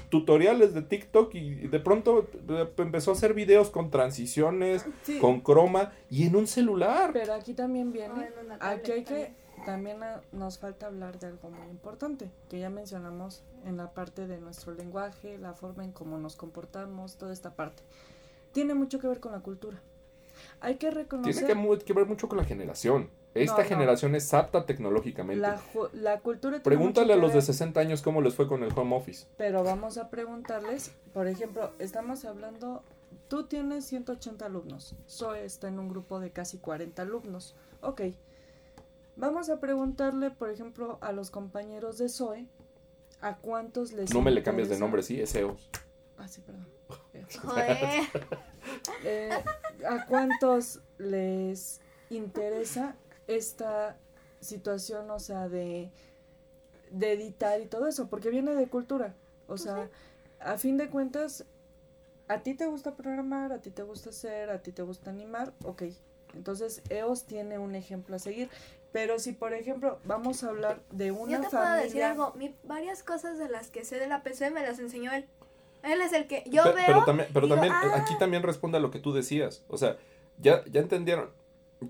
tutoriales 0.09 0.75
de 0.75 0.83
TikTok 0.83 1.35
y 1.35 1.69
de 1.69 1.81
pronto 1.81 2.29
eh, 2.49 2.69
empezó 2.79 3.11
a 3.11 3.15
hacer 3.15 3.35
videos 3.35 3.71
con 3.71 3.91
transiciones, 3.91 4.85
con 5.21 5.41
croma 5.41 5.93
y 6.11 6.27
en 6.27 6.37
un 6.37 6.47
celular. 6.47 7.11
Pero 7.13 7.35
aquí 7.35 7.55
también 7.55 7.93
viene, 7.93 8.31
aquí 8.61 8.93
hay 8.93 9.05
que, 9.05 9.33
también 9.65 9.99
nos 10.33 10.59
falta 10.59 10.87
hablar 10.87 11.19
de 11.19 11.29
algo 11.29 11.51
muy 11.51 11.69
importante, 11.69 12.31
que 12.49 12.59
ya 12.59 12.71
mencionamos 12.71 13.43
en 13.65 13.77
la 13.77 13.93
parte 13.93 14.27
de 14.27 14.39
nuestro 14.39 14.73
lenguaje, 14.75 15.39
la 15.39 15.55
forma 15.55 15.85
en 15.85 15.93
cómo 15.93 16.19
nos 16.19 16.37
comportamos, 16.37 17.17
toda 17.17 17.33
esta 17.33 17.55
parte. 17.55 17.83
Tiene 18.53 18.75
mucho 18.75 18.99
que 18.99 19.09
ver 19.09 19.21
con 19.21 19.33
la 19.33 19.41
cultura. 19.41 19.83
Hay 20.61 20.77
que 20.77 20.91
reconocer. 20.91 21.35
Tiene 21.47 21.79
que, 21.85 21.93
ver 21.93 22.07
mucho 22.07 22.29
con 22.29 22.39
la 22.39 22.45
generación. 22.45 23.11
Esta 23.43 23.59
No, 23.59 23.63
no. 23.63 23.69
generación 23.69 24.15
es 24.15 24.33
apta 24.35 24.67
tecnológicamente. 24.67 25.41
La, 25.41 25.61
la 25.93 26.21
cultura 26.21 26.63
Pregúntale 26.63 27.13
a 27.13 27.17
los 27.17 27.31
de 27.31 27.37
ver, 27.39 27.43
60 27.45 27.81
años 27.81 28.03
cómo 28.03 28.21
les 28.21 28.35
fue 28.35 28.49
con 28.49 28.63
el 28.63 28.73
home 28.77 28.97
office. 28.97 29.27
Pero 29.37 29.63
vamos 29.65 29.99
a 29.99 30.11
preguntarles, 30.11 30.93
por 31.15 31.27
ejemplo, 31.29 31.73
estamos 31.79 32.25
hablando, 32.25 32.83
tú 33.29 33.45
tienes 33.45 33.85
180 33.87 34.45
alumnos, 34.47 34.95
Zoe 35.09 35.45
está 35.45 35.69
en 35.69 35.79
un 35.79 35.89
grupo 35.89 36.21
de 36.21 36.31
casi 36.31 36.59
40 36.59 37.03
alumnos. 37.03 37.55
Ok, 37.81 38.03
vamos 39.17 39.51
a 39.51 39.61
preguntarle, 39.61 40.31
por 40.31 40.51
ejemplo, 40.51 40.99
a 41.01 41.13
los 41.13 41.31
compañeros 41.31 41.99
de 41.99 42.09
Zoe, 42.09 42.47
¿a 43.21 43.37
cuántos 43.37 43.93
les 43.93 44.13
No 44.13 44.23
me 44.23 44.31
le 44.31 44.43
cambies 44.43 44.69
de 44.69 44.79
nombre, 44.79 45.03
sí, 45.03 45.21
es 45.21 45.35
EOS. 45.35 45.69
Ah, 46.19 46.29
sí, 46.29 46.41
perdón. 46.41 46.67
Joder. 47.43 48.03
Eh, 49.05 49.31
¿A 49.89 50.07
cuántos 50.07 50.81
les 50.99 51.81
interesa 52.11 52.97
esta 53.27 53.97
situación, 54.41 55.11
o 55.11 55.19
sea, 55.19 55.49
de, 55.49 55.91
de 56.91 57.13
editar 57.13 57.61
y 57.61 57.67
todo 57.67 57.87
eso? 57.87 58.09
Porque 58.09 58.31
viene 58.31 58.55
de 58.55 58.69
cultura. 58.69 59.15
O 59.49 59.57
sea, 59.59 59.89
a 60.41 60.59
fin 60.59 60.77
de 60.77 60.89
cuentas, 60.89 61.45
a 62.29 62.41
ti 62.41 62.55
te 62.55 62.67
gusta 62.67 62.95
programar, 62.97 63.53
a 63.53 63.59
ti 63.61 63.71
te 63.71 63.83
gusta 63.83 64.11
hacer, 64.11 64.51
a 64.51 64.63
ti 64.63 64.73
te 64.73 64.83
gusta 64.83 65.11
animar, 65.11 65.53
ok. 65.65 65.85
Entonces, 66.35 66.83
EOS 66.91 67.25
tiene 67.25 67.59
un 67.59 67.75
ejemplo 67.75 68.17
a 68.17 68.19
seguir. 68.19 68.51
Pero 68.93 69.19
si, 69.19 69.33
por 69.33 69.53
ejemplo, 69.53 69.99
vamos 70.05 70.43
a 70.43 70.49
hablar 70.49 70.81
de 70.91 71.13
una 71.13 71.33
Yo 71.33 71.41
te 71.43 71.49
puedo 71.49 71.63
familia... 71.63 71.85
decir 71.85 72.03
algo. 72.03 72.33
Mi, 72.35 72.55
varias 72.65 73.03
cosas 73.03 73.39
de 73.39 73.49
las 73.49 73.69
que 73.71 73.85
sé 73.85 73.99
de 73.99 74.07
la 74.07 74.23
PC 74.23 74.51
me 74.51 74.63
las 74.63 74.79
enseñó 74.79 75.13
él. 75.13 75.27
Él 75.83 76.01
es 76.01 76.13
el 76.13 76.27
que 76.27 76.43
yo 76.47 76.65
veo. 76.75 76.85
pero 76.87 77.05
también, 77.05 77.29
pero 77.33 77.47
digo, 77.47 77.55
también 77.57 77.73
"Ah". 77.75 77.93
aquí 78.03 78.17
también 78.19 78.43
responde 78.43 78.79
a 78.79 78.81
lo 78.81 78.91
que 78.91 78.99
tú 78.99 79.13
decías. 79.13 79.63
O 79.69 79.77
sea, 79.77 79.97
ya, 80.41 80.65
ya 80.67 80.81
entendieron. 80.81 81.31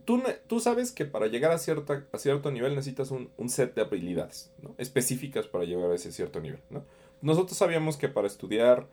Tú, 0.05 0.22
tú 0.49 0.59
sabes 0.61 0.91
que 0.91 1.05
para 1.05 1.28
llegar 1.28 1.53
a, 1.53 1.59
cierta, 1.59 2.05
a 2.12 2.18
cierto 2.18 2.51
nivel 2.51 2.74
necesitas 2.74 3.11
un, 3.12 3.30
un 3.37 3.49
set 3.49 3.74
de 3.74 3.82
habilidades 3.82 4.51
¿no? 4.61 4.74
específicas 4.78 5.47
para 5.47 5.64
llegar 5.64 5.91
a 5.91 5.95
ese 5.95 6.11
cierto 6.11 6.41
nivel. 6.41 6.61
¿no? 6.70 6.84
Nosotros 7.22 7.57
sabíamos 7.57 7.97
que 7.97 8.09
para 8.09 8.26
estudiar 8.26 8.89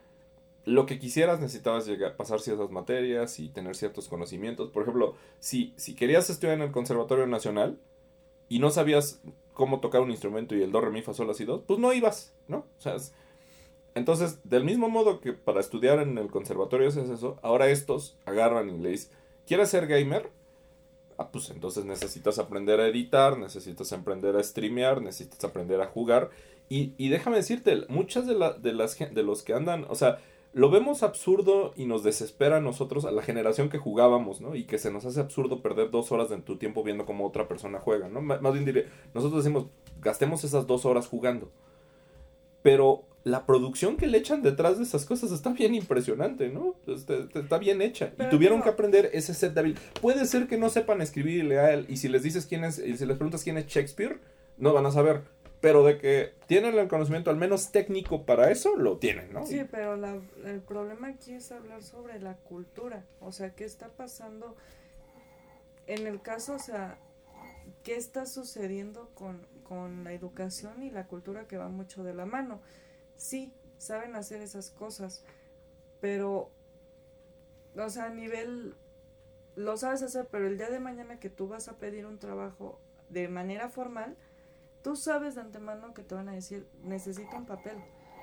lo 0.65 0.85
que 0.85 0.99
quisieras 0.99 1.39
necesitabas 1.39 1.85
llegar, 1.87 2.15
pasar 2.15 2.39
ciertas 2.39 2.69
materias 2.69 3.39
y 3.39 3.49
tener 3.49 3.75
ciertos 3.75 4.07
conocimientos. 4.07 4.69
Por 4.69 4.83
ejemplo, 4.83 5.15
si, 5.39 5.73
si 5.77 5.95
querías 5.95 6.29
estudiar 6.29 6.55
en 6.57 6.61
el 6.63 6.71
Conservatorio 6.71 7.25
Nacional 7.27 7.79
y 8.47 8.59
no 8.59 8.69
sabías 8.69 9.19
cómo 9.53 9.79
tocar 9.81 10.01
un 10.01 10.11
instrumento 10.11 10.55
y 10.55 10.61
el 10.61 10.71
do, 10.71 10.79
re, 10.79 10.91
mi, 10.91 11.01
fa, 11.01 11.13
sol, 11.13 11.27
la, 11.27 11.33
si, 11.33 11.43
do, 11.45 11.63
pues 11.63 11.79
no 11.79 11.91
ibas, 11.91 12.33
¿no? 12.47 12.59
O 12.77 12.81
sea, 12.81 12.95
es- 12.95 13.13
entonces, 13.95 14.39
del 14.43 14.63
mismo 14.63 14.89
modo 14.89 15.19
que 15.21 15.33
para 15.33 15.59
estudiar 15.59 15.99
en 15.99 16.17
el 16.17 16.31
conservatorio 16.31 16.87
es 16.87 16.97
eso, 16.97 17.37
ahora 17.43 17.67
estos 17.69 18.17
agarran 18.25 18.81
dicen, 18.81 19.11
¿quieres 19.45 19.69
ser 19.69 19.85
gamer? 19.87 20.31
Ah, 21.17 21.29
pues 21.31 21.49
entonces 21.49 21.85
necesitas 21.85 22.39
aprender 22.39 22.79
a 22.79 22.87
editar, 22.87 23.37
necesitas 23.37 23.93
aprender 23.93 24.35
a 24.35 24.43
streamear, 24.43 25.01
necesitas 25.01 25.43
aprender 25.43 25.81
a 25.81 25.87
jugar. 25.87 26.29
Y, 26.69 26.93
y 26.97 27.09
déjame 27.09 27.37
decirte, 27.37 27.85
muchas 27.89 28.25
de, 28.27 28.35
la- 28.35 28.53
de, 28.53 28.73
las, 28.73 28.97
de 28.97 29.23
los 29.23 29.43
que 29.43 29.53
andan, 29.53 29.85
o 29.89 29.95
sea, 29.95 30.19
lo 30.53 30.69
vemos 30.69 31.01
absurdo 31.03 31.73
y 31.75 31.85
nos 31.85 32.03
desespera 32.03 32.57
a 32.57 32.61
nosotros, 32.61 33.05
a 33.05 33.11
la 33.11 33.21
generación 33.23 33.69
que 33.69 33.79
jugábamos, 33.79 34.39
¿no? 34.41 34.55
Y 34.55 34.65
que 34.65 34.77
se 34.77 34.91
nos 34.91 35.03
hace 35.05 35.19
absurdo 35.19 35.61
perder 35.61 35.89
dos 35.91 36.11
horas 36.11 36.29
de 36.29 36.37
tu 36.37 36.57
tiempo 36.57 36.83
viendo 36.83 37.05
cómo 37.05 37.25
otra 37.27 37.47
persona 37.47 37.79
juega, 37.79 38.07
¿no? 38.07 38.21
Más 38.21 38.53
bien 38.53 38.65
diré, 38.65 38.87
nosotros 39.15 39.43
decimos, 39.43 39.65
gastemos 40.01 40.43
esas 40.43 40.67
dos 40.67 40.85
horas 40.85 41.07
jugando. 41.07 41.49
Pero 42.61 43.03
la 43.23 43.45
producción 43.45 43.95
que 43.95 44.07
le 44.07 44.17
echan 44.17 44.41
detrás 44.41 44.77
de 44.77 44.83
esas 44.83 45.05
cosas 45.05 45.31
está 45.31 45.51
bien 45.51 45.73
impresionante, 45.75 46.49
¿no? 46.49 46.75
Está, 46.87 47.57
bien 47.57 47.81
hecha. 47.81 48.11
Pero 48.17 48.27
y 48.29 48.31
tuvieron 48.31 48.61
que 48.61 48.69
aprender 48.69 49.09
ese 49.13 49.33
set 49.33 49.53
de 49.53 49.59
habilidades. 49.61 49.89
Puede 50.01 50.25
ser 50.25 50.47
que 50.47 50.57
no 50.57 50.69
sepan 50.69 51.01
escribir 51.01 51.43
y 51.43 51.47
leer, 51.47 51.85
y 51.87 51.97
si 51.97 52.09
les 52.09 52.23
dices 52.23 52.45
quién 52.45 52.63
es, 52.65 52.79
y 52.79 52.97
si 52.97 53.05
les 53.05 53.15
preguntas 53.17 53.43
quién 53.43 53.57
es 53.57 53.65
Shakespeare, 53.67 54.19
no 54.57 54.73
van 54.73 54.85
a 54.85 54.91
saber. 54.91 55.21
Pero 55.61 55.85
de 55.85 55.97
que 55.97 56.33
tienen 56.47 56.77
el 56.77 56.89
conocimiento 56.89 57.29
al 57.29 57.37
menos 57.37 57.71
técnico 57.71 58.25
para 58.25 58.51
eso, 58.51 58.75
lo 58.75 58.97
tienen, 58.97 59.31
¿no? 59.31 59.45
Sí, 59.47 59.61
pero 59.71 59.95
la- 59.95 60.19
el 60.43 60.59
problema 60.59 61.07
aquí 61.07 61.31
es 61.31 61.49
hablar 61.53 61.81
sobre 61.81 62.19
la 62.19 62.35
cultura, 62.35 63.05
o 63.21 63.31
sea, 63.31 63.51
qué 63.55 63.63
está 63.63 63.87
pasando 63.87 64.57
en 65.87 66.07
el 66.07 66.21
caso, 66.21 66.55
o 66.55 66.59
sea, 66.59 66.97
qué 67.83 67.95
está 67.95 68.25
sucediendo 68.25 69.09
con, 69.15 69.45
con 69.63 70.03
la 70.03 70.11
educación 70.11 70.83
y 70.83 70.89
la 70.89 71.07
cultura 71.07 71.47
que 71.47 71.55
va 71.55 71.69
mucho 71.69 72.03
de 72.03 72.13
la 72.13 72.25
mano. 72.25 72.59
Sí, 73.17 73.53
saben 73.77 74.15
hacer 74.15 74.41
esas 74.41 74.69
cosas, 74.69 75.23
pero, 76.01 76.49
o 77.77 77.89
sea, 77.89 78.05
a 78.05 78.09
nivel, 78.09 78.75
lo 79.55 79.77
sabes 79.77 80.01
hacer, 80.03 80.27
pero 80.31 80.47
el 80.47 80.57
día 80.57 80.69
de 80.69 80.79
mañana 80.79 81.19
que 81.19 81.29
tú 81.29 81.47
vas 81.47 81.67
a 81.67 81.77
pedir 81.77 82.05
un 82.05 82.19
trabajo 82.19 82.79
de 83.09 83.27
manera 83.27 83.69
formal, 83.69 84.15
tú 84.83 84.95
sabes 84.95 85.35
de 85.35 85.41
antemano 85.41 85.93
que 85.93 86.03
te 86.03 86.15
van 86.15 86.29
a 86.29 86.33
decir, 86.33 86.67
necesito 86.83 87.35
un 87.37 87.45
papel. 87.45 87.77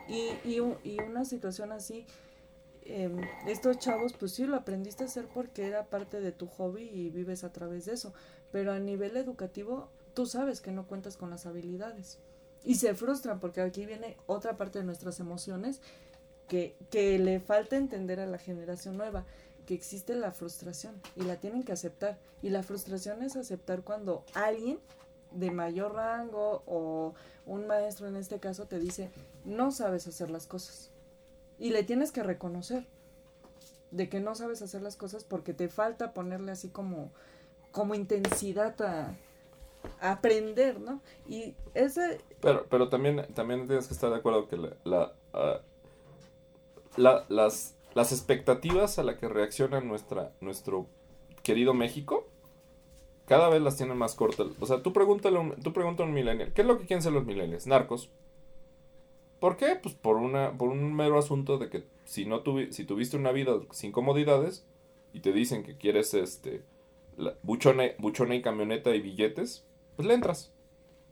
Y, 0.09 0.31
y, 0.45 0.61
y 0.85 1.01
una 1.01 1.25
situación 1.25 1.73
así, 1.73 2.07
em, 2.83 3.21
estos 3.47 3.79
chavos, 3.79 4.15
pues 4.15 4.33
sí, 4.33 4.47
lo 4.47 4.57
aprendiste 4.57 5.05
a 5.05 5.07
hacer 5.07 5.27
porque 5.29 5.67
era 5.67 5.87
parte 5.87 6.21
de 6.21 6.33
tu 6.33 6.47
hobby 6.47 6.83
y 6.83 7.11
vives 7.11 7.45
a 7.45 7.53
través 7.53 7.85
de 7.87 7.95
eso. 7.95 8.13
Pero 8.53 8.73
a 8.73 8.79
nivel 8.79 9.17
educativo, 9.17 9.89
tú 10.15 10.27
sabes 10.27 10.61
que 10.61 10.73
no 10.73 10.87
cuentas 10.87 11.17
con 11.17 11.31
las 11.31 11.47
habilidades. 11.47 12.19
Y 12.65 12.77
se 12.77 12.95
frustran 12.95 13.41
porque 13.41 13.61
aquí 13.61 13.87
viene 13.87 14.17
otra 14.27 14.57
parte 14.57 14.79
de 14.79 14.85
nuestras 14.85 15.21
emociones 15.21 15.81
que, 16.49 16.77
que 16.91 17.19
le 17.19 17.41
falta 17.41 17.77
entender 17.77 18.21
a 18.21 18.27
la 18.27 18.39
generación 18.39 18.97
nueva, 18.97 19.25
que 19.67 19.75
existe 19.75 20.15
la 20.15 20.33
frustración 20.33 21.01
y 21.17 21.23
la 21.23 21.37
tienen 21.37 21.63
que 21.63 21.73
aceptar. 21.73 22.19
Y 22.43 22.51
la 22.51 22.63
frustración 22.63 23.23
es 23.23 23.37
aceptar 23.37 23.83
cuando 23.83 24.25
alguien 24.35 24.79
de 25.33 25.51
mayor 25.51 25.95
rango 25.95 26.63
o 26.67 27.15
un 27.47 27.67
maestro 27.67 28.09
en 28.09 28.17
este 28.17 28.41
caso 28.41 28.67
te 28.67 28.79
dice, 28.79 29.11
no 29.45 29.71
sabes 29.71 30.07
hacer 30.07 30.31
las 30.31 30.47
cosas. 30.47 30.91
Y 31.59 31.71
le 31.71 31.83
tienes 31.83 32.13
que 32.13 32.23
reconocer 32.23 32.87
de 33.91 34.09
que 34.09 34.21
no 34.21 34.35
sabes 34.35 34.63
hacer 34.63 34.83
las 34.83 34.97
cosas 34.97 35.25
porque 35.25 35.53
te 35.53 35.69
falta 35.69 36.13
ponerle 36.13 36.53
así 36.53 36.69
como, 36.69 37.11
como 37.73 37.95
intensidad 37.95 38.81
a, 38.83 39.15
a 40.01 40.13
aprender, 40.13 40.81
¿no? 40.81 41.01
Y 41.29 41.55
ese, 41.75 42.21
Pero, 42.41 42.67
pero 42.71 42.89
también, 42.89 43.27
también 43.35 43.67
tienes 43.67 43.87
que 43.87 43.95
estar 43.95 44.11
de 44.11 44.17
acuerdo 44.17 44.49
que 44.49 44.57
la, 44.57 44.71
la, 44.85 45.13
ah, 45.35 45.61
la- 46.97 47.25
las, 47.29 47.77
las 47.95 48.13
expectativas 48.13 48.99
a 48.99 49.03
la 49.03 49.19
que 49.19 49.29
reacciona 49.29 49.81
nuestra, 49.81 50.33
nuestro 50.41 50.87
querido 51.43 51.75
México 51.75 52.27
cada 53.27 53.49
vez 53.49 53.63
las 53.63 53.77
tienen 53.77 53.97
más 53.97 54.15
cortas. 54.15 54.49
O 54.59 54.67
sea, 54.67 54.83
tú 54.83 54.93
pregúntale, 54.93 55.39
un- 55.39 55.55
tú 55.63 55.73
pregúntale 55.73 56.07
a 56.07 56.09
un 56.09 56.15
millennial, 56.15 56.53
¿qué 56.53 56.63
es 56.63 56.67
lo 56.67 56.79
que 56.79 56.87
quieren 56.87 57.03
ser 57.03 57.13
los 57.13 57.25
millennials? 57.25 57.67
Narcos. 57.67 58.11
¿Por 59.39 59.57
qué? 59.57 59.77
Pues 59.81 59.95
por 59.95 60.17
una, 60.17 60.53
por 60.59 60.69
un 60.69 60.93
mero 60.95 61.19
asunto 61.19 61.57
de 61.59 61.71
que 61.71 61.85
si 62.05 62.27
no 62.27 62.43
tuvi- 62.45 62.73
si 62.73 62.85
tuviste 62.85 63.17
una 63.17 63.33
vida 63.33 63.53
sin 63.71 63.93
comodidades 63.93 64.65
y 65.13 65.21
te 65.21 65.33
dicen 65.33 65.63
que 65.63 65.77
quieres 65.77 66.13
este 66.15 66.63
la- 67.17 67.35
buchona 67.43 68.35
y 68.35 68.43
camioneta 68.43 68.95
y 68.95 69.01
billetes, 69.01 69.65
pues 69.97 70.07
le 70.09 70.15
entras, 70.15 70.53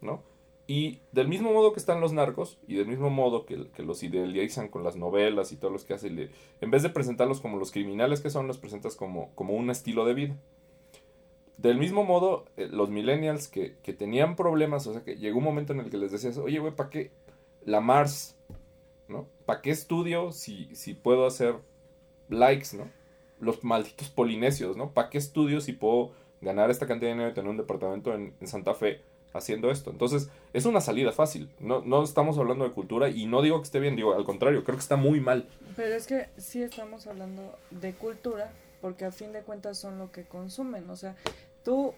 ¿no? 0.01 0.22
Y 0.71 1.01
del 1.12 1.29
mismo 1.29 1.51
modo 1.51 1.73
que 1.73 1.81
están 1.81 2.03
los 2.03 2.12
narcos, 2.12 2.59
y 2.69 2.77
del 2.77 2.87
mismo 2.87 3.09
modo 3.09 3.47
que, 3.47 3.71
que 3.71 3.83
los 3.83 4.03
idealizan 4.03 4.69
con 4.69 4.85
las 4.85 4.97
novelas 4.97 5.51
y 5.51 5.57
todos 5.57 5.73
los 5.73 5.85
que 5.87 5.95
hacen, 5.95 6.14
le- 6.14 6.31
en 6.61 6.71
vez 6.71 6.83
de 6.83 6.91
presentarlos 6.91 7.41
como 7.41 7.57
los 7.57 7.73
criminales 7.73 8.21
que 8.21 8.29
son, 8.29 8.47
los 8.47 8.59
presentas 8.59 8.95
como, 8.95 9.35
como 9.35 9.55
un 9.55 9.71
estilo 9.71 10.05
de 10.05 10.12
vida. 10.12 10.37
Del 11.57 11.79
mismo 11.79 12.05
modo, 12.05 12.45
eh, 12.59 12.69
los 12.71 12.91
millennials 12.91 13.49
que, 13.49 13.77
que 13.83 13.95
tenían 13.95 14.37
problemas, 14.37 14.87
o 14.87 14.93
sea, 14.93 15.03
que 15.03 15.16
llegó 15.16 15.39
un 15.39 15.45
momento 15.45 15.73
en 15.73 15.81
el 15.81 15.89
que 15.91 15.97
les 15.97 16.12
decías, 16.12 16.37
oye, 16.37 16.59
güey, 16.59 16.77
¿para 16.77 16.91
qué 16.91 17.12
la 17.64 17.81
Mars? 17.81 18.37
¿No? 19.09 19.27
¿Para 19.47 19.62
qué 19.62 19.71
estudio 19.71 20.33
si, 20.33 20.69
si 20.77 20.93
puedo 20.93 21.27
hacer 21.27 21.55
likes, 22.29 22.76
¿no? 22.76 22.91
Los 23.41 23.64
malditos 23.64 24.11
polinesios, 24.11 24.76
¿no? 24.76 24.92
¿Para 24.92 25.09
qué 25.09 25.17
estudio 25.17 25.63
si 25.63 25.72
puedo 25.72 26.13
ganar 26.42 26.71
esta 26.71 26.87
cantidad 26.87 27.09
de 27.09 27.14
dinero 27.14 27.30
y 27.30 27.34
tener 27.34 27.51
un 27.51 27.57
departamento 27.57 28.14
en, 28.14 28.34
en 28.38 28.47
Santa 28.47 28.75
Fe 28.75 29.01
haciendo 29.33 29.71
esto? 29.71 29.91
Entonces, 29.91 30.29
es 30.53 30.64
una 30.64 30.80
salida 30.80 31.13
fácil. 31.13 31.50
No, 31.61 31.80
no 31.83 32.03
estamos 32.03 32.38
hablando 32.38 32.64
de 32.64 32.72
cultura 32.72 33.09
y 33.09 33.26
no 33.26 33.42
digo 33.42 33.59
que 33.59 33.64
esté 33.64 33.80
bien, 33.80 33.96
digo, 33.96 34.14
al 34.14 34.25
contrario, 34.25 34.64
creo 34.64 34.76
que 34.76 34.83
está 34.83 34.96
muy 34.96 35.21
mal. 35.21 35.49
pero 35.76 35.95
es 35.95 36.07
que 36.07 36.29
sí 36.37 36.63
estamos 36.63 37.07
hablando 37.07 37.57
de 37.71 37.95
cultura 37.95 38.50
porque 38.80 39.05
a 39.05 39.11
fin 39.13 39.33
de 39.33 39.42
cuentas 39.42 39.76
son 39.79 39.99
lo 39.99 40.13
que 40.13 40.25
consumen, 40.25 40.88
o 40.88 40.95
sea, 40.96 41.17
tú, 41.64 41.95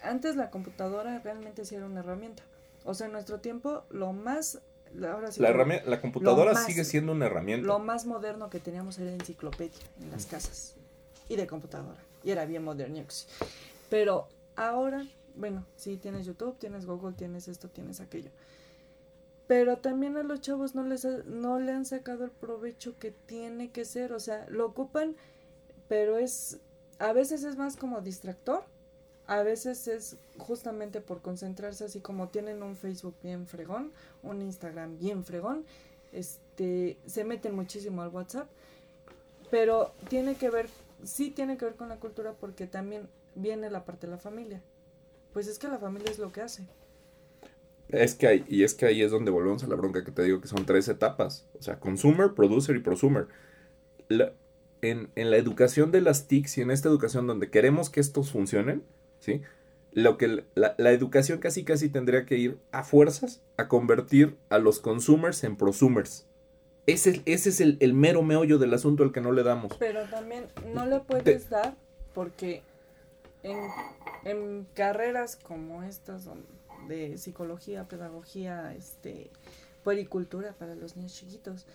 antes 0.00 0.36
la 0.36 0.50
computadora 0.50 1.18
realmente 1.18 1.64
sí 1.64 1.74
era 1.74 1.84
una 1.86 2.00
herramienta, 2.00 2.44
o 2.84 2.94
sea, 2.94 3.06
en 3.06 3.12
nuestro 3.12 3.40
tiempo 3.40 3.82
lo 3.90 4.12
más, 4.12 4.60
ahora 5.04 5.32
sí 5.32 5.40
La, 5.42 5.48
herramienta, 5.48 5.90
la 5.90 6.00
computadora 6.00 6.52
más- 6.52 6.64
sigue 6.64 6.84
siendo 6.84 7.10
una 7.12 7.26
herramienta. 7.26 7.66
Lo 7.66 7.80
más 7.80 8.06
moderno 8.06 8.50
que 8.50 8.60
teníamos 8.60 8.98
era 9.00 9.10
enciclopedia 9.12 9.80
en 10.00 10.12
las 10.12 10.26
casas 10.26 10.76
y 11.28 11.34
de 11.34 11.46
computadora. 11.48 11.98
Y 12.22 12.30
era 12.30 12.44
bien 12.46 12.62
moderno. 12.62 13.02
Pero 13.90 14.28
ahora, 14.54 15.04
bueno, 15.36 15.64
sí 15.76 15.96
tienes 15.96 16.26
YouTube, 16.26 16.58
tienes 16.58 16.86
Google, 16.86 17.14
tienes 17.14 17.48
esto, 17.48 17.68
tienes 17.68 18.00
aquello. 18.00 18.30
Pero 19.46 19.78
también 19.78 20.16
a 20.16 20.22
los 20.24 20.40
chavos 20.40 20.74
no 20.74 20.82
les 20.82 21.04
ha- 21.04 21.22
no 21.24 21.60
le 21.60 21.72
han 21.72 21.84
sacado 21.84 22.24
el 22.24 22.30
provecho 22.32 22.98
que 22.98 23.12
tiene 23.12 23.70
que 23.70 23.84
ser, 23.84 24.12
o 24.12 24.20
sea, 24.20 24.46
lo 24.48 24.66
ocupan, 24.66 25.14
pero 25.88 26.18
es 26.18 26.58
a 26.98 27.12
veces 27.12 27.44
es 27.44 27.56
más 27.56 27.76
como 27.76 28.00
distractor 28.00 28.64
a 29.26 29.42
veces 29.42 29.88
es 29.88 30.16
justamente 30.38 31.00
por 31.00 31.20
concentrarse 31.20 31.84
así 31.84 32.00
como 32.00 32.28
tienen 32.28 32.62
un 32.62 32.76
Facebook 32.76 33.14
bien 33.22 33.46
fregón, 33.46 33.92
un 34.22 34.40
Instagram 34.40 34.98
bien 34.98 35.24
fregón, 35.24 35.64
este, 36.12 36.96
se 37.06 37.24
meten 37.24 37.54
muchísimo 37.54 38.02
al 38.02 38.08
WhatsApp, 38.10 38.48
pero 39.50 39.92
tiene 40.08 40.36
que 40.36 40.50
ver, 40.50 40.68
sí 41.04 41.30
tiene 41.30 41.56
que 41.56 41.64
ver 41.64 41.74
con 41.74 41.88
la 41.88 41.96
cultura 41.96 42.34
porque 42.34 42.66
también 42.66 43.08
viene 43.34 43.68
la 43.70 43.84
parte 43.84 44.06
de 44.06 44.12
la 44.12 44.18
familia. 44.18 44.62
Pues 45.36 45.48
es 45.48 45.58
que 45.58 45.68
la 45.68 45.76
familia 45.76 46.10
es 46.10 46.18
lo 46.18 46.32
que 46.32 46.40
hace. 46.40 46.66
Es 47.90 48.14
que 48.14 48.26
hay, 48.26 48.44
y 48.48 48.64
es 48.64 48.72
que 48.72 48.86
ahí 48.86 49.02
es 49.02 49.10
donde 49.10 49.30
volvemos 49.30 49.62
a 49.64 49.66
la 49.66 49.74
bronca 49.74 50.02
que 50.02 50.10
te 50.10 50.22
digo 50.22 50.40
que 50.40 50.48
son 50.48 50.64
tres 50.64 50.88
etapas. 50.88 51.46
O 51.58 51.62
sea, 51.62 51.78
consumer, 51.78 52.32
producer 52.32 52.74
y 52.74 52.78
prosumer. 52.78 53.26
La, 54.08 54.32
en, 54.80 55.10
en, 55.14 55.30
la 55.30 55.36
educación 55.36 55.92
de 55.92 56.00
las 56.00 56.26
TICs 56.26 56.56
y 56.56 56.62
en 56.62 56.70
esta 56.70 56.88
educación 56.88 57.26
donde 57.26 57.50
queremos 57.50 57.90
que 57.90 58.00
estos 58.00 58.30
funcionen, 58.30 58.82
¿sí? 59.20 59.42
Lo 59.92 60.16
que 60.16 60.44
la, 60.54 60.74
la, 60.78 60.92
educación 60.92 61.38
casi 61.38 61.64
casi 61.64 61.90
tendría 61.90 62.24
que 62.24 62.38
ir 62.38 62.58
a 62.72 62.82
fuerzas 62.82 63.42
a 63.58 63.68
convertir 63.68 64.38
a 64.48 64.56
los 64.56 64.80
consumers 64.80 65.44
en 65.44 65.56
prosumers. 65.56 66.26
Ese, 66.86 67.20
ese 67.26 67.50
es 67.50 67.60
el, 67.60 67.76
el, 67.80 67.92
mero 67.92 68.22
meollo 68.22 68.56
del 68.56 68.72
asunto 68.72 69.02
al 69.02 69.12
que 69.12 69.20
no 69.20 69.32
le 69.32 69.42
damos. 69.42 69.76
Pero 69.78 70.02
también 70.08 70.46
no 70.72 70.86
le 70.86 71.00
puedes 71.00 71.24
Te, 71.44 71.50
dar 71.50 71.76
porque 72.14 72.62
en, 74.24 74.66
carreras 74.74 75.36
como 75.36 75.82
estas 75.82 76.28
de 76.88 77.18
psicología, 77.18 77.88
pedagogía, 77.88 78.74
este, 78.74 79.30
puericultura 79.84 80.52
para 80.52 80.74
los 80.74 80.96
niños 80.96 81.14
chiquitos, 81.14 81.66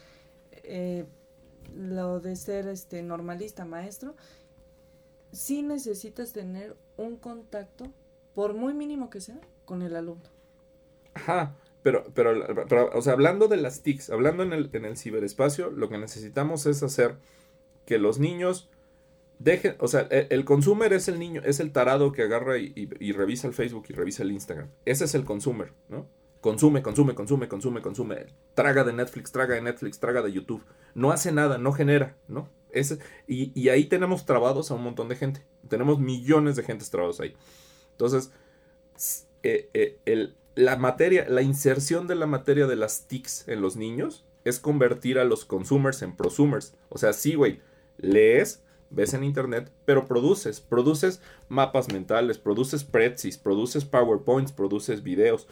eh, 0.64 1.06
lo 1.76 2.20
de 2.20 2.36
ser 2.36 2.68
este 2.68 3.02
normalista 3.02 3.66
maestro, 3.66 4.16
sí 5.32 5.62
necesitas 5.62 6.34
tener 6.34 6.76
un 6.98 7.18
contacto, 7.18 7.92
por 8.36 8.54
muy 8.54 8.74
mínimo 8.74 9.10
que 9.10 9.22
sea, 9.22 9.40
con 9.66 9.82
el 9.82 9.96
alumno. 9.96 10.30
Ajá, 11.14 11.56
pero, 11.84 12.06
pero, 12.14 12.66
pero 12.68 12.90
o 12.94 13.02
sea, 13.02 13.14
hablando 13.14 13.48
de 13.48 13.58
las 13.58 13.82
TICs, 13.82 14.10
hablando 14.10 14.44
en 14.44 14.54
el, 14.54 14.70
en 14.74 14.86
el 14.86 14.98
ciberespacio, 14.98 15.72
lo 15.72 15.90
que 15.90 15.98
necesitamos 15.98 16.66
es 16.66 16.84
hacer 16.84 17.16
que 17.86 17.98
los 17.98 18.20
niños 18.20 18.70
dejen, 19.44 19.76
o 19.80 19.88
sea, 19.88 20.02
el, 20.12 20.28
el 20.30 20.46
consumer 20.46 20.94
es 20.94 21.08
el 21.08 21.20
niño, 21.20 21.42
es 21.44 21.60
el 21.60 21.72
tarado 21.72 22.12
que 22.12 22.24
agarra 22.24 22.58
y, 22.58 23.12
revisa 23.14 23.48
el 23.48 23.54
Facebook 23.54 23.86
y 23.90 23.94
revisa 23.94 24.24
el 24.24 24.32
Instagram. 24.32 24.70
Ese 24.86 25.06
es 25.06 25.16
el 25.16 25.26
consumer, 25.26 25.74
¿no? 25.90 26.08
Consume, 26.42 26.82
consume, 26.82 27.14
consume, 27.14 27.48
consume, 27.48 27.82
consume. 27.82 28.26
Traga 28.56 28.84
de 28.84 28.94
Netflix, 28.94 29.32
traga 29.32 29.56
de 29.56 29.62
Netflix, 29.62 30.00
traga 30.00 30.22
de 30.22 30.32
YouTube. 30.32 30.64
No 30.96 31.12
hace 31.12 31.32
nada, 31.32 31.58
no 31.58 31.72
genera, 31.72 32.18
¿no? 32.28 32.50
Ese, 32.72 33.00
y, 33.28 33.70
ahí 33.70 33.86
tenemos 33.86 34.26
trabados 34.26 34.72
a 34.72 34.76
un 34.76 34.84
montón 34.84 35.08
de 35.08 35.16
gente. 35.16 35.46
Tenemos 35.68 36.00
millones 36.00 36.56
de 36.56 36.64
gentes 36.64 36.90
trabados 36.90 37.20
ahí. 37.20 37.36
Entonces, 37.92 38.32
eh, 39.44 39.70
eh, 39.74 40.34
la 40.56 40.78
materia, 40.78 41.28
la 41.30 41.42
inserción 41.42 42.08
de 42.08 42.16
la 42.16 42.26
materia 42.26 42.66
de 42.66 42.76
las 42.76 43.08
TICs 43.08 43.48
en 43.48 43.62
los 43.62 43.76
niños 43.76 44.26
es 44.44 44.60
convertir 44.60 45.20
a 45.20 45.26
los 45.26 45.46
consumers 45.46 46.02
en 46.02 46.16
prosumers. 46.16 46.76
O 46.90 46.98
sea, 46.98 47.14
sí, 47.14 47.36
güey, 47.36 47.62
lees, 47.98 48.64
ves 48.92 49.14
en 49.14 49.24
internet, 49.24 49.72
pero 49.86 50.06
produces, 50.06 50.62
produces 50.62 51.22
mapas 51.50 51.92
mentales, 51.92 52.38
produces 52.38 52.82
spreadsheets, 52.82 53.38
produces 53.38 53.86
PowerPoints, 53.86 54.52
produces 54.52 55.04
videos. 55.04 55.48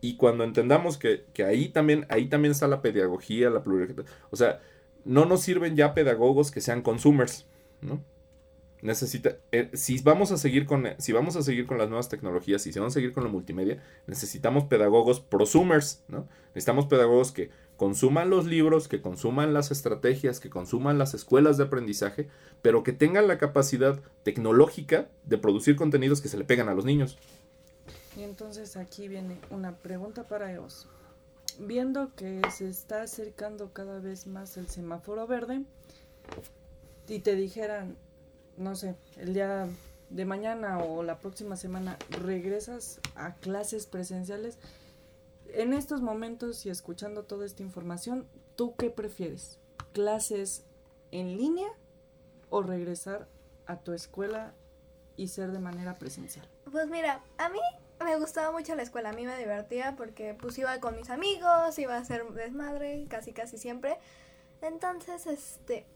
Y 0.00 0.16
cuando 0.16 0.44
entendamos 0.44 0.98
que, 0.98 1.24
que 1.32 1.44
ahí, 1.44 1.68
también, 1.68 2.06
ahí 2.08 2.26
también 2.26 2.52
está 2.52 2.68
la 2.68 2.82
pedagogía, 2.82 3.50
la 3.50 3.62
pluralidad, 3.62 4.04
o 4.30 4.36
sea, 4.36 4.60
no 5.04 5.24
nos 5.24 5.42
sirven 5.42 5.76
ya 5.76 5.94
pedagogos 5.94 6.50
que 6.50 6.60
sean 6.60 6.82
consumers, 6.82 7.46
¿no? 7.80 8.02
Necesita, 8.82 9.36
eh, 9.52 9.70
si 9.74 10.00
vamos 10.02 10.32
a 10.32 10.36
seguir 10.36 10.66
con, 10.66 10.88
si 10.98 11.12
vamos 11.12 11.36
a 11.36 11.42
seguir 11.42 11.66
con 11.66 11.78
las 11.78 11.88
nuevas 11.88 12.08
tecnologías 12.08 12.62
si 12.62 12.72
vamos 12.72 12.92
a 12.92 12.94
seguir 12.94 13.12
con 13.12 13.22
la 13.22 13.30
multimedia, 13.30 13.80
necesitamos 14.08 14.64
pedagogos 14.64 15.20
prosumers, 15.20 16.02
¿no? 16.08 16.26
Necesitamos 16.48 16.86
pedagogos 16.86 17.30
que 17.30 17.50
consuman 17.82 18.30
los 18.30 18.46
libros, 18.46 18.86
que 18.86 19.02
consuman 19.02 19.52
las 19.52 19.72
estrategias, 19.72 20.38
que 20.38 20.48
consuman 20.48 20.98
las 20.98 21.14
escuelas 21.14 21.56
de 21.56 21.64
aprendizaje, 21.64 22.28
pero 22.62 22.84
que 22.84 22.92
tengan 22.92 23.26
la 23.26 23.38
capacidad 23.38 23.98
tecnológica 24.22 25.08
de 25.24 25.36
producir 25.36 25.74
contenidos 25.74 26.20
que 26.20 26.28
se 26.28 26.38
le 26.38 26.44
pegan 26.44 26.68
a 26.68 26.74
los 26.74 26.84
niños. 26.84 27.18
Y 28.16 28.22
entonces 28.22 28.76
aquí 28.76 29.08
viene 29.08 29.36
una 29.50 29.74
pregunta 29.74 30.28
para 30.28 30.52
ellos 30.52 30.86
viendo 31.58 32.14
que 32.14 32.40
se 32.52 32.68
está 32.68 33.02
acercando 33.02 33.72
cada 33.72 33.98
vez 33.98 34.28
más 34.28 34.56
el 34.58 34.68
semáforo 34.68 35.26
verde 35.26 35.62
y 37.08 37.18
te 37.18 37.34
dijeran, 37.34 37.96
no 38.58 38.76
sé, 38.76 38.94
el 39.16 39.34
día 39.34 39.68
de 40.08 40.24
mañana 40.24 40.78
o 40.78 41.02
la 41.02 41.18
próxima 41.18 41.56
semana 41.56 41.98
regresas 42.10 43.00
a 43.16 43.34
clases 43.34 43.86
presenciales, 43.86 44.56
en 45.54 45.72
estos 45.72 46.00
momentos 46.00 46.64
y 46.66 46.70
escuchando 46.70 47.24
toda 47.24 47.46
esta 47.46 47.62
información, 47.62 48.28
¿tú 48.56 48.74
qué 48.76 48.90
prefieres? 48.90 49.58
¿Clases 49.92 50.64
en 51.10 51.36
línea 51.36 51.68
o 52.50 52.62
regresar 52.62 53.28
a 53.66 53.80
tu 53.80 53.92
escuela 53.92 54.54
y 55.16 55.28
ser 55.28 55.52
de 55.52 55.58
manera 55.58 55.98
presencial? 55.98 56.48
Pues 56.70 56.88
mira, 56.88 57.22
a 57.38 57.48
mí 57.48 57.60
me 58.04 58.16
gustaba 58.16 58.50
mucho 58.52 58.74
la 58.74 58.82
escuela, 58.82 59.10
a 59.10 59.12
mí 59.12 59.24
me 59.24 59.36
divertía 59.38 59.94
porque 59.96 60.34
pues 60.34 60.58
iba 60.58 60.78
con 60.80 60.96
mis 60.96 61.10
amigos, 61.10 61.78
iba 61.78 61.94
a 61.94 61.98
hacer 61.98 62.24
desmadre 62.32 63.06
casi 63.08 63.32
casi 63.32 63.58
siempre. 63.58 63.98
Entonces, 64.60 65.26
este, 65.26 65.86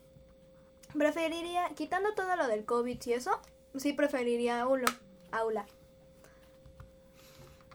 preferiría, 0.92 1.70
quitando 1.74 2.14
todo 2.14 2.36
lo 2.36 2.48
del 2.48 2.64
COVID 2.64 3.00
y 3.04 3.12
eso, 3.12 3.40
sí 3.76 3.92
preferiría 3.92 4.60
aula. 4.60 4.86
aula. 5.30 5.66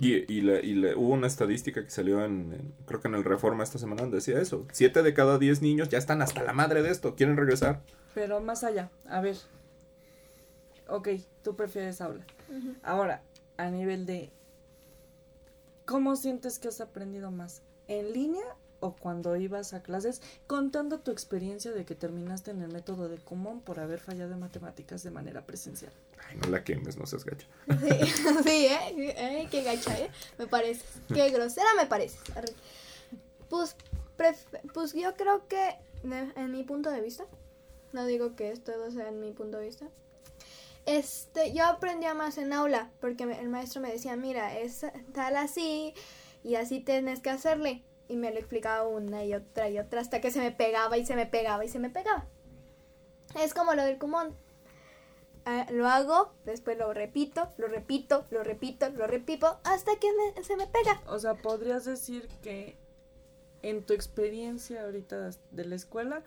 Y, 0.01 0.33
y, 0.33 0.41
le, 0.41 0.65
y 0.65 0.73
le, 0.73 0.95
hubo 0.95 1.13
una 1.13 1.27
estadística 1.27 1.83
que 1.83 1.91
salió 1.91 2.25
en, 2.25 2.53
en, 2.53 2.73
creo 2.87 2.99
que 2.99 3.07
en 3.07 3.13
el 3.13 3.23
Reforma 3.23 3.63
esta 3.63 3.77
semana, 3.77 4.01
donde 4.01 4.17
decía 4.17 4.41
eso. 4.41 4.65
Siete 4.71 5.03
de 5.03 5.13
cada 5.13 5.37
diez 5.37 5.61
niños 5.61 5.89
ya 5.89 5.99
están 5.99 6.23
hasta 6.23 6.41
la 6.41 6.53
madre 6.53 6.81
de 6.81 6.89
esto, 6.89 7.15
quieren 7.15 7.37
regresar. 7.37 7.83
Pero 8.15 8.41
más 8.41 8.63
allá, 8.63 8.89
a 9.07 9.21
ver. 9.21 9.37
Ok, 10.87 11.09
tú 11.43 11.55
prefieres 11.55 12.01
aula. 12.01 12.25
Uh 12.49 12.53
-huh. 12.53 12.75
Ahora, 12.81 13.21
a 13.57 13.69
nivel 13.69 14.07
de 14.07 14.31
cómo 15.85 16.15
sientes 16.15 16.57
que 16.57 16.69
has 16.69 16.81
aprendido 16.81 17.29
más, 17.29 17.61
en 17.87 18.11
línea 18.11 18.45
o 18.81 18.93
cuando 18.93 19.35
ibas 19.37 19.73
a 19.73 19.81
clases, 19.81 20.21
contando 20.47 20.99
tu 20.99 21.11
experiencia 21.11 21.71
de 21.71 21.85
que 21.85 21.95
terminaste 21.95 22.51
en 22.51 22.61
el 22.61 22.71
método 22.71 23.07
de 23.07 23.17
Kumon 23.17 23.61
por 23.61 23.79
haber 23.79 23.99
fallado 23.99 24.33
en 24.33 24.39
matemáticas 24.39 25.03
de 25.03 25.11
manera 25.11 25.45
presencial. 25.45 25.93
Ay, 26.27 26.37
no 26.37 26.49
la 26.49 26.63
quemes, 26.63 26.97
no 26.97 27.05
seas 27.05 27.23
gacha. 27.23 27.47
Sí, 27.79 27.89
sí, 28.43 28.65
¿eh? 28.67 29.13
¿eh? 29.17 29.47
Qué 29.49 29.63
gacha, 29.63 29.97
¿eh? 29.97 30.11
Me 30.37 30.47
parece. 30.47 30.83
Qué 31.13 31.29
grosera 31.29 31.67
me 31.77 31.85
parece. 31.85 32.17
Pues, 33.47 33.75
pues 34.73 34.93
yo 34.93 35.15
creo 35.15 35.47
que, 35.47 35.77
en 36.03 36.51
mi 36.51 36.63
punto 36.63 36.89
de 36.89 37.01
vista, 37.01 37.25
no 37.93 38.05
digo 38.05 38.35
que 38.35 38.51
esto 38.51 38.71
sea 38.91 39.09
en 39.09 39.19
mi 39.19 39.31
punto 39.31 39.57
de 39.57 39.65
vista, 39.65 39.87
este, 40.85 41.53
yo 41.53 41.65
aprendía 41.65 42.13
más 42.15 42.37
en 42.37 42.53
aula, 42.53 42.89
porque 42.99 43.23
el 43.23 43.49
maestro 43.49 43.81
me 43.81 43.91
decía, 43.91 44.15
mira, 44.15 44.57
es 44.57 44.85
tal 45.13 45.35
así, 45.35 45.93
y 46.43 46.55
así 46.55 46.79
tienes 46.79 47.19
que 47.19 47.29
hacerle. 47.29 47.83
Y 48.11 48.17
me 48.17 48.29
lo 48.31 48.39
explicaba 48.39 48.85
una 48.85 49.23
y 49.23 49.33
otra 49.33 49.69
y 49.69 49.79
otra, 49.79 50.01
hasta 50.01 50.19
que 50.19 50.31
se 50.31 50.39
me 50.39 50.51
pegaba 50.51 50.97
y 50.97 51.05
se 51.05 51.15
me 51.15 51.25
pegaba 51.25 51.63
y 51.63 51.69
se 51.69 51.79
me 51.79 51.89
pegaba. 51.89 52.25
Es 53.39 53.53
como 53.53 53.73
lo 53.73 53.85
del 53.85 53.97
cumón. 53.97 54.35
Uh, 55.45 55.71
lo 55.71 55.87
hago, 55.87 56.33
después 56.43 56.77
lo 56.77 56.93
repito, 56.93 57.47
lo 57.57 57.67
repito, 57.67 58.25
lo 58.29 58.43
repito, 58.43 58.89
lo 58.89 59.07
repito, 59.07 59.59
hasta 59.63 59.95
que 59.95 60.09
me, 60.11 60.43
se 60.43 60.57
me 60.57 60.67
pega. 60.67 61.01
O 61.07 61.19
sea, 61.19 61.35
podrías 61.35 61.85
decir 61.85 62.27
que 62.41 62.75
en 63.61 63.81
tu 63.85 63.93
experiencia 63.93 64.83
ahorita 64.83 65.29
de 65.51 65.65
la 65.65 65.75
escuela, 65.75 66.21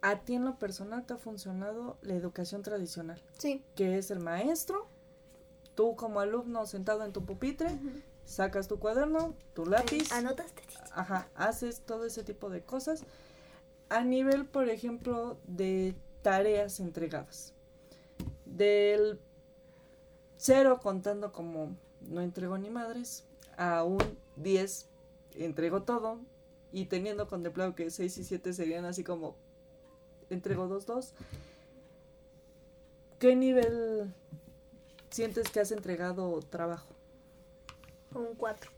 a 0.00 0.20
ti 0.20 0.34
en 0.34 0.46
lo 0.46 0.58
personal 0.58 1.04
te 1.04 1.12
ha 1.12 1.18
funcionado 1.18 1.98
la 2.00 2.14
educación 2.14 2.62
tradicional. 2.62 3.22
Sí. 3.36 3.62
Que 3.76 3.98
es 3.98 4.10
el 4.10 4.20
maestro, 4.20 4.86
tú 5.74 5.94
como 5.94 6.20
alumno 6.20 6.64
sentado 6.64 7.04
en 7.04 7.12
tu 7.12 7.26
pupitre, 7.26 7.66
uh 7.66 7.70
-huh. 7.70 8.02
Sacas 8.28 8.68
tu 8.68 8.78
cuaderno, 8.78 9.34
tu 9.54 9.64
lápiz. 9.64 10.12
Anotaste. 10.12 10.62
Ajá, 10.92 11.28
haces 11.34 11.80
todo 11.80 12.04
ese 12.04 12.22
tipo 12.22 12.50
de 12.50 12.62
cosas. 12.62 13.04
A 13.88 14.04
nivel, 14.04 14.44
por 14.44 14.68
ejemplo, 14.68 15.38
de 15.46 15.94
tareas 16.22 16.78
entregadas. 16.78 17.54
Del 18.44 19.18
cero 20.36 20.78
contando 20.82 21.32
como 21.32 21.74
no 22.02 22.20
entrego 22.20 22.58
ni 22.58 22.68
madres, 22.68 23.24
a 23.56 23.82
un 23.82 23.98
10 24.36 24.86
entrego 25.34 25.82
todo 25.82 26.20
y 26.70 26.84
teniendo 26.86 27.28
contemplado 27.28 27.74
que 27.74 27.90
6 27.90 28.18
y 28.18 28.24
7 28.24 28.52
serían 28.52 28.84
así 28.84 29.04
como 29.04 29.36
entrego 30.28 30.68
2, 30.68 30.84
2. 30.84 31.14
¿Qué 33.18 33.34
nivel 33.34 34.12
sientes 35.10 35.48
que 35.50 35.60
has 35.60 35.72
entregado 35.72 36.40
trabajo? 36.40 36.97
Un 38.14 38.34
4. 38.34 38.70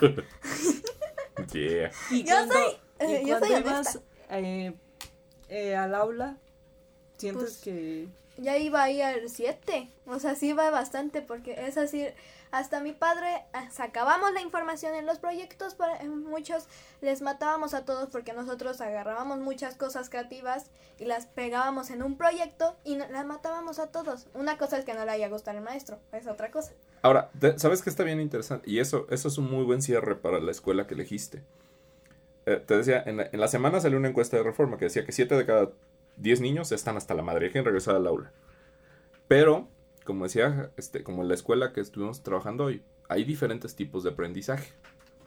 yeah. 1.52 1.90
Y 2.10 2.24
yo 2.24 2.34
cuando, 2.34 2.54
soy, 2.54 2.80
y 3.00 3.12
eh, 3.12 3.22
yo 3.26 3.38
cuando 3.38 3.46
soy 3.46 3.56
ibas 3.60 3.98
eh, 4.30 4.74
eh, 5.48 5.76
al 5.76 5.94
aula, 5.94 6.36
sientes 7.16 7.42
Pues, 7.42 7.58
que 7.58 8.08
ya 8.38 8.56
iba 8.56 8.82
ahí 8.82 9.02
al 9.02 9.28
7. 9.28 9.90
O 10.06 10.18
sea, 10.18 10.34
sí 10.34 10.48
iba 10.48 10.70
bastante 10.70 11.22
porque 11.22 11.66
es 11.66 11.76
así, 11.76 12.06
hasta 12.50 12.80
mi 12.80 12.92
padre 12.92 13.44
ah, 13.52 13.68
sacábamos 13.70 14.32
la 14.32 14.40
información 14.40 14.94
en 14.94 15.06
los 15.06 15.18
proyectos, 15.18 15.74
para, 15.74 16.02
muchos 16.04 16.66
les 17.00 17.20
matábamos 17.20 17.74
a 17.74 17.84
todos 17.84 18.08
porque 18.08 18.32
nosotros 18.32 18.80
agarrábamos 18.80 19.38
muchas 19.40 19.76
cosas 19.76 20.08
creativas 20.08 20.66
y 20.98 21.04
las 21.04 21.26
pegábamos 21.26 21.90
en 21.90 22.02
un 22.02 22.16
proyecto 22.16 22.76
y 22.84 22.96
las 22.96 23.26
matábamos 23.26 23.78
a 23.78 23.88
todos. 23.88 24.26
Una 24.34 24.56
cosa 24.56 24.78
es 24.78 24.84
que 24.84 24.94
no 24.94 25.04
le 25.04 25.10
haya 25.10 25.28
gustado 25.28 25.58
el 25.58 25.64
maestro, 25.64 25.98
es 26.12 26.26
otra 26.26 26.50
cosa. 26.50 26.72
Ahora, 27.02 27.30
¿sabes 27.56 27.82
qué 27.82 27.90
está 27.90 28.04
bien 28.04 28.20
interesante? 28.20 28.68
Y 28.70 28.80
eso, 28.80 29.06
eso 29.10 29.28
es 29.28 29.38
un 29.38 29.50
muy 29.50 29.64
buen 29.64 29.82
cierre 29.82 30.16
para 30.16 30.40
la 30.40 30.50
escuela 30.50 30.86
que 30.86 30.94
elegiste. 30.94 31.42
Eh, 32.46 32.62
te 32.64 32.76
decía, 32.76 33.02
en 33.04 33.40
la, 33.40 33.48
semana 33.48 33.80
salió 33.80 33.98
una 33.98 34.08
encuesta 34.08 34.36
de 34.36 34.42
reforma 34.42 34.78
que 34.78 34.86
decía 34.86 35.04
que 35.04 35.12
7 35.12 35.36
de 35.36 35.44
cada 35.46 35.70
10 36.16 36.40
niños 36.40 36.72
están 36.72 36.96
hasta 36.96 37.14
la 37.14 37.22
madre, 37.22 37.50
que 37.50 37.62
regresar 37.62 37.94
al 37.94 38.06
aula. 38.06 38.32
Pero, 39.28 39.68
como 40.04 40.24
decía, 40.24 40.70
este, 40.76 41.02
como 41.04 41.22
en 41.22 41.28
la 41.28 41.34
escuela 41.34 41.72
que 41.72 41.80
estuvimos 41.80 42.22
trabajando 42.22 42.64
hoy, 42.64 42.82
hay 43.08 43.24
diferentes 43.24 43.76
tipos 43.76 44.02
de 44.02 44.10
aprendizaje. 44.10 44.72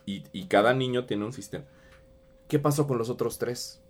Y, 0.06 0.46
cada 0.48 0.74
niño 0.74 1.06
tiene 1.06 1.24
un 1.24 1.32
sistema. 1.32 1.64
¿Qué 2.50 2.60
pasó 2.60 2.86
con 2.86 2.98
los 2.98 3.10
otros 3.10 3.38
tres? 3.38 3.82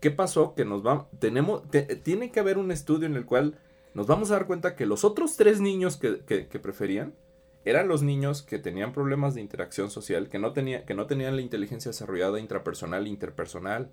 ¿Qué 0.00 0.10
pasó? 0.10 0.54
Que 0.54 0.64
nos 0.64 0.84
va. 0.84 1.06
Tenemos. 1.20 1.62
tiene 2.02 2.32
que 2.32 2.40
haber 2.40 2.58
un 2.58 2.72
estudio 2.72 3.06
en 3.06 3.14
el 3.14 3.24
cual 3.24 3.58
nos 3.94 4.08
vamos 4.08 4.30
a 4.30 4.34
dar 4.34 4.46
cuenta 4.46 4.74
que 4.74 4.86
los 4.86 5.04
otros 5.04 5.36
tres 5.36 5.60
niños 5.60 5.96
que, 5.96 6.58
preferían 6.60 7.14
eran 7.64 7.88
los 7.88 8.02
niños 8.02 8.42
que 8.42 8.58
tenían 8.58 8.92
problemas 8.92 9.34
de 9.34 9.40
interacción 9.40 9.90
social, 9.90 10.28
que 10.28 10.38
no, 10.38 10.52
tenía, 10.52 10.84
que 10.84 10.94
no 10.94 11.06
tenían 11.06 11.36
la 11.36 11.42
inteligencia 11.42 11.90
desarrollada 11.90 12.38
intrapersonal 12.38 13.06
interpersonal. 13.06 13.88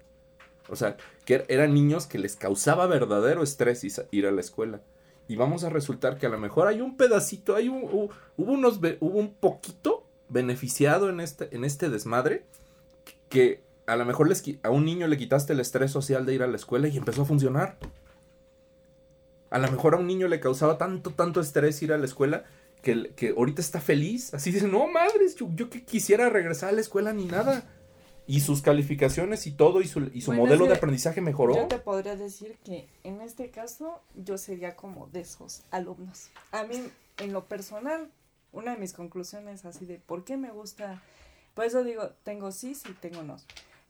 O 0.69 0.75
sea, 0.75 0.97
que 1.25 1.45
eran 1.47 1.73
niños 1.73 2.07
que 2.07 2.19
les 2.19 2.35
causaba 2.35 2.87
verdadero 2.87 3.43
estrés 3.43 3.85
ir 4.11 4.27
a 4.27 4.31
la 4.31 4.41
escuela. 4.41 4.81
Y 5.27 5.35
vamos 5.35 5.63
a 5.63 5.69
resultar 5.69 6.17
que 6.17 6.25
a 6.25 6.29
lo 6.29 6.39
mejor 6.39 6.67
hay 6.67 6.81
un 6.81 6.97
pedacito, 6.97 7.55
hay 7.55 7.69
un, 7.69 7.83
hubo, 7.83 8.11
unos, 8.37 8.79
hubo 8.99 9.19
un 9.19 9.33
poquito 9.33 10.03
beneficiado 10.27 11.09
en 11.09 11.19
este, 11.19 11.55
en 11.55 11.63
este 11.63 11.89
desmadre 11.89 12.43
que 13.29 13.61
a 13.85 13.95
lo 13.95 14.05
mejor 14.05 14.27
les, 14.27 14.43
a 14.63 14.69
un 14.69 14.85
niño 14.85 15.07
le 15.07 15.17
quitaste 15.17 15.53
el 15.53 15.59
estrés 15.59 15.91
social 15.91 16.25
de 16.25 16.33
ir 16.33 16.43
a 16.43 16.47
la 16.47 16.55
escuela 16.55 16.87
y 16.87 16.97
empezó 16.97 17.21
a 17.21 17.25
funcionar. 17.25 17.77
A 19.51 19.59
lo 19.59 19.69
mejor 19.69 19.93
a 19.93 19.97
un 19.97 20.07
niño 20.07 20.27
le 20.27 20.39
causaba 20.39 20.77
tanto, 20.77 21.11
tanto 21.11 21.41
estrés 21.41 21.81
ir 21.83 21.93
a 21.93 21.97
la 21.97 22.05
escuela 22.05 22.45
que, 22.81 23.13
que 23.15 23.29
ahorita 23.29 23.61
está 23.61 23.81
feliz. 23.81 24.33
Así 24.33 24.51
dice, 24.51 24.67
no 24.67 24.87
madres, 24.87 25.35
yo, 25.35 25.69
que 25.69 25.83
quisiera 25.83 26.29
regresar 26.29 26.69
a 26.69 26.71
la 26.71 26.81
escuela 26.81 27.13
ni 27.13 27.25
nada. 27.25 27.63
Y 28.27 28.39
sus 28.39 28.61
calificaciones 28.61 29.45
y 29.47 29.51
todo 29.51 29.81
y 29.81 29.87
su, 29.87 30.09
y 30.13 30.21
su 30.21 30.31
modelo 30.31 30.65
de 30.65 30.75
aprendizaje 30.75 31.19
mejoró. 31.19 31.53
Yo 31.55 31.67
te 31.67 31.79
podría 31.79 32.15
decir 32.15 32.57
que 32.63 32.87
en 33.03 33.19
este 33.19 33.49
caso 33.49 34.01
yo 34.15 34.37
sería 34.37 34.75
como 34.75 35.07
de 35.07 35.21
esos 35.21 35.63
alumnos. 35.69 36.29
A 36.51 36.63
mí, 36.63 36.81
en 37.17 37.33
lo 37.33 37.45
personal, 37.45 38.09
una 38.53 38.73
de 38.73 38.77
mis 38.77 38.93
conclusiones 38.93 39.65
así 39.65 39.85
de 39.85 39.97
por 39.97 40.23
qué 40.23 40.37
me 40.37 40.51
gusta, 40.51 41.01
por 41.55 41.65
eso 41.65 41.83
digo, 41.83 42.11
tengo 42.23 42.53
sí, 42.53 42.73
sí, 42.73 42.95
tengo 43.01 43.21
no. 43.23 43.35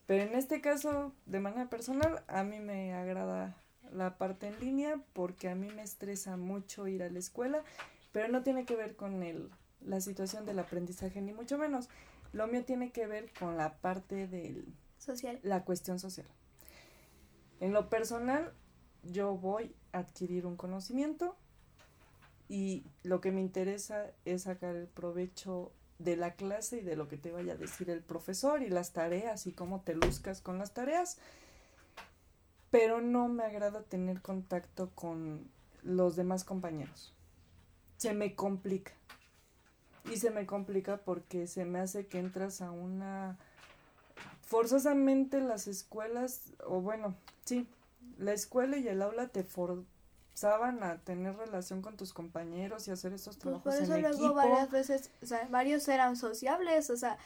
Pero 0.06 0.24
en 0.24 0.34
este 0.34 0.60
caso, 0.60 1.12
de 1.26 1.38
manera 1.38 1.70
personal, 1.70 2.24
a 2.26 2.42
mí 2.42 2.58
me 2.58 2.94
agrada 2.94 3.56
la 3.94 4.18
parte 4.18 4.48
en 4.48 4.58
línea 4.60 5.00
porque 5.12 5.48
a 5.48 5.54
mí 5.54 5.68
me 5.74 5.82
estresa 5.82 6.36
mucho 6.36 6.86
ir 6.88 7.02
a 7.02 7.10
la 7.10 7.18
escuela, 7.18 7.62
pero 8.12 8.28
no 8.28 8.42
tiene 8.42 8.64
que 8.64 8.76
ver 8.76 8.96
con 8.96 9.22
el, 9.22 9.50
la 9.80 10.00
situación 10.00 10.46
del 10.46 10.58
aprendizaje, 10.58 11.20
ni 11.20 11.32
mucho 11.32 11.58
menos. 11.58 11.88
Lo 12.32 12.46
mío 12.46 12.64
tiene 12.64 12.90
que 12.92 13.06
ver 13.06 13.30
con 13.38 13.56
la 13.56 13.74
parte 13.78 14.26
del... 14.26 14.66
Social. 14.98 15.40
La 15.42 15.64
cuestión 15.64 15.98
social. 15.98 16.26
En 17.60 17.72
lo 17.72 17.90
personal, 17.90 18.52
yo 19.02 19.36
voy 19.36 19.74
a 19.92 19.98
adquirir 19.98 20.46
un 20.46 20.56
conocimiento 20.56 21.36
y 22.48 22.84
lo 23.02 23.20
que 23.20 23.32
me 23.32 23.40
interesa 23.40 24.12
es 24.24 24.42
sacar 24.42 24.76
el 24.76 24.86
provecho 24.86 25.72
de 25.98 26.16
la 26.16 26.34
clase 26.34 26.78
y 26.78 26.82
de 26.82 26.96
lo 26.96 27.08
que 27.08 27.16
te 27.16 27.30
vaya 27.30 27.54
a 27.54 27.56
decir 27.56 27.90
el 27.90 28.02
profesor 28.02 28.62
y 28.62 28.68
las 28.68 28.92
tareas 28.92 29.46
y 29.46 29.52
cómo 29.52 29.80
te 29.82 29.94
luzcas 29.94 30.40
con 30.40 30.58
las 30.58 30.74
tareas 30.74 31.18
pero 32.72 33.02
no 33.02 33.28
me 33.28 33.44
agrada 33.44 33.82
tener 33.82 34.22
contacto 34.22 34.90
con 34.94 35.46
los 35.82 36.16
demás 36.16 36.42
compañeros. 36.42 37.12
Se 37.98 38.14
me 38.14 38.34
complica. 38.34 38.92
Y 40.10 40.16
se 40.16 40.30
me 40.30 40.46
complica 40.46 40.96
porque 40.96 41.46
se 41.46 41.66
me 41.66 41.80
hace 41.80 42.06
que 42.06 42.18
entras 42.18 42.62
a 42.62 42.72
una... 42.72 43.38
Forzosamente 44.40 45.40
las 45.40 45.66
escuelas, 45.66 46.54
o 46.66 46.80
bueno, 46.80 47.14
sí, 47.44 47.68
la 48.18 48.32
escuela 48.32 48.78
y 48.78 48.88
el 48.88 49.02
aula 49.02 49.28
te 49.28 49.44
forzaban 49.44 50.82
a 50.82 50.98
tener 50.98 51.36
relación 51.36 51.82
con 51.82 51.96
tus 51.98 52.14
compañeros 52.14 52.88
y 52.88 52.90
hacer 52.90 53.12
estos 53.12 53.36
pues 53.36 53.42
trabajos 53.42 53.74
por 53.74 53.82
eso 53.82 53.98
luego 53.98 54.34
varias 54.34 54.70
veces, 54.70 55.10
o 55.22 55.26
sea, 55.26 55.46
varios 55.50 55.88
eran 55.88 56.16
sociables, 56.16 56.90
o 56.90 56.96
sea, 56.96 57.16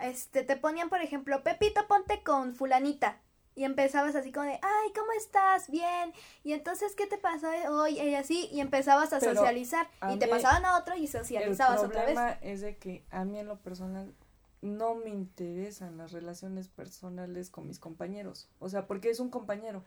este, 0.00 0.44
te 0.44 0.56
ponían, 0.56 0.88
por 0.88 1.00
ejemplo, 1.00 1.42
Pepito, 1.42 1.86
ponte 1.88 2.22
con 2.22 2.54
fulanita 2.54 3.18
y 3.58 3.64
empezabas 3.64 4.14
así 4.14 4.30
como 4.30 4.46
de, 4.46 4.52
ay, 4.62 4.92
¿cómo 4.94 5.10
estás? 5.18 5.68
Bien. 5.68 6.12
Y 6.44 6.52
entonces, 6.52 6.94
¿qué 6.94 7.08
te 7.08 7.18
pasó 7.18 7.48
hoy? 7.70 7.98
Y 7.98 8.14
así, 8.14 8.48
y 8.52 8.60
empezabas 8.60 9.12
a 9.12 9.18
socializar. 9.18 9.88
y 10.12 10.16
te 10.18 10.28
pasaban 10.28 10.64
a 10.64 10.78
otro 10.78 10.94
y 10.94 11.08
socializabas 11.08 11.82
otra 11.82 12.04
vez. 12.04 12.10
El 12.10 12.14
problema 12.14 12.38
es 12.40 12.60
de 12.60 12.76
que 12.76 13.04
a 13.10 13.24
mí 13.24 13.40
en 13.40 13.48
lo 13.48 13.58
personal 13.58 14.14
no 14.60 14.94
me 14.94 15.10
interesan 15.10 15.96
las 15.96 16.12
relaciones 16.12 16.68
personales 16.68 17.50
con 17.50 17.66
mis 17.66 17.80
compañeros. 17.80 18.48
O 18.60 18.68
sea, 18.68 18.86
porque 18.86 19.10
es 19.10 19.18
un 19.18 19.30
compañero. 19.30 19.82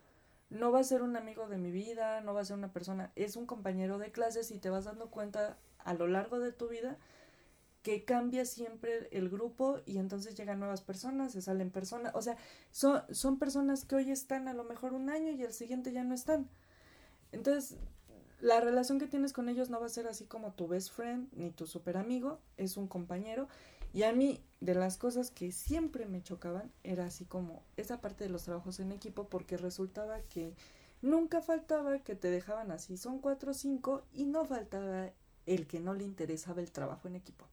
No 0.49 0.73
va 0.73 0.79
a 0.79 0.83
ser 0.83 1.01
un 1.01 1.15
amigo 1.15 1.47
de 1.47 1.57
mi 1.57 1.71
vida, 1.71 2.19
no 2.19 2.33
va 2.33 2.41
a 2.41 2.45
ser 2.45 2.57
una 2.57 2.73
persona, 2.73 3.13
es 3.15 3.37
un 3.37 3.45
compañero 3.45 3.99
de 3.99 4.11
clases 4.11 4.51
y 4.51 4.59
te 4.59 4.69
vas 4.69 4.83
dando 4.83 5.09
cuenta 5.09 5.57
a 5.79 5.93
lo 5.93 6.07
largo 6.07 6.39
de 6.39 6.51
tu 6.51 6.67
vida 6.67 6.97
que 7.83 8.05
cambia 8.05 8.45
siempre 8.45 9.07
el 9.11 9.29
grupo 9.29 9.79
y 9.85 9.97
entonces 9.97 10.35
llegan 10.35 10.59
nuevas 10.59 10.81
personas, 10.81 11.31
se 11.31 11.41
salen 11.41 11.71
personas, 11.71 12.13
o 12.15 12.21
sea, 12.21 12.37
son, 12.69 13.01
son 13.11 13.39
personas 13.39 13.85
que 13.85 13.95
hoy 13.95 14.11
están 14.11 14.47
a 14.47 14.53
lo 14.53 14.63
mejor 14.63 14.93
un 14.93 15.09
año 15.09 15.31
y 15.31 15.43
el 15.43 15.53
siguiente 15.53 15.91
ya 15.91 16.03
no 16.03 16.13
están. 16.13 16.47
Entonces, 17.31 17.77
la 18.39 18.59
relación 18.59 18.99
que 18.99 19.07
tienes 19.07 19.33
con 19.33 19.49
ellos 19.49 19.69
no 19.69 19.79
va 19.79 19.87
a 19.87 19.89
ser 19.89 20.07
así 20.07 20.25
como 20.25 20.53
tu 20.53 20.67
best 20.67 20.91
friend 20.91 21.29
ni 21.33 21.49
tu 21.51 21.65
super 21.65 21.97
amigo, 21.97 22.39
es 22.57 22.77
un 22.77 22.87
compañero. 22.87 23.47
Y 23.93 24.03
a 24.03 24.13
mí, 24.13 24.43
de 24.61 24.75
las 24.75 24.97
cosas 24.97 25.31
que 25.31 25.51
siempre 25.51 26.05
me 26.05 26.23
chocaban, 26.23 26.71
era 26.83 27.05
así 27.05 27.25
como 27.25 27.63
esa 27.77 27.99
parte 27.99 28.23
de 28.23 28.29
los 28.29 28.43
trabajos 28.43 28.79
en 28.79 28.91
equipo, 28.91 29.27
porque 29.27 29.57
resultaba 29.57 30.21
que 30.21 30.55
nunca 31.01 31.41
faltaba 31.41 31.99
que 31.99 32.15
te 32.15 32.29
dejaban 32.29 32.71
así, 32.71 32.95
son 32.95 33.19
cuatro 33.19 33.51
o 33.51 33.53
cinco, 33.53 34.03
y 34.13 34.25
no 34.25 34.45
faltaba 34.45 35.09
el 35.45 35.67
que 35.67 35.79
no 35.79 35.93
le 35.93 36.03
interesaba 36.03 36.61
el 36.61 36.71
trabajo 36.71 37.07
en 37.07 37.15
equipo 37.15 37.50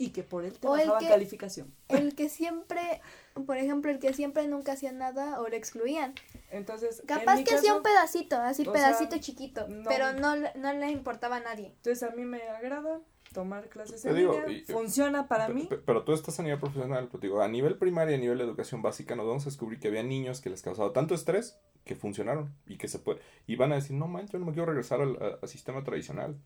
y 0.00 0.12
que 0.12 0.22
por 0.22 0.46
él 0.46 0.58
te 0.58 0.66
bajaban 0.66 1.06
calificación. 1.06 1.74
El 1.88 2.14
que 2.14 2.30
siempre, 2.30 3.02
por 3.46 3.58
ejemplo, 3.58 3.90
el 3.90 3.98
que 3.98 4.14
siempre 4.14 4.48
nunca 4.48 4.72
hacía 4.72 4.92
nada 4.92 5.38
o 5.42 5.48
lo 5.48 5.54
excluían. 5.54 6.14
Entonces, 6.50 7.02
capaz 7.06 7.44
que 7.44 7.54
hacía 7.54 7.74
un 7.74 7.82
pedacito, 7.82 8.36
así 8.36 8.64
pedacito 8.64 9.18
chiquito, 9.18 9.66
pero 9.86 10.14
no, 10.14 10.36
no 10.56 10.72
le 10.72 10.90
importaba 10.90 11.36
a 11.36 11.40
nadie. 11.40 11.74
Entonces, 11.76 12.02
a 12.02 12.12
mí 12.12 12.24
me 12.24 12.40
agrada 12.40 13.02
tomar 13.34 13.68
clases 13.68 14.02
en 14.06 14.16
línea, 14.16 14.42
funciona 14.68 15.28
para 15.28 15.50
mí. 15.50 15.68
Pero 15.84 16.02
tú 16.02 16.14
estás 16.14 16.40
a 16.40 16.44
nivel 16.44 16.58
profesional, 16.58 17.08
pues 17.08 17.20
digo, 17.20 17.42
a 17.42 17.48
nivel 17.48 17.76
primario 17.76 18.12
y 18.12 18.18
a 18.18 18.20
nivel 18.20 18.38
de 18.38 18.44
educación 18.44 18.80
básica 18.80 19.14
nos 19.16 19.26
vamos 19.26 19.42
a 19.42 19.50
descubrir 19.50 19.80
que 19.80 19.88
había 19.88 20.02
niños 20.02 20.40
que 20.40 20.48
les 20.48 20.62
causaba 20.62 20.94
tanto 20.94 21.14
estrés 21.14 21.58
que 21.84 21.94
funcionaron 21.94 22.54
y 22.66 22.78
que 22.78 22.88
se 22.88 22.98
puede, 22.98 23.20
y 23.46 23.56
van 23.56 23.72
a 23.72 23.74
decir, 23.74 23.96
no 23.96 24.06
manches, 24.06 24.32
yo 24.32 24.38
no 24.38 24.46
me 24.46 24.52
quiero 24.52 24.66
regresar 24.66 25.02
al 25.02 25.38
sistema 25.46 25.84
tradicional. 25.84 26.38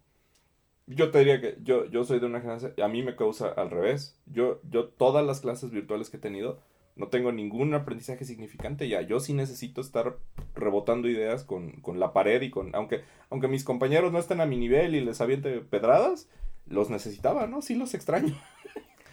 Yo 0.87 1.11
te 1.11 1.21
diría 1.21 1.41
que 1.41 1.57
yo, 1.63 1.87
yo 1.87 2.05
soy 2.05 2.21
de 2.21 2.27
una 2.27 2.41
generación, 2.41 2.75
a 2.83 2.89
mí 2.89 3.03
me 3.03 3.17
causa 3.17 3.49
al 3.49 3.71
revés. 3.71 4.19
Yo, 4.27 4.61
yo 4.71 4.89
todas 4.89 5.25
las 5.25 5.41
clases 5.41 5.71
virtuales 5.71 6.11
que 6.11 6.19
he 6.19 6.21
tenido, 6.21 6.61
no 6.97 7.09
tengo 7.09 7.33
ningún 7.33 7.75
aprendizaje 7.75 8.25
significante 8.25 8.89
ya. 8.89 9.01
Yo 9.01 9.19
sí 9.19 9.33
necesito 9.33 9.81
estar 9.81 10.17
rebotando 10.55 11.09
ideas 11.09 11.43
con, 11.43 11.73
con 11.81 11.99
la 11.99 12.13
pared 12.13 12.43
y 12.43 12.51
con, 12.51 12.75
aunque, 12.75 13.03
aunque 13.31 13.49
mis 13.49 13.65
compañeros 13.65 14.13
no 14.13 14.19
estén 14.19 14.41
a 14.41 14.47
mi 14.47 14.57
nivel 14.57 14.95
y 14.95 15.01
les 15.01 15.21
aviente 15.21 15.61
pedradas, 15.61 16.29
los 16.67 16.91
necesitaba, 16.91 17.47
¿no? 17.47 17.63
Sí 17.63 17.75
los 17.75 17.95
extraño. 17.95 18.35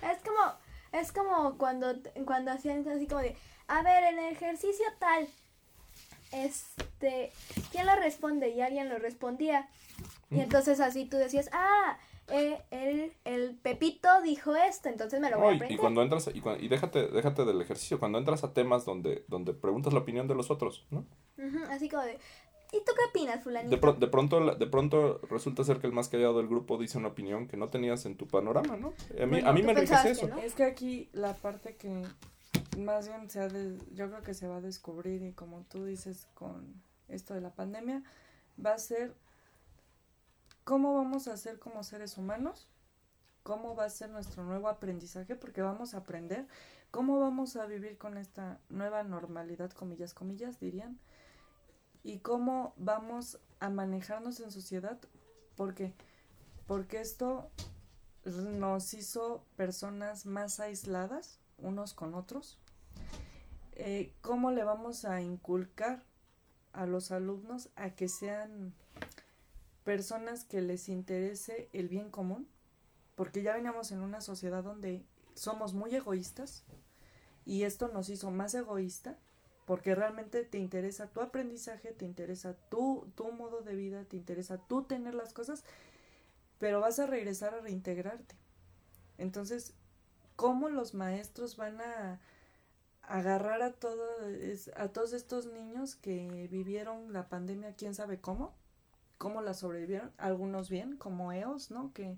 Es 0.02 0.18
como, 0.23 0.53
es 0.91 1.11
como 1.11 1.57
cuando, 1.57 1.93
cuando 2.26 2.52
hacían 2.52 2.88
así 2.88 3.07
como 3.07 3.22
de, 3.22 3.35
a 3.68 3.84
ver, 3.84 4.03
en 4.03 4.19
el 4.19 4.34
ejercicio 4.34 4.85
tal, 4.99 5.27
este, 6.31 7.31
¿quién 7.72 7.85
lo 7.85 7.95
responde? 7.95 8.49
Y 8.49 8.61
alguien 8.61 8.89
lo 8.89 8.98
respondía. 8.98 9.69
Y 10.32 10.40
entonces 10.40 10.80
así 10.80 11.06
tú 11.06 11.18
decías, 11.18 11.49
ah, 11.52 11.98
eh, 12.30 12.62
el, 12.72 13.14
el, 13.26 13.56
Pepito 13.56 14.08
dijo 14.24 14.56
esto, 14.56 14.88
entonces 14.88 15.20
me 15.20 15.30
lo 15.30 15.38
voy 15.38 15.53
a 15.53 15.56
aprender. 15.56 15.72
Y 15.74 15.78
cuando 15.78 16.02
entras, 16.02 16.30
y, 16.34 16.41
y, 16.60 16.68
déjate, 16.70 17.08
déjate 17.08 17.44
del 17.44 17.62
ejercicio, 17.62 17.99
cuando 17.99 18.18
entras 18.18 18.44
a 18.45 18.53
temas 18.53 18.86
donde, 18.86 19.26
donde 19.28 19.53
preguntas 19.53 19.91
la 19.91 19.99
opinión 19.99 20.28
de 20.28 20.36
los 20.36 20.49
otros, 20.49 20.86
¿no? 20.90 21.06
así 21.70 21.90
como 21.90 22.03
de, 22.03 22.14
¿y 22.72 22.78
tú 22.86 22.94
qué 22.95 23.10
opinas, 23.10 23.44
fulanito? 23.44 23.76
De, 23.76 23.99
de, 23.99 24.08
pronto, 24.08 24.56
de 24.56 24.68
pronto 24.68 25.20
resulta 25.30 25.66
ser 25.66 25.80
que 25.80 25.88
el 25.88 25.94
más 25.94 26.08
callado 26.08 26.38
del 26.38 26.48
grupo 26.48 26.78
dice 26.78 26.98
una 26.98 27.10
opinión 27.10 27.48
que 27.48 27.58
no 27.58 27.68
tenías 27.68 28.06
en 28.06 28.16
tu 28.16 28.28
panorama, 28.28 28.78
¿no? 28.78 28.94
A 29.22 29.26
mí, 29.26 29.41
a 29.44 29.52
mí 29.52 29.64
me 29.64 29.74
enriquece 29.74 30.12
eso. 30.12 30.30
Es 30.41 30.56
que 30.56 30.64
aquí 30.64 31.10
la 31.12 31.34
parte 31.34 31.76
que 31.76 32.03
más 32.78 33.08
bien 33.08 33.30
se 33.30 33.48
de, 33.49 33.78
yo 33.94 34.10
creo 34.10 34.22
que 34.22 34.34
se 34.34 34.48
va 34.48 34.58
a 34.58 34.62
descubrir 34.62 35.22
y 35.24 35.34
como 35.34 35.64
tú 35.64 35.86
dices 35.86 36.28
con 36.34 36.82
esto 37.10 37.34
de 37.34 37.41
la 37.41 37.53
pandemia, 37.53 38.03
va 38.64 38.74
a 38.74 38.78
ser 38.78 39.14
cómo 40.63 40.93
vamos 40.95 41.27
a 41.27 41.38
ser 41.38 41.59
como 41.59 41.83
seres 41.83 42.17
humanos, 42.17 42.67
cómo 43.43 43.75
va 43.75 43.85
a 43.85 43.89
ser 43.89 44.09
nuestro 44.09 44.43
nuevo 44.43 44.67
aprendizaje, 44.67 45.35
porque 45.35 45.61
vamos 45.61 45.93
a 45.93 45.97
aprender 45.97 46.47
cómo 46.91 47.19
vamos 47.19 47.55
a 47.55 47.65
vivir 47.65 47.97
con 47.97 48.17
esta 48.17 48.59
nueva 48.69 49.03
normalidad, 49.03 49.71
comillas, 49.71 50.13
comillas, 50.13 50.59
dirían, 50.59 50.99
y 52.03 52.19
cómo 52.19 52.73
vamos 52.77 53.39
a 53.59 53.69
manejarnos 53.69 54.39
en 54.39 54.51
sociedad, 54.51 54.99
porque 55.55 55.93
porque 56.71 57.01
esto 57.01 57.51
nos 58.23 58.93
hizo 58.93 59.43
personas 59.57 60.25
más 60.25 60.61
aisladas 60.61 61.41
unos 61.57 61.93
con 61.93 62.13
otros. 62.13 62.59
Eh, 63.73 64.13
¿Cómo 64.21 64.51
le 64.51 64.63
vamos 64.63 65.03
a 65.03 65.21
inculcar 65.21 66.05
a 66.71 66.85
los 66.85 67.11
alumnos 67.11 67.69
a 67.75 67.89
que 67.89 68.07
sean 68.07 68.73
personas 69.84 70.44
que 70.44 70.62
les 70.62 70.90
interese 70.90 71.70
el 71.74 71.88
bien 71.90 72.10
común? 72.10 72.48
Porque 73.16 73.44
ya 73.44 73.53
veníamos 73.53 73.91
en 73.91 74.02
una 74.02 74.22
sociedad 74.22 74.64
donde 74.64 75.03
somos 75.36 75.74
muy 75.74 75.95
egoístas 75.95 76.64
y 77.45 77.64
esto 77.64 77.88
nos 77.88 78.10
hizo 78.10 78.32
más 78.32 78.53
egoísta 78.53 79.18
porque 79.66 79.95
realmente 79.95 80.44
te 80.44 80.58
interesa 80.58 81.08
tu 81.08 81.22
aprendizaje, 81.22 81.91
te 81.91 82.06
interesa 82.06 82.56
tu, 82.70 83.08
tu 83.16 83.32
modo 83.32 83.62
de 83.62 83.76
vida, 83.76 84.03
te 84.06 84.18
interesa 84.18 84.58
tú 84.58 84.84
tener 84.84 85.14
las 85.14 85.34
cosas, 85.34 85.64
pero 86.60 86.80
vas 86.80 86.99
a 86.99 87.08
regresar 87.08 87.53
a 87.53 87.62
reintegrarte. 87.62 88.36
Entonces, 89.18 89.74
¿cómo 90.36 90.70
los 90.70 90.94
maestros 90.94 91.56
van 91.58 91.80
a 91.80 92.20
agarrar 93.03 93.62
a, 93.62 93.74
todo, 93.74 94.03
a 94.76 94.88
todos 94.90 95.14
estos 95.14 95.45
niños 95.45 95.95
que 95.95 96.48
vivieron 96.49 97.14
la 97.14 97.30
pandemia, 97.30 97.76
quién 97.76 97.94
sabe 97.95 98.20
cómo? 98.20 98.53
¿Cómo 99.22 99.43
la 99.43 99.53
sobrevivieron? 99.53 100.11
Algunos 100.18 100.72
bien, 100.72 100.98
como 100.98 101.31
EOS, 101.31 101.69
¿no? 101.69 101.93
Que 101.93 102.18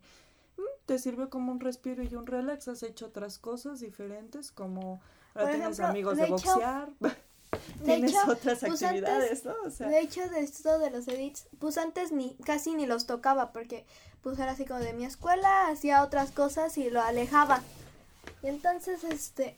mm, 0.56 0.62
te 0.86 0.98
sirve 0.98 1.28
como 1.28 1.52
un 1.52 1.60
respiro 1.60 2.02
y 2.02 2.16
un 2.16 2.26
relax, 2.26 2.70
has 2.70 2.82
hecho 2.82 3.08
otras 3.08 3.40
cosas 3.40 3.82
diferentes, 3.82 4.54
como 4.54 5.02
ahora 5.36 5.52
tienes 5.52 5.82
amigos 5.82 6.16
de, 6.16 6.28
boxear. 6.28 6.94
tienes 7.84 8.16
otras 8.26 8.60
pues 8.66 8.82
actividades, 8.82 9.44
¿no? 9.44 9.54
O 9.66 9.70
sea, 9.70 9.90
de 9.90 10.00
hecho, 10.00 10.30
de 10.30 10.40
esto 10.40 10.80
de 10.80 10.92
los 10.92 11.06
edits, 11.10 11.50
pues 11.60 11.78
antes 11.78 12.14
ni 12.14 12.36
casi 12.46 12.74
ni 12.74 12.86
los 12.86 13.06
tocaba 13.06 13.52
porque 13.52 13.86
pues 14.22 14.40
era 14.40 14.52
así 14.52 14.64
como 14.64 14.80
de 14.80 14.94
mi 14.94 15.04
escuela, 15.04 15.68
hacía 15.68 16.04
otras 16.04 16.32
cosas 16.32 16.78
y 16.78 16.90
lo 16.90 17.02
alejaba. 17.02 17.62
Y 18.44 18.48
entonces, 18.48 19.04
este, 19.04 19.58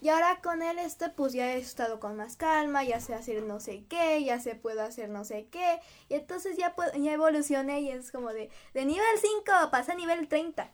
y 0.00 0.08
ahora 0.08 0.40
con 0.42 0.62
él, 0.62 0.78
este, 0.78 1.08
pues 1.10 1.32
ya 1.32 1.54
he 1.54 1.58
estado 1.58 2.00
con 2.00 2.16
más 2.16 2.36
calma, 2.36 2.84
ya 2.84 3.00
sé 3.00 3.14
hacer 3.14 3.42
no 3.42 3.60
sé 3.60 3.84
qué, 3.88 4.22
ya 4.24 4.40
se 4.40 4.54
puedo 4.54 4.82
hacer 4.82 5.08
no 5.08 5.24
sé 5.24 5.46
qué. 5.50 5.80
Y 6.08 6.14
entonces 6.14 6.56
ya, 6.56 6.74
ya 6.98 7.12
evolucioné 7.12 7.80
y 7.80 7.90
es 7.90 8.12
como 8.12 8.32
de, 8.32 8.50
de 8.74 8.84
nivel 8.84 9.06
5 9.20 9.70
pasa 9.70 9.92
a 9.92 9.96
nivel 9.96 10.28
30. 10.28 10.70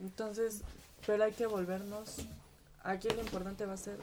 Entonces, 0.00 0.62
pero 1.06 1.24
hay 1.24 1.32
que 1.32 1.46
volvernos, 1.46 2.16
aquí 2.82 3.08
lo 3.08 3.20
importante 3.20 3.66
va 3.66 3.74
a 3.74 3.78
ser 3.78 3.98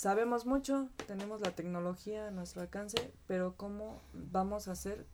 Sabemos 0.00 0.46
mucho, 0.46 0.88
tenemos 1.06 1.42
la 1.42 1.50
tecnología 1.50 2.28
a 2.28 2.30
nuestro 2.30 2.62
alcance, 2.62 3.12
pero 3.26 3.54
¿cómo 3.58 4.00
vamos 4.14 4.66
a 4.66 4.72
hacer 4.72 5.04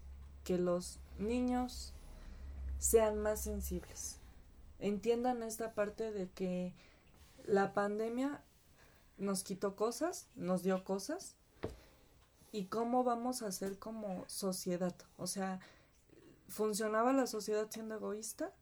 que 0.44 0.58
los 0.58 1.00
niños 1.18 1.92
sean 2.78 3.18
más 3.18 3.40
sensibles? 3.40 4.20
Entiendan 4.78 5.42
esta 5.42 5.72
parte 5.72 6.12
de 6.12 6.28
que 6.28 6.72
la 7.46 7.72
pandemia 7.72 8.42
nos 9.18 9.42
quitó 9.42 9.76
cosas, 9.76 10.28
nos 10.34 10.62
dio 10.62 10.84
cosas, 10.84 11.36
y 12.52 12.66
cómo 12.66 13.04
vamos 13.04 13.42
a 13.42 13.48
hacer 13.48 13.78
como 13.78 14.24
sociedad. 14.28 14.94
O 15.16 15.26
sea, 15.26 15.60
¿funcionaba 16.48 17.12
la 17.12 17.26
sociedad 17.26 17.68
siendo 17.70 17.96
egoísta? 17.96 18.52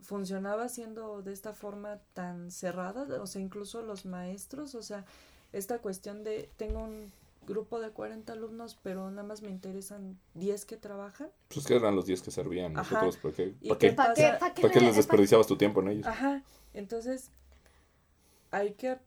funcionaba 0.00 0.68
siendo 0.68 1.22
de 1.22 1.32
esta 1.32 1.52
forma 1.52 1.98
tan 2.14 2.50
cerrada, 2.50 3.06
o 3.20 3.26
sea, 3.26 3.42
incluso 3.42 3.82
los 3.82 4.04
maestros, 4.04 4.74
o 4.74 4.82
sea, 4.82 5.04
esta 5.52 5.78
cuestión 5.78 6.22
de 6.24 6.48
tengo 6.56 6.80
un 6.80 7.12
grupo 7.46 7.80
de 7.80 7.90
40 7.90 8.32
alumnos, 8.32 8.78
pero 8.82 9.10
nada 9.10 9.26
más 9.26 9.42
me 9.42 9.50
interesan 9.50 10.18
10 10.34 10.66
que 10.66 10.76
trabajan. 10.76 11.30
Pues 11.48 11.66
que 11.66 11.76
eran 11.76 11.96
los 11.96 12.06
10 12.06 12.22
que 12.22 12.30
servían 12.30 12.74
nosotros, 12.74 13.16
¿por 13.16 13.32
qué, 13.32 13.54
¿para 13.92 14.14
qué, 14.54 14.80
les 14.80 14.96
desperdiciabas 14.96 15.46
tu 15.46 15.56
tiempo 15.56 15.80
en 15.80 15.88
ellos? 15.88 16.06
Ajá, 16.06 16.42
entonces 16.74 17.30
hay 18.50 18.72
que, 18.72 18.98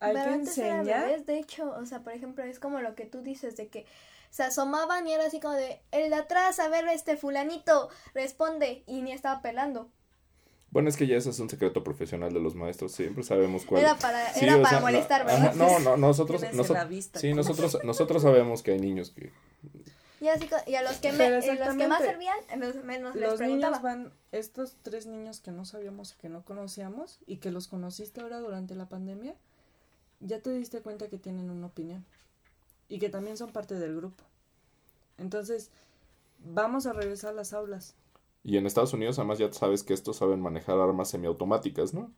hay 0.00 0.14
que 0.14 0.34
enseñar. 0.34 1.24
de 1.24 1.38
hecho, 1.38 1.70
o 1.70 1.86
sea, 1.86 2.00
por 2.00 2.12
ejemplo, 2.12 2.44
es 2.44 2.58
como 2.58 2.80
lo 2.80 2.94
que 2.94 3.06
tú 3.06 3.22
dices 3.22 3.56
de 3.56 3.68
que 3.68 3.86
se 4.30 4.42
asomaban 4.42 5.06
y 5.06 5.12
era 5.12 5.26
así 5.26 5.40
como 5.40 5.54
de, 5.54 5.80
el 5.92 6.10
de 6.10 6.16
atrás, 6.16 6.58
a 6.58 6.68
ver, 6.68 6.86
este 6.88 7.16
fulanito, 7.16 7.88
responde, 8.14 8.82
y 8.86 9.02
ni 9.02 9.12
estaba 9.12 9.40
pelando. 9.40 9.90
Bueno, 10.70 10.88
es 10.88 10.96
que 10.96 11.06
ya 11.06 11.16
eso 11.16 11.30
es 11.30 11.38
un 11.38 11.48
secreto 11.48 11.82
profesional 11.82 12.32
de 12.34 12.40
los 12.40 12.54
maestros, 12.54 12.92
siempre 12.92 13.22
sabemos 13.22 13.64
cuál. 13.64 13.82
Era 13.82 13.96
para, 13.96 14.30
era 14.32 14.60
para 14.60 14.80
molestar, 14.80 15.24
¿verdad? 15.24 15.54
No, 15.54 15.78
no, 15.78 15.96
nosotros, 16.08 16.42
nosotros 16.52 17.10
sí, 17.14 17.32
nosotros, 17.32 17.78
nosotros 17.82 18.22
sabemos 18.22 18.62
que 18.62 18.72
hay 18.72 18.80
niños 18.80 19.10
que... 19.10 19.32
Y, 20.20 20.28
así, 20.28 20.48
y 20.66 20.74
a 20.74 20.82
los 20.82 20.96
que, 20.96 21.12
me, 21.12 21.30
los 21.30 21.44
que 21.44 21.88
más 21.88 22.02
servían, 22.02 22.36
menos 22.84 23.14
los 23.14 23.40
niños 23.40 23.82
van, 23.82 24.12
estos 24.32 24.76
tres 24.82 25.06
niños 25.06 25.40
que 25.40 25.50
no 25.50 25.64
sabíamos 25.64 26.12
y 26.12 26.16
que 26.16 26.28
no 26.28 26.42
conocíamos 26.42 27.18
y 27.26 27.36
que 27.36 27.50
los 27.50 27.68
conociste 27.68 28.22
ahora 28.22 28.40
durante 28.40 28.74
la 28.74 28.88
pandemia, 28.88 29.34
ya 30.20 30.40
te 30.40 30.50
diste 30.50 30.80
cuenta 30.80 31.08
que 31.08 31.18
tienen 31.18 31.50
una 31.50 31.66
opinión 31.66 32.04
y 32.88 32.98
que 32.98 33.10
también 33.10 33.36
son 33.36 33.52
parte 33.52 33.74
del 33.74 33.94
grupo. 33.94 34.24
Entonces, 35.18 35.70
vamos 36.38 36.86
a 36.86 36.94
regresar 36.94 37.30
a 37.30 37.34
las 37.34 37.52
aulas 37.52 37.94
y 38.46 38.56
en 38.58 38.64
Estados 38.64 38.92
Unidos 38.92 39.18
además 39.18 39.38
ya 39.38 39.52
sabes 39.52 39.82
que 39.82 39.92
estos 39.92 40.18
saben 40.18 40.40
manejar 40.40 40.78
armas 40.78 41.10
semiautomáticas, 41.10 41.92
¿no? 41.92 42.12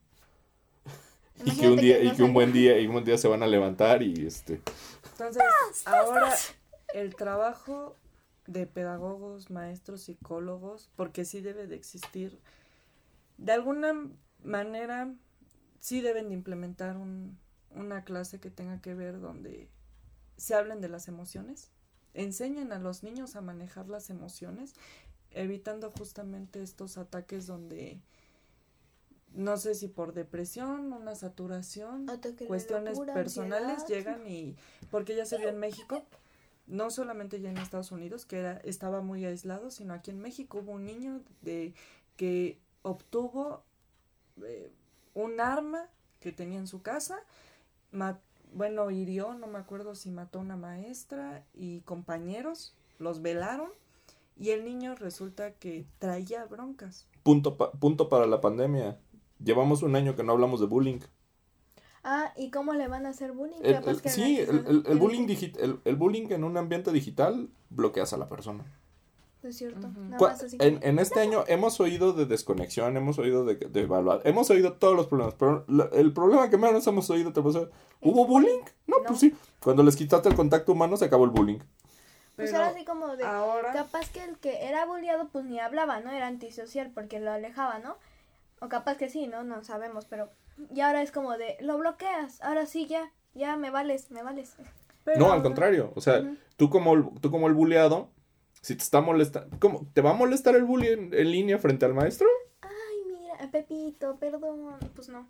y 1.44 1.56
que 1.56 1.68
un 1.68 1.78
día, 1.78 2.02
y 2.02 2.12
que 2.12 2.22
un 2.22 2.34
buen 2.34 2.52
día, 2.52 2.78
y 2.78 2.86
un 2.86 2.92
buen 2.92 3.04
día 3.06 3.16
se 3.16 3.28
van 3.28 3.42
a 3.42 3.46
levantar 3.46 4.02
y 4.02 4.26
este. 4.26 4.60
Entonces, 5.12 5.42
ahora 5.86 6.34
el 6.94 7.14
trabajo 7.14 7.96
de 8.46 8.66
pedagogos, 8.66 9.50
maestros, 9.50 10.02
psicólogos, 10.02 10.90
porque 10.96 11.24
sí 11.24 11.40
debe 11.40 11.66
de 11.66 11.76
existir, 11.76 12.38
de 13.36 13.52
alguna 13.52 13.94
manera 14.42 15.12
sí 15.80 16.00
deben 16.00 16.28
de 16.28 16.34
implementar 16.34 16.96
un, 16.96 17.38
una 17.74 18.04
clase 18.04 18.40
que 18.40 18.50
tenga 18.50 18.80
que 18.80 18.94
ver 18.94 19.20
donde 19.20 19.68
se 20.36 20.54
hablen 20.54 20.80
de 20.80 20.88
las 20.88 21.08
emociones, 21.08 21.70
enseñen 22.14 22.72
a 22.72 22.78
los 22.78 23.02
niños 23.02 23.36
a 23.36 23.40
manejar 23.40 23.88
las 23.88 24.10
emociones 24.10 24.74
evitando 25.30 25.90
justamente 25.90 26.62
estos 26.62 26.96
ataques 26.96 27.46
donde 27.46 28.00
no 29.34 29.56
sé 29.58 29.74
si 29.74 29.88
por 29.88 30.14
depresión, 30.14 30.92
una 30.92 31.14
saturación, 31.14 32.06
cuestiones 32.46 32.98
personales 32.98 33.86
llegan 33.86 34.26
y 34.26 34.56
porque 34.90 35.14
ya 35.14 35.26
se 35.26 35.38
vio 35.38 35.50
en 35.50 35.58
México, 35.58 36.02
no 36.68 36.90
solamente 36.90 37.40
ya 37.40 37.50
en 37.50 37.58
Estados 37.58 37.90
Unidos 37.92 38.24
que 38.26 38.38
era 38.38 38.58
estaba 38.58 39.00
muy 39.00 39.24
aislado, 39.24 39.70
sino 39.70 39.94
aquí 39.94 40.10
en 40.10 40.20
México 40.20 40.58
hubo 40.58 40.72
un 40.72 40.84
niño 40.84 41.20
de 41.42 41.74
que 42.16 42.58
obtuvo 42.82 43.62
eh, 44.44 44.70
un 45.14 45.40
arma 45.40 45.88
que 46.20 46.32
tenía 46.32 46.58
en 46.58 46.66
su 46.66 46.82
casa, 46.82 47.18
bueno, 48.54 48.90
hirió, 48.90 49.34
no 49.34 49.46
me 49.46 49.58
acuerdo 49.58 49.94
si 49.94 50.10
mató 50.10 50.38
a 50.38 50.42
una 50.42 50.56
maestra 50.56 51.44
y 51.54 51.80
compañeros, 51.80 52.74
los 52.98 53.22
velaron 53.22 53.70
y 54.36 54.50
el 54.50 54.64
niño 54.64 54.94
resulta 54.94 55.52
que 55.52 55.86
traía 55.98 56.44
broncas. 56.44 57.06
Punto, 57.22 57.56
punto 57.56 58.08
para 58.08 58.26
la 58.26 58.40
pandemia. 58.40 58.98
Llevamos 59.42 59.82
un 59.82 59.96
año 59.96 60.16
que 60.16 60.22
no 60.22 60.32
hablamos 60.32 60.60
de 60.60 60.66
bullying. 60.66 61.00
Ah, 62.04 62.32
¿y 62.36 62.50
cómo 62.50 62.74
le 62.74 62.88
van 62.88 63.06
a 63.06 63.10
hacer 63.10 63.32
bullying? 63.32 63.60
sí, 64.06 64.38
el, 64.38 64.84
el, 64.86 64.98
bullying 64.98 65.26
el, 65.84 65.96
bullying 65.96 66.30
en 66.30 66.44
un 66.44 66.56
ambiente 66.56 66.92
digital 66.92 67.48
bloqueas 67.70 68.12
a 68.12 68.16
la 68.16 68.28
persona. 68.28 68.64
Es 69.42 69.56
cierto. 69.56 69.88
en, 70.58 70.80
en, 70.82 70.98
este 70.98 71.20
año 71.20 71.44
hemos 71.46 71.78
oído 71.80 72.12
de 72.12 72.26
desconexión, 72.26 72.96
hemos 72.96 73.18
oído 73.18 73.44
de, 73.44 73.54
de 73.54 73.80
evaluar, 73.80 74.20
hemos 74.24 74.50
oído 74.50 74.72
todos 74.72 74.96
los 74.96 75.06
problemas, 75.06 75.34
pero 75.38 75.64
el 75.92 76.12
problema 76.12 76.50
que 76.50 76.56
menos 76.56 76.86
hemos 76.88 77.08
oído, 77.10 77.32
¿te 77.32 77.40
¿Hubo 77.40 78.26
bullying? 78.26 78.62
No, 78.86 78.96
pues 79.06 79.20
sí. 79.20 79.34
Cuando 79.60 79.82
les 79.82 79.94
quitaste 79.94 80.28
el 80.28 80.34
contacto 80.34 80.72
humano 80.72 80.96
se 80.96 81.04
acabó 81.04 81.24
el 81.24 81.30
bullying. 81.30 81.58
Pues 82.34 82.52
era 82.52 82.68
así 82.68 82.84
como 82.84 83.16
de, 83.16 83.24
capaz 83.24 84.10
que 84.12 84.22
el 84.22 84.38
que 84.38 84.68
era 84.68 84.86
bulliado 84.86 85.28
pues 85.28 85.44
ni 85.44 85.58
hablaba, 85.58 85.98
¿no? 86.00 86.12
Era 86.12 86.28
antisocial 86.28 86.90
porque 86.94 87.18
lo 87.18 87.32
alejaba, 87.32 87.80
¿no? 87.80 87.96
O 88.60 88.68
capaz 88.68 88.96
que 88.96 89.08
sí, 89.08 89.26
¿no? 89.26 89.42
No 89.42 89.62
sabemos, 89.64 90.04
pero... 90.04 90.30
Y 90.74 90.80
ahora 90.80 91.02
es 91.02 91.12
como 91.12 91.36
de, 91.36 91.56
lo 91.60 91.78
bloqueas, 91.78 92.40
ahora 92.42 92.66
sí 92.66 92.86
ya, 92.86 93.12
ya 93.34 93.56
me 93.56 93.70
vales, 93.70 94.10
me 94.10 94.22
vales. 94.22 94.56
No, 95.16 95.32
al 95.32 95.42
contrario, 95.42 95.92
o 95.94 96.00
sea, 96.00 96.22
tú, 96.56 96.68
como, 96.68 97.18
tú 97.20 97.30
como 97.30 97.46
el 97.46 97.54
bulleado, 97.54 98.10
si 98.60 98.74
te 98.74 98.82
está 98.82 99.00
molestando, 99.00 99.56
¿cómo? 99.58 99.86
¿Te 99.94 100.02
va 100.02 100.10
a 100.10 100.14
molestar 100.14 100.54
el 100.56 100.64
bully 100.64 100.88
en, 100.88 101.10
línea 101.30 101.58
frente 101.58 101.86
al 101.86 101.94
maestro? 101.94 102.26
Ay, 102.60 102.96
mira, 103.06 103.50
Pepito, 103.50 104.16
perdón, 104.16 104.76
pues 104.94 105.08
no. 105.08 105.28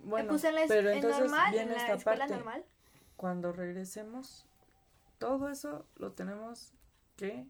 Bueno, 0.00 0.36
pero 0.68 0.90
entonces 0.90 1.20
normal, 1.20 1.52
viene 1.52 1.72
en 1.72 1.78
la 1.78 1.94
esta 1.94 2.04
parte. 2.04 2.34
Normal. 2.34 2.64
Cuando 3.16 3.52
regresemos 3.52 4.46
todo 5.18 5.48
eso 5.48 5.84
lo 5.96 6.12
tenemos 6.12 6.72
que 7.16 7.46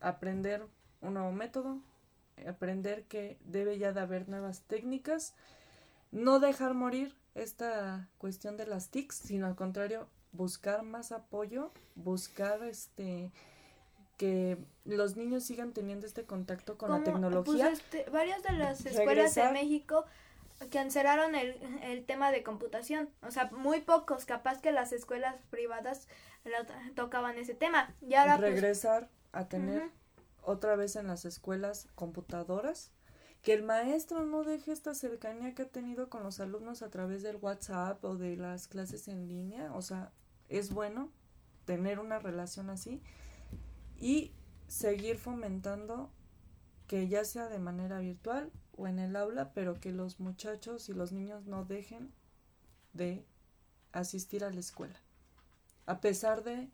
aprender 0.00 0.64
un 1.00 1.14
nuevo 1.14 1.32
método, 1.32 1.80
aprender 2.46 3.04
que 3.04 3.38
debe 3.44 3.78
ya 3.78 3.92
de 3.92 4.00
haber 4.00 4.28
nuevas 4.28 4.62
técnicas, 4.62 5.34
no 6.12 6.40
dejar 6.40 6.74
morir 6.74 7.16
esta 7.34 8.08
cuestión 8.18 8.56
de 8.56 8.66
las 8.66 8.90
TICs, 8.90 9.16
sino 9.16 9.46
al 9.46 9.56
contrario, 9.56 10.08
buscar 10.32 10.82
más 10.82 11.12
apoyo, 11.12 11.72
buscar 11.94 12.62
este 12.64 13.32
que 14.16 14.56
los 14.86 15.16
niños 15.16 15.44
sigan 15.44 15.72
teniendo 15.72 16.06
este 16.06 16.24
contacto 16.24 16.78
con 16.78 16.90
la 16.90 17.04
tecnología. 17.04 17.66
Pues 17.66 17.80
este, 17.80 18.08
varias 18.10 18.42
de 18.42 18.52
las 18.52 18.86
escuelas 18.86 19.34
de 19.34 19.52
México 19.52 20.06
cancelaron 20.72 21.34
el, 21.34 21.54
el 21.82 22.04
tema 22.06 22.30
de 22.30 22.42
computación. 22.42 23.10
O 23.22 23.30
sea, 23.30 23.50
muy 23.52 23.82
pocos, 23.82 24.24
capaz 24.24 24.62
que 24.62 24.72
las 24.72 24.92
escuelas 24.92 25.34
privadas 25.50 26.08
tocaban 26.94 27.36
ese 27.38 27.54
tema. 27.54 27.94
Y 28.00 28.14
ahora 28.14 28.38
pues, 28.38 28.52
regresar 28.52 29.08
a 29.32 29.48
tener 29.48 29.90
otra 30.46 30.76
vez 30.76 30.96
en 30.96 31.08
las 31.08 31.24
escuelas 31.24 31.88
computadoras, 31.94 32.92
que 33.42 33.52
el 33.52 33.62
maestro 33.62 34.24
no 34.24 34.44
deje 34.44 34.72
esta 34.72 34.94
cercanía 34.94 35.54
que 35.54 35.62
ha 35.62 35.68
tenido 35.68 36.08
con 36.08 36.22
los 36.22 36.40
alumnos 36.40 36.82
a 36.82 36.90
través 36.90 37.22
del 37.22 37.36
WhatsApp 37.36 38.02
o 38.04 38.16
de 38.16 38.36
las 38.36 38.68
clases 38.68 39.08
en 39.08 39.28
línea, 39.28 39.72
o 39.74 39.82
sea, 39.82 40.12
es 40.48 40.72
bueno 40.72 41.12
tener 41.64 41.98
una 41.98 42.18
relación 42.18 42.70
así 42.70 43.02
y 43.98 44.32
seguir 44.68 45.18
fomentando 45.18 46.10
que 46.86 47.08
ya 47.08 47.24
sea 47.24 47.48
de 47.48 47.58
manera 47.58 47.98
virtual 47.98 48.52
o 48.76 48.86
en 48.86 49.00
el 49.00 49.16
aula, 49.16 49.52
pero 49.52 49.80
que 49.80 49.92
los 49.92 50.20
muchachos 50.20 50.88
y 50.88 50.94
los 50.94 51.12
niños 51.12 51.46
no 51.46 51.64
dejen 51.64 52.12
de 52.92 53.26
asistir 53.92 54.44
a 54.44 54.50
la 54.50 54.60
escuela, 54.60 55.00
a 55.86 56.00
pesar 56.00 56.44
de 56.44 56.70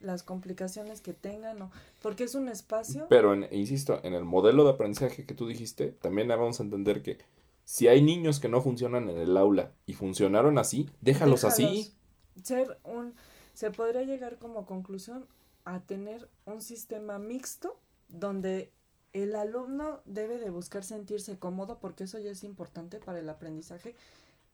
las 0.00 0.22
complicaciones 0.22 1.00
que 1.00 1.12
tengan, 1.12 1.60
o, 1.62 1.70
porque 2.00 2.24
es 2.24 2.34
un 2.34 2.48
espacio. 2.48 3.06
Pero, 3.08 3.34
insisto, 3.52 4.00
en 4.02 4.14
el 4.14 4.24
modelo 4.24 4.64
de 4.64 4.70
aprendizaje 4.70 5.24
que 5.24 5.34
tú 5.34 5.46
dijiste, 5.46 5.88
también 5.88 6.28
vamos 6.28 6.60
a 6.60 6.62
entender 6.62 7.02
que 7.02 7.18
si 7.64 7.88
hay 7.88 8.02
niños 8.02 8.40
que 8.40 8.48
no 8.48 8.60
funcionan 8.60 9.08
en 9.08 9.18
el 9.18 9.36
aula 9.36 9.72
y 9.86 9.94
funcionaron 9.94 10.58
así, 10.58 10.90
déjalos, 11.00 11.44
así. 11.44 11.94
Ser 12.42 12.78
un, 12.84 13.14
se 13.54 13.70
podría 13.70 14.02
llegar 14.02 14.38
como 14.38 14.66
conclusión 14.66 15.26
a 15.64 15.80
tener 15.80 16.28
un 16.44 16.60
sistema 16.60 17.18
mixto 17.18 17.78
donde 18.08 18.70
el 19.12 19.34
alumno 19.34 20.00
debe 20.04 20.38
de 20.38 20.50
buscar 20.50 20.84
sentirse 20.84 21.38
cómodo 21.38 21.78
porque 21.78 22.04
eso 22.04 22.18
ya 22.18 22.32
es 22.32 22.44
importante 22.44 22.98
para 22.98 23.20
el 23.20 23.28
aprendizaje. 23.28 23.94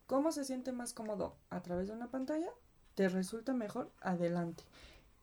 ¿Cómo 0.07 0.33
se 0.33 0.45
siente 0.45 0.71
más 0.73 0.93
cómodo? 0.93 1.37
¿A 1.51 1.62
través 1.62 1.89
de 1.89 1.95
una 1.95 2.11
pantalla? 2.11 2.51
¿Te 2.95 3.09
resulta 3.09 3.55
mejor? 3.55 3.91
Adelante 4.01 4.65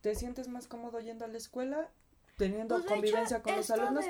te 0.01 0.15
sientes 0.15 0.47
más 0.47 0.67
cómodo 0.67 0.99
yendo 0.99 1.25
a 1.25 1.27
la 1.27 1.37
escuela, 1.37 1.89
teniendo 2.37 2.75
pues, 2.75 2.87
convivencia 2.87 3.41
con 3.41 3.55
los 3.55 3.69
alumnos. 3.71 4.05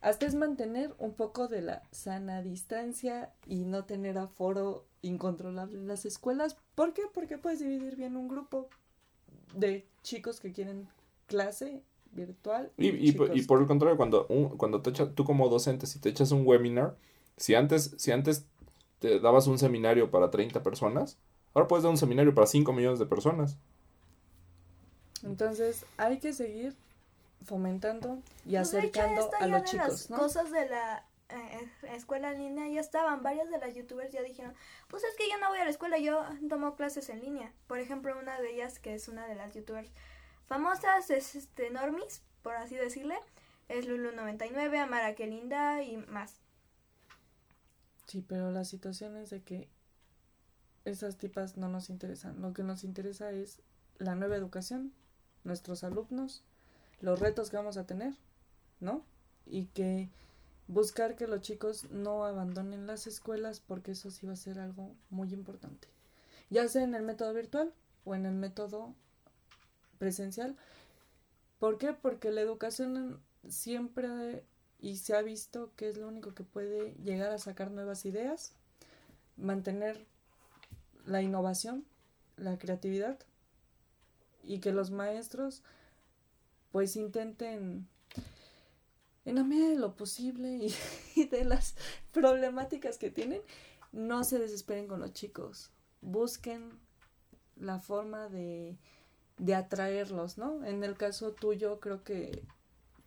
Hasta 0.00 0.26
es 0.26 0.34
mantener 0.34 0.94
un 0.98 1.14
poco 1.14 1.48
de 1.48 1.62
la 1.62 1.82
sana 1.90 2.42
distancia 2.42 3.32
y 3.46 3.64
no 3.64 3.84
tener 3.84 4.18
aforo 4.18 4.84
incontrolable 5.02 5.78
en 5.78 5.88
las 5.88 6.04
escuelas. 6.04 6.56
¿Por 6.74 6.92
qué? 6.92 7.02
Porque 7.12 7.38
puedes 7.38 7.60
dividir 7.60 7.96
bien 7.96 8.16
un 8.16 8.28
grupo 8.28 8.68
de 9.54 9.86
chicos 10.02 10.38
que 10.38 10.52
quieren 10.52 10.88
clase 11.26 11.82
virtual. 12.12 12.70
Y, 12.76 13.08
y, 13.08 13.12
por, 13.12 13.30
el 13.60 13.66
contrario, 13.66 13.96
cuando, 13.96 14.26
cuando 14.56 14.82
te 14.82 14.90
echas, 14.90 15.14
tú 15.14 15.24
como 15.24 15.48
docente, 15.48 15.86
si 15.86 15.98
te 15.98 16.08
echas 16.08 16.30
un 16.30 16.46
webinar, 16.46 16.96
si 17.36 17.54
antes, 17.54 17.94
si 17.98 18.12
antes 18.12 18.46
te 18.98 19.20
dabas 19.20 19.46
un 19.46 19.58
seminario 19.58 20.10
para 20.10 20.30
30 20.30 20.62
personas, 20.62 21.18
ahora 21.54 21.68
puedes 21.68 21.82
dar 21.82 21.90
un 21.90 21.98
seminario 21.98 22.34
para 22.34 22.46
5 22.46 22.72
millones 22.72 22.98
de 22.98 23.06
personas. 23.06 23.58
Entonces 25.26 25.84
hay 25.96 26.18
que 26.18 26.32
seguir 26.32 26.74
fomentando 27.44 28.22
y 28.44 28.52
pues, 28.52 28.68
acercando 28.68 29.30
a 29.38 29.46
los 29.46 29.64
chicos, 29.64 30.10
las 30.10 30.18
cosas 30.20 30.50
de 30.50 30.68
la 30.68 31.04
eh, 31.28 31.68
escuela 31.94 32.32
en 32.32 32.38
línea 32.38 32.68
ya 32.68 32.80
estaban, 32.80 33.22
varias 33.22 33.50
de 33.50 33.58
las 33.58 33.74
youtubers 33.74 34.12
ya 34.12 34.22
dijeron, 34.22 34.54
pues 34.88 35.02
es 35.04 35.14
que 35.16 35.28
yo 35.28 35.38
no 35.38 35.48
voy 35.48 35.58
a 35.58 35.64
la 35.64 35.70
escuela, 35.70 35.98
yo 35.98 36.24
tomo 36.48 36.76
clases 36.76 37.08
en 37.08 37.20
línea. 37.20 37.52
Por 37.66 37.78
ejemplo, 37.78 38.16
una 38.18 38.40
de 38.40 38.54
ellas, 38.54 38.78
que 38.78 38.94
es 38.94 39.08
una 39.08 39.26
de 39.26 39.34
las 39.34 39.52
youtubers 39.54 39.90
famosas, 40.46 41.10
es 41.10 41.34
este 41.34 41.70
Normis, 41.70 42.22
por 42.42 42.54
así 42.54 42.76
decirle, 42.76 43.16
es 43.68 43.88
Lulu99, 43.88 44.78
Amara 44.78 45.14
que 45.14 45.26
linda 45.26 45.82
y 45.82 45.96
más. 45.96 46.36
Sí, 48.06 48.24
pero 48.26 48.52
la 48.52 48.64
situación 48.64 49.16
es 49.16 49.30
de 49.30 49.42
que 49.42 49.68
esas 50.84 51.16
tipas 51.16 51.56
no 51.56 51.68
nos 51.68 51.90
interesan. 51.90 52.40
Lo 52.40 52.52
que 52.52 52.62
nos 52.62 52.84
interesa 52.84 53.32
es 53.32 53.60
la 53.98 54.14
nueva 54.14 54.36
educación, 54.36 54.92
nuestros 55.46 55.84
alumnos, 55.84 56.42
los 57.00 57.18
retos 57.18 57.50
que 57.50 57.56
vamos 57.56 57.76
a 57.76 57.86
tener, 57.86 58.14
¿no? 58.80 59.04
Y 59.46 59.66
que 59.66 60.10
buscar 60.68 61.16
que 61.16 61.26
los 61.26 61.40
chicos 61.40 61.90
no 61.90 62.24
abandonen 62.24 62.86
las 62.86 63.06
escuelas 63.06 63.60
porque 63.60 63.92
eso 63.92 64.10
sí 64.10 64.26
va 64.26 64.32
a 64.32 64.36
ser 64.36 64.58
algo 64.58 64.94
muy 65.10 65.32
importante. 65.32 65.88
Ya 66.50 66.68
sea 66.68 66.82
en 66.82 66.94
el 66.94 67.02
método 67.02 67.32
virtual 67.32 67.72
o 68.04 68.14
en 68.14 68.26
el 68.26 68.34
método 68.34 68.94
presencial. 69.98 70.56
¿Por 71.58 71.78
qué? 71.78 71.92
Porque 71.92 72.30
la 72.30 72.40
educación 72.40 73.20
siempre 73.48 74.44
y 74.78 74.96
se 74.96 75.16
ha 75.16 75.22
visto 75.22 75.70
que 75.76 75.88
es 75.88 75.96
lo 75.96 76.08
único 76.08 76.34
que 76.34 76.44
puede 76.44 76.94
llegar 77.02 77.30
a 77.30 77.38
sacar 77.38 77.70
nuevas 77.70 78.04
ideas, 78.04 78.52
mantener 79.36 80.06
la 81.06 81.22
innovación, 81.22 81.84
la 82.36 82.58
creatividad 82.58 83.18
y 84.46 84.60
que 84.60 84.72
los 84.72 84.90
maestros 84.90 85.62
pues 86.72 86.96
intenten 86.96 87.88
en 89.24 89.34
la 89.34 89.44
medida 89.44 89.68
de 89.68 89.76
lo 89.76 89.96
posible 89.96 90.68
y, 91.16 91.24
de 91.26 91.44
las 91.44 91.74
problemáticas 92.12 92.96
que 92.96 93.10
tienen, 93.10 93.42
no 93.92 94.24
se 94.24 94.38
desesperen 94.38 94.86
con 94.86 95.00
los 95.00 95.12
chicos. 95.12 95.70
Busquen 96.00 96.78
la 97.56 97.80
forma 97.80 98.28
de, 98.28 98.78
de 99.38 99.54
atraerlos, 99.54 100.38
¿no? 100.38 100.64
En 100.64 100.84
el 100.84 100.96
caso 100.96 101.32
tuyo, 101.32 101.80
creo 101.80 102.04
que 102.04 102.44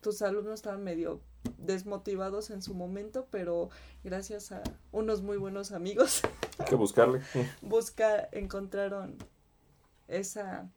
tus 0.00 0.22
alumnos 0.22 0.54
estaban 0.54 0.84
medio 0.84 1.20
desmotivados 1.58 2.50
en 2.50 2.62
su 2.62 2.74
momento, 2.74 3.26
pero 3.30 3.70
gracias 4.04 4.52
a 4.52 4.62
unos 4.92 5.22
muy 5.22 5.36
buenos 5.36 5.72
amigos. 5.72 6.22
Hay 6.58 6.66
que 6.66 6.74
buscarle. 6.74 7.22
Busca, 7.62 8.28
encontraron 8.32 9.16
esa 10.08 10.70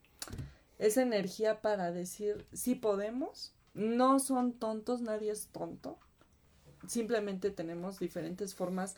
esa 0.85 1.01
energía 1.01 1.61
para 1.61 1.93
decir 1.93 2.45
sí 2.51 2.75
podemos. 2.75 3.53
No 3.73 4.19
son 4.19 4.51
tontos, 4.51 5.01
nadie 5.01 5.31
es 5.31 5.47
tonto. 5.47 5.97
Simplemente 6.87 7.51
tenemos 7.51 7.99
diferentes 7.99 8.53
formas 8.53 8.95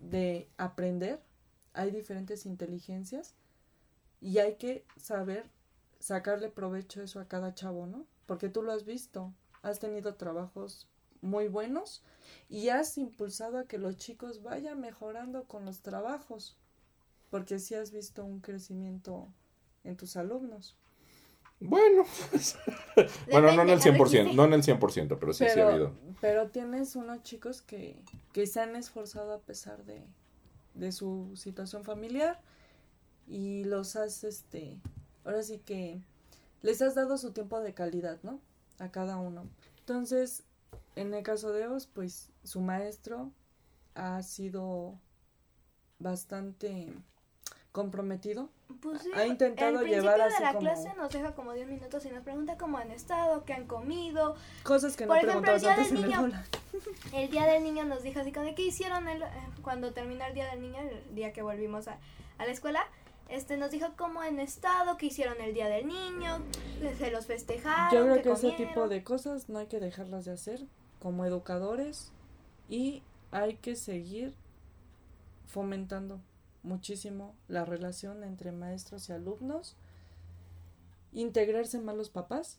de 0.00 0.48
aprender. 0.56 1.20
Hay 1.74 1.90
diferentes 1.90 2.46
inteligencias 2.46 3.34
y 4.22 4.38
hay 4.38 4.56
que 4.56 4.86
saber 4.96 5.50
sacarle 6.00 6.48
provecho 6.48 7.02
eso 7.02 7.20
a 7.20 7.28
cada 7.28 7.54
chavo, 7.54 7.86
¿no? 7.86 8.06
Porque 8.24 8.48
tú 8.48 8.62
lo 8.62 8.72
has 8.72 8.86
visto, 8.86 9.34
has 9.60 9.80
tenido 9.80 10.14
trabajos 10.14 10.88
muy 11.20 11.48
buenos 11.48 12.02
y 12.48 12.70
has 12.70 12.96
impulsado 12.96 13.58
a 13.58 13.66
que 13.66 13.76
los 13.76 13.98
chicos 13.98 14.42
vayan 14.42 14.80
mejorando 14.80 15.44
con 15.44 15.66
los 15.66 15.82
trabajos, 15.82 16.56
porque 17.28 17.58
sí 17.58 17.74
has 17.74 17.90
visto 17.90 18.24
un 18.24 18.40
crecimiento 18.40 19.28
en 19.84 19.96
tus 19.96 20.16
alumnos. 20.16 20.77
Bueno, 21.60 22.04
bueno, 23.30 23.52
no 23.52 23.62
en 23.62 23.70
el 23.70 23.80
100%, 23.80 24.34
no 24.34 24.44
en 24.44 24.52
el 24.52 24.62
100%, 24.62 25.16
pero 25.18 25.32
sí, 25.32 25.44
sí 25.52 25.58
ha 25.58 25.68
habido. 25.68 25.92
Pero 26.20 26.48
tienes 26.50 26.94
unos 26.94 27.22
chicos 27.22 27.62
que, 27.62 27.96
que 28.32 28.46
se 28.46 28.60
han 28.60 28.76
esforzado 28.76 29.32
a 29.32 29.40
pesar 29.40 29.84
de, 29.84 30.04
de 30.74 30.92
su 30.92 31.32
situación 31.34 31.84
familiar 31.84 32.40
y 33.26 33.64
los 33.64 33.96
has, 33.96 34.24
este, 34.24 34.80
ahora 35.24 35.42
sí 35.42 35.58
que 35.58 36.00
les 36.62 36.80
has 36.80 36.94
dado 36.94 37.18
su 37.18 37.32
tiempo 37.32 37.60
de 37.60 37.74
calidad, 37.74 38.18
¿no? 38.22 38.40
A 38.78 38.90
cada 38.90 39.16
uno. 39.16 39.48
Entonces, 39.80 40.44
en 40.96 41.12
el 41.14 41.22
caso 41.22 41.52
de 41.52 41.66
Os, 41.66 41.86
pues 41.86 42.30
su 42.44 42.60
maestro 42.60 43.32
ha 43.94 44.22
sido 44.22 44.98
bastante 45.98 46.92
comprometido. 47.78 48.48
Pues 48.80 49.02
ha 49.14 49.24
intentado 49.24 49.80
el 49.80 49.88
llevar 49.88 50.20
así 50.20 50.34
de 50.34 50.52
la 50.52 50.58
clase 50.58 50.92
nos 50.96 51.12
deja 51.12 51.32
como 51.36 51.52
10 51.52 51.68
minutos 51.68 52.04
y 52.04 52.10
nos 52.10 52.24
pregunta 52.24 52.58
cómo 52.58 52.76
han 52.76 52.90
estado, 52.90 53.44
qué 53.44 53.52
han 53.52 53.66
comido. 53.66 54.34
Cosas 54.64 54.96
que 54.96 55.06
no 55.06 55.14
Por 55.14 55.24
ejemplo, 55.24 55.52
el 55.52 55.60
día 55.60 55.76
del 55.76 55.94
niño, 55.94 56.30
el, 57.12 57.30
día 57.30 57.46
del 57.46 57.62
niño 57.62 57.84
nos 57.84 58.02
dijo 58.02 58.18
así 58.18 58.32
como 58.32 58.46
de 58.46 58.56
qué 58.56 58.62
hicieron 58.62 59.06
el, 59.06 59.22
eh, 59.22 59.26
cuando 59.62 59.92
terminó 59.92 60.24
el 60.24 60.34
día 60.34 60.50
del 60.50 60.60
niño, 60.60 60.76
el 60.80 61.14
día 61.14 61.32
que 61.32 61.42
volvimos 61.42 61.86
a, 61.86 61.98
a 62.38 62.46
la 62.46 62.50
escuela. 62.50 62.80
Este 63.28 63.56
nos 63.58 63.70
dijo 63.70 63.86
cómo 63.96 64.22
han 64.22 64.40
estado, 64.40 64.96
qué 64.96 65.06
hicieron 65.06 65.40
el 65.40 65.54
día 65.54 65.68
del 65.68 65.86
niño, 65.86 66.42
se 66.98 67.12
los 67.12 67.26
festejaron. 67.26 67.94
Yo 67.94 68.12
creo 68.12 68.22
que 68.22 68.32
ese 68.32 68.56
tipo 68.56 68.88
de 68.88 69.04
cosas 69.04 69.48
no 69.48 69.60
hay 69.60 69.66
que 69.66 69.78
dejarlas 69.78 70.24
de 70.24 70.32
hacer 70.32 70.66
como 70.98 71.24
educadores 71.24 72.10
y 72.68 73.02
hay 73.30 73.54
que 73.54 73.76
seguir 73.76 74.34
fomentando 75.46 76.20
muchísimo 76.68 77.34
la 77.48 77.64
relación 77.64 78.22
entre 78.22 78.52
maestros 78.52 79.08
y 79.08 79.12
alumnos 79.12 79.76
integrarse 81.12 81.80
más 81.80 81.96
los 81.96 82.10
papás 82.10 82.58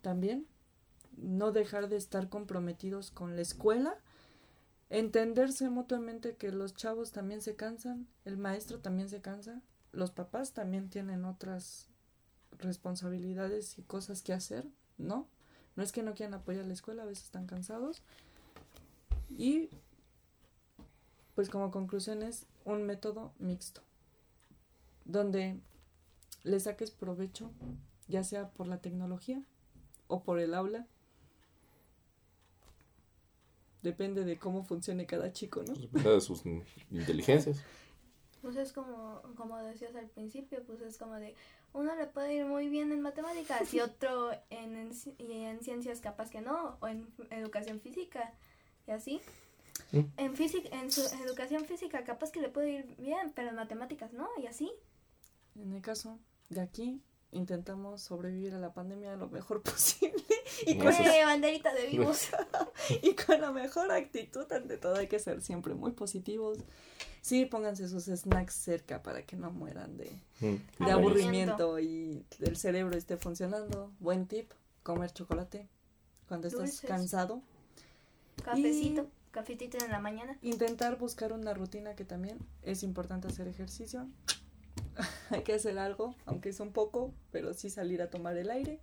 también, 0.00 0.46
no 1.16 1.52
dejar 1.52 1.88
de 1.88 1.96
estar 1.96 2.28
comprometidos 2.28 3.10
con 3.10 3.34
la 3.34 3.42
escuela, 3.42 3.96
entenderse 4.90 5.68
mutuamente 5.68 6.36
que 6.36 6.52
los 6.52 6.74
chavos 6.74 7.12
también 7.12 7.42
se 7.42 7.56
cansan, 7.56 8.06
el 8.24 8.36
maestro 8.36 8.78
también 8.78 9.08
se 9.08 9.20
cansa, 9.20 9.60
los 9.92 10.10
papás 10.10 10.52
también 10.52 10.88
tienen 10.88 11.24
otras 11.24 11.88
responsabilidades 12.58 13.78
y 13.78 13.82
cosas 13.82 14.22
que 14.22 14.32
hacer, 14.32 14.66
¿no? 14.96 15.28
No 15.76 15.82
es 15.82 15.92
que 15.92 16.02
no 16.02 16.14
quieran 16.14 16.34
apoyar 16.34 16.64
la 16.64 16.72
escuela, 16.72 17.02
a 17.02 17.06
veces 17.06 17.24
están 17.24 17.46
cansados. 17.46 18.02
Y 19.28 19.70
pues 21.34 21.50
como 21.50 21.70
conclusión 21.70 22.22
es 22.22 22.46
un 22.72 22.84
método 22.84 23.32
mixto, 23.38 23.82
donde 25.04 25.60
le 26.42 26.60
saques 26.60 26.90
provecho, 26.90 27.50
ya 28.08 28.24
sea 28.24 28.50
por 28.50 28.66
la 28.66 28.80
tecnología 28.80 29.42
o 30.06 30.22
por 30.22 30.40
el 30.40 30.54
aula. 30.54 30.86
Depende 33.82 34.24
de 34.24 34.38
cómo 34.38 34.64
funcione 34.64 35.06
cada 35.06 35.32
chico, 35.32 35.62
¿no? 35.62 35.74
Depende 35.74 36.10
de 36.10 36.20
sus 36.20 36.42
inteligencias. 36.90 37.62
Pues 38.42 38.56
es 38.56 38.72
como, 38.72 39.22
como 39.36 39.58
decías 39.58 39.94
al 39.96 40.08
principio, 40.08 40.62
pues 40.64 40.80
es 40.80 40.96
como 40.96 41.14
de, 41.14 41.34
uno 41.72 41.94
le 41.96 42.06
puede 42.06 42.34
ir 42.34 42.46
muy 42.46 42.68
bien 42.68 42.92
en 42.92 43.00
matemáticas 43.00 43.72
y 43.74 43.80
otro 43.80 44.32
en, 44.50 44.76
en, 44.76 44.90
en 45.18 45.60
ciencias 45.62 46.00
capaz 46.00 46.30
que 46.30 46.40
no, 46.40 46.76
o 46.80 46.88
en 46.88 47.06
educación 47.30 47.80
física 47.80 48.32
y 48.86 48.92
así. 48.92 49.20
Mm. 49.92 50.00
En, 50.16 50.36
física, 50.36 50.68
en 50.78 50.90
su 50.92 51.02
educación 51.24 51.64
física 51.64 52.04
capaz 52.04 52.30
que 52.30 52.40
le 52.40 52.48
puede 52.48 52.70
ir 52.70 52.96
bien, 52.96 53.32
pero 53.34 53.48
en 53.50 53.56
matemáticas 53.56 54.12
no, 54.12 54.28
y 54.42 54.46
así. 54.46 54.70
En 55.54 55.72
el 55.72 55.82
caso 55.82 56.18
de 56.50 56.60
aquí, 56.60 57.02
intentamos 57.32 58.00
sobrevivir 58.02 58.54
a 58.54 58.58
la 58.58 58.72
pandemia 58.72 59.14
lo 59.16 59.28
mejor 59.28 59.62
posible 59.62 60.22
y 60.66 60.78
con. 60.78 60.92
¡Eh, 60.92 61.24
banderita 61.24 61.74
de 61.74 61.86
vivos! 61.86 62.28
y 63.02 63.14
con 63.14 63.40
la 63.40 63.50
mejor 63.52 63.90
actitud. 63.92 64.50
Ante 64.52 64.76
todo, 64.78 64.96
hay 64.96 65.08
que 65.08 65.18
ser 65.18 65.42
siempre 65.42 65.74
muy 65.74 65.92
positivos. 65.92 66.58
Sí, 67.20 67.44
pónganse 67.46 67.88
sus 67.88 68.04
snacks 68.04 68.54
cerca 68.54 69.02
para 69.02 69.22
que 69.26 69.36
no 69.36 69.50
mueran 69.50 69.96
de, 69.96 70.10
Mm. 70.40 70.84
de 70.84 70.90
Aburrimiento. 70.92 71.78
y 71.80 72.24
el 72.40 72.56
cerebro 72.56 72.96
esté 72.96 73.16
funcionando. 73.16 73.90
Buen 73.98 74.26
tip, 74.28 74.52
comer 74.84 75.12
chocolate 75.12 75.68
cuando 76.28 76.46
estás 76.48 76.60
Dulces. 76.60 76.80
cansado. 76.88 77.42
Cafecito, 78.44 79.10
cafetito 79.30 79.78
en 79.84 79.90
la 79.90 80.00
mañana. 80.00 80.38
Intentar 80.42 80.98
buscar 80.98 81.32
una 81.32 81.54
rutina 81.54 81.94
que 81.94 82.04
también 82.04 82.38
es 82.62 82.82
importante 82.82 83.28
hacer 83.28 83.48
ejercicio. 83.48 84.08
Hay 85.30 85.42
que 85.42 85.54
hacer 85.54 85.78
algo, 85.78 86.14
aunque 86.26 86.50
es 86.50 86.60
un 86.60 86.72
poco, 86.72 87.12
pero 87.30 87.54
sí 87.54 87.70
salir 87.70 88.02
a 88.02 88.10
tomar 88.10 88.36
el 88.36 88.50
aire. 88.50 88.80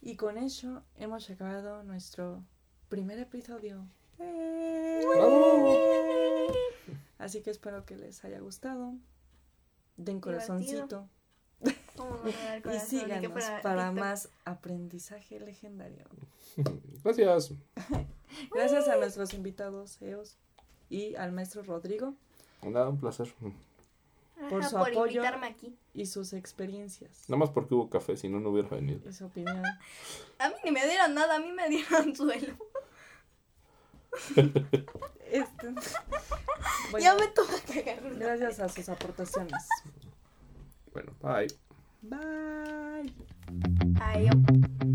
Y 0.00 0.16
con 0.16 0.38
eso 0.38 0.82
hemos 0.96 1.28
acabado 1.28 1.82
nuestro 1.82 2.44
primer 2.88 3.18
episodio. 3.18 3.86
¡Eh! 4.18 5.04
Así 7.18 7.42
que 7.42 7.50
espero 7.50 7.84
que 7.84 7.96
les 7.96 8.24
haya 8.24 8.40
gustado. 8.40 8.94
Den 9.96 10.20
corazoncito 10.20 11.08
y 12.74 12.78
síganos 12.78 13.44
para 13.62 13.90
más 13.90 14.28
aprendizaje 14.44 15.40
legendario. 15.40 16.04
Gracias. 17.04 17.52
Gracias 18.54 18.88
a 18.88 18.96
nuestros 18.96 19.34
invitados, 19.34 20.00
EOS, 20.02 20.36
y 20.90 21.14
al 21.16 21.32
maestro 21.32 21.62
Rodrigo 21.62 22.14
Nada, 22.62 22.88
un 22.88 22.98
placer. 22.98 23.32
por 24.50 24.60
Ajá, 24.60 24.68
su 24.70 24.76
por 24.76 24.90
apoyo. 24.90 25.06
invitarme 25.22 25.46
aquí. 25.48 25.76
y 25.94 26.06
sus 26.06 26.32
experiencias 26.32 27.24
Nada 27.28 27.38
más 27.40 27.50
porque 27.50 27.74
hubo 27.74 27.88
café, 27.90 28.16
si 28.16 28.28
no, 28.28 28.38
no 28.40 28.50
hubiera 28.50 28.68
venido. 28.68 29.08
y 29.08 29.12
su 29.12 29.26
opinión. 29.26 29.62
A 30.38 30.48
mí 30.48 30.54
ni 30.64 30.70
me 30.70 30.86
dieron 30.86 31.14
nada, 31.14 31.36
a 31.36 31.38
mí 31.40 31.50
me 31.52 31.68
dieron 31.68 32.14
suelo. 32.14 32.54
Este, 35.30 35.68
bueno, 36.90 36.98
Ya 37.04 37.14
me 37.14 37.28
tuve 37.28 37.60
que 37.72 38.00
Gracias 38.18 38.60
a 38.60 38.68
sus 38.68 38.88
aportaciones. 38.88 39.62
Bueno, 40.92 41.12
bye. 41.20 41.46
Bye. 42.02 43.12
Ay, 44.00 44.26
yo- 44.26 44.87